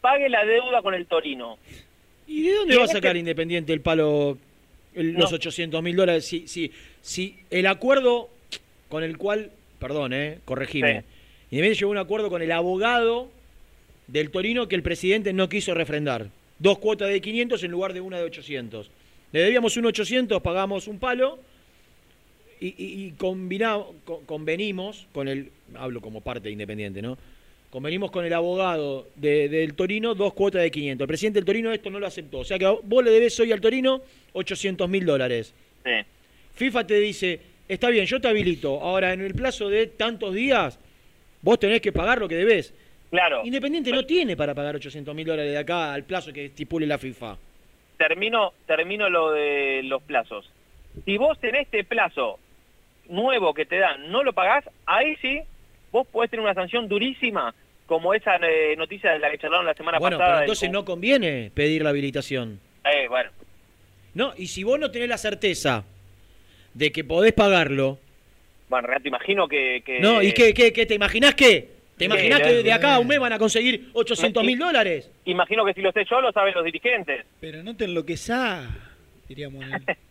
pague 0.00 0.28
la 0.28 0.44
deuda 0.44 0.82
con 0.82 0.94
el 0.94 1.06
Torino. 1.06 1.58
¿Y 2.26 2.42
de 2.42 2.54
dónde 2.54 2.76
va 2.76 2.84
a 2.84 2.86
sacar 2.88 3.10
este- 3.16 3.18
Independiente 3.20 3.72
el 3.72 3.80
palo, 3.80 4.36
el- 4.94 5.14
No. 5.14 5.20
los 5.20 5.32
800 5.32 5.82
mil 5.82 5.96
dólares? 5.96 6.24
Si, 6.26 6.46
si, 6.48 6.70
si 7.00 7.36
el 7.50 7.66
acuerdo 7.66 8.28
con 8.88 9.02
el 9.04 9.16
cual, 9.18 9.50
perdón, 9.78 10.12
eh, 10.12 10.38
corregime, 10.44 11.00
Sí. 11.00 11.06
Independiente 11.52 11.78
llegó 11.80 11.90
a 11.90 11.92
un 11.92 11.98
acuerdo 11.98 12.30
con 12.30 12.42
el 12.42 12.52
abogado 12.52 13.28
del 14.06 14.30
Torino 14.30 14.68
que 14.68 14.76
el 14.76 14.82
presidente 14.82 15.32
no 15.32 15.48
quiso 15.48 15.74
refrendar. 15.74 16.28
Dos 16.58 16.78
cuotas 16.78 17.08
de 17.08 17.20
500 17.20 17.62
en 17.64 17.70
lugar 17.70 17.92
de 17.92 18.00
una 18.00 18.18
de 18.18 18.24
800. 18.24 18.90
Le 19.32 19.40
debíamos 19.40 19.76
un 19.76 19.86
800, 19.86 20.42
pagamos 20.42 20.88
un 20.88 20.98
palo 20.98 21.38
y, 22.60 22.74
y, 22.76 23.14
convenimos 24.26 25.06
con 25.12 25.28
el, 25.28 25.50
hablo 25.74 26.00
como 26.00 26.20
parte 26.20 26.50
Independiente, 26.50 27.00
¿no? 27.00 27.16
Convenimos 27.70 28.10
con 28.10 28.24
el 28.24 28.32
abogado 28.32 29.06
del 29.14 29.74
Torino 29.74 30.16
dos 30.16 30.34
cuotas 30.34 30.62
de 30.62 30.72
500. 30.72 31.04
El 31.04 31.08
presidente 31.08 31.38
del 31.38 31.46
Torino 31.46 31.72
esto 31.72 31.88
no 31.88 32.00
lo 32.00 32.06
aceptó. 32.06 32.38
O 32.40 32.44
sea 32.44 32.58
que 32.58 32.66
vos 32.66 33.04
le 33.04 33.12
debes 33.12 33.38
hoy 33.38 33.52
al 33.52 33.60
Torino 33.60 34.02
800 34.32 34.88
mil 34.88 35.06
dólares. 35.06 35.54
Sí. 35.84 35.90
FIFA 36.54 36.86
te 36.88 36.94
dice, 36.98 37.40
está 37.68 37.88
bien, 37.90 38.06
yo 38.06 38.20
te 38.20 38.26
habilito. 38.26 38.80
Ahora, 38.80 39.12
en 39.12 39.20
el 39.20 39.34
plazo 39.34 39.68
de 39.68 39.86
tantos 39.86 40.34
días, 40.34 40.80
vos 41.42 41.60
tenés 41.60 41.80
que 41.80 41.92
pagar 41.92 42.18
lo 42.18 42.28
que 42.28 42.34
debes. 42.34 42.74
Claro. 43.10 43.42
Independiente 43.44 43.92
no 43.92 44.04
tiene 44.04 44.36
para 44.36 44.52
pagar 44.52 44.74
800 44.74 45.14
mil 45.14 45.26
dólares 45.26 45.52
de 45.52 45.58
acá 45.58 45.92
al 45.92 46.02
plazo 46.02 46.32
que 46.32 46.46
estipule 46.46 46.88
la 46.88 46.98
FIFA. 46.98 47.36
Termino, 47.96 48.52
termino 48.66 49.08
lo 49.08 49.30
de 49.30 49.82
los 49.84 50.02
plazos. 50.02 50.50
Si 51.04 51.16
vos 51.16 51.38
en 51.42 51.54
este 51.54 51.84
plazo 51.84 52.40
nuevo 53.08 53.54
que 53.54 53.64
te 53.64 53.78
dan 53.78 54.10
no 54.10 54.24
lo 54.24 54.32
pagás, 54.32 54.64
ahí 54.86 55.14
sí 55.22 55.40
vos 55.92 56.06
podés 56.06 56.30
tener 56.30 56.44
una 56.44 56.54
sanción 56.54 56.88
durísima, 56.88 57.54
como 57.86 58.14
esa 58.14 58.36
eh, 58.36 58.76
noticia 58.76 59.12
de 59.12 59.18
la 59.18 59.30
que 59.30 59.38
charlaron 59.38 59.66
la 59.66 59.74
semana 59.74 59.98
pasada. 59.98 60.16
Bueno, 60.16 60.30
pero 60.30 60.40
entonces 60.42 60.70
no 60.70 60.84
conviene 60.84 61.50
pedir 61.52 61.82
la 61.82 61.90
habilitación. 61.90 62.60
Eh, 62.84 63.08
bueno. 63.08 63.30
No, 64.14 64.32
y 64.36 64.46
si 64.46 64.64
vos 64.64 64.78
no 64.78 64.90
tenés 64.90 65.08
la 65.08 65.18
certeza 65.18 65.84
de 66.74 66.92
que 66.92 67.04
podés 67.04 67.32
pagarlo... 67.32 67.98
Bueno, 68.68 68.88
te 69.02 69.08
imagino 69.08 69.48
que... 69.48 69.82
No, 70.00 70.22
¿y 70.22 70.32
qué, 70.32 70.54
qué, 70.54 70.72
qué? 70.72 70.86
¿Te 70.86 70.94
imaginás 70.94 71.34
qué? 71.34 71.80
¿Te 71.96 72.06
imaginás 72.06 72.40
que 72.40 72.62
de 72.62 72.72
acá 72.72 72.94
a 72.94 72.98
un 72.98 73.06
mes 73.06 73.18
van 73.18 73.34
a 73.34 73.38
conseguir 73.38 73.90
800 73.92 74.42
mil 74.42 74.58
dólares? 74.58 75.10
Imagino 75.26 75.66
que 75.66 75.74
si 75.74 75.82
lo 75.82 75.92
sé 75.92 76.06
yo, 76.08 76.20
lo 76.20 76.32
saben 76.32 76.54
los 76.54 76.64
dirigentes. 76.64 77.26
Pero 77.40 77.62
no 77.62 77.76
te 77.76 77.84
enloquezás, 77.84 78.66
diríamos. 79.28 79.64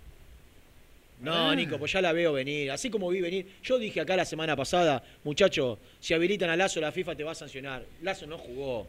No, 1.20 1.54
Nico, 1.54 1.78
pues 1.78 1.92
ya 1.92 2.02
la 2.02 2.14
veo 2.14 2.32
venir. 2.34 2.72
Así 2.72 2.90
como 2.90 3.10
vi 3.10 3.20
venir. 3.20 3.46
Yo 3.62 3.78
dije 3.78 4.00
acá 4.00 4.16
la 4.16 4.26
semana 4.26 4.56
pasada, 4.56 5.04
muchachos, 5.24 5.78
si 6.00 6.14
habilitan 6.14 6.50
a 6.50 6.56
Lazo, 6.56 6.80
la 6.80 6.92
FIFA 6.92 7.16
te 7.16 7.24
va 7.24 7.32
a 7.32 7.36
sancionar. 7.36 7.84
Lazo 8.02 8.26
no 8.26 8.38
jugó. 8.38 8.88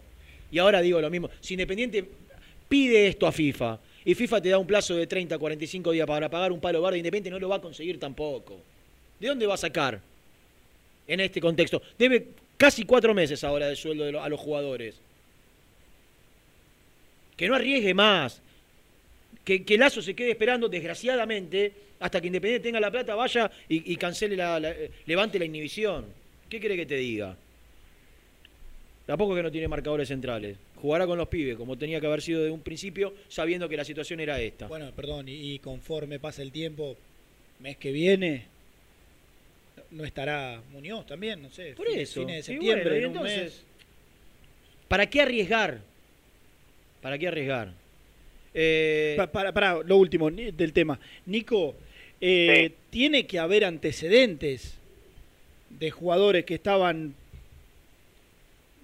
Y 0.53 0.59
ahora 0.59 0.81
digo 0.81 1.01
lo 1.01 1.11
mismo. 1.11 1.29
Si 1.41 1.55
Independiente 1.55 2.05
pide 2.69 3.09
esto 3.09 3.27
a 3.27 3.33
FIFA 3.33 3.81
y 4.05 4.15
FIFA 4.15 4.41
te 4.41 4.49
da 4.51 4.59
un 4.59 4.67
plazo 4.67 4.95
de 4.95 5.07
30, 5.07 5.39
45 5.39 5.91
días 5.91 6.07
para 6.07 6.29
pagar 6.29 6.53
un 6.53 6.61
palo 6.61 6.81
verde, 6.81 6.99
Independiente 6.99 7.31
no 7.31 7.41
lo 7.41 7.49
va 7.49 7.57
a 7.57 7.61
conseguir 7.61 7.99
tampoco. 7.99 8.61
¿De 9.19 9.27
dónde 9.27 9.47
va 9.47 9.55
a 9.55 9.59
sacar? 9.59 10.01
En 11.09 11.19
este 11.19 11.41
contexto. 11.41 11.83
Debe 11.99 12.29
casi 12.57 12.85
cuatro 12.85 13.13
meses 13.13 13.43
ahora 13.43 13.67
de 13.67 13.75
sueldo 13.75 14.23
a 14.23 14.29
los 14.29 14.39
jugadores. 14.39 15.01
Que 17.37 17.49
no 17.49 17.57
arriesgue 17.57 17.93
más. 17.93 18.41
Que, 19.45 19.65
que 19.65 19.77
Lazo 19.77 20.01
se 20.01 20.15
quede 20.15 20.31
esperando, 20.31 20.69
desgraciadamente, 20.69 21.73
hasta 22.01 22.21
que 22.21 22.27
Independiente 22.27 22.67
tenga 22.67 22.81
la 22.81 22.91
plata, 22.91 23.15
vaya 23.15 23.51
y, 23.69 23.95
cancele 23.97 24.35
la, 24.35 24.59
eh, 24.59 24.91
levante 25.07 25.39
la 25.39 25.45
inhibición. 25.45 26.07
¿Qué 26.49 26.59
quiere 26.59 26.75
que 26.75 26.87
te 26.87 26.97
diga? 26.97 27.37
Tampoco 29.07 29.35
que 29.35 29.43
no 29.43 29.51
tiene 29.51 29.69
marcadores 29.69 30.09
centrales. 30.09 30.57
Jugará 30.77 31.07
con 31.07 31.19
los 31.19 31.29
pibes, 31.29 31.57
como 31.57 31.77
tenía 31.77 32.01
que 32.01 32.07
haber 32.07 32.23
sido 32.23 32.43
de 32.43 32.51
un 32.51 32.61
principio, 32.61 33.15
sabiendo 33.29 33.69
que 33.69 33.77
la 33.77 33.85
situación 33.85 34.19
era 34.21 34.41
esta. 34.41 34.67
Bueno, 34.67 34.91
perdón, 34.97 35.27
y, 35.29 35.59
conforme 35.59 36.19
pasa 36.19 36.41
el 36.43 36.53
tiempo, 36.53 36.97
mes 37.59 37.77
que 37.77 37.93
viene, 37.93 38.47
no 39.91 40.05
estará 40.05 40.63
Muñoz 40.73 41.07
también, 41.07 41.43
no 41.43 41.51
sé. 41.51 41.75
Por 41.75 41.89
eso. 41.89 42.21
Fines 42.21 42.37
de 42.37 42.43
septiembre, 42.55 43.05
entonces, 43.05 43.65
¿Para 44.89 45.09
qué 45.09 45.21
arriesgar? 45.21 45.81
¿Para 47.03 47.19
qué 47.19 47.29
arriesgar? 47.29 47.73
Eh... 48.55 49.17
para, 49.33 49.53
para, 49.53 49.83
lo 49.83 49.97
último 49.99 50.31
del 50.31 50.73
tema. 50.73 50.99
Nico, 51.27 51.77
eh, 52.21 52.73
tiene 52.91 53.27
que 53.27 53.39
haber 53.39 53.65
antecedentes 53.65 54.79
de 55.71 55.91
jugadores 55.91 56.45
que 56.45 56.55
estaban, 56.55 57.15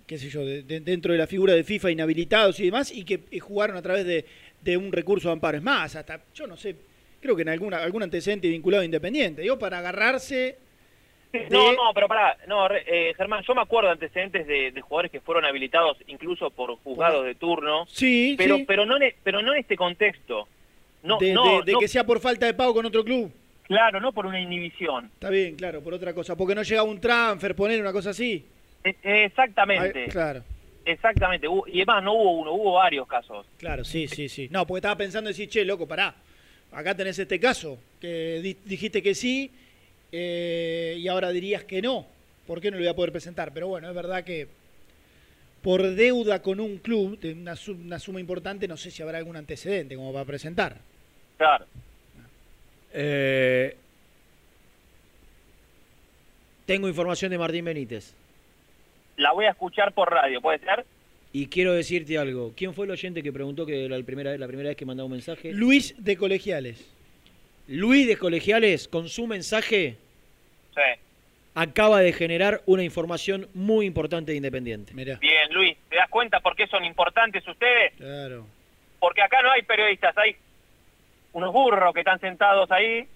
qué 0.06 0.18
sé 0.18 0.30
yo, 0.30 0.44
dentro 0.44 1.12
de 1.12 1.18
la 1.18 1.26
figura 1.26 1.52
de 1.52 1.64
FIFA 1.64 1.90
inhabilitados 1.90 2.58
y 2.60 2.66
demás, 2.66 2.90
y 2.90 3.04
que 3.04 3.20
jugaron 3.40 3.76
a 3.76 3.82
través 3.82 4.06
de, 4.06 4.76
un 4.76 4.90
recurso 4.90 5.28
de 5.28 5.32
amparo. 5.34 5.58
Es 5.58 5.62
más, 5.62 5.94
hasta, 5.96 6.20
yo 6.34 6.46
no 6.46 6.56
sé, 6.56 6.74
creo 7.20 7.36
que 7.36 7.42
en 7.42 7.50
alguna, 7.50 7.78
algún 7.78 8.02
antecedente 8.02 8.48
vinculado 8.48 8.82
a 8.82 8.86
Independiente. 8.86 9.42
Digo, 9.42 9.58
para 9.58 9.78
agarrarse... 9.78 10.58
No, 11.50 11.72
no, 11.72 11.92
pero 11.92 12.08
para, 12.08 12.38
no, 12.46 12.66
eh, 12.70 13.12
Germán, 13.14 13.44
yo 13.46 13.54
me 13.54 13.60
acuerdo 13.60 13.88
de 13.88 13.94
antecedentes 13.94 14.46
de, 14.46 14.72
jugadores 14.80 15.10
que 15.10 15.20
fueron 15.20 15.44
habilitados 15.44 15.98
incluso 16.06 16.48
por 16.50 16.74
juzgados 16.76 17.26
de 17.26 17.34
turno. 17.34 17.84
Sí, 17.88 18.36
pero, 18.38 18.56
pero 18.66 18.86
no, 18.86 18.96
pero 19.22 19.42
no 19.42 19.52
en 19.52 19.58
este 19.58 19.76
contexto 19.76 20.48
de, 21.18 21.74
que 21.78 21.88
sea 21.88 22.04
por 22.04 22.20
falta 22.20 22.46
de 22.46 22.54
pago 22.54 22.74
con 22.74 22.86
otro 22.86 23.04
club. 23.04 23.32
Claro, 23.64 24.00
no 24.00 24.12
por 24.12 24.26
una 24.26 24.40
inhibición. 24.40 25.06
Está 25.14 25.30
bien, 25.30 25.56
claro, 25.56 25.82
por 25.82 25.94
otra 25.94 26.14
cosa. 26.14 26.36
Porque 26.36 26.54
no 26.54 26.62
llega 26.62 26.82
un 26.82 27.00
transfer, 27.00 27.54
poner 27.54 27.80
una 27.80 27.92
cosa 27.92 28.10
así. 28.10 28.44
E, 28.84 28.94
exactamente. 29.24 30.06
claro. 30.08 30.42
Exactamente. 30.84 31.48
Y 31.66 31.78
además 31.78 32.04
no 32.04 32.14
hubo 32.14 32.32
uno, 32.32 32.52
hubo 32.52 32.72
varios 32.74 33.08
casos. 33.08 33.44
Claro, 33.58 33.84
sí, 33.84 34.06
sí, 34.06 34.28
sí. 34.28 34.48
No, 34.50 34.66
porque 34.66 34.78
estaba 34.78 34.96
pensando 34.96 35.28
decir, 35.28 35.48
che, 35.48 35.64
loco, 35.64 35.86
pará. 35.86 36.14
Acá 36.70 36.94
tenés 36.94 37.18
este 37.18 37.40
caso, 37.40 37.78
que 38.00 38.56
dijiste 38.64 39.02
que 39.02 39.14
sí 39.14 39.50
eh, 40.12 40.96
y 40.98 41.08
ahora 41.08 41.30
dirías 41.30 41.64
que 41.64 41.82
no. 41.82 42.06
¿Por 42.46 42.60
qué 42.60 42.70
no 42.70 42.76
lo 42.76 42.82
voy 42.82 42.88
a 42.88 42.94
poder 42.94 43.12
presentar? 43.12 43.52
Pero 43.52 43.68
bueno, 43.68 43.88
es 43.88 43.94
verdad 43.94 44.22
que 44.22 44.46
por 45.62 45.82
deuda 45.82 46.42
con 46.42 46.60
un 46.60 46.78
club, 46.78 47.18
de 47.18 47.32
una, 47.32 47.54
una 47.68 47.98
suma 47.98 48.20
importante, 48.20 48.68
no 48.68 48.76
sé 48.76 48.92
si 48.92 49.02
habrá 49.02 49.18
algún 49.18 49.36
antecedente 49.36 49.96
como 49.96 50.12
para 50.12 50.24
presentar. 50.24 50.76
Claro. 51.36 51.66
Eh, 52.92 53.76
tengo 56.64 56.88
información 56.88 57.30
de 57.30 57.38
Martín 57.38 57.64
Benítez. 57.64 58.14
La 59.16 59.32
voy 59.32 59.46
a 59.46 59.50
escuchar 59.50 59.92
por 59.92 60.10
radio, 60.10 60.40
¿puede 60.40 60.58
ser? 60.58 60.84
Y 61.32 61.48
quiero 61.48 61.72
decirte 61.72 62.18
algo. 62.18 62.52
¿Quién 62.56 62.74
fue 62.74 62.86
el 62.86 62.92
oyente 62.92 63.22
que 63.22 63.32
preguntó 63.32 63.66
que 63.66 63.88
la 63.88 64.02
primera, 64.02 64.36
la 64.36 64.46
primera 64.46 64.70
vez 64.70 64.76
que 64.76 64.86
mandaba 64.86 65.06
un 65.06 65.12
mensaje? 65.12 65.52
Luis 65.52 65.94
de 65.98 66.16
Colegiales. 66.16 66.90
Luis 67.68 68.06
de 68.06 68.16
Colegiales, 68.16 68.88
con 68.88 69.08
su 69.08 69.26
mensaje, 69.26 69.96
sí. 70.74 71.00
acaba 71.54 72.00
de 72.00 72.12
generar 72.12 72.62
una 72.64 72.84
información 72.84 73.48
muy 73.54 73.86
importante 73.86 74.32
de 74.32 74.36
Independiente. 74.36 74.92
Bien, 74.94 75.52
Luis, 75.52 75.76
¿te 75.88 75.96
das 75.96 76.08
cuenta 76.08 76.40
por 76.40 76.54
qué 76.54 76.66
son 76.68 76.84
importantes 76.84 77.46
ustedes? 77.46 77.92
Claro. 77.96 78.46
Porque 79.00 79.20
acá 79.20 79.42
no 79.42 79.50
hay 79.50 79.62
periodistas, 79.62 80.16
hay 80.16 80.36
unos 81.36 81.52
burros 81.52 81.92
que 81.92 82.00
están 82.00 82.18
sentados 82.18 82.70
ahí 82.70 83.06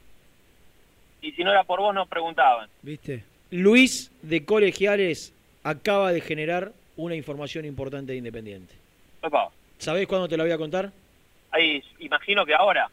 y 1.22 1.32
si 1.32 1.42
no 1.42 1.50
era 1.50 1.64
por 1.64 1.80
vos 1.80 1.94
nos 1.94 2.06
preguntaban. 2.06 2.68
¿Viste? 2.82 3.24
Luis 3.50 4.12
de 4.20 4.44
Colegiales 4.44 5.32
acaba 5.64 6.12
de 6.12 6.20
generar 6.20 6.72
una 6.96 7.14
información 7.14 7.64
importante 7.64 8.12
de 8.12 8.18
Independiente. 8.18 8.74
¿Sabés 9.78 10.06
cuándo 10.06 10.28
te 10.28 10.36
la 10.36 10.44
voy 10.44 10.52
a 10.52 10.58
contar? 10.58 10.92
Ahí, 11.50 11.82
imagino 11.98 12.44
que 12.44 12.54
ahora. 12.54 12.90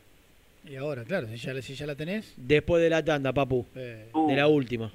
Y 0.66 0.78
ahora, 0.78 1.04
claro, 1.04 1.28
si 1.28 1.36
ya, 1.36 1.62
si 1.62 1.76
ya 1.76 1.86
la 1.86 1.95
tenés. 1.95 2.34
Después 2.38 2.82
de 2.82 2.90
la 2.90 3.04
tanda, 3.04 3.34
papu. 3.34 3.66
De 3.74 4.36
la 4.36 4.48
última. 4.48 4.90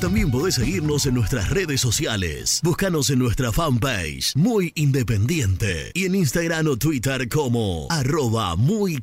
También 0.00 0.30
podés 0.30 0.54
seguirnos 0.54 1.04
en 1.04 1.12
nuestras 1.12 1.50
redes 1.50 1.82
sociales. 1.82 2.60
Búscanos 2.64 3.10
en 3.10 3.18
nuestra 3.18 3.52
fanpage, 3.52 4.34
Muy 4.34 4.72
Independiente. 4.74 5.90
Y 5.92 6.06
en 6.06 6.14
Instagram 6.14 6.68
o 6.68 6.78
Twitter 6.78 7.28
como 7.28 7.86
arroba 7.90 8.56
muy 8.56 8.98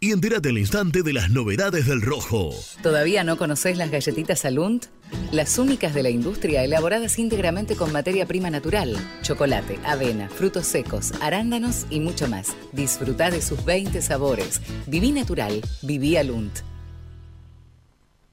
Y 0.00 0.12
entérate 0.12 0.48
al 0.48 0.56
instante 0.56 1.02
de 1.02 1.12
las 1.12 1.28
novedades 1.28 1.86
del 1.86 2.00
rojo. 2.00 2.54
¿Todavía 2.82 3.22
no 3.22 3.36
conocés 3.36 3.76
las 3.76 3.90
galletitas 3.90 4.46
Alunt? 4.46 4.86
Las 5.30 5.58
únicas 5.58 5.92
de 5.92 6.04
la 6.04 6.10
industria 6.10 6.64
elaboradas 6.64 7.18
íntegramente 7.18 7.76
con 7.76 7.92
materia 7.92 8.24
prima 8.24 8.48
natural. 8.48 8.96
Chocolate, 9.20 9.78
avena, 9.84 10.30
frutos 10.30 10.66
secos, 10.66 11.12
arándanos 11.20 11.84
y 11.90 12.00
mucho 12.00 12.28
más. 12.28 12.56
Disfruta 12.72 13.30
de 13.30 13.42
sus 13.42 13.62
20 13.66 14.00
sabores. 14.00 14.62
Viví 14.86 15.12
natural, 15.12 15.60
viví 15.82 16.16
Alunt. 16.16 16.60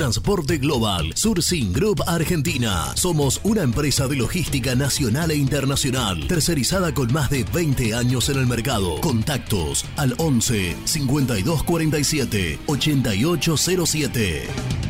Transporte 0.00 0.56
Global, 0.56 1.12
Surcing 1.14 1.74
Group 1.74 2.02
Argentina. 2.06 2.86
Somos 2.94 3.38
una 3.44 3.60
empresa 3.60 4.08
de 4.08 4.16
logística 4.16 4.74
nacional 4.74 5.30
e 5.30 5.36
internacional, 5.36 6.26
tercerizada 6.26 6.94
con 6.94 7.12
más 7.12 7.28
de 7.28 7.44
20 7.44 7.92
años 7.92 8.30
en 8.30 8.38
el 8.38 8.46
mercado. 8.46 8.98
Contactos 9.02 9.84
al 9.98 10.14
11 10.16 10.74
5247 10.86 12.60
8807. 12.64 14.89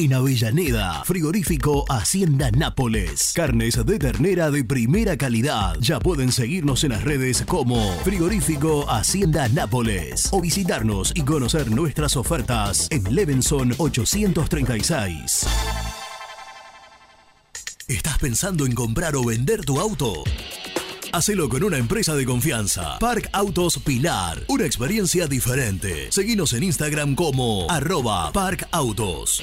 En 0.00 0.14
Avellaneda, 0.14 1.02
frigorífico 1.04 1.84
Hacienda 1.88 2.52
Nápoles. 2.52 3.32
Carnes 3.34 3.84
de 3.84 3.98
ternera 3.98 4.48
de 4.48 4.62
primera 4.62 5.16
calidad. 5.16 5.76
Ya 5.80 5.98
pueden 5.98 6.30
seguirnos 6.30 6.84
en 6.84 6.90
las 6.90 7.02
redes 7.02 7.42
como 7.44 7.92
frigorífico 8.04 8.88
Hacienda 8.88 9.48
Nápoles 9.48 10.28
o 10.30 10.40
visitarnos 10.40 11.10
y 11.16 11.22
conocer 11.22 11.72
nuestras 11.72 12.16
ofertas 12.16 12.86
en 12.92 13.12
Levenson 13.12 13.74
836. 13.76 15.48
¿Estás 17.88 18.18
pensando 18.18 18.66
en 18.66 18.74
comprar 18.74 19.16
o 19.16 19.24
vender 19.24 19.64
tu 19.64 19.80
auto? 19.80 20.22
Hacelo 21.12 21.48
con 21.48 21.64
una 21.64 21.78
empresa 21.78 22.14
de 22.14 22.24
confianza. 22.24 23.00
Park 23.00 23.30
Autos 23.32 23.78
Pilar. 23.78 24.44
Una 24.46 24.64
experiencia 24.64 25.26
diferente. 25.26 26.12
Seguinos 26.12 26.52
en 26.52 26.62
Instagram 26.62 27.16
como 27.16 27.68
arroba 27.68 28.30
Park 28.30 28.68
Autos. 28.70 29.42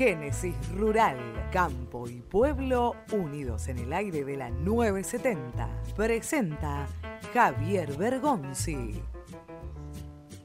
Génesis 0.00 0.56
Rural, 0.76 1.18
Campo 1.52 2.08
y 2.08 2.22
Pueblo 2.22 2.96
unidos 3.12 3.68
en 3.68 3.80
el 3.80 3.92
aire 3.92 4.24
de 4.24 4.34
la 4.34 4.48
970. 4.48 5.68
Presenta 5.94 6.86
Javier 7.34 7.94
Bergonzi. 7.98 9.02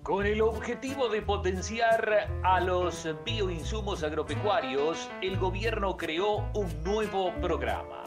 Con 0.03 0.25
el 0.25 0.41
objetivo 0.41 1.07
de 1.07 1.21
potenciar 1.21 2.27
a 2.43 2.59
los 2.59 3.07
bioinsumos 3.23 4.03
agropecuarios, 4.03 5.09
el 5.21 5.39
gobierno 5.39 5.95
creó 5.95 6.51
un 6.53 6.83
nuevo 6.83 7.33
programa. 7.35 8.03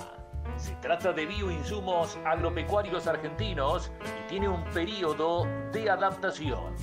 Se 0.58 0.74
trata 0.82 1.14
de 1.14 1.24
bioinsumos 1.24 2.18
agropecuarios 2.26 3.06
argentinos 3.06 3.90
y 4.04 4.28
tiene 4.28 4.50
un 4.50 4.64
periodo 4.64 5.46
de 5.72 5.88
adaptación. 5.88 6.74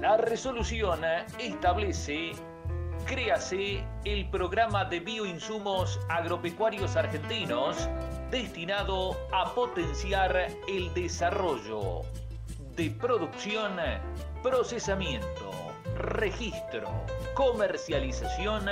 La 0.00 0.16
resolución 0.16 1.00
establece 1.40 2.34
créase 3.06 3.84
el 4.04 4.28
programa 4.30 4.84
de 4.84 5.00
bioinsumos 5.00 5.98
agropecuarios 6.08 6.96
argentinos 6.96 7.88
destinado 8.30 9.16
a 9.32 9.54
potenciar 9.54 10.48
el 10.68 10.92
desarrollo 10.94 12.02
de 12.76 12.90
producción, 12.90 13.72
procesamiento, 14.42 15.50
registro, 15.96 16.88
comercialización 17.34 18.66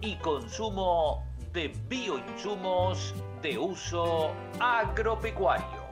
y 0.00 0.16
consumo 0.16 1.24
de 1.52 1.68
bioinsumos 1.88 3.14
de 3.40 3.58
uso 3.58 4.32
agropecuario. 4.60 5.86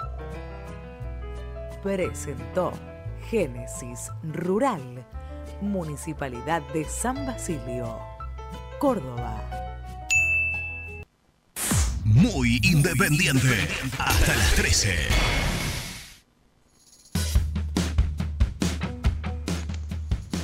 Presentó 1.83 2.73
Génesis 3.29 4.11
Rural, 4.23 5.07
Municipalidad 5.65 6.63
de 6.75 6.85
San 6.85 7.27
Basilio, 7.27 7.99
Córdoba. 8.79 9.43
Muy 12.05 12.61
independiente. 12.63 13.67
Hasta 13.99 14.37
las 14.37 14.55
13. 14.57 14.95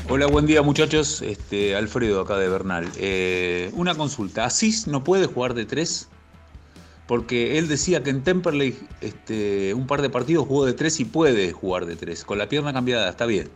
Hola, 0.08 0.26
buen 0.26 0.46
día 0.46 0.62
muchachos. 0.62 1.20
Este, 1.20 1.76
Alfredo 1.76 2.22
acá 2.22 2.38
de 2.38 2.48
Bernal. 2.48 2.90
Eh, 2.96 3.70
una 3.74 3.94
consulta. 3.94 4.46
¿Asís 4.46 4.86
no 4.86 5.04
puede 5.04 5.26
jugar 5.26 5.52
de 5.54 5.66
tres? 5.66 6.08
Porque 7.06 7.58
él 7.58 7.68
decía 7.68 8.02
que 8.02 8.10
en 8.10 8.24
Temperley 8.24 8.76
este, 9.02 9.74
un 9.74 9.86
par 9.86 10.00
de 10.00 10.08
partidos 10.08 10.46
jugó 10.48 10.64
de 10.64 10.72
tres 10.72 10.98
y 10.98 11.04
puede 11.04 11.52
jugar 11.52 11.84
de 11.84 11.96
tres. 11.96 12.24
Con 12.24 12.38
la 12.38 12.48
pierna 12.48 12.72
cambiada, 12.72 13.10
está 13.10 13.26
bien. 13.26 13.50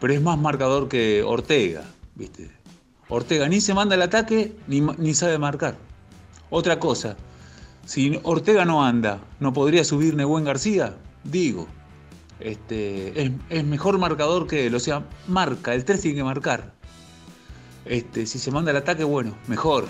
Pero 0.00 0.12
es 0.12 0.20
más 0.20 0.38
marcador 0.38 0.88
que 0.88 1.22
Ortega, 1.22 1.84
¿viste? 2.14 2.50
Ortega 3.08 3.48
ni 3.48 3.60
se 3.60 3.74
manda 3.74 3.94
el 3.94 4.02
ataque 4.02 4.56
ni, 4.66 4.80
ni 4.80 5.14
sabe 5.14 5.38
marcar. 5.38 5.76
Otra 6.50 6.78
cosa, 6.78 7.16
si 7.86 8.18
Ortega 8.22 8.64
no 8.64 8.84
anda, 8.84 9.20
¿no 9.40 9.52
podría 9.52 9.84
subir 9.84 10.14
Nebuen 10.14 10.44
García? 10.44 10.94
Digo, 11.22 11.66
este, 12.40 13.22
es, 13.22 13.32
es 13.48 13.64
mejor 13.64 13.98
marcador 13.98 14.46
que 14.46 14.66
él, 14.66 14.74
o 14.74 14.80
sea, 14.80 15.04
marca, 15.26 15.74
el 15.74 15.84
3 15.84 16.00
tiene 16.00 16.16
que 16.18 16.24
marcar. 16.24 16.72
Este, 17.84 18.26
si 18.26 18.38
se 18.38 18.50
manda 18.50 18.70
el 18.70 18.78
ataque, 18.78 19.04
bueno, 19.04 19.36
mejor. 19.46 19.86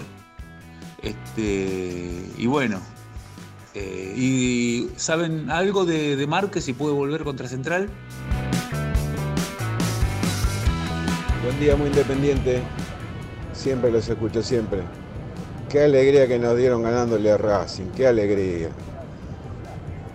Este, 1.03 2.25
y 2.37 2.47
bueno, 2.47 2.81
eh, 3.75 4.15
¿y 4.17 4.89
saben 4.97 5.51
algo 5.51 5.85
de, 5.85 6.17
de 6.17 6.27
Márquez 6.27 6.65
si 6.65 6.73
puede 6.73 6.95
volver 6.95 7.25
contra 7.25 7.49
Central? 7.49 7.89
Buen 11.45 11.61
día, 11.61 11.77
muy 11.77 11.89
independiente. 11.89 12.63
Siempre 13.53 13.91
los 13.91 14.09
escucho, 14.09 14.43
siempre. 14.43 14.81
Qué 15.69 15.83
alegría 15.83 16.27
que 16.27 16.39
nos 16.39 16.57
dieron 16.57 16.83
ganándole 16.83 17.31
a 17.31 17.37
Racing, 17.37 17.89
qué 17.95 18.07
alegría. 18.07 18.71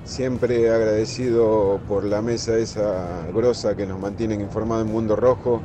Siempre 0.06 0.72
agradecido 0.72 1.80
por 1.88 2.04
la 2.04 2.24
mesa 2.24 2.58
esa 2.58 3.28
grosa 3.32 3.76
que 3.76 3.86
nos 3.86 4.00
mantienen 4.00 4.42
informados 4.42 4.88
en 4.88 4.92
Mundo 4.92 5.16
Rojo 5.16 5.62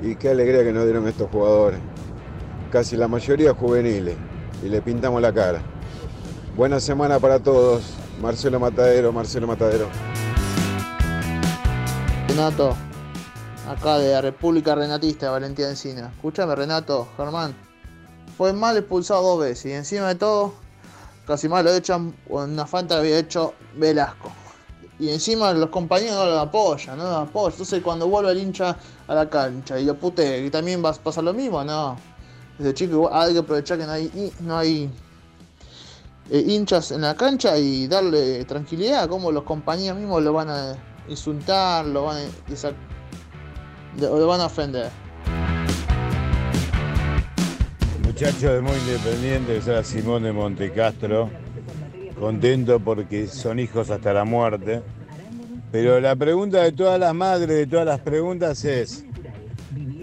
y 0.00 0.14
qué 0.14 0.30
alegría 0.30 0.64
que 0.64 0.72
nos 0.72 0.84
dieron 0.84 1.06
estos 1.06 1.28
jugadores. 1.30 1.78
Casi 2.72 2.96
la 2.96 3.06
mayoría 3.06 3.52
juveniles 3.52 4.16
y 4.64 4.70
le 4.70 4.80
pintamos 4.80 5.20
la 5.20 5.30
cara. 5.30 5.60
Buena 6.56 6.80
semana 6.80 7.18
para 7.18 7.38
todos. 7.38 7.82
Marcelo 8.22 8.58
Matadero, 8.58 9.12
Marcelo 9.12 9.46
Matadero. 9.46 9.88
Renato, 12.28 12.74
acá 13.66 13.98
de 13.98 14.12
la 14.12 14.20
República 14.20 14.74
Renatista, 14.74 15.30
Valentín 15.30 15.66
Encina. 15.66 16.12
Escúchame, 16.14 16.54
Renato, 16.54 17.08
Germán. 17.16 17.54
Fue 18.36 18.52
mal 18.52 18.76
expulsado 18.76 19.22
dos 19.22 19.40
veces 19.40 19.66
y 19.66 19.72
encima 19.72 20.08
de 20.08 20.14
todo, 20.14 20.54
casi 21.26 21.48
mal 21.48 21.64
lo 21.64 21.74
echan, 21.74 22.14
una 22.28 22.66
falta 22.66 22.98
había 22.98 23.18
hecho 23.18 23.54
Velasco. 23.76 24.30
Y 24.98 25.10
encima 25.10 25.52
los 25.52 25.70
compañeros 25.70 26.16
no 26.16 26.26
lo 26.26 26.38
apoyan, 26.38 26.96
no 26.98 27.04
lo 27.04 27.16
apoyan. 27.16 27.52
Entonces 27.52 27.82
cuando 27.82 28.08
vuelve 28.08 28.32
el 28.32 28.38
hincha 28.38 28.76
a 29.08 29.14
la 29.14 29.28
cancha 29.28 29.78
y 29.78 29.84
lo 29.84 29.98
pute, 29.98 30.42
que 30.42 30.50
también 30.50 30.84
va 30.84 30.90
a 30.90 30.94
pasar 30.94 31.24
lo 31.24 31.34
mismo, 31.34 31.62
no. 31.64 31.96
Desde 32.58 32.72
chico 32.74 33.10
hay 33.12 33.32
que 33.32 33.40
aprovechar 33.40 33.78
que 33.78 33.86
no 33.86 33.92
hay, 33.92 34.32
no 34.40 34.56
hay 34.56 34.90
eh, 36.30 36.44
hinchas 36.46 36.92
en 36.92 37.02
la 37.02 37.14
cancha 37.14 37.58
y 37.58 37.86
darle 37.86 38.44
tranquilidad, 38.44 39.08
como 39.08 39.30
los 39.32 39.44
compañeros 39.44 39.98
mismos 39.98 40.22
lo 40.22 40.32
van 40.32 40.50
a 40.50 40.76
insultar, 41.08 41.86
lo 41.86 42.04
van 42.04 42.18
a, 42.18 42.26
desa- 43.96 44.10
lo 44.18 44.26
van 44.26 44.40
a 44.40 44.46
ofender. 44.46 44.88
Muchachos 48.04 48.40
de 48.42 48.60
Muy 48.60 48.72
Independiente, 48.76 49.60
soy 49.60 49.84
Simón 49.84 50.22
de 50.22 50.32
Montecastro. 50.32 51.28
Contento 52.18 52.80
porque 52.80 53.26
son 53.26 53.58
hijos 53.58 53.90
hasta 53.90 54.12
la 54.14 54.24
muerte. 54.24 54.80
Pero 55.70 56.00
la 56.00 56.16
pregunta 56.16 56.62
de 56.62 56.72
todas 56.72 56.98
las 56.98 57.14
madres, 57.14 57.48
de 57.48 57.66
todas 57.66 57.84
las 57.84 58.00
preguntas 58.00 58.64
es, 58.64 59.04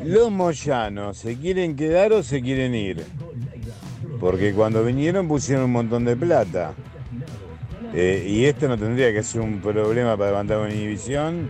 ¿los 0.03 0.29
moyanos 0.29 1.17
se 1.17 1.35
quieren 1.37 1.75
quedar 1.75 2.13
o 2.13 2.21
se 2.21 2.41
quieren 2.41 2.75
ir? 2.75 3.03
Porque 4.19 4.53
cuando 4.53 4.83
vinieron 4.83 5.27
pusieron 5.27 5.65
un 5.65 5.71
montón 5.71 6.05
de 6.05 6.15
plata. 6.15 6.73
Eh, 7.95 8.25
y 8.27 8.45
esto 8.45 8.67
no 8.67 8.77
tendría 8.77 9.11
que 9.11 9.23
ser 9.23 9.41
un 9.41 9.59
problema 9.59 10.15
para 10.15 10.31
levantar 10.31 10.59
una 10.59 10.73
inhibición. 10.73 11.49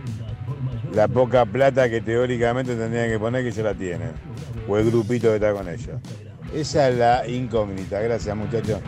La 0.94 1.08
poca 1.08 1.44
plata 1.44 1.90
que 1.90 2.00
teóricamente 2.00 2.76
tendrían 2.76 3.10
que 3.10 3.18
poner 3.18 3.42
que 3.42 3.50
ya 3.50 3.64
la 3.64 3.74
tienen. 3.74 4.12
O 4.68 4.78
el 4.78 4.88
grupito 4.88 5.28
que 5.28 5.34
está 5.34 5.52
con 5.52 5.68
ellos. 5.68 6.00
Esa 6.54 6.88
es 6.88 6.96
la 6.96 7.28
incógnita. 7.28 8.00
Gracias 8.00 8.36
muchachos. 8.36 8.80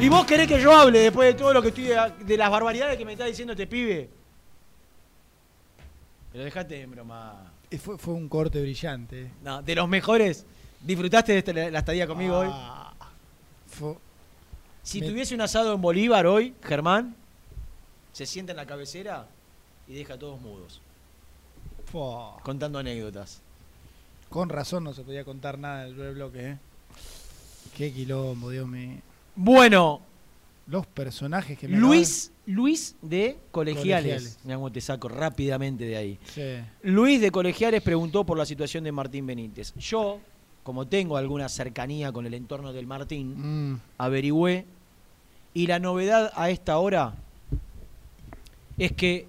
¿Y 0.00 0.08
vos 0.08 0.26
querés 0.26 0.48
que 0.48 0.60
yo 0.60 0.76
hable 0.76 0.98
después 0.98 1.28
de 1.28 1.34
todo 1.34 1.54
lo 1.54 1.62
que 1.62 1.68
estoy. 1.68 1.90
de 2.26 2.36
las 2.36 2.50
barbaridades 2.50 2.98
que 2.98 3.04
me 3.04 3.12
está 3.12 3.24
diciendo 3.24 3.52
este 3.52 3.68
pibe? 3.68 4.10
Pero 6.32 6.42
dejate 6.42 6.74
de 6.74 6.86
broma. 6.86 7.53
Eh, 7.74 7.78
Fue, 7.78 7.98
fue 7.98 8.14
un 8.14 8.28
corte 8.28 8.60
brillante. 8.60 9.30
No, 9.42 9.62
de 9.62 9.74
los 9.74 9.88
mejores. 9.88 10.46
¿Disfrutaste 10.80 11.32
de 11.32 11.38
este- 11.38 11.70
la 11.70 11.78
estadía 11.78 12.06
conmigo 12.06 12.38
hoy? 12.38 12.48
Fue- 13.66 13.96
Si 14.82 15.00
me- 15.00 15.08
tuviese 15.08 15.34
un 15.34 15.40
asado 15.40 15.74
en 15.74 15.80
Bolívar 15.80 16.26
hoy, 16.26 16.54
Germán, 16.62 17.16
se 18.12 18.26
sienta 18.26 18.52
en 18.52 18.56
la 18.58 18.66
cabecera 18.66 19.26
y 19.88 19.94
deja 19.94 20.14
a 20.14 20.18
todos 20.18 20.40
mudos, 20.40 20.80
Fua. 21.90 22.38
contando 22.42 22.78
anécdotas. 22.78 23.40
Con 24.28 24.48
razón 24.48 24.84
no 24.84 24.92
se 24.94 25.02
podía 25.02 25.24
contar 25.24 25.58
nada 25.58 25.84
del 25.84 26.14
bloque, 26.14 26.50
¿eh? 26.50 26.58
Qué 27.76 27.92
quilombo, 27.92 28.50
Dios 28.50 28.68
mío. 28.68 28.98
Bueno, 29.36 30.00
Los 30.66 30.86
personajes 30.86 31.58
que 31.58 31.68
me 31.68 31.76
Luis, 31.76 32.30
Luis 32.46 32.96
de 33.00 33.38
Colegiales. 33.50 34.12
Colegiales. 34.12 34.38
Mirá 34.44 34.56
cómo 34.56 34.70
te 34.72 34.80
saco 34.80 35.08
rápidamente 35.08 35.84
de 35.84 35.96
ahí. 35.96 36.18
Sí. 36.26 36.42
Luis 36.82 37.20
de 37.20 37.30
Colegiales 37.30 37.82
preguntó 37.82 38.24
por 38.24 38.36
la 38.36 38.44
situación 38.44 38.84
de 38.84 38.92
Martín 38.92 39.26
Benítez. 39.26 39.72
Yo, 39.76 40.20
como 40.62 40.86
tengo 40.86 41.16
alguna 41.16 41.48
cercanía 41.48 42.12
con 42.12 42.26
el 42.26 42.34
entorno 42.34 42.72
del 42.72 42.86
Martín, 42.86 43.72
Mm, 43.72 43.80
averigüé 43.98 44.66
y 45.54 45.66
la 45.66 45.78
novedad 45.78 46.32
a 46.34 46.50
esta 46.50 46.76
hora 46.78 47.14
es 48.76 48.92
que 48.92 49.26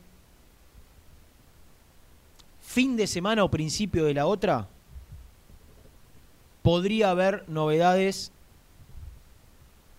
fin 2.62 2.98
de 2.98 3.08
semana 3.08 3.44
o 3.44 3.50
principio 3.50 4.06
de 4.06 4.14
la 4.14 4.26
otra 4.26 4.68
podría 6.64 7.12
haber 7.12 7.48
novedades. 7.48 8.32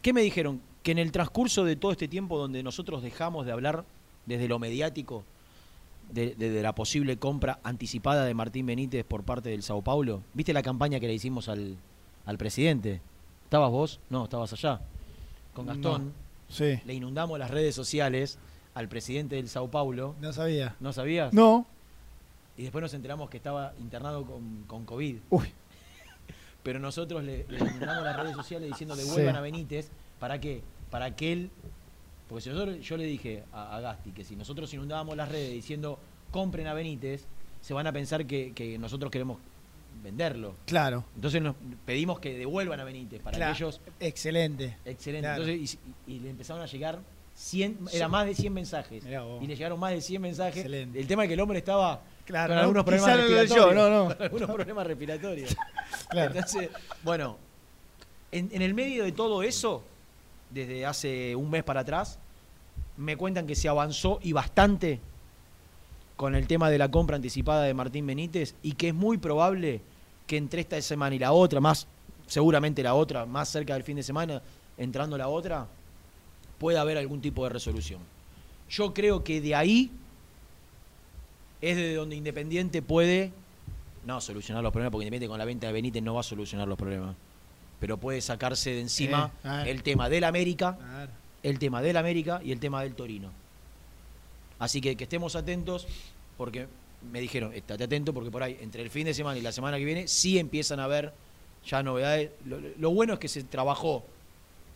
¿Qué 0.02 0.12
me 0.12 0.20
dijeron? 0.20 0.60
Que 0.86 0.92
en 0.92 0.98
el 0.98 1.10
transcurso 1.10 1.64
de 1.64 1.74
todo 1.74 1.90
este 1.90 2.06
tiempo 2.06 2.38
donde 2.38 2.62
nosotros 2.62 3.02
dejamos 3.02 3.44
de 3.44 3.50
hablar 3.50 3.84
desde 4.24 4.46
lo 4.46 4.60
mediático 4.60 5.24
de, 6.12 6.36
de- 6.36 6.50
de 6.50 6.62
la 6.62 6.76
posible 6.76 7.16
compra 7.16 7.58
anticipada 7.64 8.24
de 8.24 8.34
Martín 8.34 8.66
Benítez 8.66 9.04
por 9.04 9.24
parte 9.24 9.48
del 9.48 9.64
Sao 9.64 9.82
Paulo, 9.82 10.22
¿viste 10.32 10.52
la 10.52 10.62
campaña 10.62 11.00
que 11.00 11.08
le 11.08 11.14
hicimos 11.14 11.48
al, 11.48 11.76
al 12.24 12.38
presidente? 12.38 13.00
¿Estabas 13.42 13.72
vos? 13.72 13.98
No, 14.10 14.22
estabas 14.22 14.52
allá. 14.52 14.80
Con 15.54 15.66
Gastón. 15.66 16.04
No. 16.06 16.12
Sí. 16.48 16.78
Le 16.84 16.94
inundamos 16.94 17.36
las 17.36 17.50
redes 17.50 17.74
sociales 17.74 18.38
al 18.74 18.88
presidente 18.88 19.34
del 19.34 19.48
Sao 19.48 19.68
Paulo. 19.68 20.14
No 20.20 20.32
sabía. 20.32 20.76
¿No 20.78 20.92
sabías? 20.92 21.32
No. 21.32 21.66
Y 22.56 22.62
después 22.62 22.80
nos 22.82 22.94
enteramos 22.94 23.28
que 23.28 23.38
estaba 23.38 23.72
internado 23.80 24.24
con, 24.24 24.62
con 24.68 24.84
COVID. 24.84 25.16
Uy. 25.30 25.48
Pero 26.62 26.78
nosotros 26.78 27.24
le, 27.24 27.44
le 27.48 27.58
inundamos 27.58 28.04
las 28.04 28.16
redes 28.16 28.36
sociales 28.36 28.68
diciendo 28.68 28.94
Sí. 28.94 29.02
devuelvan 29.02 29.34
a 29.34 29.40
Benítez. 29.40 29.90
¿Para 30.20 30.40
qué? 30.40 30.62
Para 30.96 31.14
que 31.14 31.30
él. 31.30 31.50
Porque 32.26 32.40
si 32.44 32.48
nosotros, 32.48 32.80
yo 32.80 32.96
le 32.96 33.04
dije 33.04 33.44
a, 33.52 33.76
a 33.76 33.80
Gasti 33.82 34.12
que 34.12 34.24
si 34.24 34.34
nosotros 34.34 34.72
inundábamos 34.72 35.14
las 35.14 35.28
redes 35.28 35.52
diciendo 35.52 35.98
compren 36.30 36.66
a 36.68 36.72
Benítez, 36.72 37.26
se 37.60 37.74
van 37.74 37.86
a 37.86 37.92
pensar 37.92 38.24
que, 38.24 38.54
que 38.54 38.78
nosotros 38.78 39.10
queremos 39.10 39.36
venderlo. 40.02 40.54
Claro. 40.64 41.04
Entonces 41.14 41.42
nos 41.42 41.54
pedimos 41.84 42.18
que 42.18 42.32
devuelvan 42.38 42.80
a 42.80 42.84
Benítez 42.84 43.20
para 43.20 43.36
Claro. 43.36 43.52
que 43.52 43.58
ellos. 43.58 43.78
Excelente. 44.00 44.78
Excelente. 44.86 45.26
Claro. 45.28 45.42
Entonces, 45.46 45.78
y, 46.06 46.12
y 46.14 46.20
le 46.20 46.30
empezaron 46.30 46.62
a 46.62 46.66
llegar 46.66 46.98
100, 47.34 47.78
era 47.92 48.08
más 48.08 48.24
de 48.24 48.34
100 48.34 48.54
mensajes. 48.54 49.04
Y 49.04 49.46
le 49.46 49.54
llegaron 49.54 49.78
más 49.78 49.92
de 49.92 50.00
100 50.00 50.22
mensajes. 50.22 50.56
Excelente. 50.56 50.98
El 50.98 51.06
tema 51.06 51.24
es 51.24 51.28
que 51.28 51.34
el 51.34 51.40
hombre 51.40 51.58
estaba 51.58 52.00
Claro, 52.24 52.48
con 52.48 52.54
¿no? 52.56 52.60
algunos 52.62 52.84
problemas 52.84 53.16
respiratorios. 53.18 53.74
no, 53.74 53.90
no. 53.90 54.08
Con 54.16 54.22
algunos 54.22 54.50
problemas 54.50 54.86
respiratorios. 54.86 55.56
Claro. 56.08 56.32
Entonces, 56.34 56.70
bueno, 57.04 57.36
en, 58.32 58.48
en 58.52 58.62
el 58.62 58.72
medio 58.74 59.04
de 59.04 59.12
todo 59.12 59.42
eso, 59.42 59.82
desde 60.50 60.86
hace 60.86 61.36
un 61.36 61.50
mes 61.50 61.64
para 61.64 61.80
atrás, 61.80 62.18
me 62.96 63.16
cuentan 63.16 63.46
que 63.46 63.54
se 63.54 63.68
avanzó 63.68 64.20
y 64.22 64.32
bastante 64.32 65.00
con 66.16 66.34
el 66.34 66.46
tema 66.46 66.70
de 66.70 66.78
la 66.78 66.90
compra 66.90 67.16
anticipada 67.16 67.64
de 67.64 67.74
Martín 67.74 68.06
Benítez 68.06 68.54
y 68.62 68.72
que 68.72 68.88
es 68.88 68.94
muy 68.94 69.18
probable 69.18 69.80
que 70.26 70.36
entre 70.36 70.62
esta 70.62 70.80
semana 70.80 71.14
y 71.14 71.18
la 71.18 71.32
otra, 71.32 71.60
más 71.60 71.86
seguramente 72.26 72.82
la 72.82 72.94
otra, 72.94 73.26
más 73.26 73.48
cerca 73.48 73.74
del 73.74 73.82
fin 73.82 73.96
de 73.96 74.02
semana, 74.02 74.42
entrando 74.76 75.16
la 75.16 75.28
otra, 75.28 75.66
pueda 76.58 76.80
haber 76.80 76.98
algún 76.98 77.20
tipo 77.20 77.44
de 77.44 77.50
resolución. 77.50 78.00
Yo 78.68 78.92
creo 78.92 79.22
que 79.22 79.40
de 79.40 79.54
ahí 79.54 79.90
es 81.60 81.76
de 81.76 81.94
donde 81.94 82.16
Independiente 82.16 82.82
puede, 82.82 83.32
no 84.04 84.20
solucionar 84.20 84.62
los 84.62 84.72
problemas, 84.72 84.92
porque 84.92 85.04
Independiente 85.04 85.30
con 85.30 85.38
la 85.38 85.44
venta 85.44 85.66
de 85.66 85.72
Benítez 85.72 86.02
no 86.02 86.14
va 86.14 86.20
a 86.20 86.24
solucionar 86.24 86.66
los 86.66 86.78
problemas, 86.78 87.14
pero 87.80 87.96
puede 87.98 88.20
sacarse 88.20 88.70
de 88.70 88.80
encima 88.80 89.30
Eh, 89.44 89.64
el 89.66 89.82
tema 89.82 90.08
del 90.08 90.24
América, 90.24 90.78
el 91.42 91.58
tema 91.58 91.82
del 91.82 91.96
América 91.96 92.40
y 92.44 92.52
el 92.52 92.60
tema 92.60 92.82
del 92.82 92.94
Torino. 92.94 93.30
Así 94.58 94.80
que 94.80 94.96
que 94.96 95.04
estemos 95.04 95.36
atentos, 95.36 95.86
porque 96.36 96.66
me 97.12 97.20
dijeron, 97.20 97.52
estate 97.52 97.84
atento, 97.84 98.14
porque 98.14 98.30
por 98.30 98.42
ahí, 98.42 98.56
entre 98.60 98.82
el 98.82 98.90
fin 98.90 99.04
de 99.04 99.14
semana 99.14 99.38
y 99.38 99.42
la 99.42 99.52
semana 99.52 99.76
que 99.78 99.84
viene, 99.84 100.08
sí 100.08 100.38
empiezan 100.38 100.80
a 100.80 100.84
haber 100.84 101.12
ya 101.66 101.82
novedades. 101.82 102.30
Lo, 102.46 102.58
lo 102.78 102.90
bueno 102.90 103.14
es 103.14 103.18
que 103.18 103.28
se 103.28 103.44
trabajó 103.44 104.04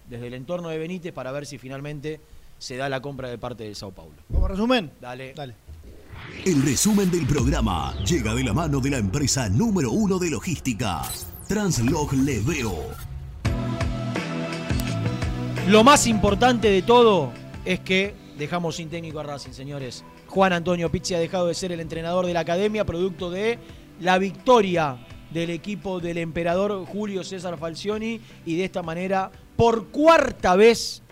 desde 0.09 0.27
el 0.27 0.35
entorno 0.35 0.69
de 0.69 0.79
Benítez 0.79 1.13
para 1.13 1.33
ver 1.33 1.47
si 1.47 1.57
finalmente 1.57 2.21
se 2.59 2.77
da 2.77 2.89
la 2.89 3.01
compra 3.01 3.31
de 3.31 3.39
parte 3.39 3.65
del 3.65 3.75
Sao 3.75 3.91
Paulo. 3.91 4.17
¿Como 4.31 4.47
resumen? 4.47 4.91
Dale. 5.01 5.33
Dale. 5.35 5.55
El 6.45 6.63
resumen 6.63 7.11
del 7.11 7.27
programa 7.27 7.95
llega 8.05 8.35
de 8.35 8.45
la 8.45 8.53
mano 8.53 8.81
de 8.81 8.91
la 8.91 8.99
empresa 8.99 9.49
número 9.49 9.91
uno 9.91 10.19
de 10.19 10.31
logística, 10.31 11.03
Translog 11.51 12.13
Leveo. 12.13 12.77
Lo 15.67 15.83
más 15.83 16.07
importante 16.07 16.71
de 16.71 16.81
todo 16.81 17.33
es 17.65 17.81
que 17.81 18.15
dejamos 18.39 18.77
sin 18.77 18.89
técnico 18.89 19.19
a 19.19 19.25
Racing, 19.25 19.51
señores. 19.51 20.05
Juan 20.29 20.53
Antonio 20.53 20.93
Pizzi 20.93 21.15
ha 21.15 21.19
dejado 21.19 21.49
de 21.49 21.55
ser 21.55 21.73
el 21.73 21.81
entrenador 21.81 22.25
de 22.27 22.35
la 22.35 22.41
academia, 22.41 22.87
producto 22.87 23.33
de 23.33 23.59
la 23.99 24.19
victoria 24.19 25.05
del 25.33 25.51
equipo 25.51 25.99
del 25.99 26.19
emperador 26.19 26.87
Julio 26.87 27.25
César 27.25 27.59
Falcioni 27.59 28.21
y 28.47 28.57
de 28.57 28.65
esta 28.65 28.85
manera, 28.85 29.33
por 29.57 29.89
cuarta 29.89 30.55
vez 30.55 31.03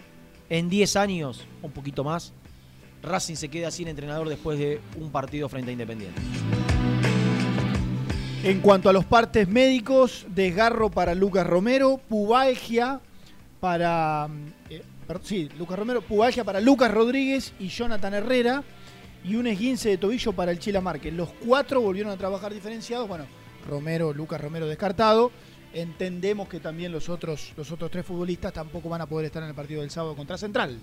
en 0.50 0.68
10 0.68 0.94
años, 0.94 1.48
un 1.62 1.72
poquito 1.72 2.04
más, 2.04 2.32
Racing 3.02 3.34
se 3.34 3.48
queda 3.48 3.72
sin 3.72 3.88
entrenador 3.88 4.28
después 4.28 4.56
de 4.56 4.80
un 5.00 5.10
partido 5.10 5.48
frente 5.48 5.70
a 5.70 5.72
Independiente. 5.72 6.20
En 8.48 8.62
cuanto 8.62 8.88
a 8.88 8.94
los 8.94 9.04
partes 9.04 9.46
médicos, 9.46 10.24
desgarro 10.30 10.88
para 10.88 11.14
Lucas 11.14 11.46
Romero, 11.46 12.00
pubalgia 12.08 12.98
para. 13.60 14.26
mm, 14.26 14.52
eh, 14.70 14.82
sí, 15.22 15.50
Lucas 15.58 15.78
Romero, 15.78 16.00
pubalgia 16.00 16.44
para 16.44 16.58
Lucas 16.58 16.90
Rodríguez 16.90 17.52
y 17.60 17.68
Jonathan 17.68 18.14
Herrera. 18.14 18.64
Y 19.22 19.34
un 19.34 19.48
esguince 19.48 19.90
de 19.90 19.98
tobillo 19.98 20.32
para 20.32 20.50
el 20.50 20.58
Chila 20.60 20.80
Márquez. 20.80 21.12
Los 21.12 21.28
cuatro 21.46 21.82
volvieron 21.82 22.10
a 22.10 22.16
trabajar 22.16 22.54
diferenciados. 22.54 23.06
Bueno, 23.06 23.26
Romero, 23.68 24.14
Lucas 24.14 24.40
Romero 24.40 24.66
descartado. 24.66 25.30
Entendemos 25.74 26.48
que 26.48 26.58
también 26.58 26.90
los 26.90 27.10
otros, 27.10 27.52
los 27.54 27.70
otros 27.70 27.90
tres 27.90 28.06
futbolistas 28.06 28.54
tampoco 28.54 28.88
van 28.88 29.02
a 29.02 29.06
poder 29.06 29.26
estar 29.26 29.42
en 29.42 29.50
el 29.50 29.54
partido 29.54 29.82
del 29.82 29.90
sábado 29.90 30.16
contra 30.16 30.38
Central. 30.38 30.78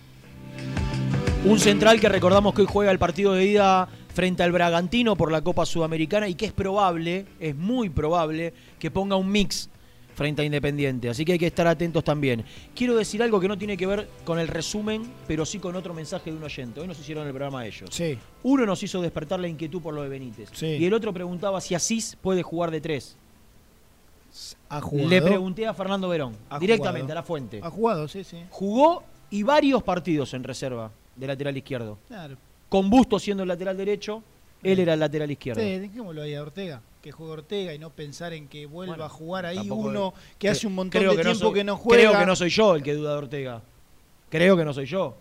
Un 1.43 1.59
central 1.59 1.99
que 1.99 2.09
recordamos 2.09 2.53
que 2.53 2.61
hoy 2.61 2.67
juega 2.69 2.91
el 2.91 2.99
partido 2.99 3.33
de 3.33 3.45
ida 3.45 3.89
frente 4.15 4.43
al 4.43 4.53
Bragantino 4.53 5.17
por 5.17 5.29
la 5.29 5.41
Copa 5.41 5.65
Sudamericana 5.65 6.29
y 6.29 6.35
que 6.35 6.45
es 6.45 6.53
probable, 6.53 7.25
es 7.37 7.53
muy 7.53 7.89
probable, 7.89 8.53
que 8.79 8.89
ponga 8.89 9.17
un 9.17 9.29
mix 9.29 9.69
frente 10.15 10.41
a 10.41 10.45
Independiente. 10.45 11.09
Así 11.09 11.25
que 11.25 11.33
hay 11.33 11.39
que 11.39 11.47
estar 11.47 11.67
atentos 11.67 12.01
también. 12.01 12.45
Quiero 12.73 12.95
decir 12.95 13.21
algo 13.21 13.41
que 13.41 13.49
no 13.49 13.57
tiene 13.57 13.75
que 13.75 13.85
ver 13.85 14.07
con 14.23 14.39
el 14.39 14.47
resumen, 14.47 15.03
pero 15.27 15.45
sí 15.45 15.59
con 15.59 15.75
otro 15.75 15.93
mensaje 15.93 16.31
de 16.31 16.37
un 16.37 16.43
oyente. 16.43 16.79
Hoy 16.79 16.87
nos 16.87 16.97
hicieron 16.97 17.27
el 17.27 17.33
programa 17.33 17.65
ellos. 17.65 17.89
Sí. 17.91 18.17
Uno 18.43 18.65
nos 18.65 18.81
hizo 18.81 19.01
despertar 19.01 19.41
la 19.41 19.49
inquietud 19.49 19.81
por 19.81 19.93
lo 19.93 20.01
de 20.03 20.07
Benítez. 20.07 20.49
Sí. 20.53 20.67
Y 20.67 20.85
el 20.85 20.93
otro 20.93 21.13
preguntaba 21.13 21.59
si 21.59 21.75
Asís 21.75 22.17
puede 22.21 22.41
jugar 22.41 22.71
de 22.71 22.79
tres. 22.79 23.17
Ha 24.69 24.79
jugado. 24.79 25.09
Le 25.09 25.21
pregunté 25.21 25.67
a 25.67 25.73
Fernando 25.73 26.07
Verón, 26.07 26.37
Ha 26.49 26.57
directamente 26.57 27.01
jugado. 27.03 27.11
a 27.11 27.21
la 27.21 27.23
fuente. 27.23 27.59
Ha 27.61 27.69
jugado, 27.69 28.07
sí, 28.07 28.23
sí. 28.23 28.37
Jugó 28.49 29.03
y 29.29 29.43
varios 29.43 29.83
partidos 29.83 30.33
en 30.33 30.45
reserva 30.45 30.89
de 31.17 31.27
lateral 31.27 31.57
izquierdo. 31.57 31.97
Claro. 32.07 32.37
Con 32.75 32.89
Busto 32.89 33.19
siendo 33.19 33.43
el 33.43 33.47
lateral 33.47 33.77
derecho, 33.77 34.21
él 34.61 34.79
era 34.81 34.95
el 34.95 34.99
lateral 34.99 35.31
izquierdo. 35.31 35.61
Sí, 35.61 35.79
dejémoslo 35.79 36.21
ahí 36.23 36.35
a 36.35 36.41
Ortega, 36.41 36.81
que 37.01 37.09
juegue 37.09 37.31
Ortega 37.31 37.73
y 37.73 37.79
no 37.79 37.89
pensar 37.89 38.33
en 38.33 38.49
que 38.49 38.65
vuelva 38.65 38.95
Bueno, 38.95 39.05
a 39.05 39.07
jugar 39.07 39.45
ahí 39.45 39.69
uno 39.69 40.13
que 40.37 40.49
hace 40.49 40.67
un 40.67 40.75
montón 40.75 41.01
de 41.01 41.07
que 41.11 41.15
no 41.15 41.21
tiempo 41.23 41.39
soy- 41.39 41.53
que 41.53 41.63
no 41.63 41.77
juega. 41.77 42.03
Creo 42.09 42.19
que 42.19 42.25
no 42.25 42.35
soy 42.35 42.49
yo 42.49 42.75
el 42.75 42.83
que 42.83 42.93
duda 42.93 43.11
de 43.13 43.17
Ortega. 43.19 43.61
Creo 44.29 44.57
que 44.57 44.65
no 44.65 44.73
soy 44.73 44.87
yo. 44.87 45.15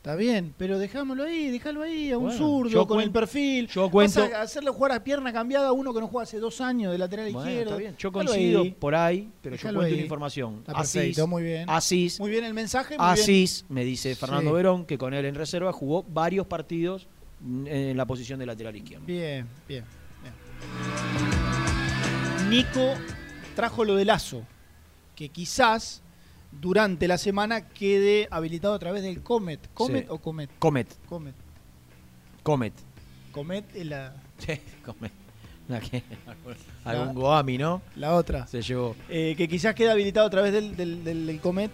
Está 0.00 0.16
bien, 0.16 0.54
pero 0.56 0.78
dejámoslo 0.78 1.24
ahí, 1.24 1.50
déjalo 1.50 1.82
ahí, 1.82 2.10
a 2.10 2.16
un 2.16 2.24
Bueno, 2.24 2.38
zurdo, 2.38 2.86
con 2.86 3.02
el 3.02 3.10
perfil. 3.10 3.66
yo 3.68 3.90
Vas 3.90 4.16
a 4.16 4.40
hacerle 4.40 4.70
jugar 4.70 4.92
a 4.92 5.04
pierna 5.04 5.30
cambiada 5.30 5.68
a 5.68 5.72
uno 5.72 5.92
que 5.92 6.00
no 6.00 6.08
juega 6.08 6.22
hace 6.22 6.38
dos 6.38 6.62
años 6.62 6.90
de 6.90 6.96
lateral 6.96 7.30
Bueno, 7.30 7.50
izquierdo. 7.50 7.70
está 7.72 7.78
bien. 7.80 7.96
Yo 7.98 8.10
coincido 8.10 8.62
ahí. 8.62 8.70
por 8.70 8.94
ahí, 8.94 9.30
pero 9.42 9.56
yo 9.56 9.62
cuento 9.64 9.80
ahí. 9.82 9.92
una 9.92 10.00
información. 10.02 10.54
Está 10.60 10.72
perfecto, 10.72 11.26
muy 11.26 11.42
bien. 11.42 11.68
Asís, 11.68 12.18
Muy 12.18 12.30
bien 12.30 12.44
el 12.44 12.54
mensaje, 12.54 12.96
muy 12.96 13.04
bien. 13.04 13.12
Asís, 13.12 13.66
me 13.68 13.84
dice 13.84 14.14
Fernando 14.14 14.52
Sí. 14.52 14.56
Verón, 14.56 14.86
que 14.86 14.96
con 14.96 15.12
él 15.12 15.26
en 15.26 15.34
reserva 15.34 15.70
jugó 15.70 16.02
varios 16.02 16.46
partidos 16.46 17.06
en 17.66 17.94
la 17.94 18.06
posición 18.06 18.38
de 18.38 18.46
lateral 18.46 18.74
izquierdo. 18.74 19.04
Bien, 19.04 19.46
bien, 19.68 19.84
bien. 20.22 20.34
Nico 22.48 22.94
trajo 23.54 23.84
lo 23.84 23.96
de 23.96 24.06
Lazo, 24.06 24.46
que 25.14 25.28
quizás 25.28 26.02
durante 26.52 27.06
la 27.08 27.18
semana 27.18 27.68
quede 27.68 28.28
habilitado 28.30 28.74
a 28.74 28.78
través 28.78 29.02
del 29.02 29.22
Comet. 29.22 29.60
¿Comet 29.74 30.04
Sí. 30.04 30.06
o 30.10 30.18
Comet? 30.18 30.50
Comet. 30.58 30.88
Comet. 31.06 31.34
Comet. 32.42 32.72
Comet 33.32 33.64
es 33.76 33.86
la, 33.86 34.14
Sí, 34.38 34.52
Comet. 34.84 35.12
La 35.68 35.78
que- 35.80 36.02
La- 36.84 36.90
algún 36.90 37.14
Goami, 37.14 37.56
¿no? 37.58 37.80
la 37.94 38.14
otra. 38.14 38.46
Se 38.48 38.60
llevó. 38.60 38.96
Eh, 39.08 39.34
que 39.36 39.46
quizás 39.46 39.74
quede 39.74 39.90
habilitado 39.90 40.26
a 40.26 40.30
través 40.30 40.52
del, 40.52 40.74
del, 40.76 41.04
del- 41.04 41.26
del 41.26 41.40
Comet 41.40 41.70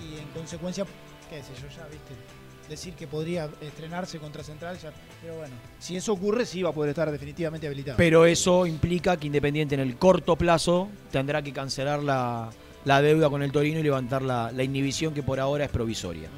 y 0.00 0.18
en 0.18 0.28
consecuencia, 0.28 0.86
qué 1.28 1.42
sé 1.42 1.50
yo, 1.60 1.68
ya 1.68 1.86
viste, 1.88 2.14
decir 2.70 2.94
que 2.94 3.06
podría 3.06 3.50
estrenarse 3.60 4.18
contra 4.18 4.42
Central, 4.42 4.78
ya, 4.78 4.90
pero 5.20 5.36
bueno, 5.36 5.54
si 5.78 5.96
eso 5.96 6.12
ocurre, 6.14 6.46
sí 6.46 6.62
va 6.62 6.70
a 6.70 6.72
poder 6.72 6.90
estar 6.90 7.10
definitivamente 7.10 7.66
habilitado. 7.66 7.96
Pero 7.98 8.24
eso 8.24 8.66
implica 8.66 9.16
que 9.18 9.26
Independiente 9.26 9.74
en 9.74 9.82
el 9.82 9.96
corto 9.96 10.34
plazo 10.36 10.88
tendrá 11.12 11.42
que 11.42 11.52
cancelar 11.52 12.02
la, 12.02 12.50
la 12.86 13.02
deuda 13.02 13.28
con 13.28 13.42
el 13.42 13.52
Torino 13.52 13.78
y 13.78 13.82
levantar 13.82 14.22
la, 14.22 14.50
la 14.52 14.62
inhibición 14.64 15.12
que 15.12 15.22
por 15.22 15.38
ahora 15.40 15.64
es 15.66 15.70
provisoria. 15.70 16.28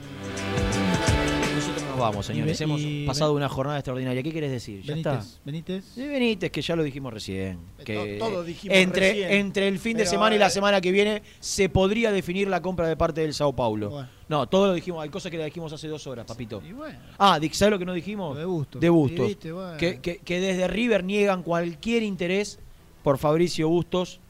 Nosotros 1.55 1.83
nos 1.91 1.99
vamos, 1.99 2.25
señores. 2.27 2.61
Y 2.61 2.65
Hemos 2.65 2.81
y 2.81 3.05
pasado 3.07 3.35
una 3.35 3.49
jornada 3.49 3.79
extraordinaria. 3.79 4.23
¿Qué 4.23 4.33
querés 4.33 4.51
decir? 4.51 4.83
Ya 4.83 4.95
está. 4.95 5.11
Benítez, 5.17 5.41
Benítez. 5.45 5.85
Sí, 5.95 6.07
Benítez, 6.07 6.51
que 6.51 6.63
ya 6.63 6.77
lo 6.77 6.83
dijimos 6.83 7.13
recién. 7.13 7.59
Que 7.85 8.17
to- 8.19 8.25
todo 8.27 8.45
dijimos 8.45 8.77
entre, 8.79 9.09
recién. 9.11 9.31
entre 9.33 9.69
el 9.69 9.79
fin 9.79 9.97
de 9.97 10.07
semana 10.07 10.37
y 10.37 10.39
la 10.39 10.47
eh, 10.47 10.51
semana 10.51 10.81
que 10.81 10.91
viene 10.93 11.23
se 11.41 11.69
podría 11.69 12.13
definir 12.13 12.49
la 12.49 12.63
compra 12.63 12.87
de 12.89 12.97
parte 12.97 13.21
del 13.21 13.35
Sao 13.35 13.53
Paulo. 13.55 13.91
Bueno. 13.91 14.09
No, 14.29 14.47
todo 14.47 14.69
lo 14.69 14.75
dijimos. 14.75 15.03
Hay 15.03 15.09
cosas 15.11 15.31
que 15.31 15.39
la 15.39 15.45
dijimos 15.47 15.73
hace 15.73 15.89
dos 15.89 16.07
horas, 16.07 16.25
papito. 16.27 16.63
Y 16.67 16.73
bueno, 16.73 16.99
Ah, 17.19 17.39
¿sabes 17.53 17.73
lo 17.73 17.79
que 17.79 17.85
no 17.85 17.93
dijimos? 17.93 18.37
de 18.39 18.45
Bustos. 18.45 18.81
De 18.81 18.89
Bustos. 18.89 19.25
Y 19.27 19.29
viste, 19.29 19.53
bueno. 19.53 19.77
Que, 19.77 20.01
que- 20.01 20.19
que 20.19 20.41
desde 20.41 20.69
River 20.69 21.05
niegan 21.05 21.43
cualquier 21.43 22.03
interés 22.05 22.59
por 23.03 23.19
Fabricio 23.19 23.69
Bustos, 23.69 24.21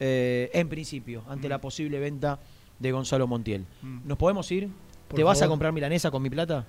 eh, 0.00 0.50
en 0.52 0.68
principio, 0.68 1.22
ante 1.28 1.48
la 1.48 1.60
posible 1.60 1.98
venta 1.98 2.38
de 2.78 2.92
Gonzalo 2.92 3.26
Montiel. 3.26 3.64
Mm. 3.82 4.00
¿Nos 4.06 4.18
podemos 4.18 4.50
ir? 4.52 4.68
Por 5.08 5.16
¿Te 5.16 5.22
vas 5.24 5.40
a 5.42 5.48
comprar 5.48 5.72
milanesa 5.72 6.10
con 6.10 6.22
mi 6.22 6.30
plata? 6.30 6.66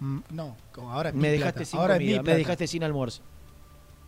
Mm, 0.00 0.18
no, 0.32 0.56
ahora 0.76 1.08
es 1.10 1.14
Me 1.14 1.22
mi 1.22 1.28
dejaste 1.38 1.52
plata. 1.60 1.64
sin 1.70 1.80
ahora 1.80 1.94
es 1.94 1.98
comida, 2.00 2.12
mi 2.12 2.18
me 2.18 2.24
plata. 2.24 2.38
dejaste 2.38 2.66
sin 2.66 2.84
almuerzo. 2.84 3.22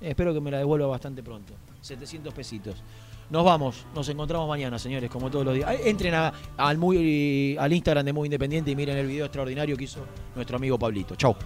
Eh, 0.01 0.11
espero 0.11 0.35
que 0.35 0.41
me 0.41 0.51
la 0.51 0.59
devuelva 0.59 0.87
bastante 0.87 1.23
pronto. 1.23 1.55
700 1.81 2.35
pesitos. 2.35 2.83
Nos 3.31 3.45
vamos, 3.45 3.85
nos 3.95 4.09
encontramos 4.09 4.49
mañana, 4.49 4.79
señores, 4.79 5.11
como 5.11 5.31
todos 5.31 5.45
los 5.45 5.55
días. 5.55 5.71
Entren 5.85 6.15
a- 6.15 6.33
al, 6.57 6.79
muy, 6.79 7.57
al 7.59 7.73
Instagram 7.73 8.05
de 8.05 8.13
Muy 8.13 8.27
Independiente 8.27 8.71
y 8.71 8.77
miren 8.77 8.97
el 8.97 9.07
video 9.07 9.27
extraordinario 9.27 9.77
que 9.77 9.85
hizo 9.85 10.01
nuestro 10.35 10.57
amigo 10.57 10.79
Pablito. 10.79 11.15
Chau. 11.15 11.37